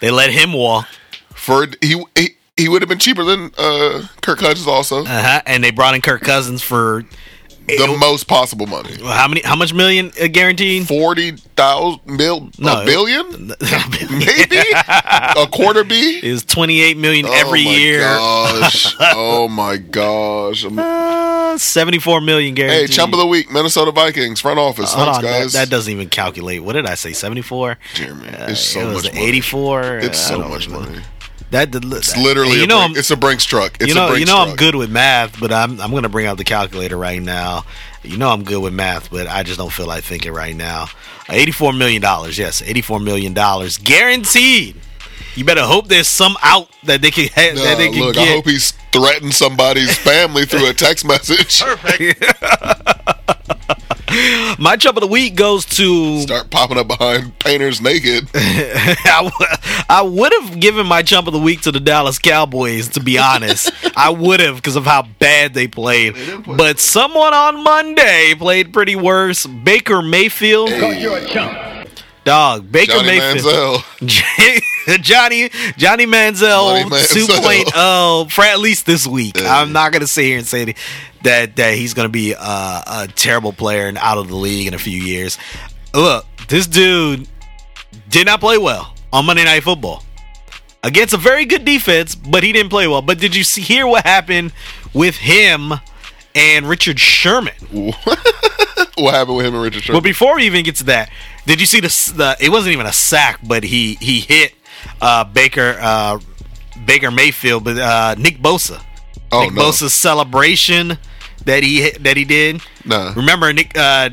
They 0.00 0.10
let 0.10 0.30
him 0.30 0.52
walk, 0.52 0.86
for 1.34 1.66
he 1.80 2.04
he, 2.16 2.30
he 2.56 2.68
would 2.68 2.82
have 2.82 2.88
been 2.88 2.98
cheaper 2.98 3.24
than 3.24 3.50
uh, 3.58 4.06
Kirk 4.20 4.38
Cousins 4.38 4.66
also 4.66 5.04
uh-huh, 5.04 5.42
and 5.46 5.62
they 5.64 5.70
brought 5.70 5.94
in 5.94 6.00
Kirk 6.02 6.22
Cousins 6.22 6.62
for 6.62 7.04
the 7.68 7.96
most 7.98 8.26
possible 8.26 8.66
money 8.66 8.96
how 9.02 9.28
many? 9.28 9.40
How 9.42 9.54
much 9.56 9.72
million 9.72 10.10
uh, 10.20 10.26
guaranteed? 10.26 10.86
forty 10.88 11.32
thousand 11.32 12.00
mil 12.06 12.50
No. 12.58 12.80
a 12.82 12.84
billion 12.84 13.46
maybe 13.48 14.58
a 14.80 15.46
quarter 15.50 15.84
B 15.84 16.20
is 16.22 16.44
twenty 16.44 16.82
eight 16.82 16.96
million 16.96 17.24
every 17.26 17.62
oh 17.62 17.64
my 17.64 17.70
year. 17.70 18.00
Gosh. 18.00 18.96
oh 19.00 19.48
my 19.48 19.76
gosh! 19.76 20.64
Uh, 20.66 21.56
Seventy 21.56 21.98
four 22.00 22.20
million 22.20 22.54
Hey, 22.56 22.62
guaranteed. 22.62 22.90
chump 22.90 23.12
of 23.12 23.20
the 23.20 23.26
week, 23.26 23.50
Minnesota 23.50 23.92
Vikings 23.92 24.40
front 24.40 24.58
office. 24.58 24.92
Hold 24.92 25.06
Thanks, 25.06 25.18
on, 25.18 25.24
that, 25.24 25.40
guys. 25.42 25.52
that 25.52 25.70
doesn't 25.70 25.92
even 25.92 26.08
calculate. 26.08 26.64
What 26.64 26.72
did 26.74 26.86
I 26.86 26.94
say? 26.96 27.12
Seventy 27.12 27.42
four. 27.42 27.78
Jeremy, 27.94 28.28
it's 28.28 28.60
so 28.60 28.92
much 28.92 29.04
money. 29.04 29.20
Eighty 29.20 29.40
four. 29.40 29.98
It's 29.98 30.18
so 30.18 30.48
much 30.48 30.68
money. 30.68 31.00
That 31.52 31.68
It's 31.74 32.16
literally 32.16 32.56
You 32.56 32.64
a 32.64 32.66
know, 32.66 32.78
Brinks- 32.78 32.96
I'm, 32.96 33.00
it's 33.00 33.10
a 33.10 33.16
Brinks 33.16 33.44
truck. 33.44 33.76
It's 33.78 33.88
you 33.88 33.94
know, 33.94 34.06
a 34.06 34.10
Brinks 34.10 34.20
you 34.20 34.26
know, 34.34 34.44
truck. 34.44 34.48
I'm 34.48 34.56
good 34.56 34.74
with 34.74 34.90
math, 34.90 35.38
but 35.38 35.52
I'm 35.52 35.78
I'm 35.80 35.90
gonna 35.92 36.08
bring 36.08 36.26
out 36.26 36.38
the 36.38 36.44
calculator 36.44 36.96
right 36.96 37.22
now. 37.22 37.64
You 38.02 38.16
know, 38.16 38.30
I'm 38.30 38.42
good 38.42 38.60
with 38.62 38.72
math, 38.72 39.10
but 39.10 39.26
I 39.26 39.42
just 39.42 39.58
don't 39.58 39.72
feel 39.72 39.86
like 39.86 40.02
thinking 40.02 40.32
right 40.32 40.56
now. 40.56 40.86
Eighty-four 41.28 41.72
million 41.74 42.00
dollars, 42.02 42.38
yes, 42.38 42.62
eighty-four 42.62 43.00
million 43.00 43.34
dollars 43.34 43.76
guaranteed. 43.78 44.76
You 45.34 45.44
better 45.44 45.62
hope 45.62 45.88
there's 45.88 46.08
some 46.08 46.36
out 46.42 46.68
that 46.84 47.00
they 47.02 47.10
can 47.10 47.28
ha- 47.34 47.52
Nah, 47.54 47.62
that 47.62 47.78
they 47.78 47.90
can 47.90 48.00
look, 48.00 48.14
get. 48.14 48.28
I 48.28 48.32
hope 48.32 48.46
he's 48.46 48.72
threatened 48.90 49.34
somebody's 49.34 49.96
family 49.96 50.44
through 50.46 50.68
a 50.68 50.74
text 50.74 51.06
message. 51.06 51.62
My 54.58 54.76
chump 54.76 54.96
of 54.96 55.00
the 55.00 55.06
week 55.06 55.34
goes 55.34 55.64
to. 55.64 56.20
Start 56.22 56.50
popping 56.50 56.78
up 56.78 56.88
behind 56.88 57.38
painters 57.38 57.80
naked. 57.80 58.28
I, 58.34 59.20
w- 59.30 59.86
I 59.88 60.02
would 60.02 60.32
have 60.40 60.60
given 60.60 60.86
my 60.86 61.02
chump 61.02 61.26
of 61.26 61.32
the 61.32 61.38
week 61.38 61.62
to 61.62 61.72
the 61.72 61.80
Dallas 61.80 62.18
Cowboys, 62.18 62.88
to 62.90 63.00
be 63.00 63.18
honest. 63.18 63.70
I 63.96 64.10
would 64.10 64.40
have 64.40 64.56
because 64.56 64.76
of 64.76 64.84
how 64.84 65.02
bad 65.18 65.54
they 65.54 65.66
played. 65.68 66.14
But 66.46 66.78
someone 66.80 67.32
on 67.34 67.62
Monday 67.62 68.34
played 68.36 68.72
pretty 68.72 68.96
worse. 68.96 69.46
Baker 69.46 70.02
Mayfield. 70.02 70.70
Dog, 72.24 72.70
Baker 72.70 72.92
Johnny 72.92 73.18
Mayfield. 73.18 73.80
Manziel. 73.80 74.62
Johnny 75.02 75.48
Johnny 75.78 76.06
Manziel, 76.06 76.82
Johnny 76.82 76.84
Manziel. 76.84 77.64
2.0 77.64 78.30
for 78.30 78.44
at 78.44 78.60
least 78.60 78.86
this 78.86 79.06
week. 79.08 79.36
Yeah. 79.36 79.56
I'm 79.56 79.72
not 79.72 79.92
gonna 79.92 80.06
sit 80.06 80.24
here 80.26 80.38
and 80.38 80.46
say 80.46 80.74
that 81.24 81.56
that 81.56 81.74
he's 81.74 81.94
gonna 81.94 82.08
be 82.08 82.34
uh, 82.38 83.04
a 83.04 83.08
terrible 83.08 83.52
player 83.52 83.86
and 83.86 83.98
out 83.98 84.18
of 84.18 84.28
the 84.28 84.36
league 84.36 84.66
in 84.66 84.74
a 84.74 84.78
few 84.78 85.00
years. 85.00 85.38
Look, 85.94 86.26
this 86.48 86.66
dude 86.66 87.28
did 88.08 88.26
not 88.26 88.40
play 88.40 88.58
well 88.58 88.94
on 89.12 89.26
Monday 89.26 89.44
Night 89.44 89.62
Football 89.62 90.02
against 90.82 91.14
a 91.14 91.18
very 91.18 91.44
good 91.44 91.64
defense, 91.64 92.14
but 92.14 92.42
he 92.42 92.52
didn't 92.52 92.70
play 92.70 92.86
well. 92.86 93.02
But 93.02 93.18
did 93.18 93.34
you 93.36 93.44
see 93.44 93.62
hear 93.62 93.86
what 93.86 94.04
happened 94.04 94.52
with 94.92 95.16
him 95.16 95.72
and 96.34 96.68
Richard 96.68 96.98
Sherman? 96.98 97.54
what 97.70 99.14
happened 99.14 99.36
with 99.36 99.46
him 99.46 99.54
and 99.54 99.62
Richard 99.62 99.84
Sherman? 99.84 100.00
But 100.00 100.04
before 100.04 100.36
we 100.36 100.44
even 100.44 100.64
get 100.64 100.76
to 100.76 100.84
that, 100.84 101.10
did 101.46 101.60
you 101.60 101.66
see 101.66 101.80
the, 101.80 102.12
the 102.16 102.36
it 102.40 102.50
wasn't 102.50 102.72
even 102.72 102.86
a 102.86 102.92
sack, 102.92 103.40
but 103.42 103.64
he 103.64 103.94
he 103.94 104.20
hit 104.20 104.54
uh, 105.00 105.24
Baker 105.24 105.76
uh, 105.80 106.18
Baker 106.84 107.10
Mayfield, 107.10 107.64
but 107.64 107.78
uh, 107.78 108.14
Nick 108.18 108.38
Bosa. 108.38 108.82
oh 109.30 109.44
Nick 109.44 109.54
no, 109.54 109.62
Bosa's 109.62 109.94
celebration 109.94 110.98
that 111.44 111.62
he 111.62 111.90
that 111.90 112.16
he 112.16 112.24
did. 112.24 112.60
nah. 112.84 113.12
Remember 113.14 113.52
Nick 113.52 113.76
uh, 113.76 114.10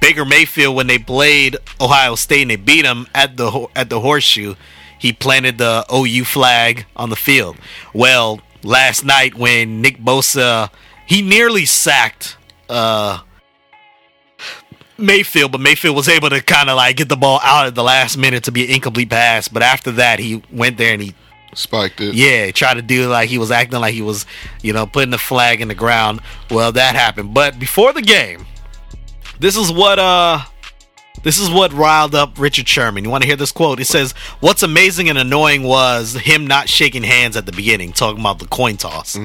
Baker 0.00 0.24
Mayfield 0.24 0.76
when 0.76 0.86
they 0.86 0.98
played 0.98 1.56
Ohio 1.80 2.14
State 2.14 2.42
and 2.42 2.50
they 2.50 2.56
beat 2.56 2.84
him 2.84 3.06
at 3.14 3.36
the 3.36 3.66
at 3.74 3.90
the 3.90 4.00
horseshoe. 4.00 4.54
He 4.98 5.12
planted 5.12 5.58
the 5.58 5.84
OU 5.92 6.24
flag 6.24 6.86
on 6.96 7.10
the 7.10 7.16
field. 7.16 7.56
Well, 7.92 8.40
last 8.62 9.04
night 9.04 9.34
when 9.34 9.82
Nick 9.82 9.98
Bosa 9.98 10.70
he 11.06 11.22
nearly 11.22 11.66
sacked 11.66 12.36
uh 12.68 13.20
Mayfield, 14.98 15.52
but 15.52 15.60
Mayfield 15.60 15.94
was 15.94 16.08
able 16.08 16.30
to 16.30 16.40
kind 16.40 16.70
of 16.70 16.76
like 16.76 16.96
get 16.96 17.08
the 17.08 17.16
ball 17.16 17.38
out 17.42 17.66
at 17.66 17.74
the 17.74 17.82
last 17.82 18.16
minute 18.16 18.44
to 18.44 18.52
be 18.52 18.64
an 18.64 18.70
incomplete 18.76 19.10
pass. 19.10 19.46
But 19.48 19.62
after 19.62 19.92
that, 19.92 20.18
he 20.18 20.42
went 20.50 20.78
there 20.78 20.94
and 20.94 21.02
he, 21.02 21.14
Spiked 21.56 22.00
it. 22.00 22.14
yeah, 22.14 22.50
tried 22.52 22.74
to 22.74 22.82
do 22.82 23.08
like 23.08 23.28
he 23.28 23.38
was 23.38 23.50
acting 23.50 23.80
like 23.80 23.94
he 23.94 24.02
was, 24.02 24.26
you 24.62 24.72
know, 24.72 24.86
putting 24.86 25.10
the 25.10 25.18
flag 25.18 25.60
in 25.60 25.68
the 25.68 25.74
ground. 25.74 26.20
Well, 26.50 26.70
that 26.72 26.94
happened. 26.94 27.32
But 27.34 27.58
before 27.58 27.92
the 27.92 28.02
game, 28.02 28.46
this 29.40 29.56
is 29.56 29.72
what 29.72 29.98
uh 29.98 30.40
this 31.22 31.38
is 31.38 31.50
what 31.50 31.72
riled 31.72 32.14
up 32.14 32.38
Richard 32.38 32.68
Sherman. 32.68 33.02
You 33.04 33.10
want 33.10 33.22
to 33.22 33.26
hear 33.26 33.36
this 33.36 33.50
quote? 33.52 33.80
It 33.80 33.86
says, 33.86 34.12
"What's 34.40 34.62
amazing 34.62 35.08
and 35.08 35.18
annoying 35.18 35.62
was 35.62 36.12
him 36.14 36.46
not 36.46 36.68
shaking 36.68 37.02
hands 37.02 37.36
at 37.36 37.46
the 37.46 37.52
beginning, 37.52 37.92
talking 37.92 38.20
about 38.20 38.38
the 38.38 38.46
coin 38.46 38.76
toss." 38.76 39.18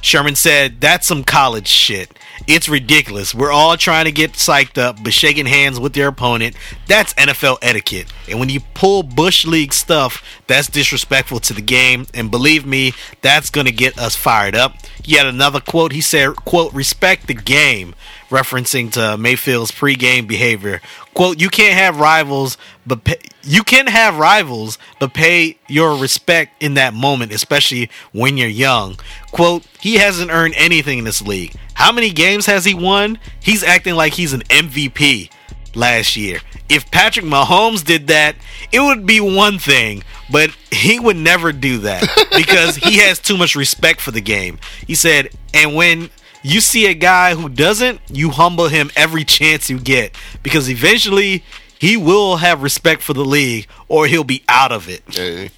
Sherman 0.00 0.34
said, 0.34 0.80
"That's 0.80 1.06
some 1.06 1.24
college 1.24 1.68
shit. 1.68 2.18
It's 2.46 2.68
ridiculous. 2.68 3.34
We're 3.34 3.52
all 3.52 3.76
trying 3.76 4.04
to 4.04 4.12
get 4.12 4.32
psyched 4.32 4.78
up, 4.78 5.02
but 5.02 5.12
shaking 5.12 5.46
hands 5.46 5.80
with 5.80 5.96
your 5.96 6.08
opponent, 6.08 6.56
that's 6.86 7.14
NFL 7.14 7.58
etiquette. 7.62 8.12
And 8.28 8.38
when 8.38 8.48
you 8.48 8.60
pull 8.74 9.02
Bush 9.02 9.46
League 9.46 9.72
stuff, 9.72 10.22
that's 10.46 10.68
disrespectful 10.68 11.40
to 11.40 11.54
the 11.54 11.62
game. 11.62 12.06
And 12.14 12.30
believe 12.30 12.66
me, 12.66 12.92
that's 13.22 13.50
going 13.50 13.66
to 13.66 13.72
get 13.72 13.98
us 13.98 14.16
fired 14.16 14.54
up." 14.54 14.74
Yet 15.06 15.26
another 15.26 15.60
quote, 15.60 15.92
he 15.92 16.00
said, 16.00 16.34
quote, 16.34 16.74
respect 16.74 17.28
the 17.28 17.34
game, 17.34 17.94
referencing 18.28 18.90
to 18.92 19.16
Mayfield's 19.16 19.70
pregame 19.70 20.26
behavior. 20.26 20.80
Quote, 21.14 21.40
you 21.40 21.48
can't 21.48 21.74
have 21.74 22.00
rivals, 22.00 22.58
but 22.84 23.04
pay, 23.04 23.18
you 23.42 23.62
can 23.62 23.86
have 23.86 24.18
rivals, 24.18 24.78
but 24.98 25.14
pay 25.14 25.58
your 25.68 25.96
respect 25.96 26.60
in 26.60 26.74
that 26.74 26.92
moment, 26.92 27.32
especially 27.32 27.88
when 28.12 28.36
you're 28.36 28.48
young. 28.48 28.98
Quote, 29.30 29.64
he 29.80 29.94
hasn't 29.94 30.32
earned 30.32 30.54
anything 30.56 30.98
in 30.98 31.04
this 31.04 31.22
league. 31.22 31.54
How 31.76 31.92
many 31.92 32.10
games 32.10 32.46
has 32.46 32.64
he 32.64 32.72
won? 32.72 33.18
He's 33.38 33.62
acting 33.62 33.96
like 33.96 34.14
he's 34.14 34.32
an 34.32 34.40
MVP 34.44 35.30
last 35.74 36.16
year. 36.16 36.40
If 36.70 36.90
Patrick 36.90 37.26
Mahomes 37.26 37.84
did 37.84 38.06
that, 38.06 38.34
it 38.72 38.80
would 38.80 39.04
be 39.04 39.20
one 39.20 39.58
thing, 39.58 40.02
but 40.32 40.56
he 40.72 40.98
would 40.98 41.16
never 41.18 41.52
do 41.52 41.80
that 41.80 42.00
because 42.36 42.76
he 42.76 42.96
has 43.00 43.18
too 43.18 43.36
much 43.36 43.54
respect 43.54 44.00
for 44.00 44.10
the 44.10 44.22
game. 44.22 44.58
He 44.86 44.94
said, 44.94 45.28
and 45.52 45.74
when 45.74 46.08
you 46.42 46.62
see 46.62 46.86
a 46.86 46.94
guy 46.94 47.34
who 47.34 47.50
doesn't, 47.50 48.00
you 48.08 48.30
humble 48.30 48.68
him 48.68 48.90
every 48.96 49.24
chance 49.24 49.68
you 49.68 49.78
get 49.78 50.14
because 50.42 50.70
eventually 50.70 51.44
he 51.78 51.98
will 51.98 52.36
have 52.36 52.62
respect 52.62 53.02
for 53.02 53.12
the 53.12 53.24
league 53.24 53.68
or 53.86 54.06
he'll 54.06 54.24
be 54.24 54.42
out 54.48 54.72
of 54.72 54.88
it. 54.88 55.02
Hey. 55.08 55.50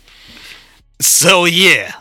So 1.01 1.45
yeah. 1.45 1.93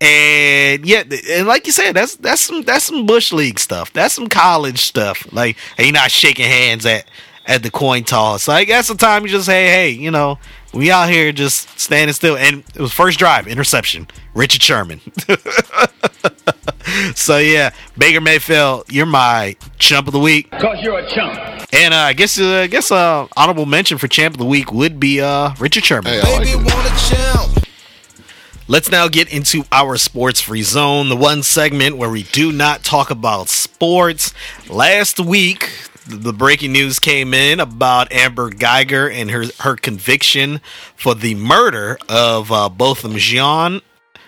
And 0.00 0.84
yeah, 0.84 1.04
and 1.30 1.46
like 1.46 1.66
you 1.66 1.72
said, 1.72 1.92
that's 1.92 2.16
that's 2.16 2.42
some 2.42 2.62
that's 2.62 2.84
some 2.84 3.06
bush 3.06 3.32
league 3.32 3.58
stuff. 3.58 3.92
That's 3.92 4.14
some 4.14 4.28
college 4.28 4.80
stuff. 4.80 5.26
Like 5.32 5.56
he 5.78 5.90
not 5.90 6.10
shaking 6.10 6.44
hands 6.44 6.84
at 6.84 7.06
at 7.46 7.62
the 7.62 7.70
coin 7.70 8.04
toss. 8.04 8.46
Like 8.46 8.68
that's 8.68 8.88
the 8.88 8.94
time 8.94 9.22
you 9.22 9.28
just 9.28 9.46
say, 9.46 9.66
hey, 9.66 9.90
you 9.90 10.10
know, 10.10 10.38
we 10.74 10.90
out 10.90 11.08
here 11.08 11.32
just 11.32 11.78
standing 11.80 12.12
still. 12.12 12.36
And 12.36 12.62
it 12.74 12.80
was 12.80 12.92
first 12.92 13.18
drive 13.18 13.46
interception, 13.46 14.06
Richard 14.34 14.62
Sherman. 14.62 15.00
so 17.14 17.38
yeah, 17.38 17.70
Baker 17.96 18.20
Mayfield, 18.20 18.92
you're 18.92 19.06
my 19.06 19.56
chump 19.78 20.08
of 20.08 20.12
the 20.12 20.18
week. 20.18 20.50
Cause 20.50 20.78
you're 20.82 20.98
a 20.98 21.08
chump. 21.08 21.38
And 21.72 21.94
uh, 21.94 21.98
I 21.98 22.12
guess 22.12 22.38
uh, 22.38 22.62
I 22.64 22.66
guess 22.66 22.92
uh, 22.92 23.26
honorable 23.36 23.66
mention 23.66 23.98
for 23.98 24.08
champ 24.08 24.34
of 24.34 24.38
the 24.38 24.46
week 24.46 24.72
would 24.72 25.00
be 25.00 25.20
uh, 25.20 25.54
Richard 25.58 25.84
Sherman. 25.84 26.12
Hey, 26.12 27.62
Let's 28.68 28.90
now 28.90 29.06
get 29.06 29.32
into 29.32 29.64
our 29.70 29.96
sports 29.96 30.40
free 30.40 30.62
zone, 30.62 31.08
the 31.08 31.14
one 31.14 31.44
segment 31.44 31.98
where 31.98 32.10
we 32.10 32.24
do 32.24 32.50
not 32.50 32.82
talk 32.82 33.10
about 33.10 33.48
sports. 33.48 34.34
Last 34.68 35.20
week, 35.20 35.70
the 36.04 36.32
breaking 36.32 36.72
news 36.72 36.98
came 36.98 37.32
in 37.32 37.60
about 37.60 38.10
Amber 38.10 38.50
Guyger 38.50 39.08
and 39.08 39.30
her 39.30 39.44
her 39.60 39.76
conviction 39.76 40.60
for 40.96 41.14
the 41.14 41.36
murder 41.36 41.96
of 42.08 42.50
uh, 42.50 42.68
Botham 42.68 43.14
Jean. 43.18 43.82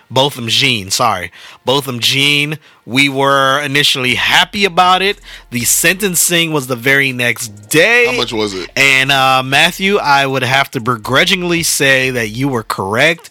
Botham 0.09 0.47
Jean, 0.47 0.89
sorry. 0.89 1.33
Botham 1.65 1.99
Jean. 1.99 2.59
We 2.85 3.09
were 3.09 3.61
initially 3.61 4.15
happy 4.15 4.63
about 4.63 5.01
it. 5.01 5.19
The 5.49 5.65
sentencing 5.65 6.53
was 6.53 6.67
the 6.67 6.77
very 6.77 7.11
next 7.11 7.49
day. 7.67 8.05
How 8.05 8.17
much 8.17 8.31
was 8.31 8.53
it? 8.53 8.69
And 8.77 9.11
uh, 9.11 9.43
Matthew, 9.43 9.97
I 9.97 10.25
would 10.25 10.43
have 10.43 10.71
to 10.71 10.79
begrudgingly 10.79 11.63
say 11.63 12.09
that 12.11 12.29
you 12.29 12.47
were 12.47 12.63
correct 12.63 13.29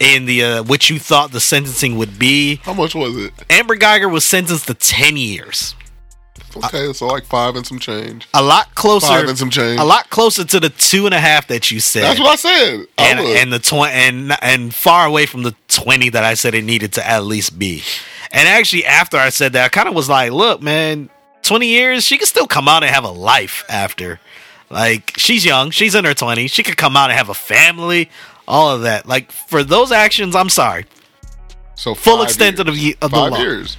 in 0.00 0.26
the 0.26 0.44
uh, 0.44 0.62
what 0.64 0.90
you 0.90 0.98
thought 0.98 1.32
the 1.32 1.40
sentencing 1.40 1.96
would 1.98 2.18
be. 2.18 2.56
How 2.56 2.74
much 2.74 2.94
was 2.94 3.16
it? 3.16 3.32
Amber 3.50 3.76
Guyger 3.76 4.10
was 4.10 4.24
sentenced 4.24 4.66
to 4.66 4.74
ten 4.74 5.16
years, 5.16 5.74
Okay, 6.56 6.92
so 6.92 7.06
like 7.06 7.24
five 7.24 7.56
and 7.56 7.66
some 7.66 7.78
change. 7.80 8.28
a 8.34 8.42
lot 8.42 8.74
closer, 8.74 9.06
Five 9.08 9.28
and 9.28 9.36
some 9.38 9.50
change. 9.50 9.80
a 9.80 9.84
lot 9.84 10.08
closer 10.10 10.44
to 10.44 10.60
the 10.60 10.68
two 10.70 11.06
and 11.06 11.14
a 11.14 11.18
half 11.20 11.48
that 11.48 11.70
you 11.70 11.80
said, 11.80 12.02
That's 12.04 12.20
what 12.20 12.28
I 12.30 12.36
said. 12.36 12.86
I 12.98 13.08
and 13.10 13.20
and 13.20 13.52
the 13.52 13.58
twenty 13.58 13.92
and 13.92 14.32
and 14.42 14.74
far 14.74 15.06
away 15.06 15.26
from 15.26 15.42
the 15.42 15.54
twenty 15.68 16.10
that 16.10 16.22
I 16.24 16.34
said 16.34 16.54
it 16.54 16.62
needed 16.64 16.92
to 16.94 17.06
at 17.06 17.24
least 17.24 17.58
be. 17.58 17.82
And 18.30 18.48
actually, 18.48 18.84
after 18.84 19.16
I 19.16 19.28
said 19.30 19.52
that, 19.52 19.64
I 19.64 19.68
kind 19.68 19.88
of 19.88 19.94
was 19.94 20.08
like, 20.08 20.32
"Look, 20.32 20.60
man, 20.62 21.08
twenty 21.42 21.68
years, 21.68 22.04
she 22.04 22.18
can 22.18 22.26
still 22.26 22.46
come 22.46 22.68
out 22.68 22.82
and 22.82 22.92
have 22.92 23.04
a 23.04 23.10
life 23.10 23.64
after. 23.68 24.18
Like, 24.70 25.12
she's 25.16 25.44
young, 25.44 25.70
she's 25.70 25.94
in 25.94 26.04
her 26.04 26.14
twenties, 26.14 26.50
she 26.50 26.62
could 26.64 26.76
come 26.76 26.96
out 26.96 27.10
and 27.10 27.18
have 27.18 27.28
a 27.28 27.34
family, 27.34 28.10
all 28.46 28.70
of 28.74 28.82
that. 28.82 29.06
Like, 29.06 29.30
for 29.32 29.62
those 29.64 29.92
actions, 29.92 30.34
I'm 30.36 30.48
sorry, 30.48 30.86
so 31.74 31.94
full 31.94 32.22
extent 32.22 32.56
years. 32.58 32.68
of 32.68 32.74
the 32.74 32.96
of 33.02 33.10
the 33.10 33.16
five 33.16 33.32
law. 33.32 33.38
years. 33.38 33.76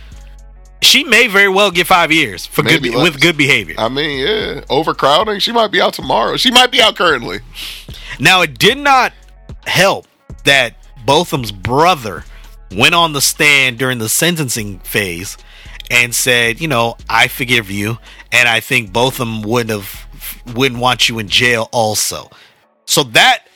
She 0.82 1.04
may 1.04 1.28
very 1.28 1.50
well 1.50 1.72
get 1.72 1.88
five 1.88 2.12
years 2.12 2.46
for 2.46 2.62
Maybe 2.62 2.90
good 2.90 2.98
less. 2.98 3.12
with 3.14 3.22
good 3.22 3.38
behavior. 3.38 3.76
I 3.78 3.90
mean, 3.90 4.20
yeah, 4.20 4.64
overcrowding. 4.70 5.40
She 5.40 5.52
might 5.52 5.72
be 5.72 5.82
out 5.82 5.94
tomorrow. 5.94 6.38
She 6.38 6.52
might 6.52 6.72
be 6.72 6.80
out 6.82 6.96
currently. 6.96 7.40
Now, 8.20 8.42
it 8.42 8.60
did 8.60 8.78
not 8.78 9.12
help 9.66 10.06
that 10.44 10.76
Botham's 11.06 11.52
brother 11.52 12.24
went 12.72 12.94
on 12.94 13.14
the 13.14 13.22
stand 13.22 13.80
during 13.80 13.98
the 13.98 14.10
sentencing 14.10 14.80
phase 14.80 15.38
and 15.90 16.14
said, 16.14 16.60
you 16.62 16.68
know, 16.68 16.98
I 17.10 17.30
forgive 17.30 17.72
you, 17.72 17.98
and 18.32 18.48
I 18.48 18.60
think 18.60 18.92
Botham 18.94 19.42
wouldn't 19.42 19.72
have 19.72 20.56
wouldn't 20.56 20.80
want 20.82 21.10
you 21.10 21.18
in 21.20 21.28
jail 21.28 21.68
also. 21.72 22.30
So 22.86 23.04
that 23.04 23.48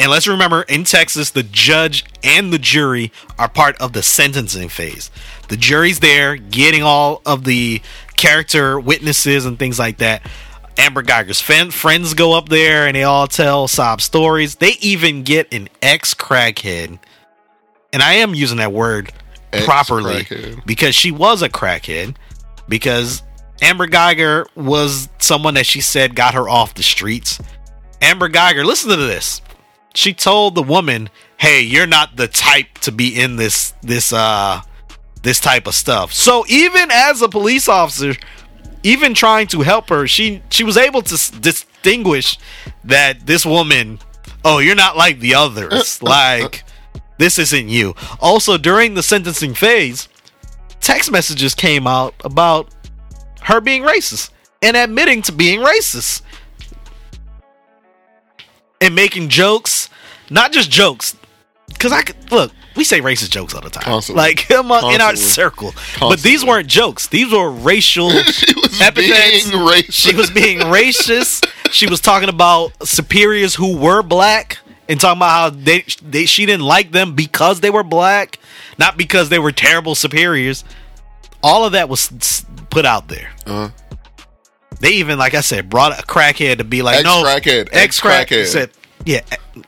and 0.00 0.10
let's 0.10 0.26
remember 0.26 0.62
in 0.62 0.84
Texas, 0.84 1.30
the 1.30 1.42
judge 1.42 2.06
and 2.24 2.52
the 2.52 2.58
jury 2.58 3.12
are 3.38 3.50
part 3.50 3.76
of 3.82 3.92
the 3.92 4.02
sentencing 4.02 4.70
phase. 4.70 5.10
The 5.48 5.58
jury's 5.58 6.00
there 6.00 6.36
getting 6.36 6.82
all 6.82 7.20
of 7.26 7.44
the 7.44 7.82
character 8.16 8.80
witnesses 8.80 9.44
and 9.44 9.58
things 9.58 9.78
like 9.78 9.98
that. 9.98 10.22
Amber 10.78 11.02
Guyger's 11.02 11.42
fan, 11.42 11.70
friends 11.70 12.14
go 12.14 12.32
up 12.32 12.48
there 12.48 12.86
and 12.86 12.96
they 12.96 13.02
all 13.02 13.26
tell 13.26 13.68
sob 13.68 14.00
stories. 14.00 14.54
They 14.54 14.72
even 14.80 15.22
get 15.22 15.52
an 15.52 15.68
ex 15.82 16.14
crackhead, 16.14 16.98
and 17.92 18.02
I 18.02 18.14
am 18.14 18.34
using 18.34 18.56
that 18.56 18.72
word 18.72 19.12
properly 19.64 20.20
Ex-crackhead. 20.20 20.64
because 20.64 20.94
she 20.94 21.10
was 21.10 21.42
a 21.42 21.50
crackhead. 21.50 22.16
Because 22.68 23.22
Amber 23.60 23.86
Guyger 23.86 24.46
was 24.56 25.10
someone 25.18 25.54
that 25.54 25.66
she 25.66 25.82
said 25.82 26.14
got 26.14 26.32
her 26.32 26.48
off 26.48 26.72
the 26.72 26.82
streets. 26.82 27.38
Amber 28.00 28.30
Guyger, 28.30 28.64
listen 28.64 28.88
to 28.90 28.96
this. 28.96 29.42
She 29.94 30.12
told 30.14 30.54
the 30.54 30.62
woman, 30.62 31.10
"Hey, 31.36 31.60
you're 31.60 31.86
not 31.86 32.16
the 32.16 32.28
type 32.28 32.78
to 32.78 32.92
be 32.92 33.20
in 33.20 33.36
this 33.36 33.74
this 33.82 34.12
uh 34.12 34.62
this 35.22 35.40
type 35.40 35.66
of 35.66 35.74
stuff." 35.74 36.12
So 36.12 36.44
even 36.48 36.90
as 36.90 37.22
a 37.22 37.28
police 37.28 37.68
officer, 37.68 38.14
even 38.82 39.14
trying 39.14 39.46
to 39.48 39.60
help 39.60 39.88
her, 39.88 40.06
she 40.06 40.42
she 40.50 40.64
was 40.64 40.76
able 40.76 41.02
to 41.02 41.40
distinguish 41.40 42.38
that 42.84 43.26
this 43.26 43.44
woman, 43.44 43.98
oh, 44.44 44.58
you're 44.58 44.74
not 44.74 44.96
like 44.96 45.20
the 45.20 45.34
others. 45.34 46.00
Uh, 46.02 46.06
uh, 46.06 46.08
uh, 46.08 46.10
like 46.10 46.64
this 47.18 47.38
isn't 47.38 47.68
you. 47.68 47.94
Also, 48.20 48.56
during 48.56 48.94
the 48.94 49.02
sentencing 49.02 49.54
phase, 49.54 50.08
text 50.80 51.10
messages 51.10 51.54
came 51.54 51.86
out 51.86 52.14
about 52.24 52.74
her 53.42 53.60
being 53.60 53.82
racist 53.82 54.30
and 54.62 54.76
admitting 54.76 55.22
to 55.22 55.32
being 55.32 55.60
racist 55.60 56.22
and 58.80 58.94
making 58.94 59.28
jokes, 59.28 59.88
not 60.30 60.52
just 60.52 60.70
jokes. 60.70 61.16
Because 61.68 61.92
I 61.92 62.02
could 62.02 62.30
look, 62.32 62.52
we 62.76 62.84
say 62.84 63.00
racist 63.00 63.30
jokes 63.30 63.54
all 63.54 63.60
the 63.60 63.70
time, 63.70 63.84
Constantly. 63.84 64.22
like 64.22 64.50
on, 64.50 64.64
in 64.66 64.70
our 65.00 65.10
Constantly. 65.10 65.16
circle. 65.16 65.74
But 66.00 66.20
these 66.20 66.44
weren't 66.44 66.68
jokes; 66.68 67.06
these 67.06 67.32
were 67.32 67.50
racial 67.50 68.10
she 68.22 68.54
was 68.54 68.80
epithets. 68.80 69.50
being 69.50 69.62
racist. 69.66 69.92
She 69.92 70.14
was 70.14 70.30
being 70.30 70.58
racist. 70.58 71.48
She 71.72 71.86
was 71.88 72.00
talking 72.00 72.28
about 72.28 72.72
superiors 72.86 73.54
who 73.54 73.76
were 73.78 74.02
black 74.02 74.58
and 74.88 75.00
talking 75.00 75.18
about 75.18 75.30
how 75.30 75.50
they, 75.50 75.84
they 76.02 76.26
she 76.26 76.44
didn't 76.46 76.64
like 76.66 76.90
them 76.90 77.14
because 77.14 77.60
they 77.60 77.70
were 77.70 77.84
black, 77.84 78.38
not 78.78 78.96
because 78.96 79.28
they 79.28 79.38
were 79.38 79.52
terrible 79.52 79.94
superiors. 79.94 80.64
All 81.42 81.64
of 81.64 81.72
that 81.72 81.88
was 81.88 82.44
put 82.70 82.84
out 82.84 83.08
there. 83.08 83.30
Uh-huh. 83.46 83.70
They 84.80 84.90
even, 84.94 85.18
like 85.18 85.34
I 85.34 85.40
said, 85.42 85.68
brought 85.70 85.92
a 85.98 86.02
crackhead 86.02 86.58
to 86.58 86.64
be 86.64 86.82
like, 86.82 87.04
no, 87.04 87.24
Ex-crackhead, 87.26 87.68
ex 87.72 88.00
crackhead. 88.00 88.46
Said, 88.46 88.70
yeah, 89.04 89.20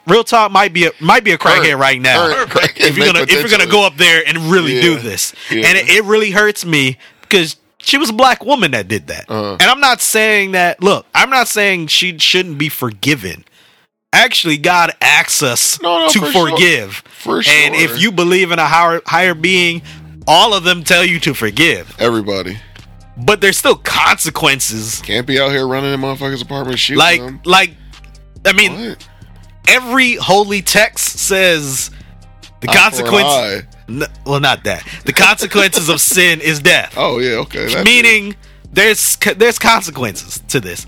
real 0.06 0.24
talk 0.24 0.50
might 0.52 0.72
be 0.72 0.86
a 0.86 0.90
might 1.00 1.24
be 1.24 1.32
a 1.32 1.38
crackhead 1.38 1.78
right 1.78 2.00
now 2.00 2.26
if 2.76 2.96
you're 2.96 3.06
gonna 3.06 3.20
if 3.22 3.30
you're 3.32 3.48
gonna 3.48 3.70
go 3.70 3.86
up 3.86 3.96
there 3.96 4.22
and 4.26 4.38
really 4.50 4.80
do 4.80 4.98
this, 4.98 5.34
Yeah. 5.50 5.66
and 5.68 5.78
it, 5.78 5.88
it 5.88 6.04
really 6.04 6.30
hurts 6.30 6.64
me 6.66 6.98
because 7.22 7.56
she 7.78 7.98
was 7.98 8.10
a 8.10 8.12
black 8.12 8.44
woman 8.44 8.72
that 8.72 8.88
did 8.88 9.06
that. 9.08 9.24
Uh-huh. 9.28 9.52
And 9.60 9.62
I'm 9.62 9.80
not 9.80 10.00
saying 10.00 10.52
that. 10.52 10.82
Look, 10.82 11.06
I'm 11.14 11.30
not 11.30 11.48
saying 11.48 11.88
she 11.88 12.16
shouldn't 12.18 12.58
be 12.58 12.68
forgiven. 12.68 13.44
Actually, 14.12 14.58
God 14.58 14.92
asks 15.00 15.42
us 15.42 15.80
No, 15.80 16.00
no, 16.00 16.08
to 16.10 16.20
for 16.20 16.30
sure. 16.32 16.50
forgive. 16.50 16.94
For 16.96 17.36
And 17.38 17.74
if 17.74 18.00
you 18.00 18.12
believe 18.12 18.52
in 18.52 18.58
a 18.58 18.66
higher 18.66 19.00
higher 19.06 19.34
being, 19.34 19.80
all 20.26 20.52
of 20.54 20.64
them 20.64 20.84
tell 20.84 21.04
you 21.04 21.18
to 21.20 21.32
forgive. 21.34 21.96
Everybody 21.98 22.58
But 23.24 23.40
there's 23.40 23.56
still 23.58 23.76
consequences. 23.76 25.00
can't 25.02 25.26
be 25.26 25.38
out 25.40 25.50
here 25.50 25.66
running 25.66 25.92
in 25.94 26.00
motherfuckers' 26.00 26.42
apartment 26.42 26.78
shooting 26.78 26.98
Like 26.98 27.20
them. 27.20 27.40
like 27.44 27.70
I 28.44 28.52
mean, 28.52 28.90
What? 28.90 29.08
every 29.68 30.14
holy 30.16 30.62
text 30.62 31.18
says 31.18 31.90
the 32.60 32.68
Eye 32.70 32.74
consequence 32.74 33.66
well 34.24 34.40
not 34.40 34.64
that. 34.64 34.84
The 35.04 35.12
consequences 35.12 35.88
of 35.88 36.00
sin 36.12 36.40
is 36.40 36.60
death. 36.60 36.94
Oh 36.96 37.18
yeah, 37.18 37.36
okay. 37.38 37.64
it. 37.64 37.84
meaning 37.84 38.34
there's 38.72 39.16
there's 39.36 39.58
consequences 39.58 40.42
to 40.48 40.60
this. 40.60 40.86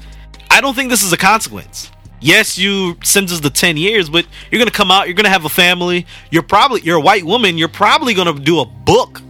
I 0.51 0.61
don't 0.61 0.74
think 0.74 0.90
this 0.90 1.02
is 1.02 1.12
a 1.12 1.16
consequence. 1.16 1.90
Yes, 2.20 2.56
you 2.56 2.97
sentence 3.05 3.40
the 3.40 3.51
ten 3.51 3.77
years, 3.77 4.09
but 4.09 4.24
you're 4.51 4.59
gonna 4.59 4.70
come 4.70 4.90
out. 4.90 5.06
You're 5.06 5.15
gonna 5.16 5.28
have 5.28 5.44
a 5.44 5.48
family. 5.51 6.06
You're 6.31 6.43
probably 6.44 6.81
you're 6.81 6.97
a 6.97 7.01
white 7.01 7.24
woman. 7.24 7.59
You're 7.59 7.69
probably 7.69 8.15
gonna 8.15 8.32
do 8.39 8.61
a 8.61 8.65
book. 8.65 9.20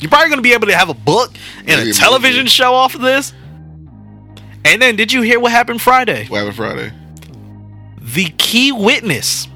You're 0.00 0.08
probably 0.10 0.30
gonna 0.30 0.42
be 0.42 0.52
able 0.52 0.66
to 0.68 0.76
have 0.76 0.88
a 0.88 0.94
book 0.94 1.32
and 1.58 1.66
Maybe 1.78 1.88
a 1.88 1.92
a 1.92 1.94
television 1.94 2.40
movie. 2.40 2.48
show 2.50 2.74
off 2.74 2.94
of 2.94 3.00
this. 3.00 3.32
And 4.64 4.82
then, 4.82 4.96
did 4.96 5.12
you 5.12 5.22
hear 5.22 5.40
what 5.40 5.52
happened 5.52 5.80
Friday? 5.80 6.26
What 6.26 6.38
happened 6.38 6.56
Friday? 6.56 6.92
The 8.00 8.26
key 8.38 8.72
witness 8.72 9.48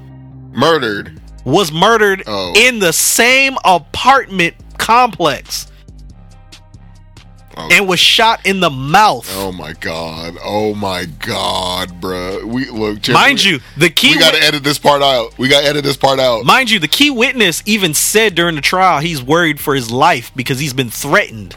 Murdered. 0.51 1.19
was 1.45 1.71
murdered 1.71 2.23
Oh. 2.27 2.53
in 2.55 2.79
the 2.79 2.93
same 2.93 3.57
apartment 3.65 4.55
complex 4.77 5.67
Oh. 7.55 7.69
and 7.71 7.87
was 7.87 7.99
shot 7.99 8.45
in 8.45 8.59
the 8.59 8.69
mouth. 8.69 9.29
Oh 9.35 9.51
my 9.51 9.73
god. 9.73 10.37
Oh 10.43 10.73
my 10.73 11.05
god, 11.05 12.01
bruh. 12.01 12.43
We 12.43 12.69
look. 12.69 13.07
Mind 13.09 13.43
you, 13.43 13.59
the 13.77 13.89
key 13.89 14.13
we 14.13 14.19
got 14.19 14.33
to 14.33 14.41
edit 14.41 14.63
this 14.63 14.79
part 14.79 15.03
out. 15.03 15.37
We 15.37 15.49
got 15.49 15.61
to 15.61 15.67
edit 15.67 15.83
this 15.83 15.97
part 15.97 16.19
out. 16.19 16.45
mind 16.45 16.71
you, 16.71 16.79
the 16.79 16.87
key 16.87 17.11
witness 17.11 17.61
even 17.65 17.93
said 17.93 18.33
during 18.33 18.55
the 18.55 18.61
trial 18.61 18.99
he's 18.99 19.21
worried 19.21 19.59
for 19.59 19.75
his 19.75 19.91
life 19.91 20.31
because 20.35 20.59
he's 20.59 20.73
been 20.73 20.89
threatened 20.89 21.55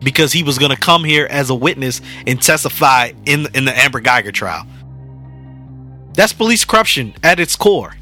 because 0.00 0.32
he 0.32 0.42
was 0.42 0.58
going 0.58 0.72
to 0.72 0.80
come 0.80 1.04
here 1.04 1.26
as 1.30 1.48
a 1.50 1.54
witness 1.54 2.00
and 2.26 2.42
testify 2.42 3.12
in 3.24 3.46
in 3.54 3.64
the 3.64 3.78
Amber 3.78 4.00
Guyger 4.00 4.32
trial. 4.32 4.66
That's 6.14 6.32
police 6.32 6.64
corruption 6.64 7.14
at 7.22 7.38
its 7.38 7.54
core. 7.54 7.94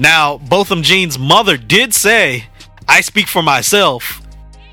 Now, 0.00 0.38
Botham 0.38 0.82
Jean's 0.82 1.18
mother 1.18 1.56
did 1.56 1.94
say, 1.94 2.46
"I 2.88 3.02
speak 3.02 3.28
for 3.28 3.42
myself 3.42 4.20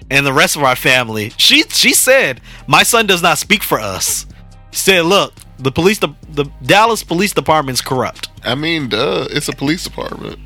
and 0.10 0.26
the 0.26 0.34
rest 0.34 0.56
of 0.56 0.64
our 0.64 0.76
family." 0.76 1.32
She 1.38 1.64
she 1.70 1.94
said, 1.94 2.42
"My 2.68 2.84
son 2.84 3.06
does 3.08 3.22
not 3.22 3.38
speak 3.38 3.64
for 3.64 3.80
us." 3.80 4.26
She 4.72 4.80
said, 4.80 5.06
"Look, 5.06 5.34
the 5.60 5.72
police 5.72 6.00
the, 6.00 6.10
the 6.30 6.46
Dallas 6.64 7.04
Police 7.04 7.34
Department's 7.34 7.82
corrupt." 7.82 8.30
I 8.44 8.56
mean, 8.56 8.90
duh. 8.90 9.28
It's 9.32 9.48
a 9.50 9.54
police 9.54 9.84
department. 9.84 10.40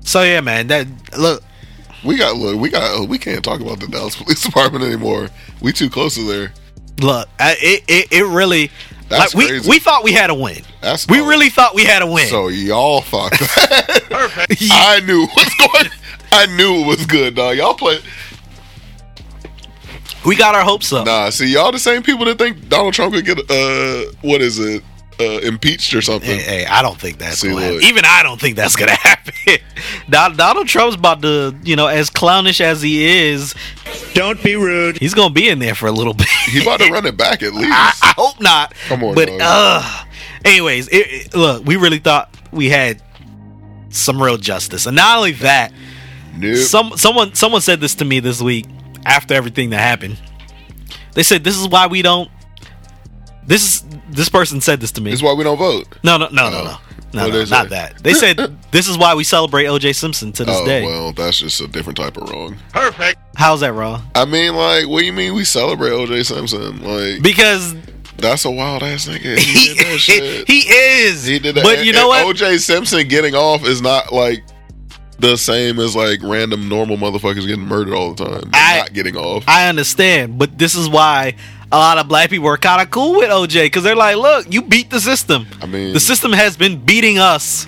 So 0.00 0.22
yeah, 0.22 0.40
man. 0.40 0.66
That 0.68 0.86
look. 1.18 1.42
We 2.04 2.16
got 2.16 2.36
look. 2.36 2.58
We 2.60 2.68
got. 2.70 3.08
We 3.08 3.18
can't 3.18 3.44
talk 3.44 3.60
about 3.60 3.80
the 3.80 3.86
Dallas 3.86 4.16
Police 4.22 4.42
Department 4.42 4.84
anymore. 4.84 5.28
We 5.60 5.72
too 5.72 5.88
close 5.90 6.16
to 6.16 6.26
there. 6.26 6.52
Look, 7.00 7.28
I, 7.38 7.56
it, 7.60 7.84
it 7.88 8.12
it 8.12 8.24
really. 8.24 8.70
That's 9.08 9.34
like, 9.34 9.44
we 9.44 9.48
crazy. 9.48 9.68
we 9.70 9.78
thought 9.78 10.04
we 10.04 10.12
had 10.12 10.30
a 10.30 10.34
win. 10.34 10.62
That's 10.80 11.06
We 11.06 11.20
really 11.20 11.50
thought 11.50 11.74
we 11.74 11.84
had 11.84 12.02
a 12.02 12.06
win. 12.06 12.28
So 12.28 12.48
y'all 12.48 13.02
thought 13.02 13.32
that. 13.32 14.56
I 14.72 15.00
knew 15.00 15.24
it 15.24 15.30
was 15.36 15.54
going. 15.58 15.92
I 16.32 16.46
knew 16.56 16.82
it 16.82 16.86
was 16.86 17.06
good, 17.06 17.34
dog. 17.34 17.56
Y'all 17.56 17.74
play. 17.74 17.98
We 20.24 20.36
got 20.36 20.54
our 20.54 20.62
hopes 20.64 20.92
up. 20.92 21.06
Nah, 21.06 21.30
see, 21.30 21.52
y'all 21.52 21.72
the 21.72 21.78
same 21.78 22.02
people 22.02 22.24
that 22.26 22.38
think 22.38 22.68
Donald 22.68 22.94
Trump 22.94 23.14
could 23.14 23.24
get 23.24 23.38
uh, 23.38 24.04
what 24.22 24.40
is 24.40 24.58
it, 24.58 24.82
uh, 25.20 25.24
impeached 25.40 25.94
or 25.94 26.02
something. 26.02 26.28
Hey, 26.38 26.42
hey, 26.60 26.66
I 26.66 26.82
don't 26.82 26.98
think 26.98 27.18
that's 27.18 27.38
See, 27.40 27.48
gonna 27.50 27.60
happen. 27.62 27.82
Even 27.82 28.04
I 28.06 28.22
don't 28.22 28.40
think 28.40 28.56
that's 28.56 28.76
gonna 28.76 28.92
happen. 28.96 29.34
Don- 30.08 30.36
Donald 30.36 30.68
Trump's 30.68 30.96
about 30.96 31.22
to, 31.22 31.54
you 31.64 31.76
know, 31.76 31.86
as 31.86 32.08
clownish 32.10 32.60
as 32.60 32.82
he 32.82 33.04
is, 33.04 33.54
Don't 34.14 34.42
be 34.42 34.56
rude. 34.56 34.98
he's 34.98 35.14
gonna 35.14 35.32
be 35.34 35.48
in 35.48 35.58
there 35.58 35.74
for 35.74 35.86
a 35.86 35.92
little 35.92 36.14
bit. 36.14 36.28
He 36.50 36.62
about 36.62 36.80
to 36.80 36.90
run 36.90 37.06
it 37.06 37.16
back 37.16 37.42
at 37.42 37.52
least. 37.54 37.68
I, 37.72 37.92
I 38.02 38.14
hope 38.16 38.40
not. 38.40 38.74
Come 38.88 39.04
on, 39.04 39.14
but 39.14 39.26
dog. 39.28 39.38
uh, 39.42 40.04
anyways, 40.44 40.88
it, 40.88 40.94
it- 41.08 41.34
look, 41.34 41.64
we 41.64 41.76
really 41.76 41.98
thought 41.98 42.34
we 42.52 42.68
had 42.68 43.02
some 43.90 44.22
real 44.22 44.38
justice, 44.38 44.86
and 44.86 44.96
not 44.96 45.18
only 45.18 45.32
that, 45.32 45.72
Nope. 46.34 46.56
some 46.56 46.96
someone 46.96 47.34
someone 47.34 47.60
said 47.60 47.80
this 47.80 47.94
to 47.96 48.04
me 48.06 48.18
this 48.20 48.40
week 48.40 48.66
after 49.06 49.34
everything 49.34 49.70
that 49.70 49.80
happened. 49.80 50.18
They 51.14 51.22
said 51.22 51.44
this 51.44 51.58
is 51.58 51.68
why 51.68 51.86
we 51.86 52.02
don't. 52.02 52.30
This 53.46 53.62
is 53.64 53.84
this 54.10 54.28
person 54.28 54.60
said 54.60 54.80
this 54.80 54.92
to 54.92 55.00
me. 55.00 55.10
This 55.10 55.20
is 55.20 55.24
why 55.24 55.32
we 55.34 55.44
don't 55.44 55.58
vote. 55.58 55.86
No, 56.04 56.16
no, 56.16 56.28
no, 56.28 56.48
no, 56.50 56.56
Oh. 56.56 56.80
no, 57.12 57.26
no, 57.26 57.32
no 57.32 57.44
not 57.46 57.70
that. 57.70 57.98
They 58.02 58.14
said 58.14 58.36
this 58.70 58.88
is 58.88 58.96
why 58.96 59.14
we 59.14 59.24
celebrate 59.24 59.66
O.J. 59.66 59.92
Simpson 59.94 60.32
to 60.32 60.44
this 60.44 60.56
oh 60.56 60.64
day. 60.64 60.84
well, 60.84 61.12
that's 61.12 61.38
just 61.40 61.60
a 61.60 61.66
different 61.66 61.96
type 61.98 62.16
of 62.16 62.30
wrong. 62.30 62.56
Perfect. 62.72 63.18
How's 63.36 63.60
that 63.60 63.72
wrong? 63.72 64.02
I 64.14 64.24
mean, 64.24 64.54
like, 64.54 64.86
what 64.88 65.00
do 65.00 65.06
you 65.06 65.12
mean 65.12 65.34
we 65.34 65.44
celebrate 65.44 65.90
O.J. 65.90 66.22
Simpson? 66.22 66.82
Like, 66.82 67.22
Because 67.22 67.74
that's 68.18 68.44
a 68.44 68.50
wild 68.50 68.82
ass 68.84 69.08
nigga. 69.08 69.36
He 69.38 69.68
he, 69.68 69.74
did 69.74 69.86
that 69.86 69.98
shit. 69.98 70.48
he 70.48 70.60
is. 70.60 71.24
He 71.26 71.38
did 71.40 71.56
that. 71.56 71.64
But 71.64 71.78
And- 71.78 71.86
you 71.86 71.92
know 71.92 72.08
what? 72.08 72.24
O.J. 72.26 72.58
Simpson 72.58 73.08
getting 73.08 73.34
off 73.34 73.66
is 73.66 73.82
not 73.82 74.12
like 74.12 74.44
the 75.18 75.36
same 75.36 75.78
as 75.78 75.94
like 75.94 76.20
random 76.22 76.68
normal 76.68 76.96
motherfuckers 76.96 77.46
getting 77.46 77.66
murdered 77.66 77.94
all 77.94 78.14
the 78.14 78.24
time. 78.24 78.50
I- 78.52 78.78
not 78.78 78.92
getting 78.92 79.16
off. 79.16 79.44
I 79.46 79.68
understand, 79.68 80.38
but 80.38 80.58
this 80.58 80.74
is 80.74 80.88
why 80.88 81.34
a 81.70 81.76
lot 81.78 81.98
of 81.98 82.08
black 82.08 82.28
people 82.30 82.48
are 82.48 82.56
kind 82.58 82.82
of 82.82 82.90
cool 82.90 83.16
with 83.18 83.30
OJ 83.30 83.64
because 83.66 83.82
they're 83.82 83.94
like, 83.96 84.16
look, 84.16 84.52
you 84.52 84.62
beat 84.62 84.90
the 84.90 85.00
system. 85.00 85.46
I 85.60 85.66
mean- 85.66 85.92
the 85.94 86.00
system 86.00 86.32
has 86.32 86.56
been 86.56 86.84
beating 86.84 87.18
us 87.18 87.66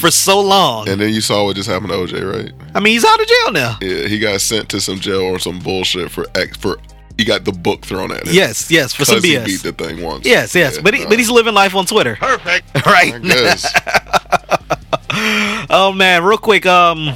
for 0.00 0.10
so 0.10 0.40
long. 0.40 0.88
and 0.88 1.00
then 1.00 1.12
you 1.14 1.20
saw 1.22 1.44
what 1.44 1.56
just 1.56 1.68
happened 1.68 1.88
to 1.90 1.94
O.J. 1.96 2.22
Right? 2.22 2.52
I 2.74 2.80
mean, 2.80 2.92
he's 2.92 3.04
out 3.04 3.20
of 3.20 3.26
jail 3.26 3.52
now. 3.52 3.78
Yeah, 3.80 4.06
he 4.08 4.18
got 4.18 4.40
sent 4.40 4.68
to 4.70 4.80
some 4.80 4.98
jail 5.00 5.22
or 5.22 5.38
some 5.38 5.58
bullshit 5.60 6.10
for 6.10 6.26
ex 6.34 6.56
for. 6.58 6.78
He 7.16 7.24
got 7.24 7.46
the 7.46 7.52
book 7.52 7.80
thrown 7.86 8.12
at 8.12 8.26
him. 8.26 8.34
Yes, 8.34 8.70
yes, 8.70 8.92
for 8.92 9.06
some 9.06 9.22
because 9.22 9.46
he 9.46 9.52
beat 9.54 9.62
the 9.62 9.72
thing 9.72 10.02
once. 10.02 10.26
yes, 10.26 10.54
yes, 10.54 10.76
Yeah, 10.76 10.82
but 10.82 10.92
he, 10.92 11.02
nah. 11.04 11.08
but 11.08 11.18
he's 11.18 11.30
living 11.30 11.54
life 11.54 11.74
on 11.74 11.86
Twitter. 11.86 12.16
Perfect, 12.16 12.66
right? 12.86 13.14
Oh 15.68 15.92
man, 15.92 16.22
real 16.22 16.38
quick, 16.38 16.64
um, 16.66 17.14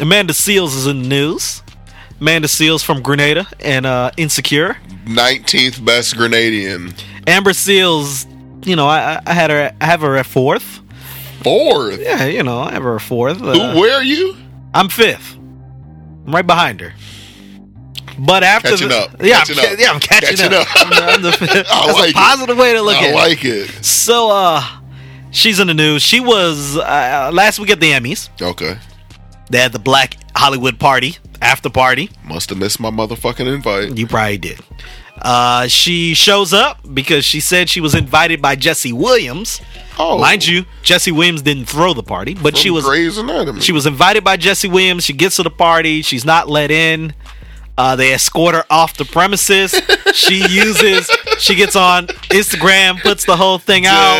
Amanda 0.00 0.32
Seales 0.32 0.74
is 0.76 0.86
in 0.86 1.02
the 1.02 1.08
news. 1.08 1.62
Amanda 2.20 2.48
Seales 2.48 2.82
from 2.84 3.00
Grenada 3.02 3.46
and 3.60 3.86
uh, 3.86 4.10
Insecure. 4.16 4.76
19th 5.04 5.84
best 5.84 6.16
Grenadian. 6.16 7.00
Amber 7.26 7.52
Seals, 7.52 8.26
you 8.64 8.74
know, 8.76 8.86
I, 8.88 9.20
I 9.24 9.32
had 9.32 9.50
her, 9.50 9.72
I 9.80 9.84
have 9.84 10.00
her 10.00 10.16
at 10.16 10.26
fourth. 10.26 10.80
Fourth. 11.42 12.00
Yeah, 12.00 12.24
you 12.26 12.42
know, 12.42 12.60
I 12.60 12.72
have 12.72 12.82
her 12.82 12.96
at 12.96 13.02
fourth. 13.02 13.38
Who, 13.38 13.50
Uh, 13.50 13.74
where 13.78 13.94
are 13.94 14.02
you? 14.04 14.36
I'm 14.74 14.88
fifth. 14.88 15.34
I'm 15.36 16.34
right 16.34 16.46
behind 16.46 16.80
her. 16.80 16.94
But 18.18 18.42
after 18.44 18.70
Catching 18.70 18.88
the, 18.88 18.98
up. 18.98 19.10
yeah, 19.22 19.38
Catching 19.38 19.58
I'm, 19.58 19.72
up. 19.72 19.78
yeah, 19.78 19.90
I'm 19.92 20.00
catching, 20.00 20.36
Catching 20.36 20.54
up. 20.54 20.76
up. 20.76 20.76
I'm 20.86 20.90
the- 20.90 21.02
I'm 21.12 21.22
the 21.22 21.32
fifth. 21.32 21.66
I 21.70 21.86
That's 21.86 21.98
like 21.98 22.06
a 22.08 22.10
it. 22.10 22.14
positive 22.14 22.58
way 22.58 22.72
to 22.74 22.82
look 22.82 22.96
I 22.96 23.08
at 23.08 23.14
I 23.14 23.26
like 23.28 23.44
it. 23.44 23.70
it. 23.78 23.84
So, 23.84 24.30
uh, 24.30 24.62
she's 25.32 25.58
in 25.58 25.66
the 25.66 25.74
news. 25.74 26.02
She 26.02 26.20
was 26.20 26.76
uh, 26.76 27.30
last 27.32 27.58
week 27.58 27.70
at 27.70 27.80
the 27.80 27.90
Emmys. 27.90 28.28
Okay. 28.40 28.78
They 29.50 29.58
had 29.58 29.72
the 29.72 29.78
Black 29.80 30.16
Hollywood 30.36 30.78
party 30.78 31.16
after 31.40 31.68
party. 31.68 32.10
Must 32.24 32.48
have 32.50 32.58
missed 32.58 32.78
my 32.80 32.90
motherfucking 32.90 33.52
invite. 33.52 33.98
You 33.98 34.06
probably 34.06 34.38
did. 34.38 34.60
Uh, 35.20 35.68
she 35.68 36.14
shows 36.14 36.52
up 36.52 36.78
because 36.94 37.24
she 37.24 37.38
said 37.38 37.68
she 37.68 37.80
was 37.80 37.94
invited 37.94 38.40
by 38.42 38.56
Jesse 38.56 38.92
Williams. 38.92 39.60
Oh. 39.98 40.18
Mind 40.18 40.44
you, 40.46 40.64
Jesse 40.82 41.12
Williams 41.12 41.42
didn't 41.42 41.66
throw 41.66 41.92
the 41.94 42.02
party, 42.02 42.34
but 42.34 42.56
she 42.56 42.70
was 42.70 42.84
Grey's 42.84 43.18
Anatomy. 43.18 43.60
she 43.60 43.72
was 43.72 43.86
invited 43.86 44.24
by 44.24 44.36
Jesse 44.36 44.68
Williams. 44.68 45.04
She 45.04 45.12
gets 45.12 45.36
to 45.36 45.42
the 45.42 45.50
party. 45.50 46.02
She's 46.02 46.24
not 46.24 46.48
let 46.48 46.70
in. 46.70 47.14
Uh, 47.82 47.96
they 47.96 48.12
escort 48.12 48.54
her 48.54 48.64
off 48.70 48.96
the 48.96 49.04
premises. 49.04 49.74
she 50.14 50.36
uses. 50.48 51.10
She 51.38 51.56
gets 51.56 51.74
on 51.74 52.06
Instagram, 52.30 53.02
puts 53.02 53.24
the 53.24 53.36
whole 53.36 53.58
thing 53.58 53.86
out 53.86 54.18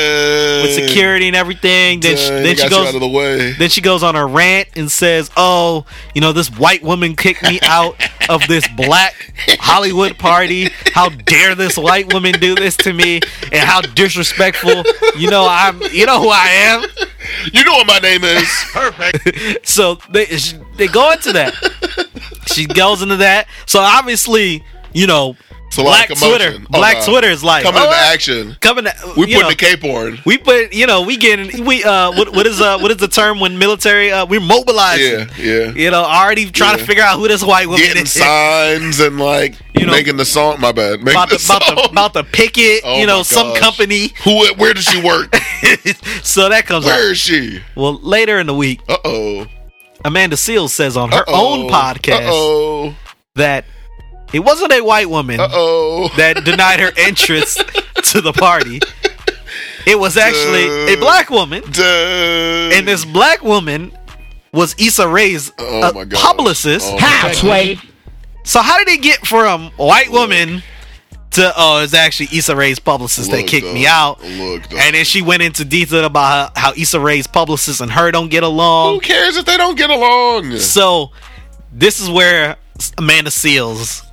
with 0.64 0.74
security 0.74 1.28
and 1.28 1.36
everything. 1.36 2.00
Then 2.00 2.16
she, 2.16 2.28
then 2.28 2.56
she 2.56 2.68
goes. 2.68 2.88
out 2.88 2.96
of 2.96 3.00
the 3.00 3.06
way. 3.06 3.52
Then 3.52 3.70
she 3.70 3.80
goes 3.80 4.02
on 4.02 4.16
a 4.16 4.26
rant 4.26 4.66
and 4.74 4.90
says, 4.90 5.30
"Oh, 5.36 5.86
you 6.12 6.20
know, 6.20 6.32
this 6.32 6.48
white 6.48 6.82
woman 6.82 7.14
kicked 7.14 7.44
me 7.44 7.60
out 7.62 7.94
of 8.28 8.44
this 8.48 8.66
black 8.66 9.14
Hollywood 9.60 10.18
party. 10.18 10.70
How 10.92 11.10
dare 11.10 11.54
this 11.54 11.78
white 11.78 12.12
woman 12.12 12.32
do 12.40 12.56
this 12.56 12.76
to 12.78 12.92
me? 12.92 13.20
And 13.52 13.60
how 13.62 13.80
disrespectful. 13.80 14.82
You 15.16 15.30
know, 15.30 15.46
I'm. 15.48 15.80
You 15.92 16.06
know 16.06 16.20
who 16.20 16.30
I 16.30 16.48
am. 16.48 16.84
You 17.52 17.64
know 17.64 17.74
what 17.74 17.86
my 17.86 17.98
name 17.98 18.24
is. 18.24 18.48
Perfect. 18.72 19.66
so 19.68 19.98
they 20.10 20.26
they 20.82 20.92
go 20.92 21.12
into 21.12 21.32
that. 21.32 21.54
She 22.46 22.66
goes 22.66 23.02
into 23.02 23.18
that. 23.18 23.46
So 23.66 23.78
obviously, 23.78 24.64
you 24.92 25.06
know, 25.06 25.36
Black 25.76 26.08
Twitter. 26.08 26.58
Oh, 26.58 26.66
Black. 26.70 27.04
Twitter 27.04 27.28
is 27.28 27.42
like 27.42 27.62
coming 27.62 27.80
oh, 27.80 27.86
into 27.86 27.96
action. 27.96 28.56
Coming, 28.60 28.84
to, 28.84 28.92
We 29.16 29.26
putting 29.26 29.40
know, 29.40 29.48
the 29.48 29.56
cape 29.56 29.84
on. 29.84 30.18
We 30.26 30.38
put, 30.38 30.74
you 30.74 30.86
know, 30.86 31.02
we 31.02 31.16
getting 31.16 31.64
we 31.64 31.82
uh, 31.84 32.12
what, 32.12 32.34
what 32.34 32.46
is 32.46 32.60
uh, 32.60 32.78
what 32.78 32.90
is 32.90 32.98
the 32.98 33.08
term 33.08 33.40
when 33.40 33.58
military 33.58 34.10
uh, 34.10 34.26
we're 34.26 34.40
mobilizing. 34.40 35.28
Yeah, 35.38 35.66
yeah. 35.66 35.70
You 35.70 35.90
know, 35.90 36.02
already 36.02 36.50
trying 36.50 36.78
to 36.78 36.84
figure 36.84 37.02
out 37.02 37.18
who 37.18 37.28
this 37.28 37.44
white 37.44 37.66
woman 37.68 37.82
Getting 37.82 38.02
is. 38.02 38.12
signs 38.12 39.00
and 39.00 39.18
like 39.18 39.56
You 39.74 39.86
know, 39.86 39.92
making 39.92 40.16
the 40.16 40.24
song. 40.24 40.60
My 40.60 40.72
bad. 40.72 41.00
Making 41.00 41.12
about 41.12 41.30
the 41.30 41.38
to, 41.38 41.56
about, 41.56 41.62
song. 41.62 41.90
about 41.90 42.12
to 42.14 42.24
picket, 42.24 42.82
Oh 42.84 42.98
you 42.98 43.06
know, 43.06 43.22
some 43.22 43.56
company. 43.56 44.12
Who? 44.24 44.46
Where 44.54 44.74
does 44.74 44.84
she 44.84 45.00
work? 45.02 45.34
so 46.22 46.50
that 46.50 46.66
comes 46.66 46.84
Where 46.84 47.06
out. 47.06 47.12
is 47.12 47.18
she? 47.18 47.62
Well, 47.74 47.94
later 48.00 48.38
in 48.38 48.46
the 48.46 48.54
week, 48.54 48.80
Uh 48.88 48.98
oh. 49.04 49.46
Amanda 50.04 50.36
Seales 50.36 50.70
says 50.70 50.96
on 50.96 51.10
her 51.12 51.24
own 51.28 51.68
podcast 51.70 52.26
Uh 52.26 52.30
oh. 52.32 52.94
that 53.34 53.64
it 54.32 54.40
wasn't 54.40 54.72
a 54.72 54.80
white 54.82 55.08
woman 55.10 55.40
Uh 55.40 55.48
oh. 55.52 56.08
that 56.16 56.44
denied 56.44 56.80
her 56.80 56.90
entrance 56.96 57.54
to 58.12 58.20
the 58.20 58.32
party. 58.32 58.80
It 59.86 59.98
was 59.98 60.16
actually 60.16 60.92
a 60.94 60.96
black 60.96 61.28
woman, 61.28 61.62
and 61.64 62.86
this 62.86 63.04
black 63.04 63.42
woman 63.42 63.90
was 64.52 64.74
Issa 64.78 65.08
Rae's 65.08 65.50
Oh 65.58 65.82
uh, 65.82 65.92
my 65.92 66.04
publicist. 66.04 66.86
Oh 66.92 66.98
my 67.00 67.32
Sway. 67.32 67.78
So 68.44 68.60
how 68.62 68.78
did 68.78 68.88
it 68.88 69.02
get 69.02 69.26
from 69.26 69.70
white 69.72 70.10
woman 70.10 70.62
to 71.32 71.52
oh, 71.56 71.82
it's 71.82 71.94
actually 71.94 72.28
Issa 72.36 72.54
Rae's 72.54 72.78
publicist 72.78 73.30
that 73.30 73.46
kicked 73.46 73.66
dog. 73.66 73.74
me 73.74 73.86
out? 73.86 74.22
Look. 74.22 74.72
And 74.72 74.94
then 74.94 75.04
she 75.04 75.22
went 75.22 75.42
into 75.42 75.64
detail 75.64 76.04
about 76.04 76.56
how, 76.56 76.70
how 76.70 76.72
Issa 76.76 77.00
Rae's 77.00 77.26
publicist 77.26 77.80
and 77.80 77.90
her 77.90 78.10
don't 78.10 78.30
get 78.30 78.42
along. 78.42 78.94
Who 78.94 79.00
cares 79.00 79.36
if 79.36 79.44
they 79.44 79.56
don't 79.56 79.76
get 79.76 79.90
along? 79.90 80.56
So 80.58 81.10
this 81.72 82.00
is 82.00 82.10
where 82.10 82.56
Amanda 82.98 83.30
Seales 83.30 84.04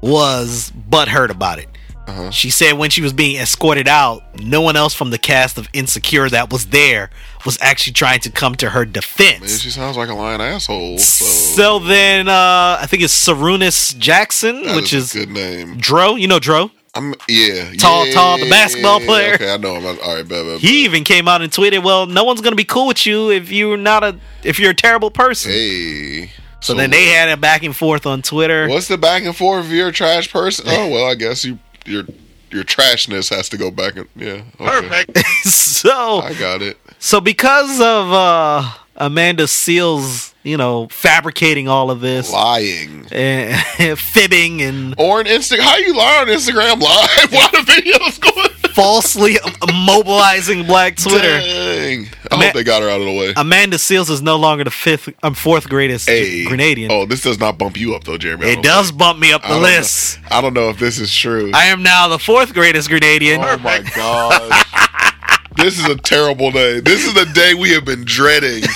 was 0.00 0.72
butthurt 0.88 1.30
about 1.30 1.58
it. 1.58 1.68
Uh-huh. 2.06 2.30
She 2.30 2.48
said 2.48 2.72
when 2.72 2.88
she 2.88 3.02
was 3.02 3.12
being 3.12 3.36
escorted 3.40 3.86
out, 3.86 4.22
no 4.40 4.62
one 4.62 4.76
else 4.76 4.94
from 4.94 5.10
the 5.10 5.18
cast 5.18 5.58
of 5.58 5.68
Insecure 5.74 6.30
that 6.30 6.50
was 6.50 6.66
there 6.66 7.10
was 7.44 7.58
actually 7.60 7.92
trying 7.94 8.20
to 8.20 8.30
come 8.30 8.54
to 8.56 8.70
her 8.70 8.84
Man, 8.84 8.92
defense. 8.92 9.60
she 9.60 9.70
sounds 9.70 9.96
like 9.96 10.08
a 10.08 10.14
lying 10.14 10.40
asshole. 10.40 10.98
So, 10.98 11.24
So 11.24 11.78
then, 11.78 12.28
uh, 12.28 12.78
I 12.80 12.86
think 12.86 13.02
it's 13.02 13.14
Sarunas 13.26 13.96
Jackson, 13.98 14.62
that 14.64 14.76
which 14.76 14.92
is 14.92 15.14
a 15.14 15.18
good 15.20 15.30
name. 15.30 15.76
Dro. 15.78 16.16
You 16.16 16.28
know 16.28 16.38
Dro. 16.38 16.70
I'm 16.94 17.14
yeah, 17.28 17.72
Tall- 17.78 18.06
yeah, 18.06 18.14
tall, 18.14 18.38
the 18.38 18.48
basketball 18.50 18.98
player. 19.00 19.34
Okay, 19.34 19.52
I 19.52 19.56
know 19.58 19.74
him. 19.76 19.84
All 19.86 20.14
right, 20.16 20.26
bad, 20.26 20.44
bad, 20.46 20.58
He 20.60 20.84
even 20.84 21.04
came 21.04 21.28
out 21.28 21.42
and 21.42 21.52
tweeted, 21.52 21.84
"Well, 21.84 22.06
no 22.06 22.24
one's 22.24 22.40
gonna 22.40 22.56
be 22.56 22.64
cool 22.64 22.86
with 22.88 23.06
you 23.06 23.30
if 23.30 23.52
you're 23.52 23.76
not 23.76 24.02
a 24.02 24.18
if 24.42 24.58
you're 24.58 24.70
a 24.70 24.74
terrible 24.74 25.10
person." 25.10 25.52
Hey. 25.52 26.32
so, 26.60 26.74
then 26.74 26.90
they 26.90 27.04
had 27.10 27.28
a 27.28 27.36
back 27.36 27.62
and 27.62 27.76
forth 27.76 28.04
on 28.06 28.22
Twitter. 28.22 28.66
What's 28.68 28.88
the 28.88 28.98
back 28.98 29.22
and 29.22 29.36
forth 29.36 29.66
if 29.66 29.70
you're 29.70 29.88
a 29.88 29.92
trash 29.92 30.32
person? 30.32 30.64
Oh 30.68 30.88
well, 30.88 31.04
I 31.04 31.14
guess 31.14 31.44
you 31.44 31.58
your 31.84 32.04
your 32.50 32.64
trashness 32.64 33.28
has 33.32 33.48
to 33.50 33.58
go 33.58 33.70
back 33.70 33.96
and 33.96 34.08
yeah. 34.16 34.40
Okay. 34.58 35.04
so 35.42 36.20
I 36.20 36.32
got 36.34 36.62
it. 36.62 36.78
So 36.98 37.20
because 37.20 37.80
of 37.80 38.12
uh 38.12 38.70
Amanda 39.00 39.44
Seales, 39.44 40.34
you 40.42 40.56
know, 40.56 40.88
fabricating 40.88 41.68
all 41.68 41.90
of 41.92 42.00
this 42.00 42.32
Lying. 42.32 43.06
and 43.12 43.54
fibbing 43.98 44.60
and 44.62 44.94
Or 44.98 45.20
on 45.20 45.26
Instagram. 45.26 45.60
How 45.60 45.76
you 45.76 45.94
lie 45.96 46.18
on 46.22 46.26
Instagram 46.26 46.80
live 46.80 47.32
while 47.32 47.50
the 47.50 47.62
video's 47.64 48.18
going? 48.18 48.48
falsely 48.74 49.36
mobilizing 49.84 50.64
Black 50.64 50.94
Twitter, 50.96 51.40
Dang. 51.40 52.06
I 52.30 52.36
Ma- 52.36 52.42
hope 52.44 52.54
they 52.54 52.62
got 52.62 52.80
her 52.80 52.88
out 52.88 53.00
of 53.00 53.06
the 53.08 53.12
way. 53.12 53.32
Amanda 53.36 53.76
Seales 53.76 54.08
is 54.08 54.22
no 54.22 54.36
longer 54.36 54.62
the 54.62 54.70
fifth, 54.70 55.08
um, 55.24 55.34
fourth 55.34 55.68
greatest 55.68 56.08
Hey. 56.08 56.44
Grenadian. 56.44 56.88
Oh, 56.90 57.04
this 57.04 57.20
does 57.22 57.40
not 57.40 57.58
bump 57.58 57.76
you 57.76 57.96
up 57.96 58.04
though, 58.04 58.18
Jeremy. 58.18 58.46
I 58.46 58.50
it 58.50 58.62
does 58.62 58.88
think. 58.88 58.98
bump 59.00 59.18
me 59.18 59.32
up 59.32 59.42
the 59.42 59.48
don't 59.48 59.62
know. 59.62 59.68
list. 59.68 60.20
I 60.30 60.40
don't 60.40 60.54
know 60.54 60.68
if 60.70 60.78
this 60.78 60.98
is 61.00 61.12
true. 61.14 61.50
I 61.54 61.66
am 61.66 61.82
now 61.82 62.06
the 62.08 62.20
fourth 62.20 62.54
greatest 62.54 62.88
Grenadian. 62.88 63.38
Oh 63.44 63.58
my 63.58 63.80
god. 63.96 64.64
This 65.58 65.78
is 65.78 65.86
a 65.86 65.96
terrible 65.96 66.50
day. 66.50 66.80
This 66.80 67.04
is 67.06 67.14
the 67.14 67.24
day 67.34 67.54
we 67.54 67.70
have 67.70 67.84
been 67.84 68.04
dreading. 68.04 68.62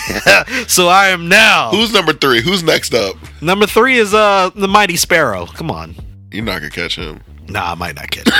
So 0.68 0.88
I 0.88 1.08
am 1.08 1.28
now 1.28 1.70
Who's 1.70 1.92
number 1.92 2.12
three? 2.12 2.40
Who's 2.40 2.62
next 2.62 2.94
up? 2.94 3.16
number 3.42 3.66
three 3.66 3.98
is 3.98 4.14
uh 4.14 4.50
the 4.54 4.68
Mighty 4.68 4.96
Sparrow. 4.96 5.46
Come 5.46 5.70
on, 5.70 5.94
You're 6.30 6.44
not 6.44 6.58
gonna 6.60 6.70
catch 6.70 6.96
him. 6.96 7.20
nah, 7.48 7.72
I 7.72 7.74
might 7.74 7.94
not 7.96 8.10
catch. 8.10 8.26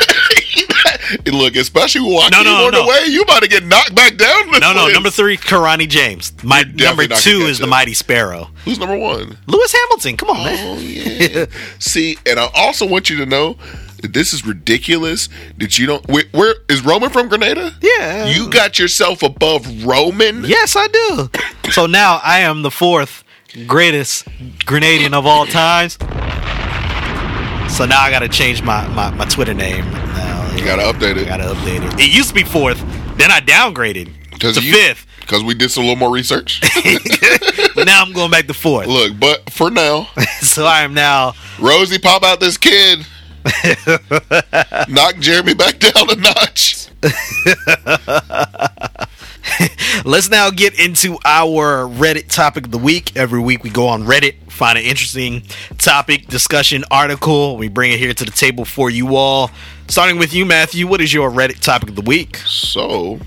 it. 1.26 1.32
Look, 1.34 1.56
especially 1.56 2.00
Joaquin 2.02 2.30
No, 2.30 2.42
no, 2.42 2.66
on 2.66 2.72
no. 2.72 2.82
the 2.82 2.88
way, 2.88 3.04
you 3.08 3.22
about 3.22 3.42
to 3.42 3.48
get 3.48 3.64
knocked 3.64 3.94
back 3.94 4.16
down. 4.16 4.50
No, 4.60 4.72
no, 4.72 4.88
number 4.88 5.10
three, 5.10 5.36
Kirani 5.36 5.88
James. 5.88 6.32
My 6.42 6.62
number 6.74 7.06
two 7.08 7.40
is 7.42 7.58
the. 7.58 7.66
Mighty 7.66 7.94
Sparrow. 7.94 8.48
Who's 8.64 8.78
number 8.78 8.96
one? 8.96 9.36
Lewis 9.46 9.72
Hamilton. 9.72 10.16
Come 10.16 10.30
on, 10.30 10.44
man. 10.44 10.78
Oh 10.78 10.80
yeah. 10.80 11.46
See, 11.78 12.16
and 12.26 12.38
I 12.40 12.48
also 12.54 12.86
want 12.86 13.10
you 13.10 13.16
to 13.18 13.26
know 13.26 13.56
this 14.02 14.32
is 14.32 14.44
ridiculous. 14.46 15.28
That 15.58 15.78
you 15.78 15.86
don't. 15.86 16.06
Where, 16.08 16.24
where 16.32 16.54
is 16.68 16.84
Roman 16.84 17.10
from 17.10 17.28
Grenada? 17.28 17.72
Yeah. 17.80 18.26
You 18.26 18.50
got 18.50 18.78
yourself 18.78 19.22
above 19.22 19.84
Roman. 19.84 20.44
Yes, 20.44 20.74
I 20.76 20.86
do. 20.88 21.30
So 21.70 21.86
now 21.86 22.20
I 22.22 22.40
am 22.40 22.62
the 22.62 22.70
fourth 22.70 23.24
greatest 23.66 24.26
Grenadian 24.66 25.12
of 25.14 25.26
all 25.26 25.46
times. 25.46 25.98
So 27.76 27.86
now 27.86 28.00
I 28.02 28.10
got 28.10 28.18
to 28.20 28.28
change 28.28 28.62
my, 28.62 28.86
my, 28.88 29.10
my 29.12 29.24
Twitter 29.24 29.54
name. 29.54 29.84
Now, 29.90 30.54
You 30.56 30.64
gotta 30.64 30.82
update 30.82 31.16
I 31.16 31.20
it 31.22 31.26
got 31.26 31.36
to 31.38 31.44
update 31.44 31.82
it. 31.90 31.98
It 32.00 32.14
used 32.14 32.28
to 32.28 32.34
be 32.34 32.44
fourth. 32.44 32.78
Then 33.16 33.30
I 33.30 33.40
downgraded 33.40 34.38
to 34.40 34.60
you, 34.60 34.72
fifth. 34.72 35.06
because 35.20 35.42
we 35.42 35.54
did 35.54 35.70
some 35.70 35.84
little 35.84 35.96
more 35.96 36.10
research. 36.10 36.60
But 37.74 37.86
now 37.86 38.02
I'm 38.02 38.12
going 38.12 38.30
back 38.30 38.46
to 38.48 38.54
fourth. 38.54 38.86
Look, 38.86 39.18
but 39.18 39.48
for 39.48 39.70
now, 39.70 40.08
So 40.42 40.66
I 40.66 40.82
am 40.82 40.92
now. 40.92 41.32
Rosie, 41.58 41.98
pop 41.98 42.22
out 42.22 42.38
this 42.38 42.58
kid. 42.58 43.06
Knock 44.88 45.16
Jeremy 45.18 45.54
back 45.54 45.78
down 45.78 46.10
a 46.10 46.16
notch. 46.16 46.88
Let's 50.04 50.30
now 50.30 50.50
get 50.50 50.78
into 50.78 51.18
our 51.24 51.88
Reddit 51.88 52.28
topic 52.28 52.66
of 52.66 52.70
the 52.70 52.78
week. 52.78 53.16
Every 53.16 53.40
week 53.40 53.64
we 53.64 53.70
go 53.70 53.88
on 53.88 54.04
Reddit, 54.04 54.36
find 54.50 54.78
an 54.78 54.84
interesting 54.84 55.42
topic, 55.78 56.28
discussion, 56.28 56.84
article. 56.90 57.56
We 57.56 57.68
bring 57.68 57.92
it 57.92 57.98
here 57.98 58.14
to 58.14 58.24
the 58.24 58.30
table 58.30 58.64
for 58.64 58.90
you 58.90 59.16
all. 59.16 59.50
Starting 59.88 60.18
with 60.18 60.32
you, 60.32 60.46
Matthew, 60.46 60.86
what 60.86 61.00
is 61.00 61.12
your 61.12 61.30
Reddit 61.30 61.60
topic 61.60 61.90
of 61.90 61.96
the 61.96 62.02
week? 62.02 62.36
So, 62.38 63.18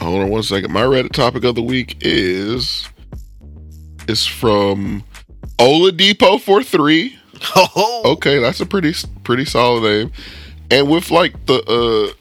hold 0.00 0.22
on 0.22 0.30
one 0.30 0.42
second. 0.42 0.72
My 0.72 0.82
Reddit 0.82 1.12
topic 1.12 1.44
of 1.44 1.54
the 1.54 1.62
week 1.62 1.96
is 2.00 2.88
is 4.08 4.26
from 4.26 5.04
Oladipo 5.58 6.40
for 6.40 6.62
three. 6.62 7.18
Oh, 7.56 8.02
Okay, 8.12 8.38
that's 8.38 8.60
a 8.60 8.66
pretty 8.66 8.94
pretty 9.24 9.44
solid 9.44 9.82
name. 9.84 10.12
And 10.70 10.88
with 10.90 11.10
like 11.10 11.46
the 11.46 11.58
uh 11.62 12.14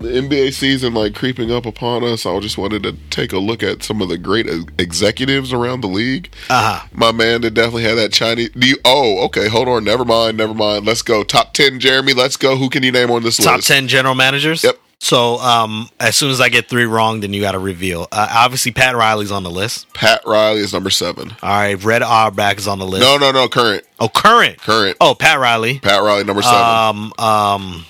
the 0.00 0.08
NBA 0.08 0.52
season 0.52 0.94
like 0.94 1.14
creeping 1.14 1.50
up 1.50 1.66
upon 1.66 2.04
us, 2.04 2.24
I 2.24 2.38
just 2.38 2.56
wanted 2.56 2.84
to 2.84 2.92
take 3.10 3.32
a 3.32 3.38
look 3.38 3.64
at 3.64 3.82
some 3.82 4.00
of 4.00 4.08
the 4.08 4.16
great 4.16 4.46
executives 4.78 5.52
around 5.52 5.80
the 5.80 5.88
league. 5.88 6.30
uh-huh. 6.48 6.86
My 6.92 7.10
man 7.10 7.40
that 7.40 7.54
definitely 7.54 7.82
had 7.82 7.96
that 7.96 8.12
Chinese. 8.12 8.50
You, 8.54 8.76
oh, 8.84 9.24
okay. 9.26 9.48
Hold 9.48 9.66
on. 9.68 9.82
Never 9.82 10.04
mind. 10.04 10.36
Never 10.36 10.54
mind. 10.54 10.86
Let's 10.86 11.02
go. 11.02 11.24
Top 11.24 11.52
ten, 11.52 11.80
Jeremy. 11.80 12.12
Let's 12.12 12.36
go. 12.36 12.56
Who 12.56 12.68
can 12.70 12.84
you 12.84 12.92
name 12.92 13.10
on 13.10 13.24
this 13.24 13.38
list? 13.40 13.48
Top 13.48 13.60
10 13.60 13.88
general 13.88 14.14
managers? 14.14 14.62
Yep. 14.62 14.78
So, 15.00 15.38
um, 15.38 15.88
as 16.00 16.16
soon 16.16 16.30
as 16.32 16.40
I 16.40 16.48
get 16.48 16.68
three 16.68 16.84
wrong, 16.84 17.20
then 17.20 17.32
you 17.32 17.40
got 17.40 17.52
to 17.52 17.58
reveal. 17.60 18.08
Uh, 18.10 18.28
obviously, 18.30 18.72
Pat 18.72 18.96
Riley's 18.96 19.30
on 19.30 19.44
the 19.44 19.50
list. 19.50 19.92
Pat 19.94 20.20
Riley 20.26 20.60
is 20.60 20.72
number 20.72 20.90
seven. 20.90 21.30
All 21.40 21.48
right, 21.50 21.82
Red 21.82 22.02
Auerbach 22.02 22.58
is 22.58 22.66
on 22.66 22.78
the 22.80 22.86
list. 22.86 23.02
No, 23.02 23.16
no, 23.16 23.30
no. 23.30 23.48
Current. 23.48 23.84
Oh, 24.00 24.08
current. 24.08 24.58
Current. 24.58 24.96
Oh, 25.00 25.14
Pat 25.14 25.38
Riley. 25.38 25.78
Pat 25.78 26.02
Riley 26.02 26.24
number 26.24 26.42
seven. 26.42 26.58
Um, 26.58 27.12
um, 27.18 27.84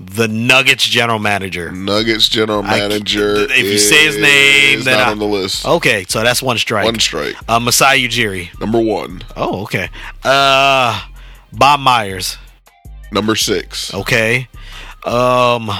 the 0.00 0.26
Nuggets 0.26 0.84
general 0.84 1.20
manager. 1.20 1.70
Nuggets 1.70 2.28
general 2.28 2.64
I- 2.64 2.78
manager. 2.80 3.36
if 3.36 3.56
you 3.64 3.78
say 3.78 4.04
his 4.06 4.16
name, 4.18 4.82
then 4.82 4.98
not 4.98 5.06
I- 5.08 5.10
on 5.12 5.20
the 5.20 5.26
list. 5.26 5.64
Okay, 5.64 6.04
so 6.08 6.22
that's 6.24 6.42
one 6.42 6.58
strike. 6.58 6.86
One 6.86 6.98
strike. 6.98 7.36
Uh, 7.48 7.60
Masai 7.60 8.06
Ujiri. 8.08 8.58
Number 8.58 8.80
one. 8.80 9.22
Oh, 9.36 9.62
okay. 9.62 9.90
Uh, 10.24 11.00
Bob 11.52 11.78
Myers. 11.78 12.36
Number 13.12 13.36
six. 13.36 13.94
Okay. 13.94 14.48
Um, 15.04 15.70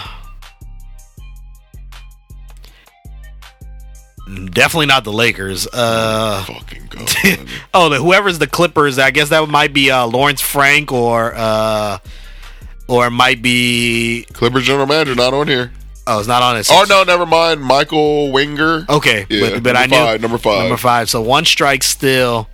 definitely 4.50 4.86
not 4.86 5.04
the 5.04 5.12
Lakers. 5.12 5.66
Uh, 5.72 6.44
Fucking 6.44 6.86
go. 6.88 7.04
oh, 7.74 7.88
the, 7.88 7.96
whoever's 7.98 8.38
the 8.38 8.46
Clippers, 8.46 8.98
I 8.98 9.10
guess 9.10 9.28
that 9.30 9.48
might 9.48 9.72
be 9.72 9.90
uh, 9.90 10.06
Lawrence 10.06 10.40
Frank 10.40 10.92
or 10.92 11.32
uh, 11.34 11.98
or 12.88 13.06
it 13.06 13.10
might 13.10 13.42
be. 13.42 14.26
Clippers 14.32 14.64
general 14.64 14.86
manager 14.86 15.14
not 15.14 15.34
on 15.34 15.48
here. 15.48 15.72
Oh, 16.06 16.18
it's 16.18 16.28
not 16.28 16.42
on 16.42 16.56
it. 16.56 16.66
Oh 16.70 16.84
no, 16.88 17.04
never 17.04 17.26
mind. 17.26 17.62
Michael 17.62 18.32
Winger. 18.32 18.84
Okay, 18.88 19.24
Yeah, 19.28 19.50
but, 19.50 19.62
but 19.62 19.76
I 19.76 19.86
knew 19.86 19.96
five, 19.96 20.20
number 20.20 20.38
five. 20.38 20.62
Number 20.62 20.76
five. 20.76 21.08
So 21.08 21.20
one 21.22 21.44
strike 21.44 21.84
still. 21.84 22.48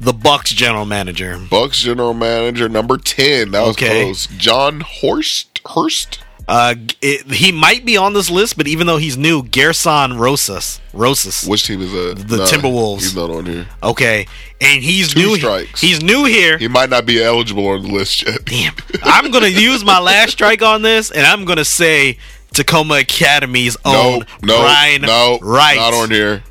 The 0.00 0.12
Bucks 0.12 0.50
general 0.52 0.84
manager. 0.84 1.38
Bucks 1.50 1.80
general 1.80 2.14
manager 2.14 2.68
number 2.68 2.96
ten. 2.98 3.52
That 3.52 3.62
was 3.62 3.70
Okay. 3.76 4.04
close. 4.04 4.26
Jon 4.36 4.80
Horst. 4.80 5.60
Hurst. 5.74 6.18
Uh, 6.48 6.76
it, 7.02 7.28
he 7.32 7.50
might 7.50 7.84
be 7.84 7.96
on 7.96 8.12
this 8.12 8.30
list, 8.30 8.56
but 8.56 8.68
even 8.68 8.86
though 8.86 8.98
he's 8.98 9.16
new, 9.16 9.42
Gerson 9.42 10.16
Rosas, 10.16 10.80
Rosas, 10.92 11.44
Which 11.44 11.64
team 11.66 11.82
is 11.82 11.90
that? 11.90 12.24
The 12.28 12.44
Timberwolves. 12.44 13.00
He's 13.00 13.16
not 13.16 13.30
on 13.30 13.46
here. 13.46 13.66
okay, 13.82 14.28
and 14.60 14.80
he's 14.80 15.12
Two 15.12 15.20
new. 15.20 15.36
strikes. 15.38 15.80
He's 15.80 16.00
new 16.00 16.24
here. 16.24 16.56
He 16.56 16.68
might 16.68 16.88
not 16.88 17.04
be 17.04 17.20
eligible 17.20 17.66
on 17.66 17.82
the 17.82 17.88
list 17.92 18.24
yet. 18.24 18.44
Damn. 18.44 18.74
I'm 19.02 19.32
gonna 19.32 19.48
use 19.48 19.84
my 19.84 19.98
last 19.98 20.30
strike 20.32 20.62
on 20.62 20.82
this, 20.82 21.10
and 21.10 21.26
I'm 21.26 21.44
gonna 21.46 21.64
say 21.64 22.16
Tacoma 22.52 22.98
Academy's 22.98 23.76
No, 23.84 23.92
own 24.14 24.26
no, 24.44 24.60
Brian 24.60 25.02
no, 25.02 25.40
Wright. 25.42 25.76
not 25.78 25.94
on 25.94 26.10
here. 26.12 26.44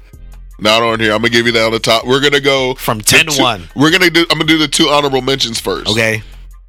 Not 0.59 0.81
on 0.81 0.99
here. 0.99 1.11
I'm 1.13 1.19
gonna 1.19 1.29
give 1.29 1.45
you 1.45 1.51
that 1.53 1.65
on 1.65 1.71
the 1.71 1.79
top. 1.79 2.05
We're 2.05 2.21
gonna 2.21 2.39
go 2.39 2.75
From 2.75 3.01
10 3.01 3.25
to 3.27 3.31
two- 3.37 3.41
1. 3.43 3.69
We're 3.75 3.91
gonna 3.91 4.09
do. 4.09 4.21
I'm 4.31 4.37
gonna 4.37 4.45
do 4.45 4.57
the 4.57 4.67
two 4.67 4.87
honorable 4.89 5.21
mentions 5.21 5.59
first. 5.59 5.89
Okay. 5.89 6.23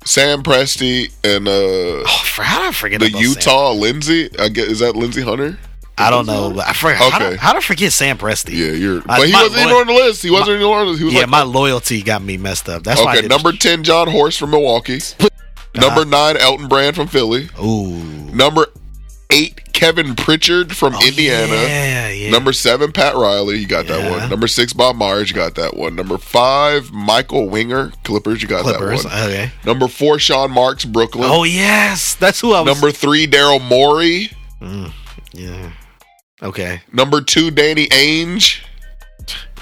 Sam 0.04 0.42
Presti 0.42 1.10
and 1.24 1.48
uh 1.48 1.50
Oh, 1.52 2.22
for- 2.24 2.42
how 2.42 2.60
did 2.60 2.68
I 2.68 2.72
forget 2.72 3.00
the 3.00 3.06
about 3.06 3.18
Sam? 3.22 3.28
Utah 3.30 3.72
Lindsay. 3.72 4.28
I 4.38 4.48
get 4.48 4.68
is 4.68 4.80
that 4.80 4.96
Lindsay 4.96 5.22
Hunter? 5.22 5.58
I 5.98 6.10
don't 6.10 6.26
know. 6.26 6.50
but 6.54 6.68
I 6.68 6.72
forgot. 6.74 6.98
How, 6.98 7.06
Okay. 7.26 7.36
how 7.36 7.52
did 7.52 7.58
I 7.58 7.66
forget 7.66 7.90
Sam 7.92 8.18
Presti? 8.18 8.50
Yeah, 8.52 8.72
you're. 8.72 8.98
Uh, 8.98 9.02
but 9.06 9.26
he 9.28 9.32
wasn't 9.32 9.62
even 9.62 9.72
on 9.76 9.86
the 9.86 9.92
list. 9.94 10.22
He 10.22 10.30
wasn't 10.30 10.50
even 10.50 10.66
on 10.66 10.84
the 10.84 10.90
list. 10.90 10.98
He 10.98 11.04
was 11.06 11.14
Yeah, 11.14 11.20
like, 11.20 11.28
my 11.30 11.42
loyalty 11.42 12.02
got 12.02 12.22
me 12.22 12.36
messed 12.36 12.68
up. 12.68 12.82
That's 12.84 13.00
why. 13.00 13.16
Okay, 13.18 13.26
number 13.28 13.52
ten, 13.52 13.82
Jon 13.82 14.08
Horst 14.08 14.38
from 14.38 14.50
Milwaukee. 14.50 15.00
Number 15.74 16.04
nine, 16.04 16.36
Elton 16.36 16.68
Brand 16.68 16.96
from 16.96 17.06
Philly. 17.08 17.48
Ooh. 17.62 17.92
Number 18.32 18.66
eight, 19.36 19.72
Kevin 19.72 20.14
Pritchard 20.14 20.74
from 20.76 20.94
Oh, 20.94 21.06
Indiana. 21.06 21.52
Yeah, 21.54 22.08
yeah. 22.08 22.30
Number 22.30 22.52
seven, 22.52 22.92
Pat 22.92 23.14
Riley. 23.14 23.58
You 23.58 23.66
got 23.66 23.86
that 23.86 24.10
one. 24.10 24.28
Number 24.30 24.46
six, 24.46 24.72
Bob 24.72 24.96
Myers. 24.96 25.28
You 25.28 25.34
got 25.36 25.54
that 25.56 25.76
one. 25.76 25.94
Number 25.94 26.18
five, 26.18 26.90
Michael 26.92 27.48
Winger, 27.48 27.92
Clippers. 28.04 28.42
You 28.42 28.48
got 28.48 28.62
Clippers. 28.62 29.02
that 29.04 29.12
one. 29.12 29.22
Okay. 29.28 29.50
Number 29.64 29.88
four, 29.88 30.18
Sean 30.18 30.50
Marks, 30.50 30.84
Brooklyn. 30.84 31.28
Oh 31.30 31.44
yes, 31.44 32.14
that's 32.14 32.40
who 32.40 32.52
I 32.54 32.60
was. 32.62 32.74
Number 32.74 32.90
three, 32.90 33.26
Daryl 33.26 33.60
Morey. 33.68 34.30
Mm, 34.60 34.92
yeah. 35.32 35.72
Okay. 36.42 36.80
Number 36.92 37.20
two, 37.20 37.50
Danny 37.50 37.86
Ainge. 37.88 38.62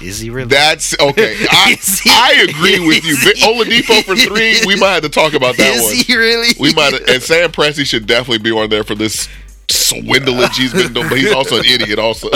Is 0.01 0.19
he 0.19 0.29
really? 0.29 0.47
That's 0.49 0.93
okay. 0.99 1.35
I, 1.49 1.77
he- 2.03 2.09
I 2.11 2.45
agree 2.49 2.85
with 2.85 3.03
you. 3.05 3.15
he- 3.15 3.41
Oladipo 3.41 4.03
for 4.03 4.15
three. 4.15 4.59
We 4.65 4.75
might 4.75 4.91
have 4.93 5.03
to 5.03 5.09
talk 5.09 5.33
about 5.33 5.57
that 5.57 5.75
Is 5.75 5.81
one. 5.83 5.93
Is 5.93 6.01
he 6.01 6.15
really? 6.17 6.49
We 6.59 6.73
might 6.73 6.93
have, 6.93 7.01
and 7.07 7.23
Sam 7.23 7.51
Presti 7.51 7.85
should 7.85 8.05
definitely 8.05 8.39
be 8.39 8.51
on 8.51 8.69
there 8.69 8.83
for 8.83 8.93
this 8.93 9.27
swindlage 9.67 10.55
he's 10.55 10.73
been 10.73 10.93
doing. 10.93 11.09
But 11.09 11.17
he's 11.19 11.33
also 11.33 11.57
an 11.59 11.65
idiot, 11.65 11.99
also. 11.99 12.29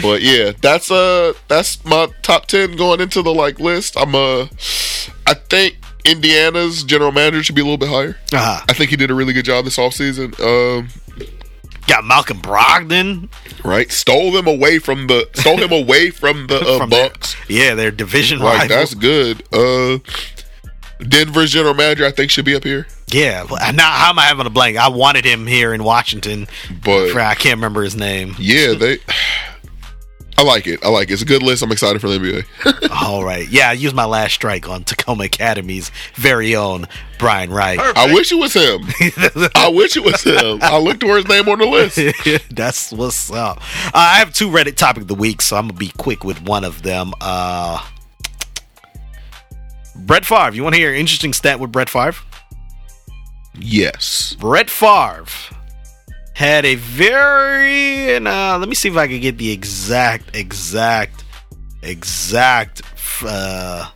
But 0.00 0.22
yeah, 0.22 0.52
that's 0.62 0.90
uh 0.90 1.34
that's 1.48 1.84
my 1.84 2.08
top 2.22 2.46
ten 2.46 2.76
going 2.76 3.00
into 3.00 3.20
the 3.22 3.32
like 3.34 3.60
list. 3.60 3.94
I'm 3.98 4.14
uh 4.14 4.46
I 5.26 5.34
think 5.34 5.76
Indiana's 6.04 6.82
general 6.82 7.12
manager 7.12 7.42
should 7.42 7.54
be 7.54 7.60
a 7.60 7.64
little 7.64 7.76
bit 7.78 7.90
higher. 7.90 8.16
Uh-huh. 8.32 8.64
I 8.68 8.72
think 8.72 8.88
he 8.90 8.96
did 8.96 9.10
a 9.10 9.14
really 9.14 9.32
good 9.34 9.44
job 9.44 9.64
this 9.66 9.76
offseason. 9.76 10.38
Um 10.40 10.88
Got 11.88 12.04
Malcolm 12.04 12.38
Brogdon 12.40 13.28
right? 13.64 13.90
Stole 13.92 14.32
them 14.32 14.46
away 14.46 14.78
from 14.78 15.08
the 15.08 15.28
stole 15.34 15.58
him 15.58 15.72
away 15.72 16.08
from 16.10 16.46
the 16.46 16.60
uh, 16.66 16.78
from 16.78 16.88
their- 16.88 17.10
Bucks. 17.10 17.36
yeah, 17.48 17.74
their 17.74 17.90
division 17.90 18.38
Like 18.38 18.60
rival. 18.70 18.76
that's 18.76 18.94
good. 18.94 19.42
Uh 19.52 19.98
Denver's 21.06 21.50
general 21.50 21.74
manager 21.74 22.06
I 22.06 22.12
think 22.12 22.30
should 22.30 22.44
be 22.46 22.54
up 22.54 22.64
here. 22.64 22.86
Yeah. 23.12 23.44
well, 23.44 23.72
Now, 23.72 23.90
how 23.90 24.10
am 24.10 24.18
I 24.18 24.22
having 24.24 24.46
a 24.46 24.50
blank? 24.50 24.76
I 24.76 24.88
wanted 24.88 25.24
him 25.24 25.46
here 25.46 25.72
in 25.74 25.84
Washington. 25.84 26.46
But 26.84 27.10
For, 27.10 27.20
I 27.20 27.34
can't 27.34 27.56
remember 27.56 27.82
his 27.82 27.94
name. 27.96 28.34
yeah, 28.38 28.74
they 28.74 28.98
I 30.38 30.42
like 30.44 30.66
it. 30.66 30.82
I 30.82 30.88
like 30.88 31.10
it. 31.10 31.12
It's 31.12 31.22
a 31.22 31.26
good 31.26 31.42
list. 31.42 31.62
I'm 31.62 31.70
excited 31.70 32.00
for 32.00 32.08
the 32.08 32.18
NBA. 32.18 32.90
All 33.06 33.22
right. 33.22 33.46
Yeah, 33.48 33.68
I 33.68 33.72
used 33.74 33.94
my 33.94 34.06
last 34.06 34.32
strike 34.32 34.66
on 34.66 34.82
Takoma 34.82 35.26
Academy's 35.26 35.90
very 36.14 36.56
own 36.56 36.88
Brian 37.18 37.50
Wright. 37.50 37.78
I 37.78 38.12
wish 38.14 38.32
it 38.32 38.36
was 38.36 38.54
him. 38.54 38.80
I 39.54 39.68
wish 39.68 39.94
it 39.96 40.02
was 40.02 40.22
him. 40.22 40.58
I 40.62 40.78
looked 40.78 41.02
for 41.02 41.16
his 41.16 41.28
name 41.28 41.48
on 41.50 41.58
the 41.58 41.66
list. 41.66 42.48
That's 42.50 42.90
what's 42.92 43.30
up. 43.30 43.58
Uh, 43.88 43.90
I 43.94 44.14
have 44.20 44.32
two 44.32 44.48
Reddit 44.48 44.76
topic 44.76 45.02
of 45.02 45.08
the 45.08 45.14
week, 45.14 45.42
so 45.42 45.56
I'm 45.56 45.68
gonna 45.68 45.78
be 45.78 45.92
quick 45.98 46.24
with 46.24 46.42
one 46.42 46.64
of 46.64 46.82
them. 46.82 47.12
Uh, 47.20 47.86
Brett 49.94 50.24
Favre. 50.24 50.54
You 50.54 50.62
want 50.62 50.74
to 50.74 50.80
hear 50.80 50.92
an 50.92 50.98
interesting 50.98 51.32
stat 51.34 51.60
with 51.60 51.70
Brett 51.70 51.90
Favre? 51.90 52.14
Yes. 53.58 54.34
Brett 54.38 54.70
Favre 54.70 55.26
had 56.34 56.64
a 56.64 56.76
very 56.76 58.16
uh, 58.16 58.58
let 58.58 58.68
me 58.68 58.74
see 58.74 58.88
if 58.88 58.96
I 58.96 59.06
can 59.06 59.20
get 59.20 59.38
the 59.38 59.50
exact, 59.50 60.34
exact, 60.34 61.24
exact. 61.82 62.82
Uh, 63.24 63.88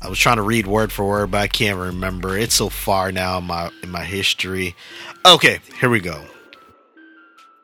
I 0.00 0.08
was 0.08 0.18
trying 0.18 0.36
to 0.36 0.42
read 0.42 0.66
word 0.66 0.92
for 0.92 1.06
word, 1.06 1.30
but 1.30 1.38
I 1.38 1.48
can't 1.48 1.78
remember. 1.78 2.36
It's 2.36 2.54
so 2.54 2.68
far 2.68 3.12
now 3.12 3.38
in 3.38 3.44
my 3.44 3.70
in 3.82 3.90
my 3.90 4.04
history. 4.04 4.74
Okay, 5.26 5.60
here 5.80 5.90
we 5.90 6.00
go. 6.00 6.24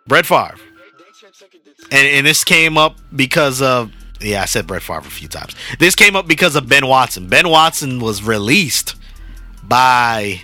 Brett 0.06 0.26
Favre, 0.26 0.56
and 1.90 2.06
and 2.08 2.26
this 2.26 2.44
came 2.44 2.76
up 2.76 2.98
because 3.14 3.62
of 3.62 3.92
yeah, 4.20 4.42
I 4.42 4.44
said 4.46 4.66
Brett 4.66 4.82
Favre 4.82 4.98
a 4.98 5.10
few 5.10 5.28
times. 5.28 5.54
This 5.78 5.94
came 5.94 6.16
up 6.16 6.26
because 6.26 6.56
of 6.56 6.68
Ben 6.68 6.86
Watson. 6.86 7.28
Ben 7.28 7.48
Watson 7.48 8.00
was 8.00 8.22
released 8.22 8.96
by 9.62 10.40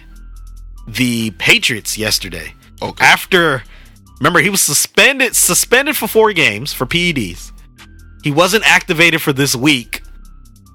the 0.86 1.31
Patriots 1.32 1.97
yesterday. 1.98 2.55
Okay. 2.82 3.05
After 3.05 3.62
remember 4.19 4.40
he 4.40 4.51
was 4.51 4.61
suspended 4.61 5.35
suspended 5.36 5.97
for 5.97 6.07
4 6.07 6.32
games 6.32 6.73
for 6.73 6.86
PEDs. 6.86 7.52
He 8.23 8.31
wasn't 8.31 8.66
activated 8.66 9.23
for 9.23 9.32
this 9.32 9.55
week 9.57 10.02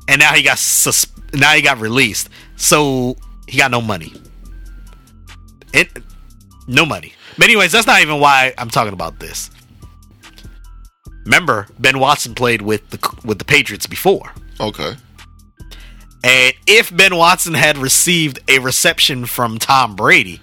and 0.08 0.20
now 0.20 0.34
he 0.34 0.44
got 0.44 0.58
sus- 0.58 1.08
now 1.34 1.52
he 1.54 1.62
got 1.62 1.80
released. 1.80 2.30
So 2.56 3.16
he 3.48 3.58
got 3.58 3.72
no 3.72 3.82
money. 3.82 4.14
It 5.74 5.90
no 6.68 6.86
money. 6.86 7.14
But 7.38 7.46
anyways, 7.46 7.72
that's 7.72 7.88
not 7.88 8.02
even 8.02 8.20
why 8.20 8.54
I'm 8.58 8.70
talking 8.70 8.94
about 8.94 9.20
this. 9.20 9.50
Remember, 11.26 11.68
Ben 11.80 12.00
Watson 12.00 12.36
played 12.36 12.62
with 12.62 12.88
the 12.92 13.16
with 13.24 13.40
the 13.40 13.46
Patriots 13.46 13.88
before. 13.88 14.32
Okay. 14.60 14.96
And 16.26 16.56
if 16.66 16.96
Ben 16.96 17.16
Watson 17.16 17.54
had 17.54 17.78
received 17.78 18.40
a 18.48 18.58
reception 18.58 19.28
from 19.28 19.60
Tom 19.60 19.96
Brady, 19.96 20.42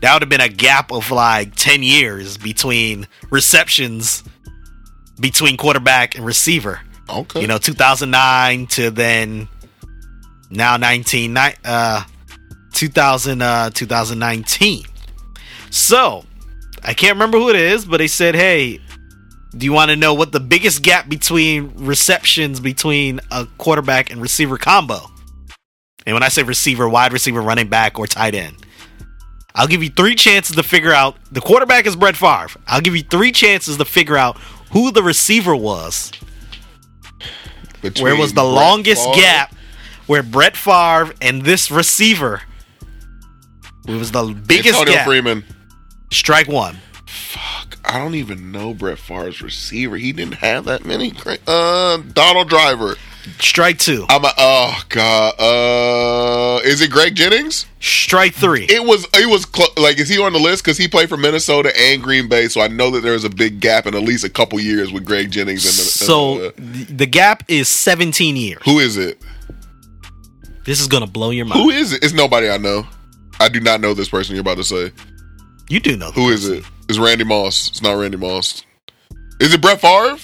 that 0.00 0.12
would 0.12 0.22
have 0.22 0.28
been 0.28 0.40
a 0.40 0.48
gap 0.48 0.90
of 0.90 1.12
like 1.12 1.54
10 1.54 1.84
years 1.84 2.36
between 2.36 3.06
receptions 3.30 4.24
between 5.20 5.56
quarterback 5.56 6.16
and 6.16 6.26
receiver. 6.26 6.80
Okay. 7.08 7.40
You 7.40 7.46
know, 7.46 7.58
2009 7.58 8.66
to 8.66 8.90
then 8.90 9.46
now 10.50 10.76
19 10.76 11.36
uh 11.36 12.02
2000 12.72 13.42
uh 13.42 13.70
2019. 13.70 14.84
So, 15.70 16.24
I 16.82 16.94
can't 16.94 17.14
remember 17.14 17.38
who 17.38 17.48
it 17.48 17.56
is, 17.56 17.84
but 17.84 17.98
they 17.98 18.08
said, 18.08 18.34
"Hey, 18.34 18.80
do 19.56 19.64
you 19.66 19.72
want 19.72 19.90
to 19.90 19.96
know 19.96 20.14
what 20.14 20.32
the 20.32 20.40
biggest 20.40 20.82
gap 20.82 21.08
between 21.08 21.72
receptions 21.76 22.58
between 22.58 23.20
a 23.30 23.46
quarterback 23.56 24.10
and 24.10 24.20
receiver 24.20 24.58
combo? 24.58 25.11
And 26.06 26.14
when 26.14 26.22
I 26.22 26.28
say 26.28 26.42
receiver, 26.42 26.88
wide 26.88 27.12
receiver, 27.12 27.40
running 27.40 27.68
back, 27.68 27.98
or 27.98 28.06
tight 28.06 28.34
end, 28.34 28.56
I'll 29.54 29.66
give 29.68 29.82
you 29.82 29.90
three 29.90 30.14
chances 30.14 30.56
to 30.56 30.62
figure 30.62 30.92
out. 30.92 31.16
The 31.30 31.40
quarterback 31.40 31.86
is 31.86 31.94
Brett 31.96 32.16
Favre. 32.16 32.58
I'll 32.66 32.80
give 32.80 32.96
you 32.96 33.02
three 33.02 33.32
chances 33.32 33.76
to 33.76 33.84
figure 33.84 34.16
out 34.16 34.36
who 34.72 34.90
the 34.90 35.02
receiver 35.02 35.54
was. 35.54 36.10
Between 37.82 38.04
Where 38.04 38.16
was 38.16 38.30
the 38.32 38.42
Brett 38.42 38.52
longest 38.52 39.04
Favre- 39.04 39.20
gap 39.20 39.54
where 40.06 40.22
Brett 40.22 40.56
Favre 40.56 41.12
and 41.20 41.42
this 41.42 41.70
receiver? 41.70 42.42
It 43.86 43.94
was 43.94 44.12
the 44.12 44.24
biggest 44.46 44.78
Antonio 44.78 44.94
gap. 44.94 45.06
Freeman. 45.06 45.44
Strike 46.12 46.46
one. 46.48 46.78
Fuck. 47.06 47.78
I 47.84 47.98
don't 47.98 48.14
even 48.14 48.52
know 48.52 48.72
Brett 48.74 48.98
Favre's 48.98 49.42
receiver. 49.42 49.96
He 49.96 50.12
didn't 50.12 50.34
have 50.34 50.64
that 50.66 50.84
many. 50.84 51.12
Uh, 51.46 51.98
Donald 52.12 52.48
Driver. 52.48 52.94
Strike 53.38 53.78
two. 53.78 54.04
I'm 54.08 54.24
a. 54.24 54.32
Oh 54.36 54.82
God. 54.88 55.34
Uh, 55.38 56.60
is 56.64 56.80
it 56.80 56.90
Greg 56.90 57.14
Jennings? 57.14 57.66
Strike 57.80 58.34
three. 58.34 58.64
It 58.68 58.84
was. 58.84 59.06
It 59.14 59.28
was 59.30 59.44
clo- 59.46 59.66
like. 59.76 59.98
Is 59.98 60.08
he 60.08 60.18
on 60.20 60.32
the 60.32 60.38
list? 60.40 60.64
Because 60.64 60.76
he 60.76 60.88
played 60.88 61.08
for 61.08 61.16
Minnesota 61.16 61.72
and 61.78 62.02
Green 62.02 62.28
Bay, 62.28 62.48
so 62.48 62.60
I 62.60 62.68
know 62.68 62.90
that 62.90 63.00
there 63.02 63.14
is 63.14 63.24
a 63.24 63.30
big 63.30 63.60
gap 63.60 63.86
in 63.86 63.94
at 63.94 64.02
least 64.02 64.24
a 64.24 64.28
couple 64.30 64.58
years 64.60 64.92
with 64.92 65.04
Greg 65.04 65.30
Jennings. 65.30 65.64
And 65.64 65.72
So 65.74 66.50
the 66.56 67.06
gap 67.06 67.44
is 67.48 67.68
17 67.68 68.36
years. 68.36 68.62
who 68.64 68.78
is 68.80 68.96
it? 68.96 69.22
This 70.64 70.80
is 70.80 70.86
gonna 70.88 71.06
blow 71.06 71.30
your 71.30 71.44
mind. 71.46 71.60
Who 71.60 71.70
is 71.70 71.92
it? 71.92 72.02
It's 72.04 72.14
nobody 72.14 72.48
I 72.50 72.56
know. 72.56 72.86
I 73.40 73.48
do 73.48 73.60
not 73.60 73.80
know 73.80 73.94
this 73.94 74.08
person 74.08 74.34
you're 74.34 74.42
about 74.42 74.58
to 74.58 74.64
say. 74.64 74.92
You 75.68 75.80
do 75.80 75.96
know 75.96 76.10
Who 76.12 76.28
is 76.30 76.48
it? 76.48 76.64
It's 76.88 76.98
Randy 76.98 77.24
Moss. 77.24 77.68
It's 77.68 77.82
not 77.82 77.94
Randy 77.94 78.16
Moss. 78.18 78.64
Is 79.40 79.54
it 79.54 79.60
Brett 79.60 79.80
Favre? 79.80 80.18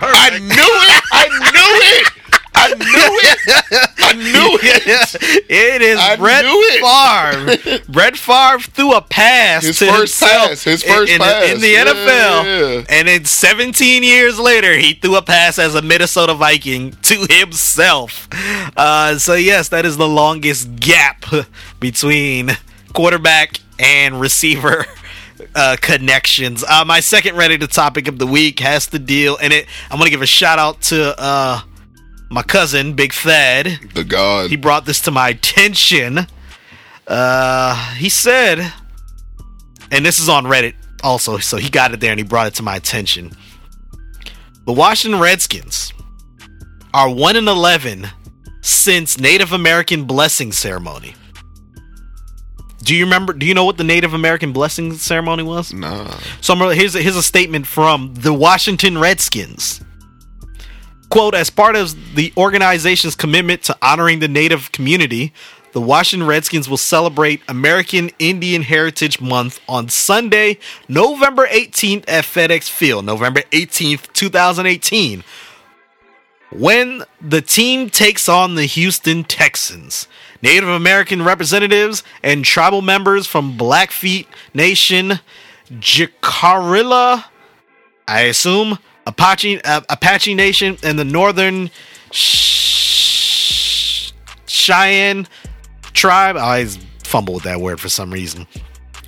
I 0.00 0.38
knew 0.38 0.48
it. 0.50 1.02
I 1.12 1.28
knew 1.52 1.72
it. 1.82 2.12
I 2.58 2.68
knew 2.74 2.84
it. 2.84 3.90
I 3.98 4.12
knew 4.14 4.58
it. 4.62 5.44
it 5.50 5.82
is 5.82 5.98
I 5.98 6.16
Brett 6.16 6.44
Favre. 6.44 7.82
Brett 7.92 8.16
Favre 8.16 8.58
threw 8.60 8.94
a 8.94 9.02
pass 9.02 9.62
His 9.64 9.78
to 9.78 9.86
first 9.86 10.18
himself 10.20 10.48
pass. 10.50 10.62
His 10.64 10.82
in- 10.82 10.88
first 10.90 11.12
in, 11.12 11.18
pass. 11.20 11.52
in 11.52 11.60
the 11.60 11.68
Yeah, 11.68 11.84
NFL, 11.84 12.44
yeah. 12.78 12.84
and 12.88 13.08
then 13.08 13.24
17 13.26 14.02
years 14.02 14.38
later, 14.38 14.74
he 14.74 14.94
threw 14.94 15.16
a 15.16 15.22
pass 15.22 15.58
as 15.58 15.74
a 15.74 15.82
Minnesota 15.82 16.32
Viking 16.34 16.92
to 17.02 17.26
himself. 17.30 18.26
Uh, 18.76 19.18
so 19.18 19.34
yes, 19.34 19.68
that 19.68 19.84
is 19.84 19.96
the 19.98 20.08
longest 20.08 20.76
gap 20.76 21.24
between 21.78 22.50
quarterback 22.94 23.60
and 23.78 24.18
receiver 24.18 24.86
uh, 25.54 25.76
connections. 25.80 26.64
Uh, 26.64 26.84
my 26.84 27.00
second 27.00 27.34
Reddit 27.34 27.66
topic 27.70 28.08
of 28.08 28.18
the 28.18 28.26
week 28.26 28.60
has 28.60 28.86
to 28.88 28.98
deal, 28.98 29.36
and 29.40 29.52
it. 29.52 29.66
I'm 29.90 29.98
gonna 29.98 30.10
give 30.10 30.22
a 30.22 30.26
shout 30.26 30.58
out 30.58 30.82
to 30.82 31.18
uh, 31.20 31.60
my 32.30 32.42
cousin, 32.42 32.94
Big 32.94 33.12
Thad. 33.12 33.78
The 33.94 34.04
God. 34.04 34.50
He 34.50 34.56
brought 34.56 34.86
this 34.86 35.00
to 35.02 35.10
my 35.10 35.30
attention. 35.30 36.26
Uh, 37.06 37.94
he 37.94 38.08
said, 38.08 38.72
and 39.90 40.04
this 40.04 40.18
is 40.18 40.28
on 40.28 40.44
Reddit 40.44 40.74
also, 41.02 41.38
so 41.38 41.56
he 41.56 41.70
got 41.70 41.92
it 41.92 42.00
there 42.00 42.10
and 42.10 42.18
he 42.18 42.24
brought 42.24 42.48
it 42.48 42.54
to 42.54 42.62
my 42.62 42.76
attention. 42.76 43.30
The 44.64 44.72
Washington 44.72 45.20
Redskins 45.20 45.92
are 46.92 47.08
1 47.08 47.36
in 47.36 47.46
11 47.46 48.08
since 48.62 49.18
Native 49.18 49.52
American 49.52 50.04
blessing 50.04 50.50
ceremony. 50.50 51.14
Do 52.86 52.94
you 52.94 53.04
remember? 53.04 53.32
Do 53.32 53.46
you 53.46 53.52
know 53.52 53.64
what 53.64 53.78
the 53.78 53.84
Native 53.84 54.14
American 54.14 54.52
blessing 54.52 54.92
ceremony 54.94 55.42
was? 55.42 55.72
nah. 55.72 56.16
So 56.40 56.54
I'm, 56.54 56.76
here's 56.76 56.94
a, 56.94 57.02
here's 57.02 57.16
a 57.16 57.22
statement 57.22 57.66
from 57.66 58.14
the 58.14 58.32
Washington 58.32 58.96
Redskins. 58.96 59.80
Quote: 61.10 61.34
As 61.34 61.50
part 61.50 61.74
of 61.74 62.14
the 62.14 62.32
organization's 62.36 63.16
commitment 63.16 63.64
to 63.64 63.76
honoring 63.82 64.20
the 64.20 64.28
Native 64.28 64.70
community, 64.70 65.32
the 65.72 65.80
Washington 65.80 66.28
Redskins 66.28 66.68
will 66.68 66.76
celebrate 66.76 67.42
American 67.48 68.10
Indian 68.20 68.62
Heritage 68.62 69.20
Month 69.20 69.58
on 69.68 69.88
Sunday, 69.88 70.58
November 70.88 71.44
18th 71.48 72.04
at 72.06 72.22
FedEx 72.24 72.70
Field, 72.70 73.04
November 73.04 73.40
18th, 73.50 74.12
2018, 74.12 75.24
when 76.50 77.02
the 77.20 77.42
team 77.42 77.90
takes 77.90 78.28
on 78.28 78.54
the 78.54 78.66
Houston 78.66 79.24
Texans. 79.24 80.06
Native 80.42 80.68
American 80.68 81.22
representatives 81.22 82.02
and 82.22 82.44
tribal 82.44 82.82
members 82.82 83.26
from 83.26 83.56
Blackfeet 83.56 84.28
Nation, 84.54 85.20
Jicarilla, 85.70 87.24
I 88.06 88.22
assume, 88.22 88.78
Apache 89.06 89.62
uh, 89.62 89.80
Apache 89.88 90.34
Nation, 90.34 90.76
and 90.82 90.98
the 90.98 91.04
Northern 91.04 91.70
Sh- 92.10 94.12
Cheyenne 94.46 95.26
tribe. 95.92 96.36
I 96.36 96.40
always 96.40 96.78
fumble 97.04 97.34
with 97.34 97.44
that 97.44 97.60
word 97.60 97.80
for 97.80 97.88
some 97.88 98.12
reason. 98.12 98.46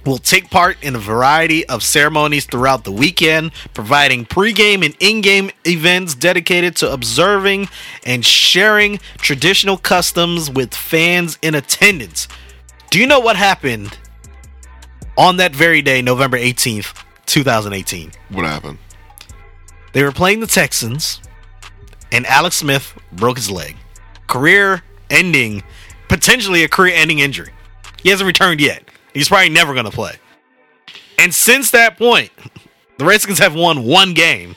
Will 0.09 0.17
take 0.17 0.49
part 0.49 0.83
in 0.83 0.97
a 0.97 0.99
variety 0.99 1.69
of 1.69 1.83
ceremonies 1.83 2.47
throughout 2.47 2.85
the 2.85 2.91
weekend, 2.91 3.53
providing 3.75 4.25
pregame 4.25 4.83
and 4.83 4.97
in-game 5.01 5.51
events 5.67 6.15
dedicated 6.15 6.77
to 6.77 6.91
observing 6.91 7.69
and 8.07 8.25
sharing 8.25 9.01
traditional 9.19 9.77
customs 9.77 10.49
with 10.49 10.75
fans 10.75 11.39
in 11.43 11.55
attendance. 11.55 12.27
Do 12.89 12.99
you 12.99 13.07
know 13.07 13.21
what 13.21 13.37
happened 13.37 13.99
on 15.19 15.37
that 15.37 15.55
very 15.55 15.83
day, 15.83 16.01
November 16.01 16.39
18th, 16.39 17.05
2018? 17.27 18.13
What 18.31 18.47
happened? 18.47 18.79
They 19.93 20.03
were 20.03 20.13
playing 20.13 20.41
the 20.41 20.47
Texans, 20.47 21.21
and 22.11 22.25
Alex 22.25 22.57
Smith 22.57 22.99
broke 23.13 23.37
his 23.37 23.51
leg. 23.51 23.77
Career 24.27 24.83
ending, 25.11 25.63
potentially 26.09 26.65
a 26.65 26.69
career 26.69 26.95
ending 26.97 27.19
injury. 27.19 27.53
He 28.03 28.09
hasn't 28.09 28.27
returned 28.27 28.63
yet. 28.63 28.89
He's 29.19 29.29
probably 29.29 29.51
never 29.51 29.73
going 29.75 29.85
to 29.87 29.91
play. 29.91 30.17
And 31.19 31.35
since 31.35 31.71
that 31.73 31.99
point, 31.99 32.31
the 32.99 33.05
Redskins 33.05 33.39
have 33.39 33.55
won 33.55 33.83
one 33.85 34.15
game. 34.15 34.57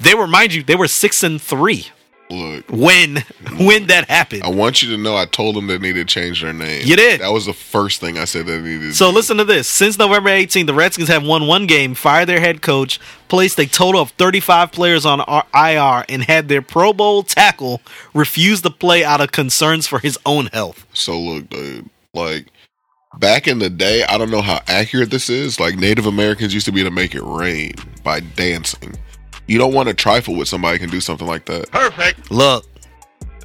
They 0.00 0.14
were, 0.14 0.26
mind 0.26 0.54
you, 0.54 0.62
they 0.62 0.74
were 0.76 0.88
six 0.88 1.22
and 1.22 1.40
three 1.40 1.88
Look, 2.28 2.64
when 2.70 3.18
when 3.58 3.86
that 3.86 4.08
happened. 4.10 4.42
I 4.42 4.48
want 4.48 4.82
you 4.82 4.90
to 4.90 5.00
know 5.00 5.16
I 5.16 5.26
told 5.26 5.54
them 5.54 5.68
they 5.68 5.78
needed 5.78 6.08
to 6.08 6.12
change 6.12 6.42
their 6.42 6.52
name. 6.52 6.82
You 6.84 6.96
did. 6.96 7.20
That 7.20 7.28
was 7.32 7.46
the 7.46 7.52
first 7.52 8.00
thing 8.00 8.18
I 8.18 8.24
said 8.24 8.46
they 8.46 8.60
needed. 8.60 8.80
to 8.80 8.94
So 8.94 9.10
do. 9.10 9.14
listen 9.14 9.36
to 9.36 9.44
this. 9.44 9.68
Since 9.68 9.96
November 9.96 10.30
18th, 10.30 10.66
the 10.66 10.74
Redskins 10.74 11.08
have 11.08 11.24
won 11.24 11.46
one 11.46 11.66
game, 11.68 11.94
fired 11.94 12.26
their 12.28 12.40
head 12.40 12.62
coach, 12.62 12.98
placed 13.28 13.60
a 13.60 13.66
total 13.66 14.00
of 14.00 14.10
35 14.12 14.72
players 14.72 15.06
on 15.06 15.20
IR, 15.54 16.04
and 16.08 16.24
had 16.24 16.48
their 16.48 16.62
Pro 16.62 16.92
Bowl 16.92 17.22
tackle 17.22 17.80
refuse 18.12 18.60
to 18.62 18.70
play 18.70 19.04
out 19.04 19.20
of 19.20 19.30
concerns 19.30 19.86
for 19.86 20.00
his 20.00 20.18
own 20.26 20.46
health. 20.46 20.84
So 20.94 21.20
look, 21.20 21.48
dude, 21.50 21.88
like 22.12 22.46
back 23.18 23.46
in 23.48 23.58
the 23.58 23.70
day, 23.70 24.04
I 24.04 24.18
don't 24.18 24.30
know 24.30 24.42
how 24.42 24.60
accurate 24.66 25.10
this 25.10 25.28
is. 25.30 25.58
Like 25.60 25.76
Native 25.76 26.06
Americans 26.06 26.52
used 26.54 26.66
to 26.66 26.72
be 26.72 26.82
to 26.82 26.90
make 26.90 27.14
it 27.14 27.22
rain 27.22 27.72
by 28.02 28.20
dancing. 28.20 28.94
You 29.46 29.58
don't 29.58 29.72
want 29.72 29.88
to 29.88 29.94
trifle 29.94 30.34
with 30.34 30.48
somebody 30.48 30.78
who 30.78 30.84
can 30.86 30.90
do 30.90 31.00
something 31.00 31.26
like 31.26 31.44
that, 31.46 31.70
Perfect. 31.70 32.30
Look, 32.30 32.66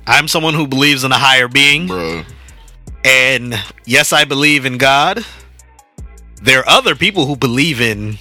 I'm 0.08 0.28
someone 0.28 0.54
who 0.56 0.68
believes 0.68 1.04
in 1.04 1.12
a 1.12 1.18
higher 1.18 1.48
being, 1.48 1.88
bro. 1.88 2.24
and 3.06 3.54
yes, 3.86 4.12
I 4.12 4.26
believe 4.26 4.66
in 4.66 4.78
God. 4.78 5.24
There 6.42 6.60
are 6.62 6.68
other 6.68 6.96
people 6.96 7.28
who 7.28 7.36
believe 7.36 7.80
in 7.80 8.18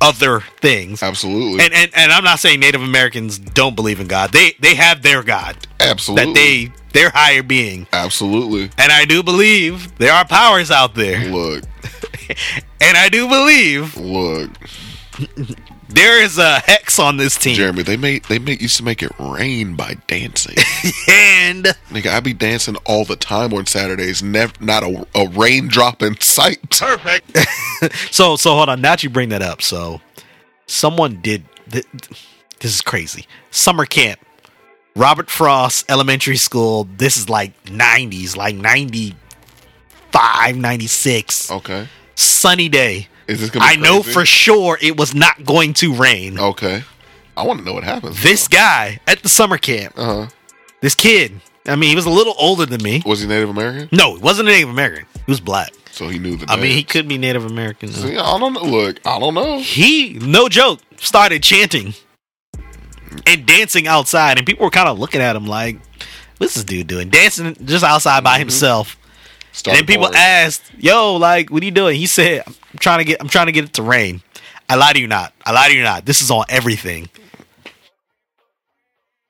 other 0.00 0.40
things. 0.60 1.02
Absolutely, 1.02 1.64
And, 1.64 1.72
and 1.74 1.90
and 1.94 2.12
I'm 2.12 2.24
not 2.24 2.38
saying 2.38 2.60
Native 2.60 2.82
Americans 2.82 3.38
don't 3.38 3.74
believe 3.74 4.00
in 4.00 4.06
God. 4.06 4.32
They 4.32 4.52
they 4.60 4.74
have 4.74 5.02
their 5.02 5.22
God 5.22 5.56
absolutely, 5.80 6.24
that 6.26 6.34
they 6.34 6.72
their 6.92 7.10
higher 7.10 7.42
being. 7.42 7.86
absolutely. 7.92 8.70
And 8.78 8.92
I 8.92 9.04
do 9.04 9.22
believe 9.22 9.96
there 9.98 10.12
are 10.12 10.24
powers 10.24 10.70
out 10.70 10.94
there. 10.94 11.28
Look, 11.28 11.64
And 12.80 12.96
I 12.96 13.08
do 13.08 13.28
believe 13.28 13.96
look, 13.96 14.50
there 15.88 16.22
is 16.22 16.38
a 16.38 16.60
hex 16.60 16.98
on 16.98 17.16
this 17.16 17.36
team. 17.36 17.54
Jeremy. 17.54 17.82
They 17.82 17.96
made 17.96 18.24
they 18.24 18.38
make 18.38 18.60
used 18.60 18.76
to 18.76 18.84
make 18.84 19.02
it 19.02 19.12
rain 19.18 19.76
by 19.76 19.96
dancing. 20.06 20.56
And 21.08 21.64
Nigga, 21.90 22.08
I 22.08 22.20
be 22.20 22.34
dancing 22.34 22.76
all 22.84 23.04
the 23.04 23.16
time 23.16 23.52
on 23.54 23.66
Saturdays. 23.66 24.22
Never, 24.22 24.52
not 24.60 24.82
a, 24.82 25.06
a 25.14 25.28
raindrop 25.28 26.02
in 26.02 26.20
sight. 26.20 26.70
Perfect. 26.70 27.36
so 28.12 28.36
so 28.36 28.54
hold 28.54 28.68
on, 28.68 28.80
now 28.80 28.96
you 28.98 29.10
bring 29.10 29.30
that 29.30 29.42
up. 29.42 29.62
So 29.62 30.00
someone 30.66 31.20
did 31.20 31.44
th- 31.70 31.86
this 32.60 32.74
is 32.74 32.80
crazy. 32.80 33.26
Summer 33.50 33.86
camp. 33.86 34.20
Robert 34.94 35.30
Frost 35.30 35.84
Elementary 35.88 36.36
School. 36.36 36.88
This 36.96 37.16
is 37.16 37.30
like 37.30 37.64
90s, 37.66 38.36
like 38.36 38.56
95, 38.56 40.56
96. 40.56 41.50
Okay, 41.52 41.86
Sunny 42.16 42.68
day. 42.68 43.06
Is 43.28 43.40
this 43.40 43.50
gonna? 43.50 43.64
I 43.64 43.76
know 43.76 44.02
for 44.02 44.24
sure 44.24 44.78
it 44.80 44.96
was 44.96 45.14
not 45.14 45.44
going 45.44 45.74
to 45.74 45.94
rain. 45.94 46.38
Okay, 46.38 46.82
I 47.36 47.44
want 47.44 47.60
to 47.60 47.64
know 47.64 47.74
what 47.74 47.84
happens. 47.84 48.22
This 48.22 48.48
guy 48.48 49.00
at 49.06 49.22
the 49.22 49.28
summer 49.28 49.58
camp, 49.58 49.94
uh 49.96 50.24
huh. 50.24 50.26
this 50.80 50.94
kid, 50.94 51.40
I 51.66 51.76
mean, 51.76 51.90
he 51.90 51.94
was 51.94 52.06
a 52.06 52.10
little 52.10 52.34
older 52.38 52.66
than 52.66 52.82
me. 52.82 53.02
Was 53.04 53.20
he 53.20 53.28
Native 53.28 53.50
American? 53.50 53.88
No, 53.92 54.16
he 54.16 54.22
wasn't 54.22 54.48
a 54.48 54.52
Native 54.52 54.70
American. 54.70 55.06
He 55.26 55.30
was 55.30 55.40
black. 55.40 55.70
So 55.90 56.08
he 56.08 56.18
knew 56.18 56.36
the. 56.36 56.50
I 56.50 56.56
mean, 56.56 56.72
he 56.72 56.82
could 56.82 57.06
be 57.06 57.18
Native 57.18 57.44
American. 57.44 57.90
though. 57.92 58.00
See, 58.00 58.16
I 58.16 58.38
don't 58.38 58.54
know. 58.54 58.62
Look, 58.62 59.06
I 59.06 59.18
don't 59.18 59.34
know. 59.34 59.58
He, 59.58 60.14
no 60.14 60.48
joke, 60.48 60.80
started 60.96 61.42
chanting 61.42 61.94
and 63.26 63.44
dancing 63.46 63.86
outside, 63.86 64.38
and 64.38 64.46
people 64.46 64.64
were 64.64 64.70
kind 64.70 64.88
of 64.88 64.98
looking 64.98 65.20
at 65.20 65.36
him 65.36 65.46
like, 65.46 65.78
"What's 66.38 66.54
this 66.54 66.64
dude 66.64 66.86
doing? 66.86 67.10
Dancing 67.10 67.54
just 67.64 67.84
outside 67.84 68.24
by 68.24 68.38
himself?" 68.38 68.96
And 68.96 69.56
Started 69.56 69.80
then 69.80 69.86
people 69.86 70.14
asked, 70.14 70.62
"Yo, 70.78 71.16
like, 71.16 71.50
what 71.50 71.62
are 71.62 71.66
you 71.66 71.72
doing?" 71.72 71.96
He 71.96 72.06
said, 72.06 72.44
"I'm 72.78 72.80
trying 72.80 72.98
to 72.98 73.04
get, 73.04 73.20
I'm 73.20 73.28
trying 73.28 73.46
to 73.46 73.52
get 73.52 73.64
it 73.64 73.72
to 73.74 73.82
rain." 73.82 74.22
I 74.68 74.76
lie 74.76 74.92
to 74.92 75.00
you 75.00 75.06
not. 75.08 75.32
I 75.44 75.52
lie 75.52 75.68
to 75.68 75.74
you 75.74 75.82
not. 75.82 76.04
This 76.04 76.20
is 76.20 76.30
on 76.30 76.44
everything. 76.48 77.08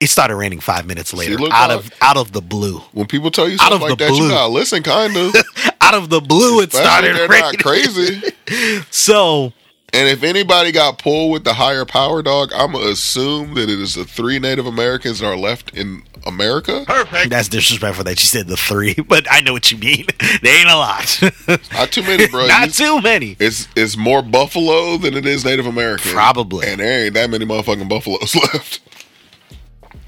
It 0.00 0.08
started 0.08 0.36
raining 0.36 0.60
five 0.60 0.86
minutes 0.86 1.14
later, 1.14 1.36
look, 1.38 1.52
out 1.52 1.68
dog. 1.68 1.80
of 1.80 1.92
out 2.02 2.16
of 2.16 2.32
the 2.32 2.40
blue. 2.42 2.78
When 2.92 3.06
people 3.06 3.30
tell 3.30 3.48
you 3.48 3.56
of 3.60 3.80
like 3.80 3.98
that, 3.98 4.10
you 4.10 4.16
blue. 4.18 4.28
gotta 4.28 4.52
listen, 4.52 4.82
kind 4.82 5.16
of. 5.16 5.34
Out 5.80 5.94
of 5.94 6.10
the 6.10 6.20
blue, 6.20 6.60
it 6.60 6.70
started 6.70 7.16
raining. 7.16 7.40
not 7.40 7.58
crazy. 7.58 8.22
So 8.90 9.52
And 9.94 10.06
if 10.06 10.22
anybody 10.22 10.70
got 10.70 10.98
pulled 10.98 11.32
with 11.32 11.44
the 11.44 11.54
higher 11.54 11.84
power 11.86 12.20
dog, 12.22 12.50
I'm 12.54 12.72
gonna 12.72 12.88
assume 12.88 13.54
that 13.54 13.70
it 13.70 13.80
is 13.80 13.94
the 13.94 14.04
three 14.04 14.38
Native 14.38 14.66
Americans 14.66 15.20
that 15.20 15.26
are 15.26 15.36
left 15.36 15.74
in 15.74 16.02
America. 16.26 16.84
Perfect. 16.86 17.30
That's 17.30 17.48
disrespectful 17.48 18.04
that 18.04 18.20
you 18.20 18.26
said 18.26 18.48
the 18.48 18.56
three, 18.56 18.94
but 19.08 19.26
I 19.30 19.40
know 19.40 19.54
what 19.54 19.70
you 19.72 19.78
mean. 19.78 20.06
They 20.42 20.50
ain't 20.50 20.68
a 20.68 20.76
lot. 20.76 21.20
Not 21.72 21.90
too 21.90 22.02
many, 22.02 22.28
bro. 22.28 22.46
Not 22.46 22.66
You- 22.66 22.72
too 22.72 23.00
many. 23.00 23.36
It's 23.40 23.66
it's 23.76 23.96
more 23.96 24.20
buffalo 24.22 24.98
than 24.98 25.14
it 25.14 25.24
is 25.24 25.44
Native 25.44 25.66
American. 25.66 26.12
Probably. 26.12 26.66
And 26.68 26.80
there 26.80 27.06
ain't 27.06 27.14
that 27.14 27.30
many 27.30 27.46
motherfucking 27.46 27.88
buffaloes 27.88 28.34
left. 28.36 28.80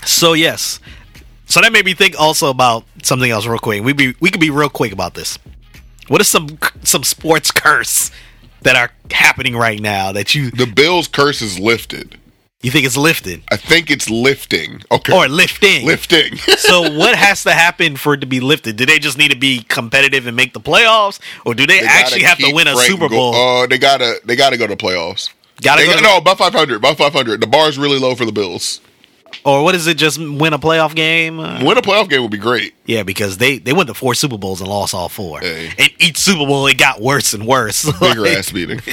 So 0.05 0.35
yes. 0.35 0.79
So 1.47 1.61
that 1.63 1.73
made 1.73 1.85
me 1.85 1.95
think 1.95 2.15
also 2.21 2.51
about 2.51 2.85
something 3.03 3.31
else 3.31 3.47
real 3.47 3.59
quick. 3.59 3.83
We 3.83 3.93
be 3.95 4.15
we 4.21 4.31
could 4.31 4.41
be 4.43 4.51
real 4.51 4.69
quick 4.69 4.93
about 4.93 5.15
this. 5.15 5.39
What 6.09 6.21
is 6.21 6.29
some 6.29 6.59
some 6.83 7.03
sports 7.03 7.51
curse 7.51 8.11
that 8.63 8.77
are 8.77 8.91
happening 9.11 9.57
right 9.57 9.81
now 9.81 10.13
that 10.13 10.35
you 10.35 10.51
The 10.51 10.67
Bills 10.67 11.09
curse 11.09 11.41
is 11.43 11.59
lifted. 11.59 12.17
you 12.63 12.71
think 12.71 12.85
it's 12.87 12.97
lifted 12.97 13.43
I 13.51 13.57
think 13.57 13.91
it's 13.91 14.09
lifting. 14.11 14.83
Okay. 14.91 15.13
or 15.17 15.29
lifting? 15.29 15.87
lifting. 15.87 16.37
so 16.59 16.93
what 16.97 17.17
has 17.17 17.43
to 17.45 17.53
happen 17.53 17.97
for 17.97 18.15
it 18.15 18.21
to 18.21 18.27
be 18.27 18.41
lifted? 18.41 18.77
Do 18.77 18.85
they 18.87 18.99
just 18.99 19.17
need 19.19 19.31
to 19.31 19.39
be 19.39 19.63
competitive 19.63 20.27
and 20.27 20.37
make 20.37 20.53
the 20.53 20.61
playoffs, 20.61 21.21
or 21.45 21.55
do 21.55 21.67
they, 21.67 21.81
They 21.81 21.87
actually 21.87 22.23
have 22.23 22.39
to 22.39 22.53
win 22.55 22.69
a 22.69 22.77
Super 22.77 23.09
go- 23.09 23.17
Bowl? 23.17 23.33
Oh, 23.35 23.67
they 23.69 23.79
gotta 23.79 24.21
they 24.25 24.37
gotta 24.37 24.57
go 24.57 24.67
to 24.67 24.77
playoffs. 24.77 25.31
Gotta 25.63 25.83
They 25.83 25.87
go 25.87 25.93
got- 25.95 25.99
to- 25.99 26.05
no, 26.05 26.17
about 26.19 26.39
five 26.39 26.53
hundred, 26.55 26.77
about 26.77 26.97
five 26.99 27.13
hundred. 27.13 27.41
The 27.41 27.47
bar's 27.47 27.79
really 27.79 27.99
low 27.99 28.15
for 28.15 28.25
the 28.25 28.33
Bills. 28.33 28.81
Or 29.45 29.63
what 29.65 29.75
is 29.75 29.87
it? 29.87 29.97
Just 29.97 30.19
win 30.19 30.53
a 30.53 30.59
playoff 30.59 30.95
game? 30.95 31.37
Win 31.39 31.79
a 31.79 31.83
playoff 31.83 32.09
game 32.09 32.23
would 32.23 32.31
be 32.31 32.39
great. 32.39 32.75
yeah, 32.87 33.03
because 33.03 33.39
they 33.39 33.59
they 33.59 33.73
went 33.73 33.89
to 33.89 33.95
four 33.95 34.15
Super 34.15 34.37
Bowls 34.39 34.61
and 34.61 34.69
lost 34.69 34.95
all 34.95 35.09
four. 35.09 35.41
Hey. 35.41 35.71
And 35.79 35.91
each 35.99 36.19
Super 36.19 36.47
Bowl 36.47 36.67
it 36.67 36.79
got 36.79 37.01
worse 37.01 37.33
and 37.35 37.47
worse. 37.47 37.85
Bigger 38.01 38.21
Like, 38.21 38.39
ass 38.39 38.51
beating. 38.53 38.81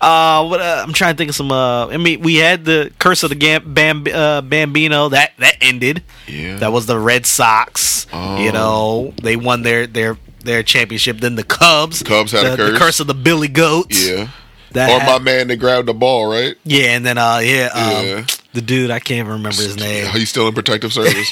Uh, 0.00 0.46
what, 0.46 0.60
uh, 0.60 0.84
I'm 0.86 0.92
trying 0.92 1.14
to 1.14 1.18
think 1.18 1.30
of 1.30 1.34
some. 1.36 1.50
Uh, 1.50 1.86
I 1.88 1.96
mean, 1.96 2.20
we 2.20 2.36
had 2.36 2.64
the 2.64 2.92
Curse 2.98 3.22
of 3.22 3.30
the 3.30 3.34
Gam- 3.34 3.72
Bam- 3.74 4.06
uh, 4.12 4.40
Bambino 4.42 5.08
that 5.08 5.32
that 5.38 5.56
ended. 5.60 6.02
Yeah. 6.26 6.56
That 6.56 6.72
was 6.72 6.86
the 6.86 6.98
Red 6.98 7.26
Sox. 7.26 8.06
Oh. 8.12 8.36
You 8.38 8.52
know, 8.52 9.14
they 9.22 9.36
won 9.36 9.62
their 9.62 9.86
their 9.86 10.18
their 10.44 10.62
championship. 10.62 11.18
Then 11.18 11.34
the 11.36 11.42
Cubs. 11.44 12.02
Cubs 12.02 12.32
had 12.32 12.44
a 12.46 12.50
the, 12.50 12.56
curse. 12.56 12.72
The 12.72 12.78
curse 12.78 13.00
of 13.00 13.06
the 13.06 13.14
Billy 13.14 13.48
Goats. 13.48 14.06
Yeah. 14.06 14.28
That 14.76 14.90
Or 14.90 15.04
my 15.06 15.18
man 15.24 15.48
that 15.48 15.56
grabbed 15.56 15.88
the 15.88 15.94
ball, 15.94 16.30
right? 16.30 16.54
Yeah, 16.64 16.94
and 16.96 17.04
then 17.04 17.18
uh, 17.18 17.38
yeah, 17.42 17.70
um, 17.74 18.06
Yeah. 18.06 18.26
the 18.52 18.60
dude 18.62 18.90
I 18.90 19.00
can't 19.00 19.26
remember 19.26 19.56
his 19.62 19.76
name. 19.76 20.06
He's 20.12 20.28
still 20.30 20.46
in 20.48 20.54
protective 20.54 20.92
service 20.98 21.30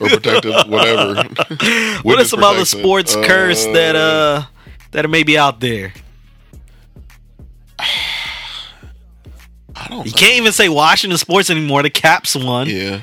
or 0.00 0.08
protective 0.08 0.54
whatever. 0.66 1.22
what 2.02 2.18
are 2.18 2.24
some 2.24 2.42
other 2.42 2.64
sports 2.64 3.14
curse 3.16 3.64
that 3.66 3.96
uh 3.96 4.42
that 4.92 5.04
are 5.04 5.08
maybe 5.08 5.36
out 5.38 5.60
there? 5.60 5.92
I 7.78 7.86
don't 9.88 10.06
You 10.06 10.12
know. 10.12 10.18
can't 10.18 10.36
even 10.36 10.52
say 10.52 10.68
Washington 10.68 11.18
sports 11.18 11.50
anymore. 11.50 11.82
The 11.82 11.90
Caps 11.90 12.36
won. 12.36 12.68
Yeah. 12.68 13.00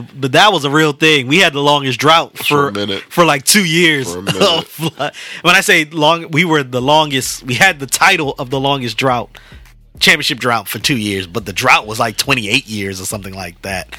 But 0.00 0.32
that 0.32 0.52
was 0.52 0.64
a 0.64 0.70
real 0.70 0.92
thing. 0.92 1.26
We 1.26 1.38
had 1.38 1.52
the 1.52 1.62
longest 1.62 1.98
drought 2.00 2.36
for 2.38 2.44
For 2.44 2.68
a 2.68 2.72
minute. 2.72 3.02
for 3.04 3.24
like 3.24 3.44
two 3.44 3.64
years. 3.64 4.12
For 4.12 4.20
a 4.20 4.22
minute. 4.22 4.68
when 5.42 5.54
I 5.54 5.60
say 5.60 5.84
long, 5.86 6.30
we 6.30 6.44
were 6.44 6.62
the 6.62 6.82
longest. 6.82 7.42
We 7.44 7.54
had 7.54 7.78
the 7.80 7.86
title 7.86 8.34
of 8.38 8.50
the 8.50 8.60
longest 8.60 8.96
drought, 8.96 9.30
championship 10.00 10.38
drought 10.38 10.68
for 10.68 10.78
two 10.78 10.96
years, 10.96 11.26
but 11.26 11.46
the 11.46 11.52
drought 11.52 11.86
was 11.86 11.98
like 11.98 12.16
twenty 12.16 12.48
eight 12.48 12.66
years 12.66 13.00
or 13.00 13.04
something 13.06 13.34
like 13.34 13.60
that. 13.62 13.94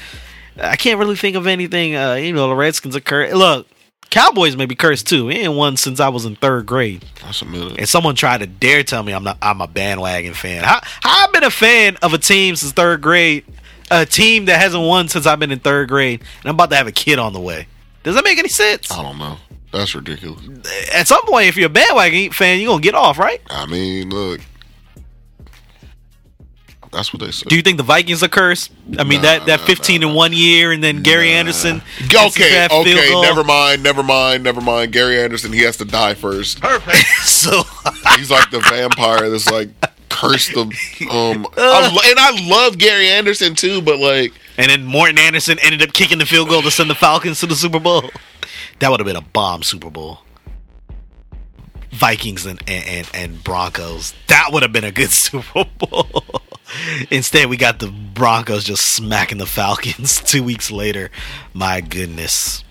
I 0.58 0.76
can't 0.76 0.98
really 0.98 1.16
think 1.16 1.36
of 1.36 1.46
anything. 1.46 1.96
Uh, 1.96 2.14
you 2.14 2.32
know, 2.32 2.48
the 2.48 2.54
Redskins 2.54 2.94
are 2.94 3.00
cursed. 3.00 3.34
Look, 3.34 3.66
Cowboys 4.10 4.56
may 4.56 4.66
be 4.66 4.74
cursed 4.74 5.06
too. 5.06 5.26
We 5.26 5.36
ain't 5.36 5.54
won 5.54 5.76
since 5.76 6.00
I 6.00 6.08
was 6.08 6.24
in 6.24 6.34
third 6.36 6.66
grade. 6.66 7.04
That's 7.22 7.40
a 7.42 7.44
minute. 7.46 7.76
And 7.78 7.88
someone 7.88 8.16
tried 8.16 8.38
to 8.38 8.46
dare 8.46 8.82
tell 8.82 9.02
me 9.02 9.12
I'm 9.14 9.22
not. 9.24 9.38
I'm 9.40 9.60
a 9.60 9.68
bandwagon 9.68 10.34
fan. 10.34 10.64
How, 10.64 10.80
how 11.00 11.24
I've 11.26 11.32
been 11.32 11.44
a 11.44 11.50
fan 11.50 11.96
of 12.02 12.12
a 12.12 12.18
team 12.18 12.56
since 12.56 12.72
third 12.72 13.00
grade, 13.00 13.44
a 13.90 14.06
team 14.06 14.44
that 14.46 14.60
hasn't 14.60 14.82
won 14.82 15.08
since 15.08 15.26
I've 15.26 15.38
been 15.38 15.50
in 15.50 15.58
third 15.58 15.88
grade, 15.88 16.20
and 16.20 16.48
I'm 16.48 16.54
about 16.54 16.70
to 16.70 16.76
have 16.76 16.86
a 16.86 16.92
kid 16.92 17.18
on 17.18 17.32
the 17.32 17.40
way. 17.40 17.66
Does 18.02 18.14
that 18.14 18.24
make 18.24 18.38
any 18.38 18.48
sense? 18.48 18.90
I 18.90 19.02
don't 19.02 19.18
know. 19.18 19.36
That's 19.72 19.94
ridiculous. 19.94 20.42
At 20.94 21.06
some 21.06 21.24
point, 21.26 21.46
if 21.48 21.56
you're 21.56 21.66
a 21.66 21.70
bandwagon 21.70 22.32
fan, 22.32 22.58
you're 22.60 22.70
gonna 22.72 22.82
get 22.82 22.94
off, 22.94 23.18
right? 23.18 23.40
I 23.50 23.66
mean, 23.66 24.10
look. 24.10 24.40
That's 26.92 27.12
what 27.12 27.22
they 27.22 27.30
say. 27.30 27.44
Do 27.48 27.54
you 27.54 27.62
think 27.62 27.76
the 27.76 27.84
Vikings 27.84 28.20
are 28.24 28.28
cursed? 28.28 28.72
I 28.98 29.04
mean 29.04 29.22
Nah, 29.22 29.38
that 29.38 29.46
that 29.46 29.60
nah, 29.60 29.66
15 29.66 30.00
nah. 30.00 30.08
in 30.08 30.14
one 30.14 30.32
year, 30.32 30.72
and 30.72 30.82
then 30.82 31.04
Gary 31.04 31.30
Anderson. 31.30 31.82
Okay, 32.12 32.66
okay, 32.68 33.20
never 33.22 33.44
mind, 33.44 33.84
never 33.84 34.02
mind, 34.02 34.42
never 34.42 34.60
mind. 34.60 34.92
Gary 34.92 35.20
Anderson, 35.20 35.52
he 35.52 35.60
has 35.60 35.76
to 35.76 35.84
die 35.84 36.14
first. 36.14 36.60
Perfect. 36.60 36.96
So 37.30 37.62
He's 38.16 38.30
like 38.30 38.50
the 38.50 38.60
vampire 38.60 39.30
that's 39.30 39.50
like 39.50 39.68
cursed 40.20 40.52
the 40.52 40.60
um 41.10 41.46
I 41.56 41.90
lo- 41.92 42.02
and 42.06 42.18
I 42.18 42.48
love 42.48 42.78
Gary 42.78 43.08
Anderson 43.08 43.54
too, 43.54 43.80
but 43.82 43.98
like 43.98 44.32
and 44.58 44.70
then 44.70 44.84
Morten 44.84 45.18
Andersen 45.18 45.58
ended 45.62 45.82
up 45.82 45.92
kicking 45.92 46.18
the 46.18 46.26
field 46.26 46.48
goal 46.48 46.62
to 46.62 46.70
send 46.70 46.90
the 46.90 46.94
Falcons 46.94 47.40
to 47.40 47.46
the 47.46 47.54
Super 47.54 47.80
Bowl. 47.80 48.10
That 48.80 48.90
would 48.90 49.00
have 49.00 49.06
been 49.06 49.16
a 49.16 49.20
bomb 49.22 49.62
Super 49.62 49.90
Bowl. 49.90 50.20
Vikings 51.92 52.46
and 52.46 52.62
and, 52.66 52.86
and, 52.86 53.10
and 53.14 53.44
Broncos. 53.44 54.14
That 54.28 54.50
would 54.52 54.62
have 54.62 54.72
been 54.72 54.84
a 54.84 54.92
good 54.92 55.10
Super 55.10 55.64
Bowl. 55.78 56.24
Instead, 57.10 57.48
we 57.48 57.56
got 57.56 57.80
the 57.80 57.88
Broncos 57.88 58.62
just 58.64 58.84
smacking 58.94 59.38
the 59.38 59.46
Falcons 59.46 60.20
two 60.24 60.42
weeks 60.42 60.70
later. 60.70 61.10
My 61.52 61.80
goodness. 61.80 62.64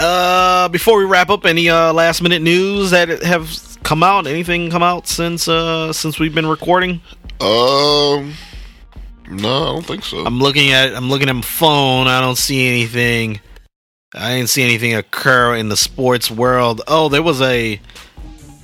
Uh, 0.00 0.68
before 0.68 0.98
we 0.98 1.04
wrap 1.04 1.28
up, 1.28 1.44
any 1.44 1.68
uh 1.68 1.92
last 1.92 2.22
minute 2.22 2.40
news 2.40 2.90
that 2.90 3.22
have 3.22 3.48
come 3.82 4.02
out? 4.02 4.26
Anything 4.26 4.70
come 4.70 4.82
out 4.82 5.06
since 5.08 5.48
uh 5.48 5.92
since 5.92 6.18
we've 6.18 6.34
been 6.34 6.46
recording? 6.46 7.00
um 7.40 8.34
no, 9.30 9.62
I 9.62 9.72
don't 9.74 9.84
think 9.86 10.04
so. 10.04 10.24
I'm 10.24 10.38
looking 10.38 10.72
at 10.72 10.94
I'm 10.94 11.10
looking 11.10 11.28
at 11.28 11.34
my 11.34 11.42
phone. 11.42 12.06
I 12.06 12.20
don't 12.20 12.38
see 12.38 12.66
anything. 12.66 13.40
I 14.14 14.36
didn't 14.36 14.48
see 14.48 14.62
anything 14.62 14.94
occur 14.94 15.54
in 15.56 15.68
the 15.68 15.76
sports 15.76 16.30
world. 16.30 16.80
Oh, 16.88 17.08
there 17.10 17.22
was 17.22 17.42
a 17.42 17.78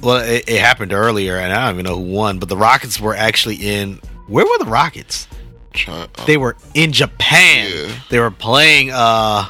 well, 0.01 0.17
it, 0.17 0.49
it 0.49 0.61
happened 0.61 0.93
earlier, 0.93 1.37
and 1.37 1.53
I 1.53 1.67
don't 1.67 1.75
even 1.75 1.85
know 1.85 1.97
who 1.97 2.13
won. 2.13 2.39
But 2.39 2.49
the 2.49 2.57
Rockets 2.57 2.99
were 3.01 3.15
actually 3.15 3.57
in. 3.57 4.01
Where 4.27 4.45
were 4.45 4.59
the 4.59 4.65
Rockets? 4.71 5.29
Chi- 5.75 5.93
uh, 5.93 6.25
They 6.27 6.37
were 6.39 6.57
in 6.75 6.93
Japan. 6.93 7.71
Yeah. 7.71 7.95
They 8.11 8.19
were 8.21 8.31
playing. 8.31 8.91
Uh, 8.91 9.47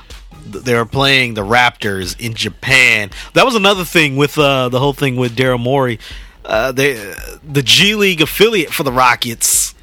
they 0.63 0.75
were 0.75 0.87
playing 0.87 1.35
the 1.35 1.43
Raptors 1.43 2.19
in 2.19 2.35
Japan. 2.35 3.11
That 3.35 3.45
was 3.45 3.55
another 3.55 3.85
thing 3.85 4.17
with 4.17 4.39
uh, 4.39 4.69
the 4.69 4.79
whole 4.79 4.93
thing 4.93 5.17
with 5.17 5.37
Daryl 5.37 5.61
Morey. 5.61 5.99
Uh, 6.45 6.73
they, 6.73 6.95
the 7.43 7.63
G 7.63 7.95
League 7.95 8.21
affiliate 8.21 8.71
for 8.71 8.83
the 8.83 8.93
Rockets, 8.93 9.75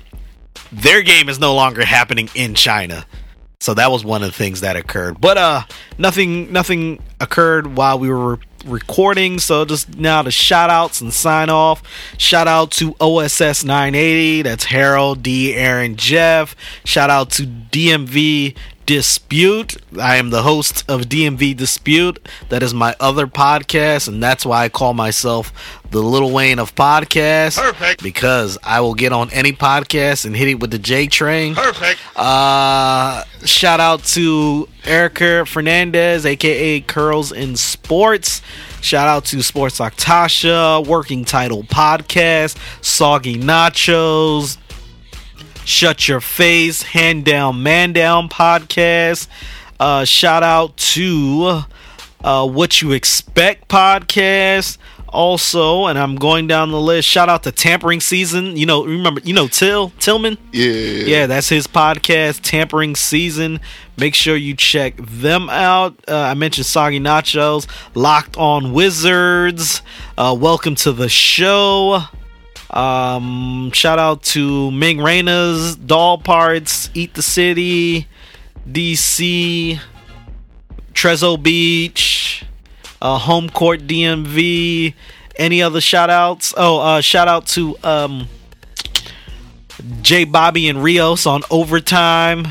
their 0.71 1.01
game 1.01 1.27
is 1.27 1.39
no 1.39 1.55
longer 1.55 1.83
happening 1.83 2.29
in 2.35 2.55
China. 2.55 3.05
So 3.59 3.75
that 3.75 3.91
was 3.91 4.03
one 4.03 4.23
of 4.23 4.29
the 4.29 4.37
things 4.37 4.61
that 4.61 4.75
occurred. 4.75 5.21
But 5.21 5.37
uh, 5.37 5.63
nothing, 5.97 6.51
nothing 6.51 6.99
occurred 7.19 7.77
while 7.77 7.99
we 7.99 8.09
were 8.09 8.39
recording. 8.65 9.39
So 9.39 9.65
just 9.65 9.97
now 9.97 10.23
the 10.23 10.31
shout 10.31 10.69
outs 10.69 11.01
and 11.01 11.13
sign 11.13 11.49
off. 11.49 11.83
Shout 12.17 12.47
out 12.47 12.71
to 12.71 12.95
OSS 12.99 13.63
980. 13.63 14.41
That's 14.43 14.65
Harold, 14.65 15.21
D, 15.21 15.53
Aaron, 15.53 15.95
Jeff. 15.95 16.55
Shout 16.85 17.09
out 17.09 17.29
to 17.31 17.43
DMV 17.43 18.55
Dispute. 18.91 19.77
I 19.97 20.17
am 20.17 20.31
the 20.31 20.41
host 20.41 20.83
of 20.89 21.03
DMV 21.03 21.55
Dispute. 21.55 22.19
That 22.49 22.61
is 22.61 22.73
my 22.73 22.93
other 22.99 23.25
podcast, 23.25 24.09
and 24.09 24.21
that's 24.21 24.45
why 24.45 24.65
I 24.65 24.67
call 24.67 24.93
myself 24.93 25.53
the 25.91 25.99
Lil 26.01 26.29
Wayne 26.29 26.59
of 26.59 26.75
podcasts. 26.75 27.57
Perfect. 27.57 28.03
Because 28.03 28.57
I 28.65 28.81
will 28.81 28.93
get 28.93 29.13
on 29.13 29.29
any 29.31 29.53
podcast 29.53 30.25
and 30.25 30.35
hit 30.35 30.49
it 30.49 30.55
with 30.55 30.71
the 30.71 30.77
J 30.77 31.07
train. 31.07 31.55
Perfect. 31.55 32.01
Uh, 32.17 33.23
shout 33.45 33.79
out 33.79 34.03
to 34.07 34.67
Erica 34.83 35.45
Fernandez, 35.45 36.25
aka 36.25 36.81
Curls 36.81 37.31
in 37.31 37.55
Sports. 37.55 38.41
Shout 38.81 39.07
out 39.07 39.23
to 39.27 39.41
Sports 39.41 39.77
Talk 39.77 39.95
Tasha, 39.95 40.85
Working 40.85 41.23
Title 41.23 41.63
Podcast, 41.63 42.57
Soggy 42.83 43.37
Nachos, 43.37 44.57
Shut 45.65 46.07
Your 46.07 46.21
Face, 46.21 46.81
Hand 46.81 47.25
Down 47.25 47.63
Man 47.63 47.93
Down 47.93 48.29
Podcast. 48.29 49.27
Uh, 49.79 50.05
shout 50.05 50.43
out 50.43 50.75
to 50.77 51.61
uh, 52.23 52.47
What 52.47 52.81
You 52.81 52.91
Expect 52.91 53.67
Podcast. 53.69 54.77
Also, 55.09 55.87
and 55.87 55.99
I'm 55.99 56.15
going 56.15 56.47
down 56.47 56.71
the 56.71 56.79
list. 56.79 57.05
Shout 57.07 57.27
out 57.27 57.43
to 57.43 57.51
Tampering 57.51 57.99
Season. 57.99 58.55
You 58.55 58.65
know, 58.65 58.85
remember, 58.85 59.19
you 59.25 59.33
know 59.33 59.47
Till 59.47 59.89
Tillman. 59.99 60.37
yeah, 60.53 60.71
Yeah, 60.71 61.25
that's 61.27 61.49
his 61.49 61.67
podcast, 61.67 62.39
Tampering 62.43 62.95
Season. 62.95 63.59
Make 63.97 64.15
sure 64.15 64.37
you 64.37 64.55
check 64.55 64.95
them 64.97 65.49
out. 65.49 65.99
Uh, 66.07 66.15
I 66.17 66.33
mentioned 66.33 66.65
Soggy 66.65 66.99
Nachos, 67.01 67.67
Locked 67.93 68.37
on 68.37 68.71
Wizards. 68.71 69.81
Uh, 70.17 70.35
welcome 70.39 70.75
to 70.75 70.93
the 70.93 71.09
show. 71.09 72.03
Um, 72.71 73.71
shout 73.73 73.99
out 73.99 74.23
to 74.23 74.71
Ming 74.71 74.97
Raina's 74.97 75.75
Doll 75.75 76.17
Parts, 76.17 76.89
Eat 76.93 77.13
the 77.13 77.21
City, 77.21 78.07
DC, 78.69 79.77
Trezzo 80.93 81.41
Beach, 81.41 82.45
uh, 83.01 83.17
Home 83.17 83.49
Court 83.49 83.81
DMV. 83.81 84.93
Any 85.35 85.61
other 85.61 85.81
shout 85.81 86.09
outs? 86.09 86.53
Oh, 86.55 86.79
uh, 86.79 87.01
shout 87.01 87.27
out 87.27 87.47
to 87.47 87.75
um, 87.83 88.27
J 90.01 90.23
Bobby 90.23 90.69
and 90.69 90.81
Rios 90.81 91.25
on 91.25 91.41
overtime. 91.51 92.47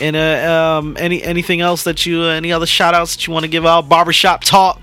And 0.00 0.16
uh, 0.16 0.78
um, 0.80 0.96
any 0.98 1.22
anything 1.22 1.60
else 1.60 1.84
that 1.84 2.04
you 2.04 2.24
any 2.24 2.52
other 2.52 2.66
shout 2.66 2.94
outs 2.94 3.14
that 3.14 3.26
you 3.26 3.32
want 3.32 3.44
to 3.44 3.48
give 3.48 3.64
out? 3.64 3.88
Barbershop 3.88 4.42
talk. 4.42 4.80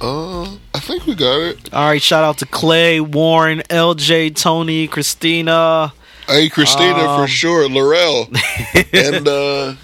Uh, 0.00 0.44
I 0.74 0.80
think 0.80 1.06
we 1.06 1.14
got 1.14 1.40
it. 1.40 1.72
All 1.74 1.88
right, 1.88 2.00
shout 2.02 2.22
out 2.24 2.38
to 2.38 2.46
Clay, 2.46 3.00
Warren, 3.00 3.60
LJ, 3.68 4.36
Tony, 4.36 4.86
Christina. 4.86 5.92
Hey, 6.26 6.48
Christina 6.48 6.94
Um, 7.08 7.20
for 7.22 7.26
sure, 7.26 7.68
Laurel, 7.68 8.28
and 8.92 9.26
uh, 9.26 9.74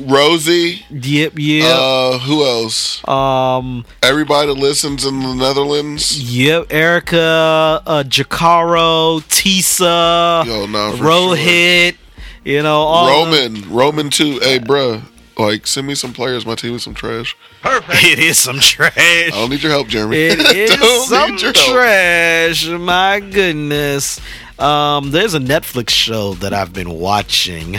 Rosie. 0.00 0.84
Yep, 0.90 1.32
yep. 1.36 1.76
Uh, 1.78 2.18
who 2.18 2.44
else? 2.44 3.06
um, 3.06 3.84
Everybody 4.02 4.48
that 4.48 4.54
listens 4.60 5.04
in 5.04 5.20
the 5.20 5.34
Netherlands. 5.34 6.18
yep. 6.34 6.66
Erica, 6.72 7.82
uh, 7.86 8.02
Jacaro, 8.04 9.20
Tisa, 9.28 10.44
Yo, 10.46 10.66
nah, 10.66 10.92
for 10.92 11.04
Rohit. 11.04 11.96
You 12.44 12.62
know, 12.62 12.76
all 12.80 13.24
of 13.24 13.30
them. 13.30 13.54
Roman, 13.54 13.70
Roman 13.74 14.10
too. 14.10 14.38
Hey, 14.40 14.58
bruh, 14.58 15.02
like 15.38 15.66
send 15.66 15.86
me 15.86 15.94
some 15.94 16.12
players. 16.12 16.44
My 16.46 16.54
team 16.54 16.74
is 16.74 16.82
some 16.82 16.94
trash. 16.94 17.36
Perfect. 17.62 18.04
It 18.04 18.18
is 18.18 18.38
some 18.38 18.58
trash. 18.60 18.92
I 18.96 19.30
don't 19.32 19.50
need 19.50 19.62
your 19.62 19.72
help, 19.72 19.88
Jeremy. 19.88 20.16
It 20.16 20.38
is 20.56 20.70
Don't 20.78 21.08
some 21.08 21.30
need 21.32 21.42
your 21.42 21.52
help. 21.52 21.72
trash. 21.72 22.66
My 22.68 23.20
goodness. 23.20 24.20
Um, 24.58 25.10
there's 25.10 25.34
a 25.34 25.40
Netflix 25.40 25.90
show 25.90 26.34
that 26.34 26.52
I've 26.54 26.72
been 26.72 26.90
watching 26.90 27.76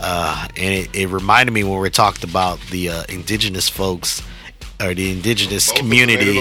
uh, 0.00 0.46
and 0.56 0.74
it, 0.74 0.94
it 0.94 1.08
reminded 1.08 1.52
me 1.52 1.64
when 1.64 1.80
we 1.80 1.90
talked 1.90 2.22
about 2.22 2.60
the 2.70 2.88
uh, 2.90 3.02
indigenous 3.08 3.68
folks 3.68 4.22
or 4.80 4.94
the 4.94 5.10
indigenous 5.10 5.70
Both 5.70 5.78
community 5.78 6.38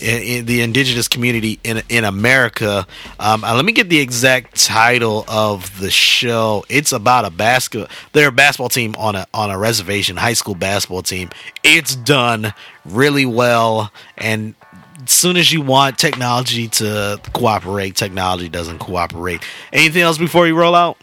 in, 0.00 0.22
in 0.22 0.46
the 0.46 0.60
indigenous 0.60 1.08
community 1.08 1.58
in 1.64 1.82
in 1.88 2.04
America. 2.04 2.86
Um, 3.18 3.44
uh, 3.44 3.54
let 3.54 3.64
me 3.64 3.72
get 3.72 3.88
the 3.88 4.00
exact 4.00 4.62
title 4.62 5.24
of 5.28 5.78
the 5.80 5.90
show. 5.90 6.64
It's 6.68 6.92
about 6.92 7.24
a 7.24 7.30
basket. 7.30 7.88
They're 8.12 8.28
a 8.28 8.32
basketball 8.32 8.68
team 8.68 8.94
on 8.98 9.14
a 9.16 9.26
on 9.32 9.50
a 9.50 9.58
reservation, 9.58 10.16
high 10.16 10.34
school 10.34 10.54
basketball 10.54 11.02
team. 11.02 11.30
It's 11.62 11.94
done 11.94 12.52
really 12.84 13.26
well, 13.26 13.92
and 14.16 14.54
as 15.02 15.10
soon 15.10 15.36
as 15.36 15.52
you 15.52 15.60
want 15.60 15.98
technology 15.98 16.68
to 16.68 17.20
cooperate, 17.32 17.96
technology 17.96 18.48
doesn't 18.48 18.78
cooperate. 18.78 19.42
Anything 19.72 20.02
else 20.02 20.18
before 20.18 20.46
you 20.46 20.56
roll 20.56 20.74
out? 20.74 20.98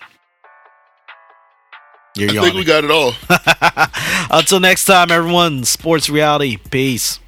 You're 2.16 2.30
I 2.30 2.44
think 2.44 2.56
we 2.56 2.66
got 2.66 2.84
it 2.84 2.92
all. 2.92 3.14
Until 4.38 4.60
next 4.60 4.84
time, 4.86 5.12
everyone. 5.12 5.64
Sports 5.64 6.10
reality. 6.10 6.58
Peace. 6.58 7.21